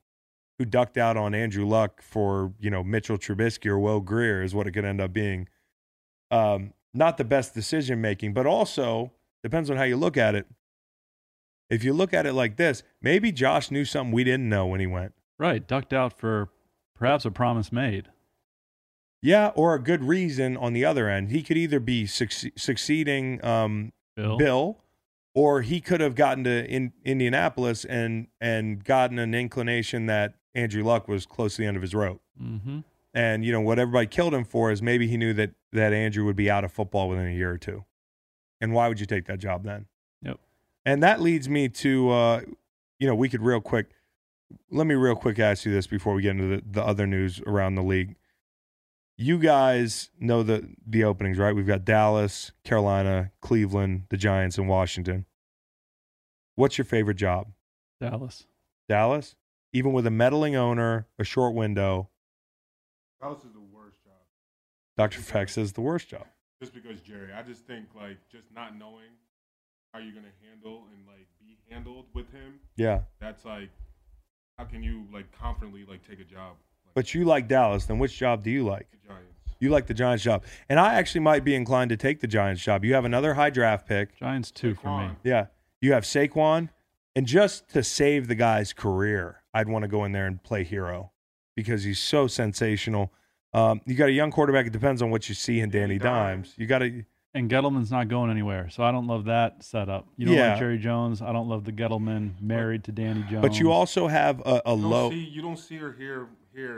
who 0.64 0.70
ducked 0.70 0.98
out 0.98 1.18
on 1.18 1.36
Andrew 1.36 1.66
Luck 1.66 2.02
for 2.02 2.54
you 2.58 2.70
know 2.70 2.84
Mitchell 2.84 3.18
Trubisky 3.18 3.68
or 3.68 3.78
Will 3.78 4.00
Grier 4.00 4.42
is 4.42 4.56
what 4.56 4.66
it 4.66 4.72
could 4.72 4.86
end 4.86 5.02
up 5.02 5.12
being. 5.12 5.50
Um, 6.32 6.74
not 6.94 7.18
the 7.18 7.26
best 7.26 7.54
decision 7.54 8.00
making, 8.00 8.34
but 8.34 8.46
also 8.46 9.12
depends 9.44 9.70
on 9.70 9.76
how 9.76 9.84
you 9.84 9.98
look 9.98 10.16
at 10.16 10.36
it. 10.36 10.48
If 11.70 11.84
you 11.84 11.92
look 11.92 12.14
at 12.14 12.26
it 12.26 12.34
like 12.34 12.56
this, 12.56 12.82
maybe 13.02 13.32
Josh 13.32 13.72
knew 13.72 13.84
something 13.84 14.14
we 14.14 14.24
didn't 14.24 14.48
know 14.48 14.66
when 14.66 14.80
he 14.80 14.88
went. 14.88 15.14
right, 15.38 15.68
ducked 15.68 15.92
out 15.92 16.18
for 16.18 16.50
perhaps 16.96 17.26
a 17.26 17.32
promise 17.32 17.72
made. 17.72 18.10
Yeah, 19.22 19.52
or 19.56 19.74
a 19.74 19.80
good 19.80 20.04
reason 20.04 20.56
on 20.56 20.72
the 20.72 20.86
other 20.86 21.10
end. 21.10 21.32
He 21.32 21.44
could 21.44 21.58
either 21.58 21.80
be 21.80 22.06
succe- 22.06 22.58
succeeding 22.58 23.44
um, 23.44 23.92
Bill. 24.16 24.38
Bill, 24.38 24.78
or 25.34 25.62
he 25.62 25.82
could 25.82 26.00
have 26.00 26.16
gotten 26.16 26.46
to 26.46 26.66
in, 26.66 26.94
Indianapolis 27.04 27.84
and 27.86 28.28
and 28.40 28.84
gotten 28.84 29.20
an 29.20 29.34
inclination 29.34 30.06
that 30.06 30.36
Andrew 30.56 30.84
Luck 30.84 31.08
was 31.08 31.26
close 31.26 31.56
to 31.56 31.62
the 31.62 31.68
end 31.68 31.78
of 31.78 31.82
his 31.82 31.96
rope. 31.96 32.22
Mm-hmm. 32.42 32.80
And 33.14 33.46
you 33.46 33.52
know 33.52 33.62
what 33.62 33.80
everybody 33.80 34.08
killed 34.08 34.34
him 34.34 34.44
for 34.44 34.72
is 34.72 34.82
maybe 34.82 35.08
he 35.08 35.18
knew 35.18 35.34
that 35.34 35.52
that 35.72 35.94
Andrew 35.94 36.26
would 36.26 36.36
be 36.36 36.50
out 36.50 36.64
of 36.64 36.72
football 36.72 37.10
within 37.10 37.28
a 37.28 37.34
year 37.34 37.52
or 37.52 37.58
two. 37.58 37.86
And 38.60 38.74
why 38.74 38.88
would 38.88 39.00
you 39.00 39.06
take 39.06 39.26
that 39.26 39.40
job 39.40 39.64
then? 39.64 39.86
Yep. 40.24 40.40
And 40.86 41.04
that 41.04 41.22
leads 41.22 41.48
me 41.48 41.70
to 41.70 42.10
uh, 42.10 42.42
you 43.00 43.08
know 43.08 43.16
we 43.16 43.30
could 43.30 43.42
real 43.42 43.62
quick. 43.62 43.92
Let 44.72 44.88
me 44.88 44.96
real 44.96 45.16
quick 45.16 45.40
ask 45.40 45.66
you 45.66 45.72
this 45.72 45.88
before 45.88 46.14
we 46.14 46.22
get 46.22 46.32
into 46.32 46.48
the, 46.48 46.64
the 46.66 46.84
other 46.84 47.08
news 47.08 47.42
around 47.46 47.76
the 47.76 47.84
league. 47.84 48.16
You 49.18 49.38
guys 49.38 50.10
know 50.20 50.42
the 50.42 50.68
the 50.86 51.04
openings, 51.04 51.38
right? 51.38 51.56
We've 51.56 51.68
got 51.68 51.86
Dallas, 51.86 52.52
Carolina, 52.64 53.32
Cleveland, 53.42 54.06
the 54.10 54.18
Giants, 54.18 54.58
and 54.58 54.68
Washington. 54.68 55.26
What's 56.56 56.78
your 56.80 56.86
favorite 56.86 57.18
job? 57.18 57.52
Dallas. 58.00 58.46
Dallas? 58.90 59.36
Even 59.74 59.92
with 59.92 60.06
a 60.06 60.12
meddling 60.12 60.56
owner, 60.56 61.08
a 61.18 61.24
short 61.24 61.56
window, 61.56 62.10
Dallas 63.20 63.44
is 63.44 63.54
the 63.54 63.60
worst 63.60 63.98
job. 64.04 64.14
Dr. 64.98 65.20
Feck 65.22 65.50
says 65.50 65.74
the 65.74 65.82
worst 65.82 66.10
job. 66.10 66.26
Just 66.62 66.74
because 66.74 67.02
Jerry, 67.02 67.30
I 67.34 67.42
just 67.42 67.66
think 67.66 67.88
like 67.96 68.18
just 68.32 68.46
not 68.54 68.78
knowing 68.78 69.10
how 69.94 70.00
you're 70.00 70.14
gonna 70.14 70.28
handle 70.50 70.84
and 70.94 71.06
like 71.08 71.28
be 71.40 71.58
handled 71.70 72.06
with 72.14 72.32
him. 72.32 72.60
Yeah. 72.78 73.02
That's 73.20 73.44
like, 73.46 73.70
how 74.58 74.66
can 74.66 74.84
you 74.84 75.06
like 75.12 75.26
confidently 75.38 75.86
like 75.90 76.08
take 76.08 76.20
a 76.20 76.24
job? 76.24 76.56
Like, 76.86 76.94
But 76.94 77.14
you 77.16 77.26
like 77.26 77.48
Dallas, 77.48 77.86
then 77.86 77.98
which 77.98 78.16
job 78.18 78.44
do 78.44 78.52
you 78.52 78.64
like? 78.64 78.88
the 78.92 79.08
Giants. 79.08 79.30
You 79.60 79.70
like 79.70 79.88
the 79.88 79.94
Giants 79.94 80.24
job. 80.24 80.44
And 80.70 80.80
I 80.80 80.96
actually 80.96 81.22
might 81.22 81.44
be 81.44 81.56
inclined 81.56 81.90
to 81.90 81.98
take 81.98 82.20
the 82.20 82.28
Giants 82.28 82.62
job. 82.62 82.84
You 82.86 82.94
have 82.94 83.06
another 83.06 83.34
high 83.34 83.50
draft 83.50 83.88
pick. 83.88 84.18
Giants 84.20 84.52
two 84.52 84.76
for 84.76 85.00
me. 85.00 85.16
Yeah. 85.24 85.48
You 85.82 85.94
have 85.94 86.04
Saquon. 86.04 86.70
And 87.16 87.26
just 87.28 87.70
to 87.70 87.84
save 87.84 88.28
the 88.28 88.36
guy's 88.36 88.74
career, 88.74 89.44
I'd 89.54 89.68
want 89.70 89.84
to 89.84 89.88
go 89.88 90.04
in 90.04 90.12
there 90.14 90.26
and 90.26 90.42
play 90.42 90.64
hero 90.64 91.12
because 91.56 91.84
he's 91.84 92.00
so 92.00 92.28
sensational. 92.28 93.12
Um, 93.54 93.82
you 93.86 93.94
got 93.96 94.10
a 94.10 94.14
young 94.14 94.32
quarterback. 94.32 94.66
It 94.66 94.74
depends 94.74 95.02
on 95.02 95.12
what 95.12 95.30
you 95.30 95.36
see 95.36 95.60
in 95.60 95.70
Danny 95.70 96.00
Danny 96.00 96.00
Dimes. 96.00 96.48
Dimes. 96.48 96.56
You 96.58 96.66
got 96.66 96.80
to, 96.80 97.04
And 97.36 97.52
Gettleman's 97.52 97.92
not 97.92 98.08
going 98.08 98.32
anywhere, 98.32 98.70
so 98.72 98.84
I 98.84 98.92
don't 98.92 99.06
love 99.06 99.26
that 99.26 99.64
setup. 99.64 100.08
You 100.18 100.26
don't 100.26 100.36
Yeah. 100.36 100.50
like 100.52 100.60
Jerry 100.60 100.80
Jones. 100.80 101.22
I 101.22 101.32
don't 101.32 101.48
love 101.48 101.66
the 101.66 101.72
Gettleman 101.72 102.32
married 102.42 102.84
to 102.86 102.92
Danny 102.92 103.24
Jones. 103.30 103.44
but 103.44 103.60
you 103.60 103.72
also 103.72 104.08
have 104.08 104.40
a, 104.42 104.62
a 104.66 104.76
You 104.76 104.88
low. 104.88 105.10
see 105.12 105.18
you 105.20 105.42
don't 105.44 105.58
see 105.60 105.78
or 105.80 105.94
hear 105.94 106.28
hear 106.54 106.78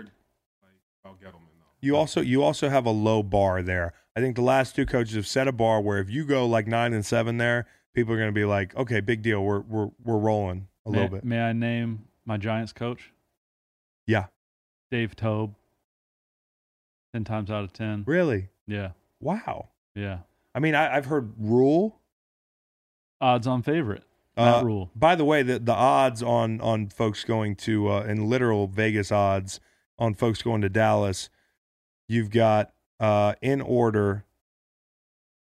like 0.62 0.74
about 1.06 1.20
Gettleman 1.22 1.48
though. 1.60 1.66
You 1.80 1.96
also 1.96 2.20
you 2.20 2.44
also 2.44 2.68
have 2.68 2.86
a 2.86 2.90
low 2.92 3.24
bar 3.24 3.62
there. 3.62 3.94
I 4.18 4.20
think 4.20 4.36
the 4.36 4.42
last 4.42 4.76
two 4.76 4.86
coaches 4.86 5.16
have 5.16 5.28
set 5.28 5.48
a 5.48 5.52
bar 5.54 5.80
where 5.82 6.00
if 6.00 6.10
you 6.10 6.26
go 6.26 6.46
like 6.46 6.68
nine 6.68 6.92
and 6.94 7.06
seven 7.06 7.38
there, 7.38 7.68
people 7.96 8.14
are 8.14 8.18
going 8.18 8.30
to 8.30 8.34
be 8.34 8.46
like, 8.46 8.76
okay, 8.76 9.00
big 9.00 9.22
deal. 9.22 9.44
We're 9.44 9.62
we're 9.62 9.90
we're 10.04 10.18
rolling 10.18 10.68
a 10.86 10.92
may, 10.92 10.98
little 11.00 11.16
bit. 11.18 11.24
May 11.26 11.42
I 11.42 11.54
name 11.54 12.06
my 12.26 12.38
Giants 12.38 12.74
coach? 12.74 13.12
Yeah, 14.06 14.26
Dave 14.92 15.16
Toub. 15.16 15.56
Ten 17.14 17.24
times 17.24 17.50
out 17.50 17.64
of 17.64 17.74
ten. 17.74 18.04
really. 18.06 18.50
Yeah, 18.68 18.92
Wow. 19.22 19.70
yeah. 19.94 20.20
I 20.54 20.60
mean, 20.60 20.76
I, 20.76 20.96
I've 20.96 21.06
heard 21.06 21.34
Rhule. 21.38 22.00
Odds 23.22 23.48
on 23.48 23.62
favorite. 23.62 24.04
Uh, 24.36 24.62
Rhule. 24.64 24.92
By 24.96 25.16
the 25.16 25.24
way, 25.24 25.42
the 25.42 25.60
the 25.60 25.74
odds 25.74 26.22
on 26.22 26.60
on 26.62 26.90
folks 26.90 27.24
going 27.24 27.56
to 27.58 27.90
uh, 27.90 28.02
in 28.04 28.30
literal 28.30 28.68
Vegas 28.68 29.12
odds 29.12 29.60
on 29.98 30.14
folks 30.14 30.42
going 30.42 30.62
to 30.62 30.68
Dallas, 30.70 31.30
you've 32.10 32.30
got 32.32 32.74
uh, 33.00 33.36
in 33.42 33.62
order 33.62 34.26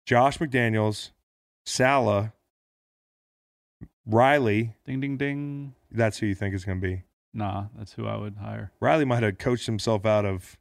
Josh 0.06 0.40
McDaniels, 0.40 1.12
Saleh, 1.66 2.32
Riley. 4.10 4.74
Ding 4.86 5.00
ding 5.00 5.18
ding. 5.18 5.74
That's 5.92 6.18
who 6.18 6.26
you 6.26 6.36
think 6.36 6.56
is 6.56 6.66
going 6.66 6.82
to 6.82 6.88
be. 6.88 7.04
Nah, 7.34 7.66
that's 7.78 7.94
who 7.94 8.08
I 8.08 8.18
would 8.18 8.38
hire. 8.38 8.72
Riley 8.80 9.06
might 9.06 9.24
have 9.24 9.38
coached 9.38 9.66
himself 9.66 10.06
out 10.06 10.26
of. 10.26 10.58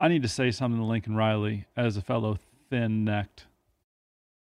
I 0.00 0.08
need 0.08 0.22
to 0.22 0.28
say 0.28 0.50
something 0.50 0.80
to 0.80 0.86
Lincoln 0.86 1.16
Riley 1.16 1.66
as 1.76 1.96
a 1.96 2.02
fellow 2.02 2.38
thin-necked 2.70 3.46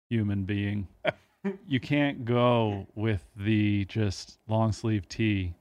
human 0.09 0.43
being. 0.43 0.87
you 1.67 1.79
can't 1.79 2.25
go 2.25 2.87
with 2.95 3.25
the 3.35 3.85
just 3.85 4.37
long 4.47 4.71
sleeve 4.71 5.07
tee 5.07 5.53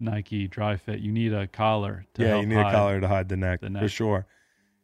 Nike 0.00 0.48
dry 0.48 0.76
fit. 0.76 1.00
You 1.00 1.12
need 1.12 1.32
a 1.32 1.46
collar 1.46 2.06
to 2.14 2.22
yeah, 2.22 2.28
help 2.28 2.42
you 2.42 2.48
need 2.48 2.56
hide. 2.56 2.68
a 2.68 2.72
collar 2.72 3.00
to 3.00 3.08
hide 3.08 3.28
the 3.28 3.36
neck, 3.36 3.60
the 3.60 3.70
neck. 3.70 3.82
for 3.82 3.88
sure. 3.88 4.26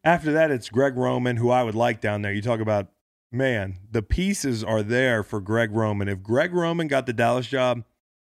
After 0.05 0.33
that, 0.33 0.51
it's 0.51 0.69
Greg 0.69 0.97
Roman, 0.97 1.37
who 1.37 1.51
I 1.51 1.63
would 1.63 1.75
like 1.75 2.01
down 2.01 2.23
there. 2.23 2.33
You 2.33 2.43
talk 2.43 2.61
about 2.61 2.89
man, 3.33 3.79
the 3.91 4.03
pieces 4.03 4.63
are 4.63 4.83
there 4.83 5.23
for 5.23 5.41
Greg 5.41 5.73
Roman. 5.73 6.09
If 6.09 6.23
Greg 6.23 6.53
Roman 6.53 6.89
got 6.89 7.07
the 7.07 7.13
Dallas 7.13 7.47
job, 7.47 7.85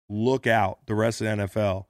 look 0.09 0.47
out 0.47 0.79
the 0.87 0.95
rest 0.95 1.21
of 1.21 1.25
the 1.25 1.45
NFL 1.45 1.85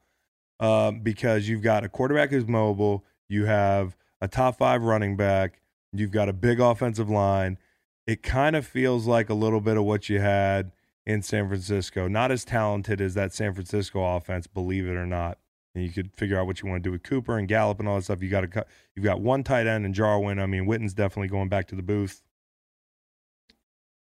um, 0.59 0.99
because 0.99 1.47
you've 1.47 1.61
got 1.61 1.83
a 1.83 1.89
quarterback 1.89 2.31
who's 2.31 2.47
mobile, 2.47 3.05
you 3.29 3.45
have 3.45 3.95
a 4.21 4.27
top 4.27 4.57
five 4.57 4.83
running 4.83 5.15
back, 5.15 5.61
you've 5.93 6.11
got 6.11 6.29
a 6.29 6.33
big 6.33 6.59
offensive 6.59 7.09
line. 7.09 7.57
It 8.05 8.23
kind 8.23 8.55
of 8.55 8.65
feels 8.65 9.05
like 9.05 9.29
a 9.29 9.33
little 9.33 9.61
bit 9.61 9.77
of 9.77 9.83
what 9.83 10.09
you 10.09 10.19
had 10.19 10.71
in 11.05 11.21
San 11.21 11.47
Francisco. 11.47 12.07
Not 12.07 12.31
as 12.31 12.45
talented 12.45 13.01
as 13.01 13.13
that 13.15 13.33
San 13.33 13.53
Francisco 13.53 14.03
offense, 14.15 14.47
believe 14.47 14.87
it 14.87 14.95
or 14.95 15.05
not. 15.05 15.39
And 15.75 15.83
you 15.83 15.91
could 15.91 16.15
figure 16.15 16.39
out 16.39 16.47
what 16.47 16.61
you 16.61 16.69
want 16.69 16.83
to 16.83 16.87
do 16.87 16.91
with 16.91 17.03
Cooper 17.03 17.37
and 17.37 17.47
Gallup 17.47 17.79
and 17.79 17.87
all 17.87 17.95
that 17.95 18.03
stuff. 18.03 18.23
You 18.23 18.29
got 18.29 18.41
to 18.41 18.47
cut. 18.47 18.67
You've 18.95 19.05
got 19.05 19.21
one 19.21 19.43
tight 19.43 19.67
end 19.67 19.85
and 19.85 19.93
Jarwin. 19.93 20.39
I 20.39 20.45
mean, 20.45 20.65
Witten's 20.65 20.93
definitely 20.93 21.27
going 21.27 21.49
back 21.49 21.67
to 21.67 21.75
the 21.75 21.83
booth. 21.83 22.23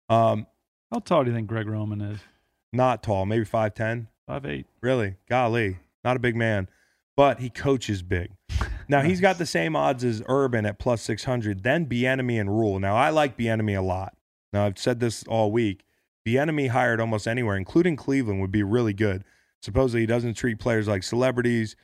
Um, 0.10 0.48
How 0.92 1.00
tall 1.00 1.24
do 1.24 1.30
you 1.32 1.36
think 1.36 1.48
Greg 1.48 1.68
Roman 1.68 2.02
is? 2.02 2.20
not 2.74 3.02
tall, 3.02 3.26
maybe 3.26 3.46
five 3.46 3.74
ten. 3.74 4.08
Five 4.28 4.46
eight. 4.46 4.66
Really, 4.82 5.16
golly, 5.30 5.80
not 6.04 6.18
a 6.18 6.20
big 6.20 6.36
man, 6.36 6.70
but 7.16 7.40
he 7.40 7.50
coaches 7.50 8.02
big. 8.04 8.32
Now 8.90 9.02
he's 9.02 9.20
got 9.20 9.38
the 9.38 9.46
same 9.46 9.76
odds 9.76 10.06
as 10.06 10.24
Urban 10.30 10.66
at 10.66 10.80
plus 10.80 11.02
six 11.02 11.26
hundred. 11.26 11.62
Then 11.64 11.88
Bieniemy 11.88 12.40
and 12.40 12.50
Rhule. 12.50 12.80
Now 12.80 12.96
I 12.96 13.10
like 13.10 13.38
Bieniemy 13.38 13.78
a 13.78 13.82
lot. 13.82 14.16
Now 14.54 14.66
I've 14.66 14.78
said 14.78 15.02
this 15.02 15.26
all 15.28 15.52
week. 15.52 15.84
Bieniemy 16.26 16.70
hired 16.70 17.02
almost 17.02 17.28
anywhere, 17.28 17.58
including 17.58 17.98
Cleveland, 17.98 18.40
would 18.40 18.52
be 18.52 18.64
really 18.64 18.94
good. 18.94 19.26
Supposedly 19.62 20.02
he 20.02 20.06
doesn't 20.08 20.36
treat 20.36 20.58
players 20.58 20.88
like 20.88 21.04
celebrities. 21.04 21.76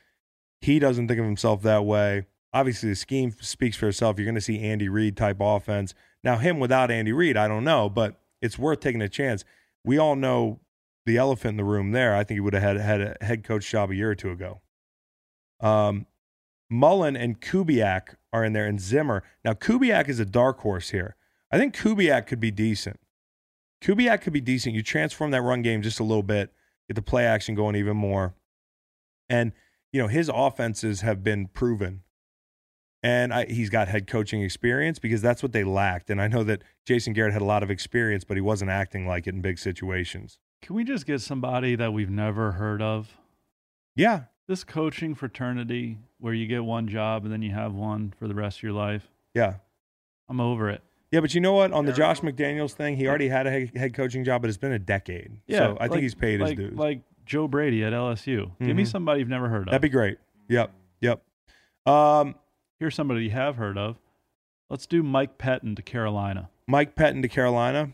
He 0.62 0.78
doesn't 0.78 1.08
think 1.08 1.20
of 1.20 1.26
himself 1.26 1.60
that 1.62 1.84
way. 1.84 2.24
Obviously, 2.54 2.88
the 2.88 2.96
scheme 2.96 3.34
speaks 3.38 3.76
for 3.76 3.88
itself. 3.88 4.18
You're 4.18 4.24
going 4.24 4.36
to 4.36 4.40
see 4.40 4.60
Andy 4.60 4.88
Reid 4.88 5.14
type 5.14 5.38
offense. 5.40 5.92
Now, 6.24 6.38
him 6.38 6.58
without 6.58 6.90
Andy 6.90 7.12
Reid, 7.12 7.36
I 7.36 7.46
don't 7.46 7.64
know, 7.64 7.88
but 7.90 8.18
it's 8.40 8.58
worth 8.58 8.80
taking 8.80 9.02
a 9.02 9.08
chance. 9.08 9.44
We 9.84 9.98
all 9.98 10.16
know 10.16 10.60
the 11.04 11.18
elephant 11.18 11.50
in 11.50 11.56
the 11.58 11.64
room 11.64 11.92
there. 11.92 12.16
I 12.16 12.24
think 12.24 12.36
he 12.36 12.40
would 12.40 12.54
have 12.54 12.62
had, 12.62 12.76
had 12.78 13.00
a 13.00 13.16
head 13.20 13.44
coach 13.44 13.70
job 13.70 13.90
a 13.90 13.94
year 13.94 14.10
or 14.10 14.14
two 14.14 14.30
ago. 14.30 14.62
Um, 15.60 16.06
Mullen 16.70 17.14
and 17.14 17.40
Kubiak 17.40 18.16
are 18.32 18.44
in 18.44 18.54
there, 18.54 18.66
and 18.66 18.80
Zimmer. 18.80 19.22
Now, 19.44 19.52
Kubiak 19.52 20.08
is 20.08 20.18
a 20.18 20.24
dark 20.24 20.60
horse 20.60 20.90
here. 20.90 21.14
I 21.52 21.58
think 21.58 21.76
Kubiak 21.76 22.26
could 22.26 22.40
be 22.40 22.50
decent. 22.50 22.98
Kubiak 23.82 24.22
could 24.22 24.32
be 24.32 24.40
decent. 24.40 24.74
You 24.74 24.82
transform 24.82 25.30
that 25.32 25.42
run 25.42 25.60
game 25.60 25.82
just 25.82 26.00
a 26.00 26.04
little 26.04 26.22
bit, 26.22 26.52
get 26.88 26.94
the 26.94 27.02
play 27.02 27.26
action 27.26 27.54
going 27.54 27.76
even 27.76 27.98
more. 27.98 28.34
And, 29.28 29.52
you 29.92 30.00
know, 30.00 30.08
his 30.08 30.30
offenses 30.32 31.02
have 31.02 31.22
been 31.22 31.48
proven. 31.48 32.02
And 33.04 33.34
I, 33.34 33.44
he's 33.44 33.68
got 33.68 33.86
head 33.88 34.06
coaching 34.06 34.40
experience 34.42 34.98
because 34.98 35.20
that's 35.20 35.42
what 35.42 35.52
they 35.52 35.62
lacked. 35.62 36.08
And 36.08 36.22
I 36.22 36.26
know 36.26 36.42
that 36.44 36.62
Jason 36.86 37.12
Garrett 37.12 37.34
had 37.34 37.42
a 37.42 37.44
lot 37.44 37.62
of 37.62 37.70
experience, 37.70 38.24
but 38.24 38.36
he 38.38 38.40
wasn't 38.40 38.70
acting 38.70 39.06
like 39.06 39.26
it 39.26 39.34
in 39.34 39.42
big 39.42 39.58
situations. 39.58 40.38
Can 40.62 40.74
we 40.74 40.84
just 40.84 41.04
get 41.04 41.20
somebody 41.20 41.76
that 41.76 41.92
we've 41.92 42.08
never 42.08 42.52
heard 42.52 42.80
of? 42.80 43.18
Yeah. 43.94 44.22
This 44.48 44.64
coaching 44.64 45.14
fraternity 45.14 45.98
where 46.18 46.32
you 46.32 46.46
get 46.46 46.64
one 46.64 46.88
job 46.88 47.24
and 47.24 47.32
then 47.32 47.42
you 47.42 47.50
have 47.50 47.74
one 47.74 48.14
for 48.18 48.26
the 48.26 48.34
rest 48.34 48.58
of 48.58 48.62
your 48.62 48.72
life. 48.72 49.06
Yeah. 49.34 49.56
I'm 50.28 50.40
over 50.40 50.70
it. 50.70 50.80
Yeah, 51.10 51.20
but 51.20 51.34
you 51.34 51.42
know 51.42 51.52
what? 51.52 51.72
On 51.72 51.84
the 51.84 51.92
Josh 51.92 52.22
McDaniels 52.22 52.72
thing, 52.72 52.96
he 52.96 53.06
already 53.06 53.28
had 53.28 53.46
a 53.46 53.50
head 53.50 53.70
head 53.76 53.94
coaching 53.94 54.24
job, 54.24 54.40
but 54.40 54.48
it's 54.48 54.56
been 54.58 54.72
a 54.72 54.78
decade. 54.80 55.30
Yeah, 55.46 55.58
so 55.58 55.76
I 55.78 55.86
think 55.88 56.00
he's 56.00 56.14
paid 56.14 56.40
like, 56.40 56.58
his 56.58 56.70
dues. 56.70 56.78
Like 56.78 57.02
Joe 57.24 57.46
Brady 57.46 57.84
at 57.84 57.92
LSU. 57.92 58.50
Give 58.58 58.74
me 58.74 58.82
Mhm. 58.82 58.88
somebody 58.88 59.20
you've 59.20 59.28
never 59.28 59.48
heard 59.48 59.60
of. 59.60 59.66
That'd 59.66 59.82
be 59.82 59.90
great. 59.90 60.16
Yep, 60.48 60.72
yep. 61.00 61.22
Um, 61.86 62.34
Here's 62.80 62.94
somebody 62.94 63.24
you 63.24 63.30
have 63.30 63.56
heard 63.56 63.78
of. 63.78 63.96
Let's 64.68 64.86
do 64.86 65.02
Mike 65.02 65.38
Pettine 65.38 65.76
to 65.76 65.82
Carolina. 65.82 66.48
Mike 66.66 66.96
Pettine 66.96 67.22
to 67.22 67.28
Carolina. 67.28 67.92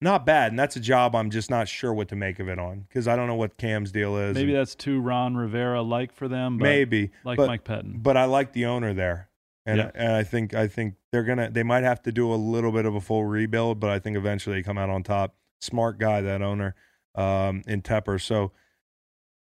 Not 0.00 0.26
bad, 0.26 0.50
and 0.50 0.58
that's 0.58 0.74
a 0.74 0.80
job 0.80 1.14
I'm 1.14 1.30
just 1.30 1.48
not 1.48 1.68
sure 1.68 1.94
what 1.94 2.08
to 2.08 2.16
make 2.16 2.40
of 2.40 2.48
it 2.48 2.58
on 2.58 2.86
because 2.88 3.06
I 3.06 3.14
don't 3.14 3.28
know 3.28 3.36
what 3.36 3.56
Cam's 3.56 3.92
deal 3.92 4.16
is. 4.16 4.34
Maybe 4.34 4.50
and 4.50 4.58
that's 4.58 4.74
too 4.74 5.00
Ron 5.00 5.36
Rivera 5.36 5.80
like 5.80 6.12
for 6.12 6.26
them, 6.26 6.58
but 6.58 6.64
maybe 6.64 7.12
like 7.24 7.36
but, 7.36 7.46
Mike 7.46 7.62
Pettine. 7.62 8.02
But 8.02 8.16
I 8.16 8.24
like 8.24 8.52
the 8.52 8.64
owner 8.66 8.92
there, 8.92 9.28
and 9.64 9.78
Yeah. 9.78 9.90
and 9.94 10.12
I 10.12 10.24
think 10.24 10.54
I 10.54 10.66
think 10.66 10.96
they're 11.12 11.22
gonna 11.22 11.50
they 11.52 11.62
might 11.62 11.84
have 11.84 12.02
to 12.02 12.10
do 12.10 12.32
a 12.32 12.34
little 12.34 12.72
bit 12.72 12.84
of 12.84 12.96
a 12.96 13.00
full 13.00 13.24
rebuild, 13.24 13.78
but 13.78 13.90
I 13.90 14.00
think 14.00 14.16
eventually 14.16 14.56
they 14.56 14.62
come 14.64 14.76
out 14.76 14.90
on 14.90 15.04
top. 15.04 15.36
Smart 15.60 15.98
guy 16.00 16.20
that 16.20 16.42
owner 16.42 16.74
um, 17.14 17.62
in 17.68 17.80
Tepper. 17.80 18.20
So 18.20 18.50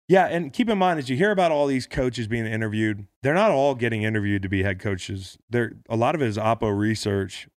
Yeah, 0.07 0.25
and 0.25 0.53
keep 0.53 0.69
in 0.69 0.77
mind 0.77 0.99
as 0.99 1.09
you 1.09 1.17
hear 1.17 1.31
about 1.31 1.51
all 1.51 1.67
these 1.67 1.85
coaches 1.85 2.27
being 2.27 2.45
interviewed, 2.45 3.07
they're 3.23 3.33
not 3.33 3.51
all 3.51 3.75
getting 3.75 4.03
interviewed 4.03 4.41
to 4.43 4.49
be 4.49 4.63
head 4.63 4.79
coaches. 4.79 5.37
There, 5.49 5.73
a 5.89 5.97
lot 5.97 6.15
of 6.15 6.21
it 6.21 6.27
is 6.27 6.37
oppo 6.37 6.75
research, 6.77 7.49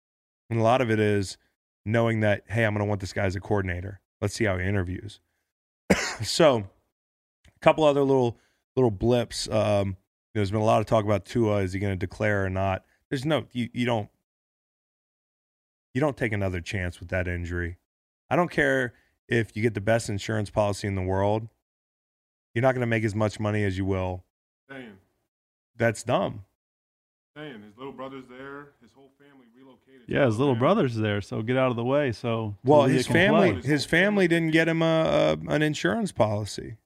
and 0.49 0.59
a 0.59 0.63
lot 0.63 0.81
of 0.81 0.91
it 0.91 0.99
is 0.99 1.37
knowing 1.85 2.21
that 2.21 2.45
hey, 2.49 2.65
I'm 2.65 2.73
going 2.73 2.85
to 2.85 2.89
want 2.89 3.01
this 3.01 3.13
guy 3.13 3.25
as 3.25 3.37
a 3.37 3.41
coordinator. 3.41 4.01
Let's 4.23 4.35
see 4.35 4.45
how 4.45 4.57
he 4.57 4.65
interviews. 4.65 5.21
so, 6.23 6.65
a 7.47 7.61
couple 7.61 7.85
other 7.85 8.03
little 8.03 8.39
little 8.77 8.91
blips. 8.91 9.47
Um, 9.51 9.99
there's 10.35 10.51
been 10.51 10.61
a 10.61 10.65
lot 10.65 10.81
of 10.81 10.87
talk 10.87 11.05
about 11.05 11.27
Tua. 11.27 11.59
Is 11.59 11.75
he 11.75 11.79
going 11.79 11.93
to 11.93 11.99
declare 11.99 12.47
or 12.47 12.51
not? 12.51 12.83
There's 13.11 13.27
no 13.27 13.45
you, 13.53 13.69
you 13.75 13.85
don't 13.85 14.09
you 15.93 16.01
don't 16.01 16.17
take 16.17 16.33
another 16.33 16.63
chance 16.63 16.99
with 16.99 17.11
that 17.11 17.29
injury. 17.29 17.77
I 18.31 18.37
don't 18.37 18.51
care 18.51 18.95
if 19.29 19.55
you 19.55 19.63
get 19.63 19.75
the 19.75 19.83
best 19.83 20.09
insurance 20.09 20.49
policy 20.49 20.89
in 20.89 20.95
the 20.95 21.03
world 21.03 21.49
you're 22.55 22.63
not 22.63 22.73
going 22.73 22.81
to 22.81 22.87
make 22.87 23.05
as 23.05 23.15
much 23.15 23.39
money 23.41 23.65
as 23.65 23.77
you 23.79 23.85
will. 23.85 24.25
Saying, 24.71 24.97
That's 25.77 26.03
dumb. 26.03 26.45
saying 27.37 27.63
his 27.63 27.77
little 27.77 27.93
brother's 27.93 28.25
there, 28.29 28.69
his 28.83 28.93
whole 28.93 29.11
family 29.19 29.47
relocated. 29.57 30.03
Yeah, 30.09 30.27
his 30.27 30.39
little 30.39 30.55
Alabama. 30.55 30.75
brother's 30.75 30.97
there, 30.97 31.21
so 31.21 31.43
get 31.43 31.57
out 31.57 31.71
of 31.71 31.77
the 31.77 31.85
way. 31.85 32.13
So 32.13 32.57
Well, 32.65 32.85
his 32.85 33.07
family, 33.07 33.53
play. 33.53 33.63
his 33.63 33.85
family 33.85 34.27
didn't 34.29 34.51
get 34.51 34.69
him 34.69 34.83
a, 34.83 35.37
a 35.47 35.51
an 35.53 35.63
insurance 35.63 36.13
policy. 36.13 36.77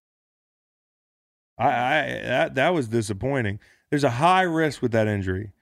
I, 1.59 1.67
I 1.69 2.03
that 2.25 2.55
that 2.57 2.71
was 2.75 2.89
disappointing. 2.89 3.61
There's 3.91 4.05
a 4.05 4.11
high 4.11 4.43
risk 4.43 4.81
with 4.83 4.93
that 4.93 5.07
injury. 5.07 5.53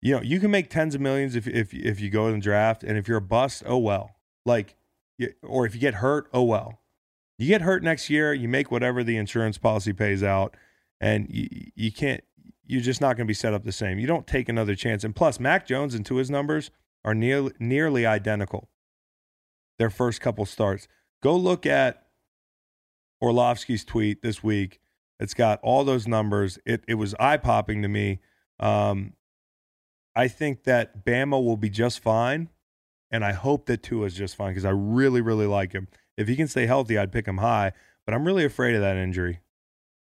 You 0.00 0.16
know, 0.16 0.22
you 0.22 0.40
can 0.40 0.50
make 0.50 0.68
tens 0.68 0.94
of 0.94 1.00
millions 1.00 1.36
if 1.36 1.46
if 1.46 1.72
if 1.72 2.00
you 2.00 2.10
go 2.10 2.26
in 2.28 2.34
the 2.34 2.40
draft, 2.40 2.82
and 2.82 2.98
if 2.98 3.06
you're 3.08 3.18
a 3.18 3.22
bust, 3.22 3.62
oh 3.66 3.78
well. 3.78 4.16
Like, 4.44 4.74
or 5.42 5.64
if 5.64 5.74
you 5.74 5.80
get 5.80 5.94
hurt, 5.94 6.28
oh 6.34 6.42
well. 6.42 6.80
You 7.42 7.48
get 7.48 7.62
hurt 7.62 7.82
next 7.82 8.08
year, 8.08 8.32
you 8.32 8.48
make 8.48 8.70
whatever 8.70 9.02
the 9.02 9.16
insurance 9.16 9.58
policy 9.58 9.92
pays 9.92 10.22
out, 10.22 10.56
and 11.00 11.26
you 11.28 11.48
you 11.74 11.90
can't. 11.90 12.22
You're 12.64 12.80
just 12.80 13.00
not 13.00 13.16
going 13.16 13.26
to 13.26 13.30
be 13.30 13.34
set 13.34 13.52
up 13.52 13.64
the 13.64 13.72
same. 13.72 13.98
You 13.98 14.06
don't 14.06 14.28
take 14.28 14.48
another 14.48 14.76
chance. 14.76 15.02
And 15.02 15.12
plus, 15.12 15.40
Mac 15.40 15.66
Jones 15.66 15.96
and 15.96 16.06
Tua's 16.06 16.30
numbers 16.30 16.70
are 17.04 17.16
nearly 17.16 17.52
nearly 17.58 18.06
identical. 18.06 18.68
Their 19.80 19.90
first 19.90 20.20
couple 20.20 20.46
starts. 20.46 20.86
Go 21.20 21.36
look 21.36 21.66
at 21.66 22.06
Orlovsky's 23.20 23.84
tweet 23.84 24.22
this 24.22 24.44
week. 24.44 24.78
It's 25.18 25.34
got 25.34 25.58
all 25.64 25.82
those 25.82 26.06
numbers. 26.06 26.60
It 26.64 26.84
it 26.86 26.94
was 26.94 27.12
eye 27.18 27.38
popping 27.38 27.82
to 27.82 27.88
me. 27.88 28.20
Um, 28.60 29.14
I 30.14 30.28
think 30.28 30.62
that 30.62 31.04
Bama 31.04 31.44
will 31.44 31.56
be 31.56 31.70
just 31.70 31.98
fine, 31.98 32.50
and 33.10 33.24
I 33.24 33.32
hope 33.32 33.66
that 33.66 33.82
Tua 33.82 34.06
is 34.06 34.14
just 34.14 34.36
fine 34.36 34.52
because 34.52 34.64
I 34.64 34.70
really 34.70 35.20
really 35.20 35.46
like 35.46 35.72
him. 35.72 35.88
If 36.16 36.28
he 36.28 36.36
can 36.36 36.48
stay 36.48 36.66
healthy, 36.66 36.98
I'd 36.98 37.12
pick 37.12 37.26
him 37.26 37.38
high. 37.38 37.72
But 38.04 38.14
I'm 38.14 38.24
really 38.24 38.44
afraid 38.44 38.74
of 38.74 38.80
that 38.80 38.96
injury. 38.96 39.40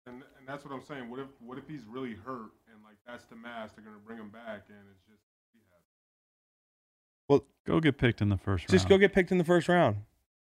And, 0.06 0.23
and 0.38 0.48
that's 0.48 0.64
what 0.64 0.73
I'm 0.73 0.84
saying. 0.84 1.10
What 1.10 1.19
if 1.19 1.27
what 1.40 1.57
if 1.57 1.68
he's 1.68 1.84
really 1.86 2.14
hurt 2.14 2.52
and 2.72 2.84
like 2.84 2.98
that's 3.06 3.26
the 3.26 3.36
mask? 3.36 3.76
They're 3.76 3.84
gonna 3.84 3.98
bring 4.06 4.18
him 4.18 4.30
back 4.30 4.64
and 4.69 4.77
it's 4.91 5.02
just 5.07 5.22
rehab. 5.53 5.81
Well, 7.27 7.45
go 7.65 7.80
get 7.80 7.98
picked 7.98 8.22
in 8.22 8.30
the 8.30 8.38
first 8.38 8.64
round. 8.64 8.72
just 8.72 8.88
go 8.88 8.98
get 8.98 9.14
picked 9.14 9.31
in 9.31 9.38
the 9.38 9.44
first 9.44 9.68
round, 9.68 9.98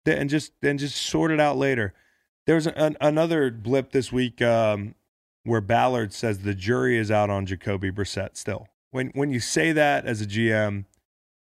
and 0.06 0.30
just 0.30 0.54
and 0.64 0.80
just 0.80 0.96
sort 0.96 1.32
it 1.32 1.40
out 1.40 1.58
later. 1.58 1.94
There 2.46 2.56
was 2.56 2.68
an, 2.68 2.98
another 3.00 3.52
blip 3.52 3.92
this 3.92 4.12
week 4.12 4.42
um, 4.42 4.96
where 5.44 5.62
Ballard 5.62 6.12
says 6.12 6.40
the 6.40 6.54
jury 6.54 6.98
is 6.98 7.10
out 7.10 7.30
on 7.30 7.46
Jacoby 7.46 7.92
Brissett. 7.92 8.36
Still, 8.36 8.68
when 8.92 9.12
when 9.14 9.32
you 9.32 9.40
say 9.40 9.72
that 9.72 10.06
as 10.06 10.22
a 10.22 10.26
GM, 10.26 10.86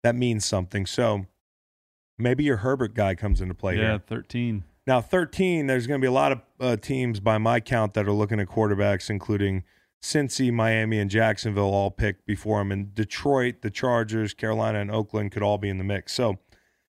that 0.04 0.16
means 0.16 0.46
something. 0.46 0.86
So 0.86 1.28
maybe 2.18 2.44
your 2.44 2.58
Herbert 2.58 2.94
guy 2.94 3.16
comes 3.16 3.42
into 3.42 3.54
play 3.54 3.78
yeah, 3.78 3.92
here. 3.92 4.04
thirteen. 4.06 4.64
Now, 4.86 5.00
13, 5.00 5.68
there's 5.68 5.88
going 5.88 6.02
to 6.02 6.04
be 6.04 6.10
a 6.10 6.12
lot 6.12 6.34
of 6.34 6.42
uh, 6.60 6.76
teams 6.76 7.22
by 7.22 7.38
my 7.38 7.62
count 7.62 7.94
that 7.94 8.06
are 8.06 8.12
looking 8.12 8.42
at 8.42 8.50
quarterbacks, 8.50 9.10
including 9.10 9.64
Cincy, 10.02 10.52
Miami, 10.52 11.00
and 11.00 11.10
Jacksonville, 11.10 11.74
all 11.74 11.90
picked 11.90 12.26
before 12.26 12.60
him. 12.60 12.72
And 12.72 12.94
Detroit, 12.94 13.62
the 13.62 13.70
Chargers, 13.70 14.34
Carolina, 14.34 14.82
and 14.82 14.92
Oakland 14.92 15.32
could 15.32 15.42
all 15.42 15.58
be 15.58 15.70
in 15.70 15.78
the 15.78 15.86
mix. 15.86 16.12
So 16.12 16.40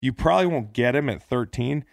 you 0.01 0.13
probably 0.13 0.47
won't 0.47 0.73
get 0.73 0.95
him 0.95 1.09
at 1.09 1.21
13. 1.21 1.85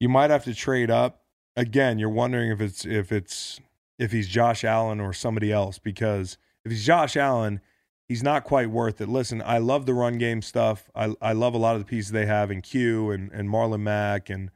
You 0.00 0.08
might 0.10 0.30
have 0.30 0.44
to 0.44 0.54
trade 0.54 0.90
up. 0.90 1.22
Again, 1.56 1.98
you're 1.98 2.10
wondering 2.10 2.50
if 2.50 2.60
it's 2.60 2.84
if 2.84 3.10
it's 3.12 3.60
if 3.98 4.12
he's 4.12 4.28
Josh 4.28 4.64
Allen 4.64 5.00
or 5.00 5.12
somebody 5.12 5.52
else 5.52 5.78
because 5.78 6.38
if 6.64 6.72
he's 6.72 6.84
Josh 6.84 7.16
Allen, 7.16 7.60
he's 8.08 8.22
not 8.22 8.44
quite 8.44 8.70
worth 8.70 9.00
it. 9.00 9.08
Listen, 9.08 9.42
I 9.44 9.58
love 9.58 9.86
the 9.86 9.94
run 9.94 10.18
game 10.18 10.42
stuff. 10.42 10.90
I 10.94 11.14
I 11.20 11.32
love 11.32 11.54
a 11.54 11.58
lot 11.58 11.74
of 11.76 11.80
the 11.80 11.86
pieces 11.86 12.12
they 12.12 12.26
have 12.26 12.50
in 12.50 12.60
Q 12.62 13.10
and 13.10 13.30
and 13.32 13.48
Marlon 13.48 13.80
Mack 13.80 14.30
and 14.30 14.50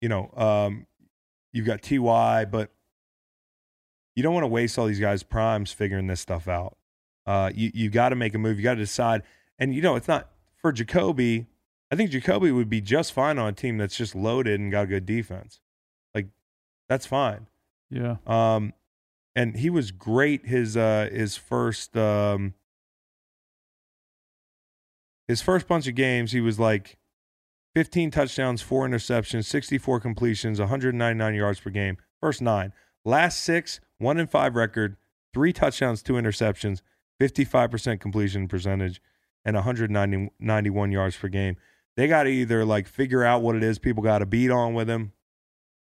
you 0.00 0.08
know, 0.08 0.30
um, 0.36 0.86
you've 1.52 1.66
got 1.66 1.82
Ty, 1.82 2.44
but 2.44 2.70
you 4.14 4.22
don't 4.22 4.34
want 4.34 4.44
to 4.44 4.48
waste 4.48 4.78
all 4.78 4.86
these 4.86 5.00
guys' 5.00 5.22
primes 5.22 5.72
figuring 5.72 6.06
this 6.06 6.20
stuff 6.20 6.48
out. 6.48 6.76
Uh, 7.26 7.50
you 7.54 7.70
you 7.74 7.90
got 7.90 8.10
to 8.10 8.16
make 8.16 8.34
a 8.34 8.38
move. 8.38 8.58
You 8.58 8.62
got 8.64 8.74
to 8.74 8.80
decide, 8.80 9.22
and 9.58 9.74
you 9.74 9.82
know 9.82 9.96
it's 9.96 10.08
not 10.08 10.30
for 10.56 10.72
Jacoby. 10.72 11.46
I 11.90 11.96
think 11.96 12.10
Jacoby 12.10 12.50
would 12.50 12.68
be 12.68 12.80
just 12.80 13.12
fine 13.12 13.38
on 13.38 13.48
a 13.48 13.52
team 13.52 13.78
that's 13.78 13.96
just 13.96 14.14
loaded 14.14 14.60
and 14.60 14.70
got 14.70 14.84
a 14.84 14.86
good 14.86 15.06
defense. 15.06 15.60
Like 16.14 16.28
that's 16.88 17.06
fine. 17.06 17.48
Yeah, 17.90 18.16
Um, 18.26 18.74
and 19.38 19.56
he 19.56 19.70
was 19.70 19.92
great 19.92 20.46
his 20.46 20.76
uh 20.76 21.08
his 21.12 21.36
first 21.36 21.96
um 21.96 22.54
his 25.28 25.40
first 25.40 25.68
bunch 25.68 25.86
of 25.86 25.94
games. 25.94 26.32
He 26.32 26.40
was 26.40 26.58
like 26.58 26.96
15 27.76 28.10
touchdowns, 28.10 28.62
four 28.62 28.88
interceptions, 28.88 29.44
64 29.44 30.00
completions, 30.00 30.58
199 30.58 31.34
yards 31.34 31.60
per 31.60 31.70
game. 31.70 31.98
First 32.20 32.42
nine. 32.42 32.72
Last 33.04 33.40
six, 33.40 33.78
one 33.98 34.18
and 34.18 34.28
five 34.28 34.56
record, 34.56 34.96
three 35.32 35.52
touchdowns, 35.52 36.02
two 36.02 36.14
interceptions, 36.14 36.80
55% 37.20 38.00
completion 38.00 38.48
percentage, 38.48 39.00
and 39.44 39.54
191 39.54 40.92
yards 40.92 41.16
per 41.16 41.28
game. 41.28 41.56
They 41.96 42.08
got 42.08 42.24
to 42.24 42.30
either 42.30 42.64
like 42.64 42.88
figure 42.88 43.22
out 43.22 43.42
what 43.42 43.54
it 43.54 43.62
is 43.62 43.78
people 43.78 44.02
got 44.02 44.18
to 44.18 44.26
beat 44.26 44.50
on 44.50 44.74
with 44.74 44.90
him, 44.90 45.12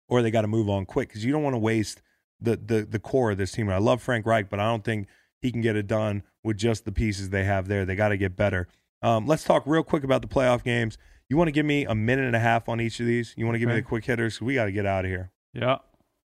or 0.08 0.22
they 0.22 0.30
got 0.30 0.42
to 0.42 0.48
move 0.48 0.68
on 0.68 0.86
quick 0.86 1.08
because 1.08 1.24
you 1.24 1.32
don't 1.32 1.42
want 1.42 1.54
to 1.54 1.58
waste 1.58 2.00
the, 2.40 2.56
the 2.56 2.86
the 2.88 2.98
core 2.98 3.30
of 3.32 3.38
this 3.38 3.52
team. 3.52 3.68
And 3.68 3.74
I 3.74 3.78
love 3.78 4.02
Frank 4.02 4.26
Reich, 4.26 4.48
but 4.48 4.60
I 4.60 4.64
don't 4.64 4.84
think 4.84 5.08
he 5.40 5.50
can 5.52 5.60
get 5.60 5.76
it 5.76 5.86
done 5.86 6.22
with 6.42 6.56
just 6.56 6.84
the 6.84 6.92
pieces 6.92 7.30
they 7.30 7.44
have 7.44 7.68
there. 7.68 7.84
They 7.84 7.94
got 7.96 8.08
to 8.08 8.16
get 8.16 8.36
better. 8.36 8.68
Um, 9.02 9.26
let's 9.26 9.44
talk 9.44 9.62
real 9.66 9.82
quick 9.82 10.04
about 10.04 10.22
the 10.22 10.28
playoff 10.28 10.62
games. 10.62 10.98
You 11.28 11.36
want 11.36 11.48
to 11.48 11.52
give 11.52 11.64
me 11.64 11.84
a 11.84 11.94
minute 11.94 12.26
and 12.26 12.36
a 12.36 12.40
half 12.40 12.68
on 12.68 12.80
each 12.80 13.00
of 13.00 13.06
these? 13.06 13.34
You 13.36 13.46
want 13.46 13.54
to 13.54 13.58
give 13.60 13.68
me 13.68 13.76
the 13.76 13.82
quick 13.82 14.04
hitters? 14.04 14.40
We 14.40 14.54
got 14.54 14.64
to 14.66 14.72
get 14.72 14.84
out 14.86 15.04
of 15.04 15.10
here. 15.10 15.30
yeah. 15.52 15.78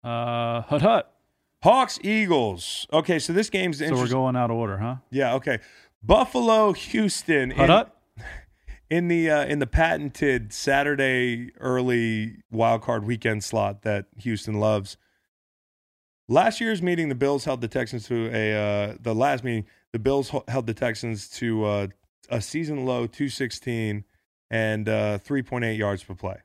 Uh, 0.03 0.61
hut 0.61 0.81
hut. 0.81 1.13
Hawks 1.63 1.97
Eagles. 2.03 2.87
Okay, 2.91 3.19
so 3.19 3.31
this 3.31 3.49
game's 3.49 3.79
So 3.79 3.95
we're 3.95 4.07
going 4.07 4.35
out 4.35 4.51
of 4.51 4.57
order, 4.57 4.77
huh? 4.77 4.95
yeah, 5.11 5.35
okay. 5.35 5.59
Buffalo 6.03 6.73
Houston 6.73 7.51
Hut 7.51 7.63
in, 7.63 7.69
hut. 7.69 7.97
in 8.89 9.07
the 9.07 9.29
uh, 9.29 9.45
in 9.45 9.59
the 9.59 9.67
patented 9.67 10.51
Saturday 10.51 11.51
early 11.59 12.43
wild 12.51 12.81
card 12.81 13.05
weekend 13.05 13.43
slot 13.45 13.83
that 13.83 14.07
Houston 14.19 14.55
loves. 14.59 14.97
Last 16.29 16.61
year's 16.61 16.81
meeting, 16.81 17.09
the 17.09 17.15
Bills 17.15 17.43
held 17.43 17.59
the 17.61 17.67
Texans 17.67 18.07
to 18.07 18.29
a 18.33 18.53
uh, 18.53 18.95
the 18.99 19.13
last 19.13 19.43
meeting. 19.43 19.65
The 19.91 19.99
Bills 19.99 20.31
held 20.47 20.67
the 20.67 20.73
Texans 20.73 21.27
to 21.31 21.65
uh, 21.65 21.87
a 22.29 22.41
season 22.41 22.85
low 22.85 23.07
two 23.07 23.27
sixteen 23.27 24.05
and 24.49 24.87
uh, 24.87 25.17
three 25.17 25.41
point 25.41 25.65
eight 25.65 25.77
yards 25.77 26.03
per 26.03 26.15
play. 26.15 26.37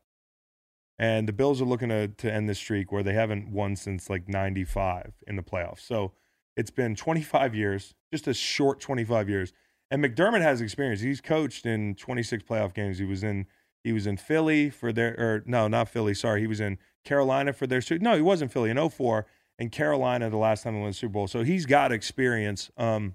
And 0.98 1.28
the 1.28 1.32
Bills 1.32 1.62
are 1.62 1.64
looking 1.64 1.90
to 1.90 2.08
to 2.08 2.32
end 2.32 2.48
this 2.48 2.58
streak 2.58 2.90
where 2.90 3.04
they 3.04 3.12
haven't 3.12 3.50
won 3.52 3.76
since 3.76 4.10
like 4.10 4.28
ninety 4.28 4.64
five 4.64 5.12
in 5.28 5.36
the 5.36 5.42
playoffs. 5.42 5.80
So 5.80 6.12
it's 6.56 6.72
been 6.72 6.96
twenty 6.96 7.22
five 7.22 7.54
years, 7.54 7.94
just 8.12 8.26
a 8.26 8.34
short 8.34 8.80
twenty 8.80 9.04
five 9.04 9.28
years. 9.28 9.52
And 9.92 10.04
McDermott 10.04 10.42
has 10.42 10.60
experience. 10.60 11.00
He's 11.00 11.22
coached 11.22 11.64
in 11.64 11.94
26 11.94 12.42
playoff 12.42 12.74
games. 12.74 12.98
He 12.98 13.06
was 13.06 13.22
in 13.22 13.46
he 13.84 13.92
was 13.92 14.06
in 14.06 14.16
Philly 14.16 14.70
for 14.70 14.92
their 14.92 15.14
or 15.18 15.42
no, 15.46 15.68
not 15.68 15.88
Philly, 15.88 16.14
sorry. 16.14 16.40
He 16.40 16.46
was 16.46 16.60
in 16.60 16.78
Carolina 17.04 17.52
for 17.52 17.66
their 17.66 17.80
No, 18.00 18.16
he 18.16 18.22
wasn't 18.22 18.52
Philly 18.52 18.70
in 18.70 18.88
04 18.88 19.24
and 19.58 19.72
Carolina 19.72 20.30
the 20.30 20.36
last 20.36 20.62
time 20.62 20.74
they 20.74 20.80
won 20.80 20.90
the 20.90 20.94
Super 20.94 21.12
Bowl. 21.12 21.28
So 21.28 21.42
he's 21.42 21.66
got 21.66 21.92
experience. 21.92 22.70
Um 22.76 23.14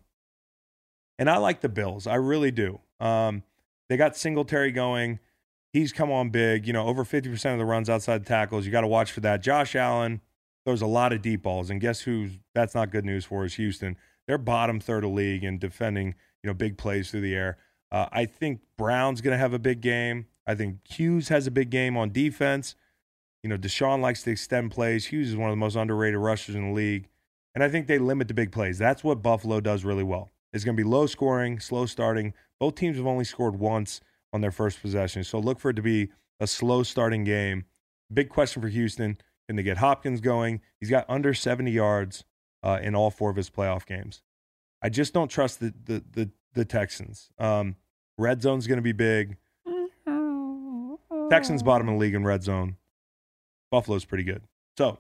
and 1.19 1.29
I 1.29 1.37
like 1.37 1.61
the 1.61 1.69
Bills. 1.69 2.07
I 2.07 2.15
really 2.15 2.51
do. 2.51 2.79
Um 2.99 3.43
they 3.89 3.97
got 3.97 4.15
Singletary 4.15 4.71
going. 4.71 5.19
He's 5.71 5.91
come 5.91 6.11
on 6.11 6.29
big, 6.29 6.67
you 6.67 6.73
know, 6.73 6.85
over 6.85 7.03
50% 7.03 7.51
of 7.51 7.57
the 7.57 7.65
runs 7.65 7.89
outside 7.89 8.21
the 8.21 8.27
tackles. 8.27 8.65
You 8.65 8.71
got 8.71 8.81
to 8.81 8.87
watch 8.87 9.11
for 9.11 9.21
that. 9.21 9.41
Josh 9.41 9.75
Allen 9.75 10.21
throws 10.65 10.81
a 10.81 10.87
lot 10.87 11.11
of 11.11 11.21
deep 11.21 11.41
balls 11.41 11.69
and 11.71 11.81
guess 11.81 12.01
who 12.01 12.29
that's 12.53 12.75
not 12.75 12.91
good 12.91 13.05
news 13.05 13.25
for 13.25 13.43
is 13.43 13.55
Houston. 13.55 13.97
They're 14.27 14.37
bottom 14.37 14.79
third 14.79 15.03
of 15.03 15.11
league 15.11 15.43
in 15.43 15.57
defending 15.57 16.15
you 16.43 16.49
know, 16.49 16.53
big 16.53 16.77
plays 16.77 17.09
through 17.09 17.21
the 17.21 17.35
air. 17.35 17.57
Uh, 17.91 18.07
I 18.11 18.25
think 18.25 18.61
Brown's 18.77 19.21
going 19.21 19.33
to 19.33 19.37
have 19.37 19.53
a 19.53 19.59
big 19.59 19.81
game. 19.81 20.27
I 20.45 20.55
think 20.55 20.79
Hughes 20.85 21.29
has 21.29 21.47
a 21.47 21.51
big 21.51 21.69
game 21.69 21.95
on 21.95 22.11
defense. 22.11 22.75
You 23.43 23.49
know, 23.49 23.57
Deshaun 23.57 24.01
likes 24.01 24.23
to 24.23 24.31
extend 24.31 24.71
plays. 24.71 25.05
Hughes 25.05 25.29
is 25.29 25.35
one 25.35 25.49
of 25.49 25.53
the 25.53 25.59
most 25.59 25.75
underrated 25.75 26.19
rushers 26.19 26.55
in 26.55 26.69
the 26.69 26.73
league. 26.73 27.09
And 27.53 27.63
I 27.63 27.69
think 27.69 27.87
they 27.87 27.99
limit 27.99 28.27
the 28.27 28.33
big 28.33 28.51
plays. 28.51 28.77
That's 28.77 29.03
what 29.03 29.21
Buffalo 29.21 29.59
does 29.59 29.83
really 29.83 30.03
well. 30.03 30.31
It's 30.53 30.63
going 30.63 30.77
to 30.77 30.83
be 30.83 30.89
low 30.89 31.05
scoring, 31.07 31.59
slow 31.59 31.85
starting. 31.85 32.33
Both 32.59 32.75
teams 32.75 32.97
have 32.97 33.05
only 33.05 33.25
scored 33.25 33.59
once 33.59 34.01
on 34.31 34.41
their 34.41 34.51
first 34.51 34.81
possession. 34.81 35.23
So 35.23 35.39
look 35.39 35.59
for 35.59 35.69
it 35.71 35.75
to 35.75 35.81
be 35.81 36.09
a 36.39 36.47
slow 36.47 36.83
starting 36.83 37.23
game. 37.23 37.65
Big 38.11 38.29
question 38.29 38.61
for 38.61 38.69
Houston 38.69 39.17
and 39.49 39.57
to 39.57 39.63
get 39.63 39.77
Hopkins 39.77 40.21
going. 40.21 40.61
He's 40.79 40.89
got 40.89 41.05
under 41.09 41.33
70 41.33 41.69
yards 41.69 42.23
uh, 42.63 42.79
in 42.81 42.95
all 42.95 43.11
four 43.11 43.29
of 43.29 43.35
his 43.35 43.49
playoff 43.49 43.85
games. 43.85 44.21
I 44.81 44.89
just 44.89 45.13
don't 45.13 45.29
trust 45.29 45.59
the 45.59 45.73
the 45.85 46.03
the, 46.11 46.29
the 46.53 46.65
Texans. 46.65 47.29
Um, 47.39 47.77
red 48.17 48.41
zone's 48.41 48.67
going 48.67 48.77
to 48.77 48.81
be 48.81 48.91
big. 48.91 49.37
Texans 51.29 51.63
bottom 51.63 51.87
of 51.87 51.95
the 51.95 51.99
league 51.99 52.13
in 52.13 52.23
red 52.23 52.43
zone. 52.43 52.75
Buffalo's 53.73 54.05
pretty 54.05 54.23
good. 54.23 54.43
So, 54.77 54.99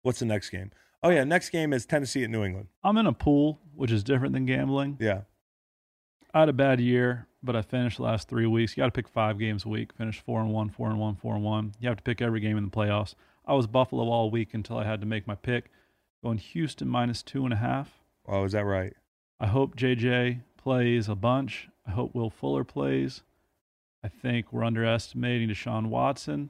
what's 0.00 0.18
the 0.18 0.24
next 0.24 0.48
game? 0.48 0.70
Oh 1.02 1.10
yeah, 1.10 1.22
next 1.22 1.50
game 1.50 1.74
is 1.74 1.84
Tennessee 1.84 2.24
at 2.24 2.30
New 2.30 2.42
England. 2.42 2.68
I'm 2.82 2.96
in 2.96 3.06
a 3.06 3.12
pool, 3.12 3.60
which 3.74 3.92
is 3.92 4.02
different 4.02 4.32
than 4.32 4.46
gambling. 4.46 4.96
Yeah, 4.98 5.24
I 6.32 6.40
had 6.40 6.48
a 6.48 6.54
bad 6.54 6.80
year, 6.80 7.26
but 7.42 7.54
I 7.54 7.60
finished 7.60 7.98
the 7.98 8.04
last 8.04 8.26
three 8.26 8.46
weeks. 8.46 8.74
You 8.74 8.80
got 8.80 8.86
to 8.86 8.90
pick 8.90 9.06
five 9.06 9.38
games 9.38 9.66
a 9.66 9.68
week. 9.68 9.92
Finish 9.92 10.18
four 10.22 10.40
and 10.40 10.50
one, 10.50 10.70
four 10.70 10.88
and 10.88 10.98
one, 10.98 11.16
four 11.16 11.34
and 11.34 11.44
one. 11.44 11.74
You 11.78 11.90
have 11.90 11.98
to 11.98 12.02
pick 12.02 12.22
every 12.22 12.40
game 12.40 12.56
in 12.56 12.64
the 12.64 12.70
playoffs. 12.70 13.16
I 13.44 13.52
was 13.52 13.66
Buffalo 13.66 14.08
all 14.08 14.30
week 14.30 14.54
until 14.54 14.78
I 14.78 14.84
had 14.84 15.00
to 15.02 15.06
make 15.06 15.26
my 15.26 15.34
pick. 15.34 15.70
Going 16.22 16.38
Houston 16.38 16.88
minus 16.88 17.22
two 17.22 17.44
and 17.44 17.52
a 17.52 17.58
half. 17.58 18.00
oh, 18.26 18.44
is 18.44 18.52
that 18.52 18.64
right? 18.64 18.94
I 19.38 19.48
hope 19.48 19.76
JJ 19.76 20.40
plays 20.56 21.06
a 21.06 21.14
bunch. 21.14 21.68
I 21.86 21.90
hope 21.90 22.14
Will 22.14 22.30
Fuller 22.30 22.64
plays. 22.64 23.20
I 24.02 24.08
think 24.08 24.54
we're 24.54 24.64
underestimating 24.64 25.50
Deshaun 25.50 25.88
Watson. 25.88 26.48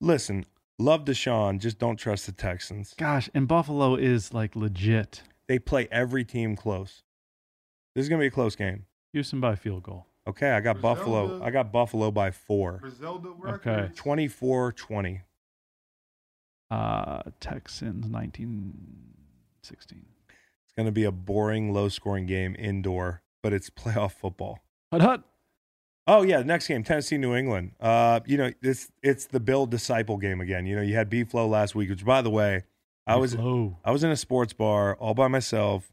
Listen, 0.00 0.46
love 0.78 1.04
Deshaun, 1.04 1.58
just 1.58 1.78
don't 1.78 1.96
trust 1.96 2.26
the 2.26 2.32
Texans. 2.32 2.94
Gosh, 2.96 3.28
and 3.34 3.46
Buffalo 3.46 3.96
is 3.96 4.32
like 4.32 4.56
legit. 4.56 5.22
They 5.46 5.58
play 5.58 5.88
every 5.90 6.24
team 6.24 6.56
close. 6.56 7.02
This 7.94 8.04
is 8.04 8.08
gonna 8.08 8.20
be 8.20 8.26
a 8.28 8.30
close 8.30 8.56
game. 8.56 8.86
Houston 9.12 9.40
by 9.40 9.56
field 9.56 9.82
goal. 9.82 10.06
Okay, 10.26 10.50
I 10.50 10.60
got 10.60 10.74
Griselda. 10.80 11.00
Buffalo. 11.00 11.42
I 11.44 11.50
got 11.50 11.72
Buffalo 11.72 12.10
by 12.10 12.30
four. 12.30 12.78
Griselda 12.78 13.28
Okay. 13.30 13.70
records. 13.72 13.98
24-20. 13.98 15.22
Uh, 16.70 17.22
Texans 17.40 18.06
1916. 18.06 20.04
It's 20.64 20.72
gonna 20.76 20.92
be 20.92 21.04
a 21.04 21.10
boring, 21.10 21.72
low-scoring 21.72 22.26
game 22.26 22.54
indoor, 22.58 23.22
but 23.42 23.52
it's 23.52 23.68
playoff 23.70 24.12
football. 24.12 24.60
Hut 24.92 25.02
hut. 25.02 25.24
Oh 26.06 26.22
yeah, 26.22 26.38
the 26.38 26.44
next 26.44 26.66
game, 26.66 26.82
Tennessee, 26.82 27.18
New 27.18 27.34
England. 27.34 27.72
Uh, 27.80 28.20
you 28.26 28.36
know, 28.36 28.50
it's 28.62 28.90
it's 29.02 29.26
the 29.26 29.40
Bill 29.40 29.66
disciple 29.66 30.16
game 30.16 30.40
again. 30.40 30.66
You 30.66 30.76
know, 30.76 30.82
you 30.82 30.94
had 30.94 31.08
B 31.08 31.24
Flow 31.24 31.46
last 31.46 31.74
week, 31.74 31.90
which 31.90 32.04
by 32.04 32.22
the 32.22 32.30
way, 32.30 32.64
I 33.06 33.16
was. 33.16 33.36
I 33.36 33.90
was 33.90 34.04
in 34.04 34.10
a 34.10 34.16
sports 34.16 34.52
bar 34.52 34.96
all 34.96 35.14
by 35.14 35.28
myself 35.28 35.92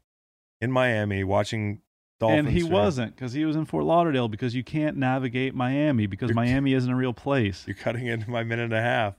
in 0.60 0.72
Miami 0.72 1.24
watching 1.24 1.80
Dolphins. 2.18 2.38
And 2.46 2.48
he 2.48 2.64
wasn't 2.64 3.14
because 3.14 3.32
he 3.32 3.44
was 3.44 3.56
in 3.56 3.64
Fort 3.64 3.84
Lauderdale 3.84 4.28
because 4.28 4.54
you 4.54 4.64
can't 4.64 4.96
navigate 4.96 5.54
Miami 5.54 6.06
because 6.06 6.30
You're- 6.30 6.36
Miami 6.36 6.74
isn't 6.74 6.90
a 6.90 6.96
real 6.96 7.12
place. 7.12 7.64
You're 7.66 7.76
cutting 7.76 8.06
into 8.06 8.30
my 8.30 8.42
minute 8.42 8.64
and 8.64 8.72
a 8.74 8.82
half. 8.82 9.14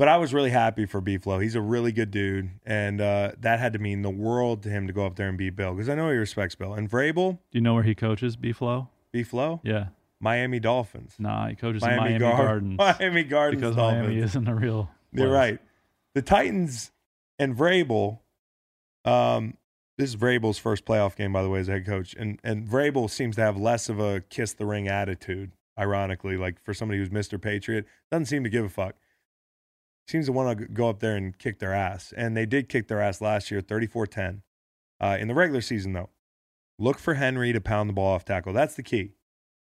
But 0.00 0.08
I 0.08 0.16
was 0.16 0.32
really 0.32 0.48
happy 0.48 0.86
for 0.86 1.02
B 1.02 1.18
Flow. 1.18 1.40
He's 1.40 1.54
a 1.54 1.60
really 1.60 1.92
good 1.92 2.10
dude, 2.10 2.48
and 2.64 3.02
uh, 3.02 3.32
that 3.40 3.60
had 3.60 3.74
to 3.74 3.78
mean 3.78 4.00
the 4.00 4.08
world 4.08 4.62
to 4.62 4.70
him 4.70 4.86
to 4.86 4.94
go 4.94 5.04
up 5.04 5.16
there 5.16 5.28
and 5.28 5.36
beat 5.36 5.56
Bill 5.56 5.74
because 5.74 5.90
I 5.90 5.94
know 5.94 6.08
he 6.08 6.16
respects 6.16 6.54
Bill. 6.54 6.72
And 6.72 6.90
Vrabel, 6.90 7.32
Do 7.32 7.58
you 7.58 7.60
know 7.60 7.74
where 7.74 7.82
he 7.82 7.94
coaches? 7.94 8.34
B 8.34 8.52
Flow? 8.52 8.88
B 9.12 9.22
Flow, 9.22 9.60
Yeah. 9.62 9.88
Miami 10.18 10.58
Dolphins, 10.58 11.16
Nah, 11.18 11.48
he 11.48 11.54
coaches 11.54 11.82
Miami, 11.82 11.96
in 11.96 11.98
Miami 11.98 12.18
Gar- 12.18 12.36
Gardens 12.46 12.78
Miami 12.98 13.24
Gardens 13.24 13.60
because 13.60 13.76
Dolphins. 13.76 14.02
Miami 14.06 14.20
isn't 14.22 14.48
a 14.48 14.54
real. 14.54 14.90
You're 15.12 15.30
right. 15.30 15.58
The 16.14 16.22
Titans 16.22 16.92
and 17.38 17.54
Vrabel. 17.54 18.20
Um, 19.04 19.58
this 19.98 20.08
is 20.08 20.16
Vrabel's 20.16 20.56
first 20.56 20.86
playoff 20.86 21.14
game, 21.14 21.34
by 21.34 21.42
the 21.42 21.50
way, 21.50 21.60
as 21.60 21.66
head 21.66 21.84
coach, 21.84 22.14
and 22.18 22.40
and 22.42 22.66
Vrabel 22.66 23.10
seems 23.10 23.36
to 23.36 23.42
have 23.42 23.58
less 23.58 23.90
of 23.90 24.00
a 24.00 24.22
kiss 24.22 24.54
the 24.54 24.64
ring 24.64 24.88
attitude. 24.88 25.52
Ironically, 25.78 26.38
like 26.38 26.58
for 26.64 26.72
somebody 26.72 26.98
who's 26.98 27.10
Mr. 27.10 27.38
Patriot, 27.38 27.84
doesn't 28.10 28.24
seem 28.26 28.44
to 28.44 28.50
give 28.50 28.64
a 28.64 28.70
fuck. 28.70 28.94
Seems 30.08 30.26
to 30.26 30.32
want 30.32 30.58
to 30.58 30.66
go 30.66 30.88
up 30.88 31.00
there 31.00 31.16
and 31.16 31.38
kick 31.38 31.58
their 31.60 31.74
ass, 31.74 32.12
and 32.16 32.36
they 32.36 32.46
did 32.46 32.68
kick 32.68 32.88
their 32.88 33.00
ass 33.00 33.20
last 33.20 33.50
year, 33.50 33.60
34-10. 33.60 34.42
Uh, 35.00 35.16
in 35.18 35.28
the 35.28 35.34
regular 35.34 35.60
season, 35.60 35.92
though, 35.92 36.10
look 36.78 36.98
for 36.98 37.14
Henry 37.14 37.52
to 37.52 37.60
pound 37.60 37.88
the 37.88 37.94
ball 37.94 38.14
off 38.14 38.24
tackle. 38.24 38.52
That's 38.52 38.74
the 38.74 38.82
key. 38.82 39.12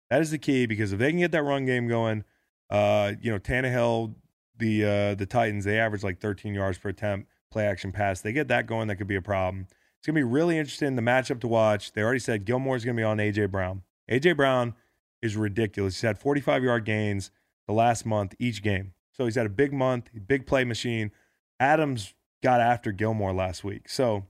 That 0.10 0.22
is 0.22 0.32
the 0.32 0.38
key 0.38 0.66
because 0.66 0.94
if 0.94 1.00
they 1.00 1.12
can 1.12 1.20
get 1.20 1.32
that 1.32 1.44
run 1.44 1.66
game 1.66 1.88
going, 1.88 2.24
uh, 2.70 3.14
you 3.22 3.32
know, 3.32 3.40
Tannehill, 3.40 4.16
the 4.58 4.84
uh, 4.84 5.16
the 5.16 5.26
Titans, 5.26 5.66
they 5.66 5.80
average 5.80 6.04
like 6.04 6.20
13 6.20 6.54
yards 6.54 6.78
per 6.78 6.90
attempt, 6.90 7.30
play 7.52 7.66
action 7.66 7.92
pass. 7.92 8.22
They 8.22 8.34
get 8.34 8.48
that 8.48 8.66
going, 8.66 8.88
that 8.88 8.96
could 8.96 9.08
be 9.08 9.16
a 9.16 9.22
problem. 9.22 9.68
It's 10.00 10.08
gonna 10.08 10.16
be 10.16 10.24
really 10.24 10.58
interesting. 10.58 10.96
The 10.96 11.02
matchup 11.02 11.42
to 11.42 11.48
watch. 11.48 11.92
They 11.92 12.02
already 12.02 12.20
said 12.20 12.46
Gilmore's 12.46 12.86
gonna 12.86 12.96
be 12.96 13.04
on 13.04 13.18
AJ 13.18 13.52
Brown. 13.52 13.84
AJ 14.10 14.38
Brown 14.38 14.74
is 15.22 15.36
ridiculous. 15.36 15.96
He's 15.96 16.02
had 16.02 16.18
45 16.18 16.64
yard 16.64 16.86
gains 16.86 17.32
the 17.68 17.74
last 17.74 18.06
month 18.06 18.34
each 18.40 18.64
game. 18.64 18.94
So 19.20 19.26
he's 19.26 19.36
had 19.36 19.46
a 19.46 19.50
big 19.50 19.74
month, 19.74 20.10
big 20.28 20.48
play 20.48 20.64
machine. 20.64 21.12
Adams 21.60 22.14
got 22.41 22.62
after 22.62 22.94
Gilmore 22.94 23.34
last 23.34 23.66
week. 23.66 23.90
So 23.90 24.26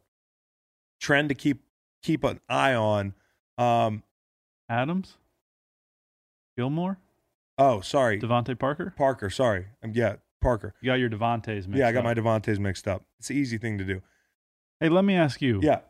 trend 1.00 1.30
to 1.30 1.36
keep 1.36 1.62
keep 2.02 2.24
an 2.24 2.40
eye 2.50 2.74
on. 2.74 3.14
Um, 3.60 4.02
Adams? 4.68 5.18
Gilmore? 6.58 6.98
oh, 7.60 7.82
sorry, 7.82 8.20
DeVante 8.20 8.58
Parker? 8.58 8.94
Parker. 8.98 9.30
Sorry, 9.30 9.68
um, 9.84 9.92
yeah, 9.94 10.16
Parker. 10.42 10.74
You 10.82 10.88
got 10.88 10.96
your 10.96 11.10
Devontae's 11.10 11.68
mixed 11.68 11.78
yeah, 11.80 11.88
I 11.88 11.92
got 11.92 12.00
up. 12.00 12.06
my 12.06 12.14
Devontae's 12.16 12.60
mixed 12.60 12.88
up. 12.88 13.04
It's 13.20 13.30
an 13.30 13.36
easy 13.36 13.58
thing 13.60 13.78
to 13.78 13.84
do. 13.84 14.02
Hey, 14.80 14.90
let 14.90 15.04
me 15.06 15.16
ask 15.16 15.40
you. 15.42 15.60
Yeah. 15.62 15.82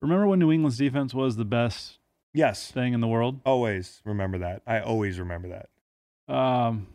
Remember 0.00 0.26
when 0.26 0.38
New 0.38 0.50
England's 0.52 0.78
defense 0.78 1.12
was 1.12 1.36
the 1.36 1.44
best 1.44 1.98
Yes. 2.32 2.70
thing 2.70 2.94
in 2.94 3.00
the 3.00 3.06
world? 3.08 3.40
Always 3.44 4.00
remember 4.04 4.38
that. 4.38 4.62
I 4.66 4.80
always 4.80 5.18
remember 5.18 5.48
that. 5.48 6.32
Um, 6.34 6.86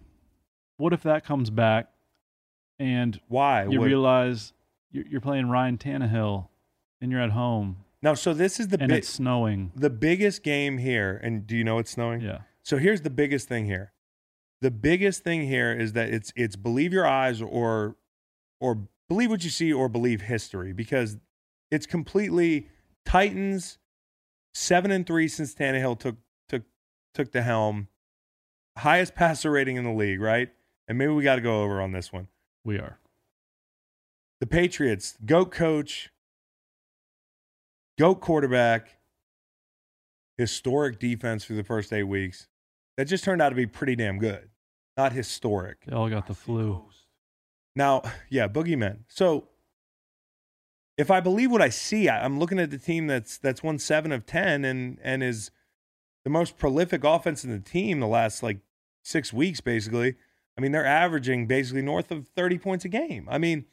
what 0.79 0.93
if 0.93 1.03
that 1.03 1.23
comes 1.25 1.49
back 1.49 1.91
and 2.79 3.19
Why? 3.27 3.65
you 3.65 3.79
What- 3.79 3.85
realize 3.85 4.53
you're, 4.91 5.05
you're 5.07 5.21
playing 5.21 5.49
Ryan 5.49 5.77
Tannehill 5.77 6.47
and 7.01 7.11
you're 7.11 7.21
at 7.21 7.31
home 7.31 7.85
now, 8.01 8.13
so 8.13 8.33
this 8.33 8.59
is 8.61 8.69
the 8.69 8.79
and 8.79 8.87
big, 8.89 8.99
it's 8.99 9.09
snowing? 9.09 9.71
the 9.75 9.89
biggest 9.89 10.41
game 10.41 10.77
here. 10.77 11.19
And 11.21 11.45
do 11.45 11.57
you 11.57 11.65
know 11.65 11.79
it's 11.79 11.91
snowing? 11.91 12.21
Yeah. 12.21 12.39
So 12.63 12.77
here's 12.77 13.01
the 13.01 13.09
biggest 13.09 13.49
thing 13.49 13.65
here. 13.65 13.91
The 14.61 14.71
biggest 14.71 15.21
thing 15.23 15.45
here 15.47 15.73
is 15.73 15.91
that 15.93 16.09
it's 16.09 16.31
it's 16.35 16.55
believe 16.55 16.93
your 16.93 17.05
eyes 17.05 17.41
or 17.41 17.97
or 18.61 18.87
believe 19.09 19.29
what 19.29 19.43
you 19.43 19.49
see 19.49 19.73
or 19.73 19.89
believe 19.89 20.21
history 20.21 20.71
because 20.71 21.17
it's 21.71 21.85
completely 21.85 22.69
Titans 23.05 23.77
seven 24.53 24.91
and 24.91 25.05
three 25.05 25.27
since 25.27 25.53
Tannehill 25.53 25.99
took 25.99 26.15
took 26.47 26.63
took 27.13 27.31
the 27.33 27.41
helm, 27.41 27.89
highest 28.77 29.13
passer 29.13 29.51
rating 29.51 29.75
in 29.75 29.83
the 29.83 29.91
league, 29.93 30.21
right? 30.21 30.49
And 30.89 30.97
maybe 30.97 31.13
we 31.13 31.23
got 31.23 31.35
to 31.35 31.41
go 31.41 31.61
over 31.63 31.79
on 31.81 31.91
this 31.93 32.11
one. 32.11 32.27
We 32.65 32.77
are. 32.79 32.99
the 34.41 34.47
Patriots, 34.47 35.17
GOAT 35.25 35.51
coach, 35.51 36.09
GOAT 37.97 38.15
quarterback, 38.15 38.97
historic 40.37 40.99
defense 40.99 41.43
for 41.43 41.53
the 41.53 41.63
first 41.63 41.93
eight 41.93 42.03
weeks. 42.03 42.47
That 42.97 43.05
just 43.05 43.23
turned 43.23 43.41
out 43.41 43.49
to 43.49 43.55
be 43.55 43.65
pretty 43.65 43.95
damn 43.95 44.17
good. 44.19 44.49
Not 44.97 45.13
historic. 45.13 45.85
They 45.85 45.95
all 45.95 46.09
got 46.09 46.27
the 46.27 46.33
flu. 46.33 46.83
Now, 47.75 48.01
yeah, 48.29 48.47
boogeymen. 48.47 48.99
So 49.07 49.47
if 50.97 51.11
I 51.11 51.19
believe 51.21 51.51
what 51.51 51.61
I 51.61 51.69
see, 51.69 52.09
I'm 52.09 52.39
looking 52.39 52.59
at 52.59 52.71
the 52.71 52.77
team 52.77 53.07
that's 53.07 53.37
that's 53.37 53.63
won 53.63 53.77
seven 53.79 54.11
of 54.11 54.25
ten 54.25 54.65
and 54.65 54.97
and 55.01 55.23
is 55.23 55.51
the 56.25 56.29
most 56.29 56.57
prolific 56.57 57.03
offense 57.03 57.45
in 57.45 57.51
the 57.51 57.59
team 57.59 57.99
the 57.99 58.07
last 58.07 58.43
like 58.43 58.59
six 59.03 59.31
weeks, 59.31 59.61
basically. 59.61 60.15
I 60.59 60.61
mean, 60.61 60.73
they're 60.73 60.85
averaging 60.85 61.47
basically 61.47 61.81
north 61.81 62.11
of 62.11 62.27
30 62.35 62.57
points 62.57 62.83
a 62.83 62.89
game. 62.89 63.29
I 63.31 63.37
mean, 63.37 63.63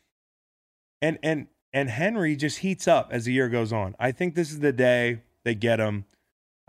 and 1.02 1.18
and 1.20 1.48
and 1.72 1.90
Henry 1.90 2.36
just 2.36 2.58
heats 2.58 2.86
up 2.86 3.08
as 3.10 3.24
the 3.24 3.32
year 3.32 3.48
goes 3.48 3.72
on. 3.72 3.96
I 3.98 4.12
think 4.12 4.36
this 4.36 4.52
is 4.52 4.60
the 4.60 4.72
day 4.72 5.22
they 5.42 5.56
get 5.56 5.80
him. 5.80 6.04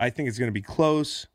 I 0.00 0.10
think 0.10 0.28
it's 0.28 0.36
going 0.36 0.48
to 0.48 0.52
be 0.52 0.60
close. 0.60 1.28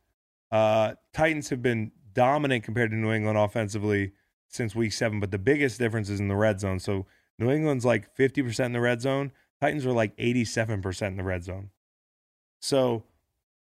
Uh, 0.52 0.96
Titans 1.14 1.48
have 1.48 1.62
been 1.62 1.94
dominant 2.12 2.66
compared 2.66 2.92
to 2.92 2.98
New 2.98 3.14
England 3.14 3.38
offensively 3.38 4.12
since 4.50 4.76
week 4.76 4.92
seven, 4.92 5.22
but 5.22 5.32
the 5.32 5.38
biggest 5.38 5.80
difference 5.80 6.10
is 6.10 6.20
in 6.20 6.28
the 6.28 6.36
red 6.36 6.60
zone. 6.60 6.78
So 6.78 7.06
New 7.40 7.52
England's 7.52 7.86
like 7.86 8.14
50% 8.18 8.66
in 8.66 8.74
the 8.74 8.82
red 8.82 9.00
zone. 9.00 9.32
Titans 9.62 9.86
are 9.86 9.94
like 9.94 10.14
87% 10.18 11.08
in 11.08 11.16
the 11.16 11.24
red 11.24 11.46
zone. 11.46 11.70
So 12.62 13.04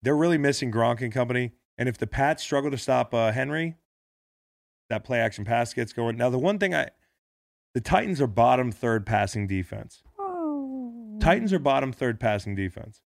they're 0.02 0.16
really 0.16 0.38
missing 0.38 0.72
Gronk 0.72 1.02
and 1.02 1.12
company. 1.12 1.52
And 1.78 1.90
if 1.90 1.98
the 1.98 2.08
Pats 2.08 2.42
struggle 2.42 2.72
to 2.72 2.78
stop 2.78 3.14
uh, 3.14 3.34
Henry, 3.34 3.76
that 4.90 5.04
play 5.04 5.20
action 5.20 5.46
pass 5.46 5.74
gets 5.74 5.94
going. 5.94 6.18
Now, 6.18 6.30
the 6.30 6.40
one 6.40 6.60
thing 6.60 6.74
I, 6.74 6.90
the 7.74 7.82
Titans 7.82 8.22
are 8.22 8.28
bottom 8.28 8.72
third 8.72 9.06
passing 9.06 9.48
defense. 9.48 10.04
Oh. 10.20 11.18
Titans 11.20 11.54
are 11.54 11.60
bottom 11.60 11.92
third 11.92 12.20
passing 12.20 12.56
defense. 12.56 13.02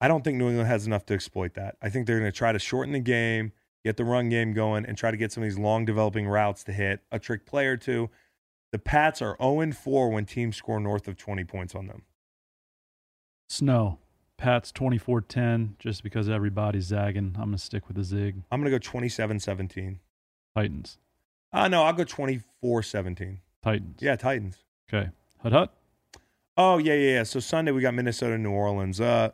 I 0.00 0.08
don't 0.08 0.24
think 0.24 0.36
New 0.36 0.48
England 0.48 0.68
has 0.68 0.86
enough 0.86 1.06
to 1.06 1.14
exploit 1.14 1.54
that. 1.54 1.76
I 1.80 1.88
think 1.88 2.06
they're 2.06 2.18
going 2.18 2.30
to 2.30 2.36
try 2.36 2.52
to 2.52 2.58
shorten 2.58 2.92
the 2.92 3.00
game, 3.00 3.52
get 3.84 3.96
the 3.96 4.04
run 4.04 4.28
game 4.28 4.52
going, 4.52 4.84
and 4.84 4.98
try 4.98 5.10
to 5.10 5.16
get 5.16 5.32
some 5.32 5.42
of 5.42 5.48
these 5.48 5.58
long 5.58 5.84
developing 5.84 6.26
routes 6.26 6.64
to 6.64 6.72
hit 6.72 7.00
a 7.12 7.18
trick 7.18 7.46
play 7.46 7.66
or 7.66 7.76
two. 7.76 8.10
The 8.72 8.78
Pats 8.78 9.22
are 9.22 9.36
0 9.40 9.72
4 9.72 10.10
when 10.10 10.26
teams 10.26 10.56
score 10.56 10.80
north 10.80 11.06
of 11.06 11.16
20 11.16 11.44
points 11.44 11.74
on 11.74 11.86
them. 11.86 12.02
Snow. 13.48 13.98
Pats 14.36 14.72
24 14.72 15.20
10, 15.20 15.76
just 15.78 16.02
because 16.02 16.28
everybody's 16.28 16.86
zagging. 16.86 17.36
I'm 17.36 17.50
going 17.50 17.52
to 17.52 17.58
stick 17.58 17.86
with 17.86 17.96
the 17.96 18.02
zig. 18.02 18.42
I'm 18.50 18.60
going 18.60 18.70
to 18.70 18.76
go 18.76 18.82
27 18.82 19.38
17. 19.38 20.00
Titans. 20.54 20.98
Uh, 21.52 21.68
no, 21.68 21.82
I'll 21.84 21.92
go 21.92 22.04
24 22.04 22.82
17. 22.82 23.40
Titans. 23.62 23.98
Yeah, 24.00 24.16
Titans. 24.16 24.58
Okay. 24.92 25.10
Hut 25.42 25.52
hut. 25.52 25.74
Oh, 26.56 26.78
yeah, 26.78 26.94
yeah, 26.94 27.10
yeah. 27.12 27.22
So 27.24 27.40
Sunday 27.40 27.72
we 27.72 27.80
got 27.80 27.94
Minnesota, 27.94 28.38
New 28.38 28.50
Orleans. 28.50 29.00
Uh, 29.00 29.30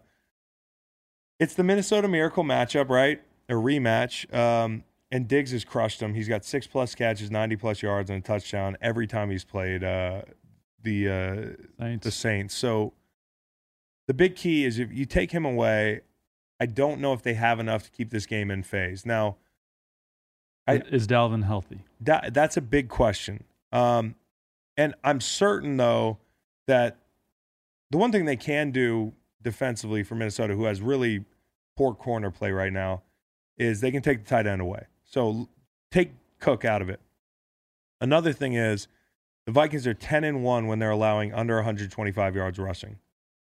it's 1.38 1.54
the 1.54 1.64
Minnesota 1.64 2.08
Miracle 2.08 2.44
matchup, 2.44 2.88
right? 2.88 3.20
A 3.48 3.54
rematch. 3.54 4.32
Um, 4.34 4.84
and 5.10 5.26
Diggs 5.26 5.50
has 5.52 5.64
crushed 5.64 6.00
him. 6.00 6.14
He's 6.14 6.28
got 6.28 6.44
six 6.44 6.66
plus 6.66 6.94
catches, 6.94 7.30
90 7.30 7.56
plus 7.56 7.82
yards, 7.82 8.10
and 8.10 8.22
a 8.22 8.26
touchdown 8.26 8.76
every 8.80 9.06
time 9.06 9.30
he's 9.30 9.44
played 9.44 9.82
uh, 9.82 10.22
the 10.82 11.08
uh, 11.08 11.82
Saints. 11.82 12.04
the 12.04 12.10
Saints. 12.10 12.54
So 12.54 12.92
the 14.06 14.14
big 14.14 14.36
key 14.36 14.64
is 14.64 14.78
if 14.78 14.92
you 14.92 15.04
take 15.04 15.32
him 15.32 15.44
away, 15.44 16.02
I 16.60 16.66
don't 16.66 17.00
know 17.00 17.12
if 17.12 17.22
they 17.22 17.34
have 17.34 17.58
enough 17.58 17.84
to 17.84 17.90
keep 17.90 18.10
this 18.10 18.26
game 18.26 18.50
in 18.50 18.62
phase. 18.62 19.04
Now, 19.04 19.36
I- 20.70 20.82
is 20.90 21.06
Dalvin 21.06 21.44
healthy? 21.44 21.80
that 22.00 22.32
that's 22.34 22.56
a 22.56 22.60
big 22.60 22.88
question. 22.88 23.44
Um, 23.72 24.14
and 24.76 24.94
I'm 25.04 25.20
certain 25.20 25.76
though 25.76 26.18
that 26.66 26.96
the 27.90 27.98
one 27.98 28.12
thing 28.12 28.24
they 28.24 28.36
can 28.36 28.70
do 28.70 29.12
defensively 29.42 30.02
for 30.02 30.14
Minnesota, 30.14 30.54
who 30.54 30.64
has 30.64 30.80
really 30.80 31.24
poor 31.76 31.94
corner 31.94 32.30
play 32.30 32.52
right 32.52 32.72
now, 32.72 33.02
is 33.58 33.80
they 33.80 33.90
can 33.90 34.02
take 34.02 34.24
the 34.24 34.28
tight 34.28 34.46
end 34.46 34.60
away. 34.60 34.86
So 35.04 35.48
take 35.90 36.12
Cook 36.38 36.64
out 36.64 36.80
of 36.80 36.88
it. 36.88 37.00
Another 38.00 38.32
thing 38.32 38.54
is 38.54 38.88
the 39.44 39.52
Vikings 39.52 39.86
are 39.86 39.92
10 39.94 40.24
and 40.24 40.42
1 40.42 40.66
when 40.66 40.78
they're 40.78 40.90
allowing 40.90 41.34
under 41.34 41.56
125 41.56 42.34
yards 42.34 42.58
rushing. 42.58 42.98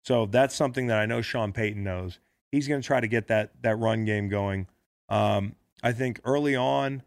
So 0.02 0.26
that's 0.26 0.54
something 0.54 0.88
that 0.88 0.98
I 0.98 1.06
know 1.06 1.20
Sean 1.22 1.52
Payton 1.52 1.84
knows. 1.84 2.18
He's 2.50 2.66
going 2.66 2.80
to 2.80 2.86
try 2.86 2.98
to 3.00 3.06
get 3.06 3.28
that 3.28 3.50
that 3.62 3.76
run 3.78 4.04
game 4.04 4.28
going. 4.28 4.66
Um, 5.08 5.54
I 5.82 5.92
think 5.92 6.20
early 6.24 6.54
on, 6.54 7.02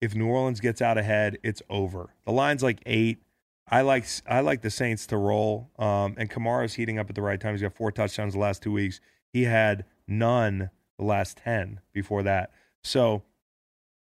if 0.00 0.14
New 0.14 0.26
Orleans 0.26 0.60
gets 0.60 0.80
out 0.82 0.98
ahead, 0.98 1.38
it's 1.42 1.62
over. 1.68 2.14
The 2.24 2.32
line's 2.32 2.62
like 2.62 2.80
eight. 2.86 3.22
I 3.70 3.82
like 3.82 4.06
I 4.26 4.40
like 4.40 4.62
the 4.62 4.70
Saints 4.70 5.06
to 5.08 5.16
roll. 5.16 5.70
Um, 5.78 6.14
and 6.16 6.30
Kamara's 6.30 6.74
heating 6.74 6.98
up 6.98 7.08
at 7.10 7.14
the 7.16 7.22
right 7.22 7.40
time. 7.40 7.52
He's 7.54 7.62
got 7.62 7.74
four 7.74 7.92
touchdowns 7.92 8.34
the 8.34 8.40
last 8.40 8.62
two 8.62 8.72
weeks. 8.72 9.00
He 9.32 9.44
had 9.44 9.84
none 10.06 10.70
the 10.98 11.04
last 11.04 11.36
ten 11.38 11.80
before 11.92 12.22
that. 12.22 12.50
So 12.82 13.22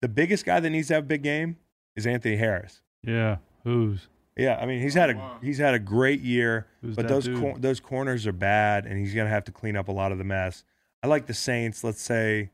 the 0.02 0.10
biggest 0.10 0.46
guy 0.46 0.60
that 0.60 0.70
needs 0.70 0.90
to 0.90 0.96
have 0.96 1.04
a 1.04 1.08
big 1.08 1.24
game 1.24 1.58
is 1.96 2.06
Anthony 2.06 2.36
Harris. 2.36 2.82
Yeah. 3.04 3.38
Who's? 3.64 4.08
Yeah, 4.36 4.58
I 4.60 4.66
mean 4.66 4.82
he's 4.82 4.96
had 4.96 5.12
a 5.12 5.38
he's 5.42 5.60
had 5.60 5.76
a 5.76 5.80
great 5.80 6.20
year, 6.22 6.66
Who's 6.82 6.96
but 6.96 7.08
those 7.08 7.28
cor- 7.28 7.58
those 7.58 7.80
corners 7.80 8.26
are 8.26 8.32
bad, 8.34 8.86
and 8.86 9.00
he's 9.00 9.14
gonna 9.14 9.30
have 9.30 9.44
to 9.46 9.52
clean 9.52 9.76
up 9.78 9.88
a 9.88 9.92
lot 9.92 10.12
of 10.12 10.18
the 10.18 10.24
mess. 10.24 10.64
I 11.04 11.08
like 11.08 11.28
the 11.28 11.34
Saints. 11.36 11.84
Let's 11.84 12.02
say 12.02 12.50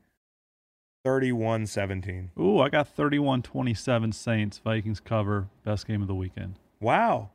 31-17. 1.04 2.28
Ooh, 2.38 2.60
I 2.60 2.68
got 2.68 2.94
31-27 2.94 4.14
Saints. 4.14 4.58
Vikings 4.58 5.00
cover. 5.00 5.48
Best 5.64 5.86
game 5.86 6.02
of 6.02 6.08
the 6.08 6.14
weekend. 6.14 6.58
Wow. 6.80 7.30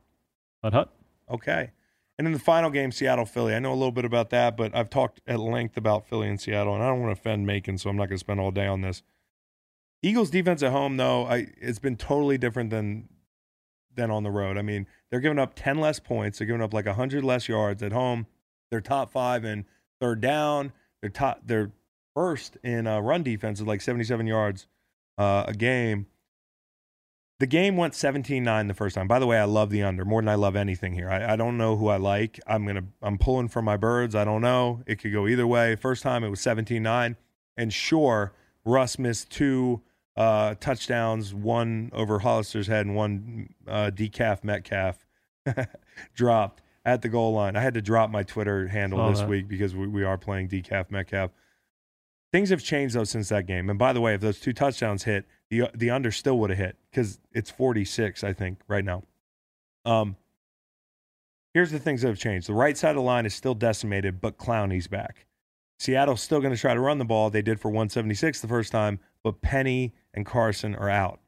Hut 0.62 0.72
hut. 0.72 0.92
Okay. 1.30 1.70
And 2.18 2.26
in 2.26 2.32
the 2.32 2.38
final 2.38 2.70
game, 2.70 2.92
Seattle 2.92 3.26
Philly. 3.26 3.54
I 3.54 3.58
know 3.58 3.72
a 3.72 3.74
little 3.74 3.92
bit 3.92 4.04
about 4.04 4.30
that, 4.30 4.56
but 4.56 4.74
I've 4.74 4.88
talked 4.88 5.20
at 5.26 5.38
length 5.38 5.76
about 5.76 6.08
Philly 6.08 6.28
and 6.28 6.40
Seattle, 6.40 6.74
and 6.74 6.82
I 6.82 6.88
don't 6.88 7.02
want 7.02 7.14
to 7.14 7.20
offend 7.20 7.46
Macon, 7.46 7.76
so 7.76 7.90
I'm 7.90 7.96
not 7.96 8.08
going 8.08 8.16
to 8.16 8.20
spend 8.20 8.40
all 8.40 8.50
day 8.50 8.66
on 8.66 8.80
this. 8.80 9.02
Eagles 10.02 10.30
defense 10.30 10.62
at 10.62 10.72
home, 10.72 10.96
though, 10.96 11.26
I, 11.26 11.48
it's 11.60 11.78
been 11.78 11.96
totally 11.96 12.38
different 12.38 12.70
than 12.70 13.08
than 13.94 14.10
on 14.10 14.22
the 14.22 14.30
road. 14.30 14.58
I 14.58 14.62
mean, 14.62 14.86
they're 15.10 15.20
giving 15.20 15.38
up 15.38 15.54
10 15.54 15.78
less 15.78 15.98
points. 15.98 16.38
They're 16.38 16.46
giving 16.46 16.60
up 16.62 16.74
like 16.74 16.84
100 16.84 17.24
less 17.24 17.48
yards 17.48 17.82
at 17.82 17.92
home. 17.92 18.26
They're 18.70 18.82
top 18.82 19.10
five 19.10 19.44
in 19.44 19.64
third 20.00 20.20
down. 20.20 20.72
They're 21.00 21.10
top. 21.10 21.40
They're 21.44 21.72
first 22.16 22.56
in 22.64 22.86
uh, 22.86 22.98
run 22.98 23.22
defense 23.22 23.60
at 23.60 23.66
like 23.66 23.82
77 23.82 24.26
yards 24.26 24.66
uh, 25.18 25.44
a 25.46 25.52
game. 25.52 26.06
The 27.38 27.46
game 27.46 27.76
went 27.76 27.92
17-9 27.92 28.68
the 28.68 28.72
first 28.72 28.94
time. 28.94 29.06
By 29.06 29.18
the 29.18 29.26
way, 29.26 29.38
I 29.38 29.44
love 29.44 29.68
the 29.68 29.82
under 29.82 30.06
more 30.06 30.22
than 30.22 30.30
I 30.30 30.36
love 30.36 30.56
anything 30.56 30.94
here. 30.94 31.10
I, 31.10 31.34
I 31.34 31.36
don't 31.36 31.58
know 31.58 31.76
who 31.76 31.88
I 31.88 31.98
like. 31.98 32.40
I'm 32.46 32.66
gonna 32.66 32.84
I'm 33.02 33.18
pulling 33.18 33.48
for 33.48 33.60
my 33.60 33.76
birds. 33.76 34.14
I 34.14 34.24
don't 34.24 34.40
know. 34.40 34.82
It 34.86 34.96
could 34.98 35.12
go 35.12 35.28
either 35.28 35.46
way. 35.46 35.76
First 35.76 36.02
time 36.02 36.24
it 36.24 36.30
was 36.30 36.40
17-9. 36.40 37.16
And 37.58 37.72
sure, 37.72 38.32
Russ 38.64 38.98
missed 38.98 39.30
two 39.30 39.82
uh, 40.16 40.54
touchdowns, 40.54 41.34
one 41.34 41.90
over 41.92 42.20
Hollister's 42.20 42.66
head 42.68 42.86
and 42.86 42.96
one 42.96 43.50
uh, 43.68 43.90
decaf 43.94 44.42
Metcalf 44.42 45.04
dropped 46.14 46.62
at 46.86 47.02
the 47.02 47.10
goal 47.10 47.34
line. 47.34 47.56
I 47.56 47.60
had 47.60 47.74
to 47.74 47.82
drop 47.82 48.08
my 48.08 48.22
Twitter 48.22 48.68
handle 48.68 48.98
Saw 48.98 49.10
this 49.10 49.20
that. 49.20 49.28
week 49.28 49.46
because 49.46 49.74
we, 49.74 49.86
we 49.86 50.04
are 50.04 50.16
playing 50.16 50.48
decaf 50.48 50.90
Metcalf. 50.90 51.32
Things 52.36 52.50
have 52.50 52.62
changed 52.62 52.94
though 52.94 53.04
since 53.04 53.30
that 53.30 53.46
game. 53.46 53.70
And 53.70 53.78
by 53.78 53.94
the 53.94 54.00
way, 54.02 54.12
if 54.12 54.20
those 54.20 54.38
two 54.38 54.52
touchdowns 54.52 55.04
hit, 55.04 55.24
the 55.48 55.70
the 55.72 55.88
under 55.88 56.12
still 56.12 56.38
would 56.40 56.50
have 56.50 56.58
hit 56.58 56.76
because 56.90 57.18
it's 57.32 57.50
46, 57.50 58.22
I 58.22 58.34
think, 58.34 58.58
right 58.68 58.84
now. 58.84 59.04
Um, 59.86 60.16
here's 61.54 61.70
the 61.70 61.78
things 61.78 62.02
that 62.02 62.08
have 62.08 62.18
changed. 62.18 62.46
The 62.46 62.52
right 62.52 62.76
side 62.76 62.90
of 62.90 62.96
the 62.96 63.00
line 63.00 63.24
is 63.24 63.32
still 63.32 63.54
decimated, 63.54 64.20
but 64.20 64.36
Clowney's 64.36 64.86
back. 64.86 65.24
Seattle's 65.78 66.20
still 66.20 66.42
going 66.42 66.52
to 66.52 66.60
try 66.60 66.74
to 66.74 66.80
run 66.80 66.98
the 66.98 67.06
ball. 67.06 67.30
They 67.30 67.40
did 67.40 67.58
for 67.58 67.70
176 67.70 68.42
the 68.42 68.48
first 68.48 68.70
time, 68.70 69.00
but 69.22 69.40
Penny 69.40 69.94
and 70.12 70.26
Carson 70.26 70.74
are 70.74 70.90
out. 70.90 71.20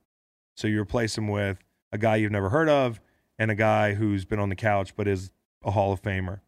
So 0.59 0.68
you 0.68 0.78
replace 0.78 1.14
them 1.14 1.28
with 1.28 1.56
a 1.90 1.97
guy 1.97 2.16
you've 2.16 2.32
never 2.32 2.51
heard 2.51 2.68
of 2.68 3.01
and 3.39 3.51
a 3.51 3.55
guy 3.55 3.94
who's 3.94 4.26
been 4.26 4.40
on 4.40 4.51
the 4.51 4.56
couch 4.56 4.94
but 4.94 5.09
is 5.09 5.30
a 5.64 5.70
Hall 5.70 5.90
of 5.90 6.02
Famer. 6.02 6.40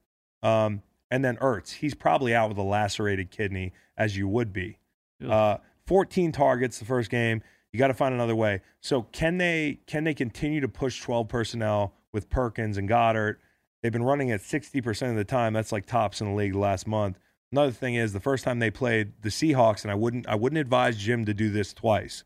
Um, 0.42 0.82
and 1.10 1.24
then 1.24 1.36
Ertz, 1.36 1.74
he's 1.74 1.94
probably 1.94 2.34
out 2.34 2.48
with 2.48 2.58
a 2.58 2.62
lacerated 2.62 3.30
kidney, 3.30 3.72
as 3.96 4.16
you 4.16 4.28
would 4.28 4.52
be. 4.52 4.78
Uh, 5.26 5.58
14 5.86 6.32
targets 6.32 6.78
the 6.78 6.84
first 6.84 7.10
game. 7.10 7.42
You 7.72 7.78
got 7.78 7.88
to 7.88 7.94
find 7.94 8.14
another 8.14 8.36
way. 8.36 8.62
So 8.80 9.02
can 9.02 9.38
they 9.38 9.80
can 9.86 10.04
they 10.04 10.14
continue 10.14 10.60
to 10.60 10.68
push 10.68 11.00
12 11.00 11.28
personnel 11.28 11.94
with 12.12 12.30
Perkins 12.30 12.78
and 12.78 12.88
Goedert? 12.88 13.36
They've 13.82 13.92
been 13.92 14.04
running 14.04 14.30
at 14.30 14.40
60% 14.40 15.10
of 15.10 15.16
the 15.16 15.24
time. 15.24 15.52
That's 15.52 15.72
like 15.72 15.86
tops 15.86 16.20
in 16.20 16.28
the 16.28 16.34
league 16.34 16.54
last 16.54 16.86
month. 16.86 17.18
Another 17.52 17.72
thing 17.72 17.94
is 17.94 18.12
the 18.12 18.20
first 18.20 18.44
time 18.44 18.58
they 18.58 18.70
played 18.70 19.12
the 19.22 19.30
Seahawks, 19.30 19.82
and 19.82 19.90
I 19.90 19.94
wouldn't 19.94 20.28
I 20.28 20.36
wouldn't 20.36 20.60
advise 20.60 20.96
Jim 20.96 21.24
to 21.24 21.34
do 21.34 21.50
this 21.50 21.72
twice. 21.72 22.22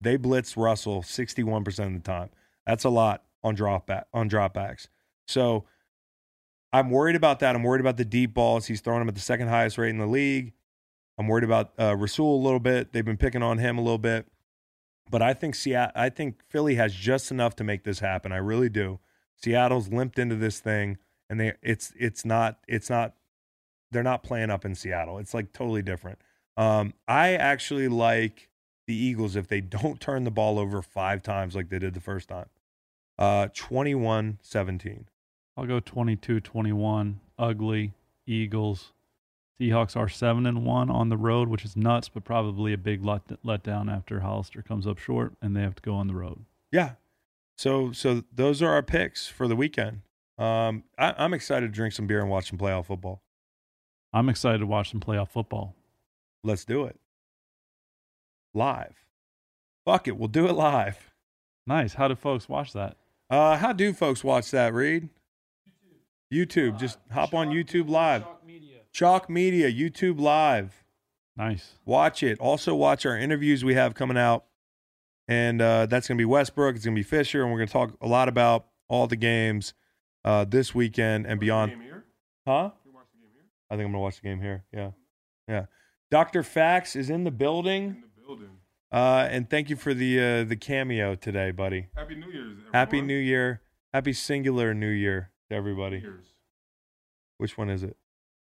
They 0.00 0.16
blitzed 0.16 0.56
Russell 0.56 1.02
61% 1.02 1.66
of 1.86 1.92
the 1.92 1.98
time. 2.00 2.30
That's 2.66 2.84
a 2.84 2.90
lot 2.90 3.24
on 3.42 3.54
drop 3.54 3.86
back 3.86 4.06
on 4.14 4.30
dropbacks. 4.30 4.88
So 5.26 5.64
I'm 6.76 6.90
worried 6.90 7.16
about 7.16 7.40
that. 7.40 7.56
I'm 7.56 7.62
worried 7.62 7.80
about 7.80 7.96
the 7.96 8.04
deep 8.04 8.34
balls. 8.34 8.66
He's 8.66 8.82
throwing 8.82 8.98
them 8.98 9.08
at 9.08 9.14
the 9.14 9.20
second 9.22 9.48
highest 9.48 9.78
rate 9.78 9.88
in 9.88 9.98
the 9.98 10.06
league. 10.06 10.52
I'm 11.16 11.26
worried 11.26 11.44
about 11.44 11.72
uh, 11.80 11.96
Rasul 11.96 12.36
a 12.36 12.42
little 12.42 12.60
bit. 12.60 12.92
They've 12.92 13.02
been 13.04 13.16
picking 13.16 13.42
on 13.42 13.56
him 13.56 13.78
a 13.78 13.80
little 13.80 13.96
bit, 13.96 14.26
but 15.10 15.22
I 15.22 15.32
think 15.32 15.54
Seattle. 15.54 15.92
I 15.94 16.10
think 16.10 16.42
Philly 16.50 16.74
has 16.74 16.94
just 16.94 17.30
enough 17.30 17.56
to 17.56 17.64
make 17.64 17.84
this 17.84 18.00
happen. 18.00 18.30
I 18.30 18.36
really 18.36 18.68
do. 18.68 18.98
Seattle's 19.42 19.88
limped 19.88 20.18
into 20.18 20.34
this 20.34 20.60
thing, 20.60 20.98
and 21.30 21.40
they 21.40 21.54
it's 21.62 21.94
it's 21.98 22.26
not 22.26 22.58
it's 22.68 22.90
not 22.90 23.14
they're 23.90 24.02
not 24.02 24.22
playing 24.22 24.50
up 24.50 24.66
in 24.66 24.74
Seattle. 24.74 25.16
It's 25.16 25.32
like 25.32 25.54
totally 25.54 25.80
different. 25.80 26.18
Um, 26.58 26.92
I 27.08 27.36
actually 27.36 27.88
like 27.88 28.50
the 28.86 28.94
Eagles 28.94 29.34
if 29.34 29.48
they 29.48 29.60
don't 29.62 29.98
turn 29.98 30.24
the 30.24 30.30
ball 30.30 30.58
over 30.58 30.82
five 30.82 31.22
times 31.22 31.54
like 31.54 31.70
they 31.70 31.78
did 31.78 31.94
the 31.94 32.00
first 32.00 32.28
time. 32.28 32.50
Uh, 33.18 33.46
21-17. 33.54 35.06
I'll 35.56 35.66
go 35.66 35.80
22-21. 35.80 37.16
Ugly 37.38 37.92
Eagles. 38.26 38.92
Seahawks 39.60 39.96
are 39.96 40.08
seven 40.08 40.44
and 40.46 40.66
one 40.66 40.90
on 40.90 41.08
the 41.08 41.16
road, 41.16 41.48
which 41.48 41.64
is 41.64 41.76
nuts, 41.76 42.08
but 42.08 42.24
probably 42.24 42.72
a 42.72 42.78
big 42.78 43.04
let 43.04 43.22
letdown 43.42 43.90
after 43.90 44.20
Hollister 44.20 44.60
comes 44.62 44.86
up 44.86 44.98
short 44.98 45.32
and 45.40 45.56
they 45.56 45.62
have 45.62 45.74
to 45.76 45.82
go 45.82 45.94
on 45.94 46.08
the 46.08 46.14
road. 46.14 46.44
Yeah. 46.70 46.92
So 47.56 47.92
so 47.92 48.22
those 48.34 48.60
are 48.60 48.70
our 48.70 48.82
picks 48.82 49.26
for 49.26 49.48
the 49.48 49.56
weekend. 49.56 50.02
Um, 50.36 50.84
I, 50.98 51.14
I'm 51.16 51.32
excited 51.32 51.68
to 51.68 51.72
drink 51.72 51.94
some 51.94 52.06
beer 52.06 52.20
and 52.20 52.28
watch 52.28 52.50
some 52.50 52.58
playoff 52.58 52.86
football. 52.86 53.22
I'm 54.12 54.28
excited 54.28 54.58
to 54.58 54.66
watch 54.66 54.90
some 54.90 55.00
playoff 55.00 55.30
football. 55.30 55.74
Let's 56.44 56.66
do 56.66 56.84
it 56.84 57.00
live. 58.52 59.06
Fuck 59.84 60.08
it, 60.08 60.18
we'll 60.18 60.28
do 60.28 60.48
it 60.48 60.52
live. 60.52 61.12
Nice. 61.66 61.94
How 61.94 62.08
do 62.08 62.14
folks 62.14 62.48
watch 62.48 62.72
that? 62.72 62.96
Uh, 63.30 63.56
how 63.56 63.72
do 63.72 63.92
folks 63.92 64.22
watch 64.22 64.50
that? 64.50 64.72
Reed, 64.72 65.08
YouTube. 66.32 66.78
Just 66.78 66.98
hop 67.10 67.34
on 67.34 67.48
YouTube 67.48 67.88
Live. 67.88 68.24
Chalk 68.92 69.28
Media, 69.28 69.70
YouTube 69.70 70.18
Live. 70.20 70.84
Nice. 71.36 71.74
Watch 71.84 72.22
it. 72.22 72.38
Also, 72.40 72.74
watch 72.74 73.04
our 73.04 73.16
interviews 73.16 73.64
we 73.64 73.74
have 73.74 73.94
coming 73.94 74.16
out. 74.16 74.44
And 75.28 75.60
uh, 75.60 75.86
that's 75.86 76.08
going 76.08 76.16
to 76.16 76.20
be 76.20 76.24
Westbrook. 76.24 76.76
It's 76.76 76.84
going 76.84 76.94
to 76.94 76.98
be 76.98 77.02
Fisher. 77.02 77.42
And 77.42 77.50
we're 77.52 77.58
going 77.58 77.66
to 77.68 77.72
talk 77.72 77.96
a 78.00 78.06
lot 78.06 78.28
about 78.28 78.66
all 78.88 79.06
the 79.06 79.16
games 79.16 79.74
uh, 80.24 80.44
this 80.44 80.74
weekend 80.74 81.26
and 81.26 81.32
Watch 81.34 81.40
the 81.40 81.46
beyond. 81.46 81.70
game 81.72 81.80
here? 81.82 82.04
Huh? 82.46 82.70
You 82.84 82.92
watch 82.92 83.06
the 83.12 83.18
game 83.20 83.30
here? 83.34 83.44
I 83.70 83.74
think 83.74 83.84
I'm 83.86 83.92
going 83.92 83.94
to 83.94 83.98
watch 83.98 84.16
the 84.16 84.22
game 84.28 84.40
here. 84.40 84.64
Yeah. 84.72 84.90
Yeah. 85.48 85.66
Dr. 86.10 86.42
Fax 86.42 86.96
is 86.96 87.10
in 87.10 87.24
the 87.24 87.30
building. 87.30 87.84
In 87.84 88.02
the 88.16 88.22
building. 88.26 88.50
Uh, 88.92 89.28
and 89.30 89.50
thank 89.50 89.68
you 89.68 89.76
for 89.76 89.92
the 89.92 90.18
uh, 90.20 90.44
the 90.44 90.56
cameo 90.56 91.16
today, 91.16 91.50
buddy. 91.50 91.88
Happy 91.96 92.14
New 92.14 92.30
Year's. 92.30 92.52
Everyone. 92.52 92.72
Happy 92.72 93.00
New 93.02 93.18
Year. 93.18 93.60
Happy 93.92 94.12
singular 94.12 94.72
New 94.72 94.88
Year 94.88 95.32
to 95.50 95.56
everybody. 95.56 95.98
Year's. 95.98 96.26
Which 97.38 97.58
one 97.58 97.70
is 97.70 97.82
it? 97.82 97.96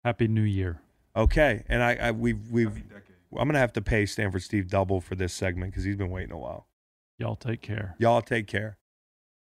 Happy 0.03 0.27
New 0.27 0.41
Year. 0.41 0.81
Okay. 1.15 1.63
And 1.67 1.81
I, 1.83 1.95
I 1.95 2.11
we've 2.11 2.51
we've 2.51 2.75
Happy. 2.75 3.13
I'm 3.35 3.47
gonna 3.47 3.59
have 3.59 3.73
to 3.73 3.81
pay 3.81 4.05
Stanford 4.05 4.43
Steve 4.43 4.69
double 4.69 5.01
for 5.01 5.15
this 5.15 5.33
segment 5.33 5.71
because 5.71 5.83
he's 5.83 5.95
been 5.95 6.11
waiting 6.11 6.31
a 6.31 6.37
while. 6.37 6.67
Y'all 7.17 7.35
take 7.35 7.61
care. 7.61 7.95
Y'all 7.99 8.21
take 8.21 8.47
care. 8.47 8.77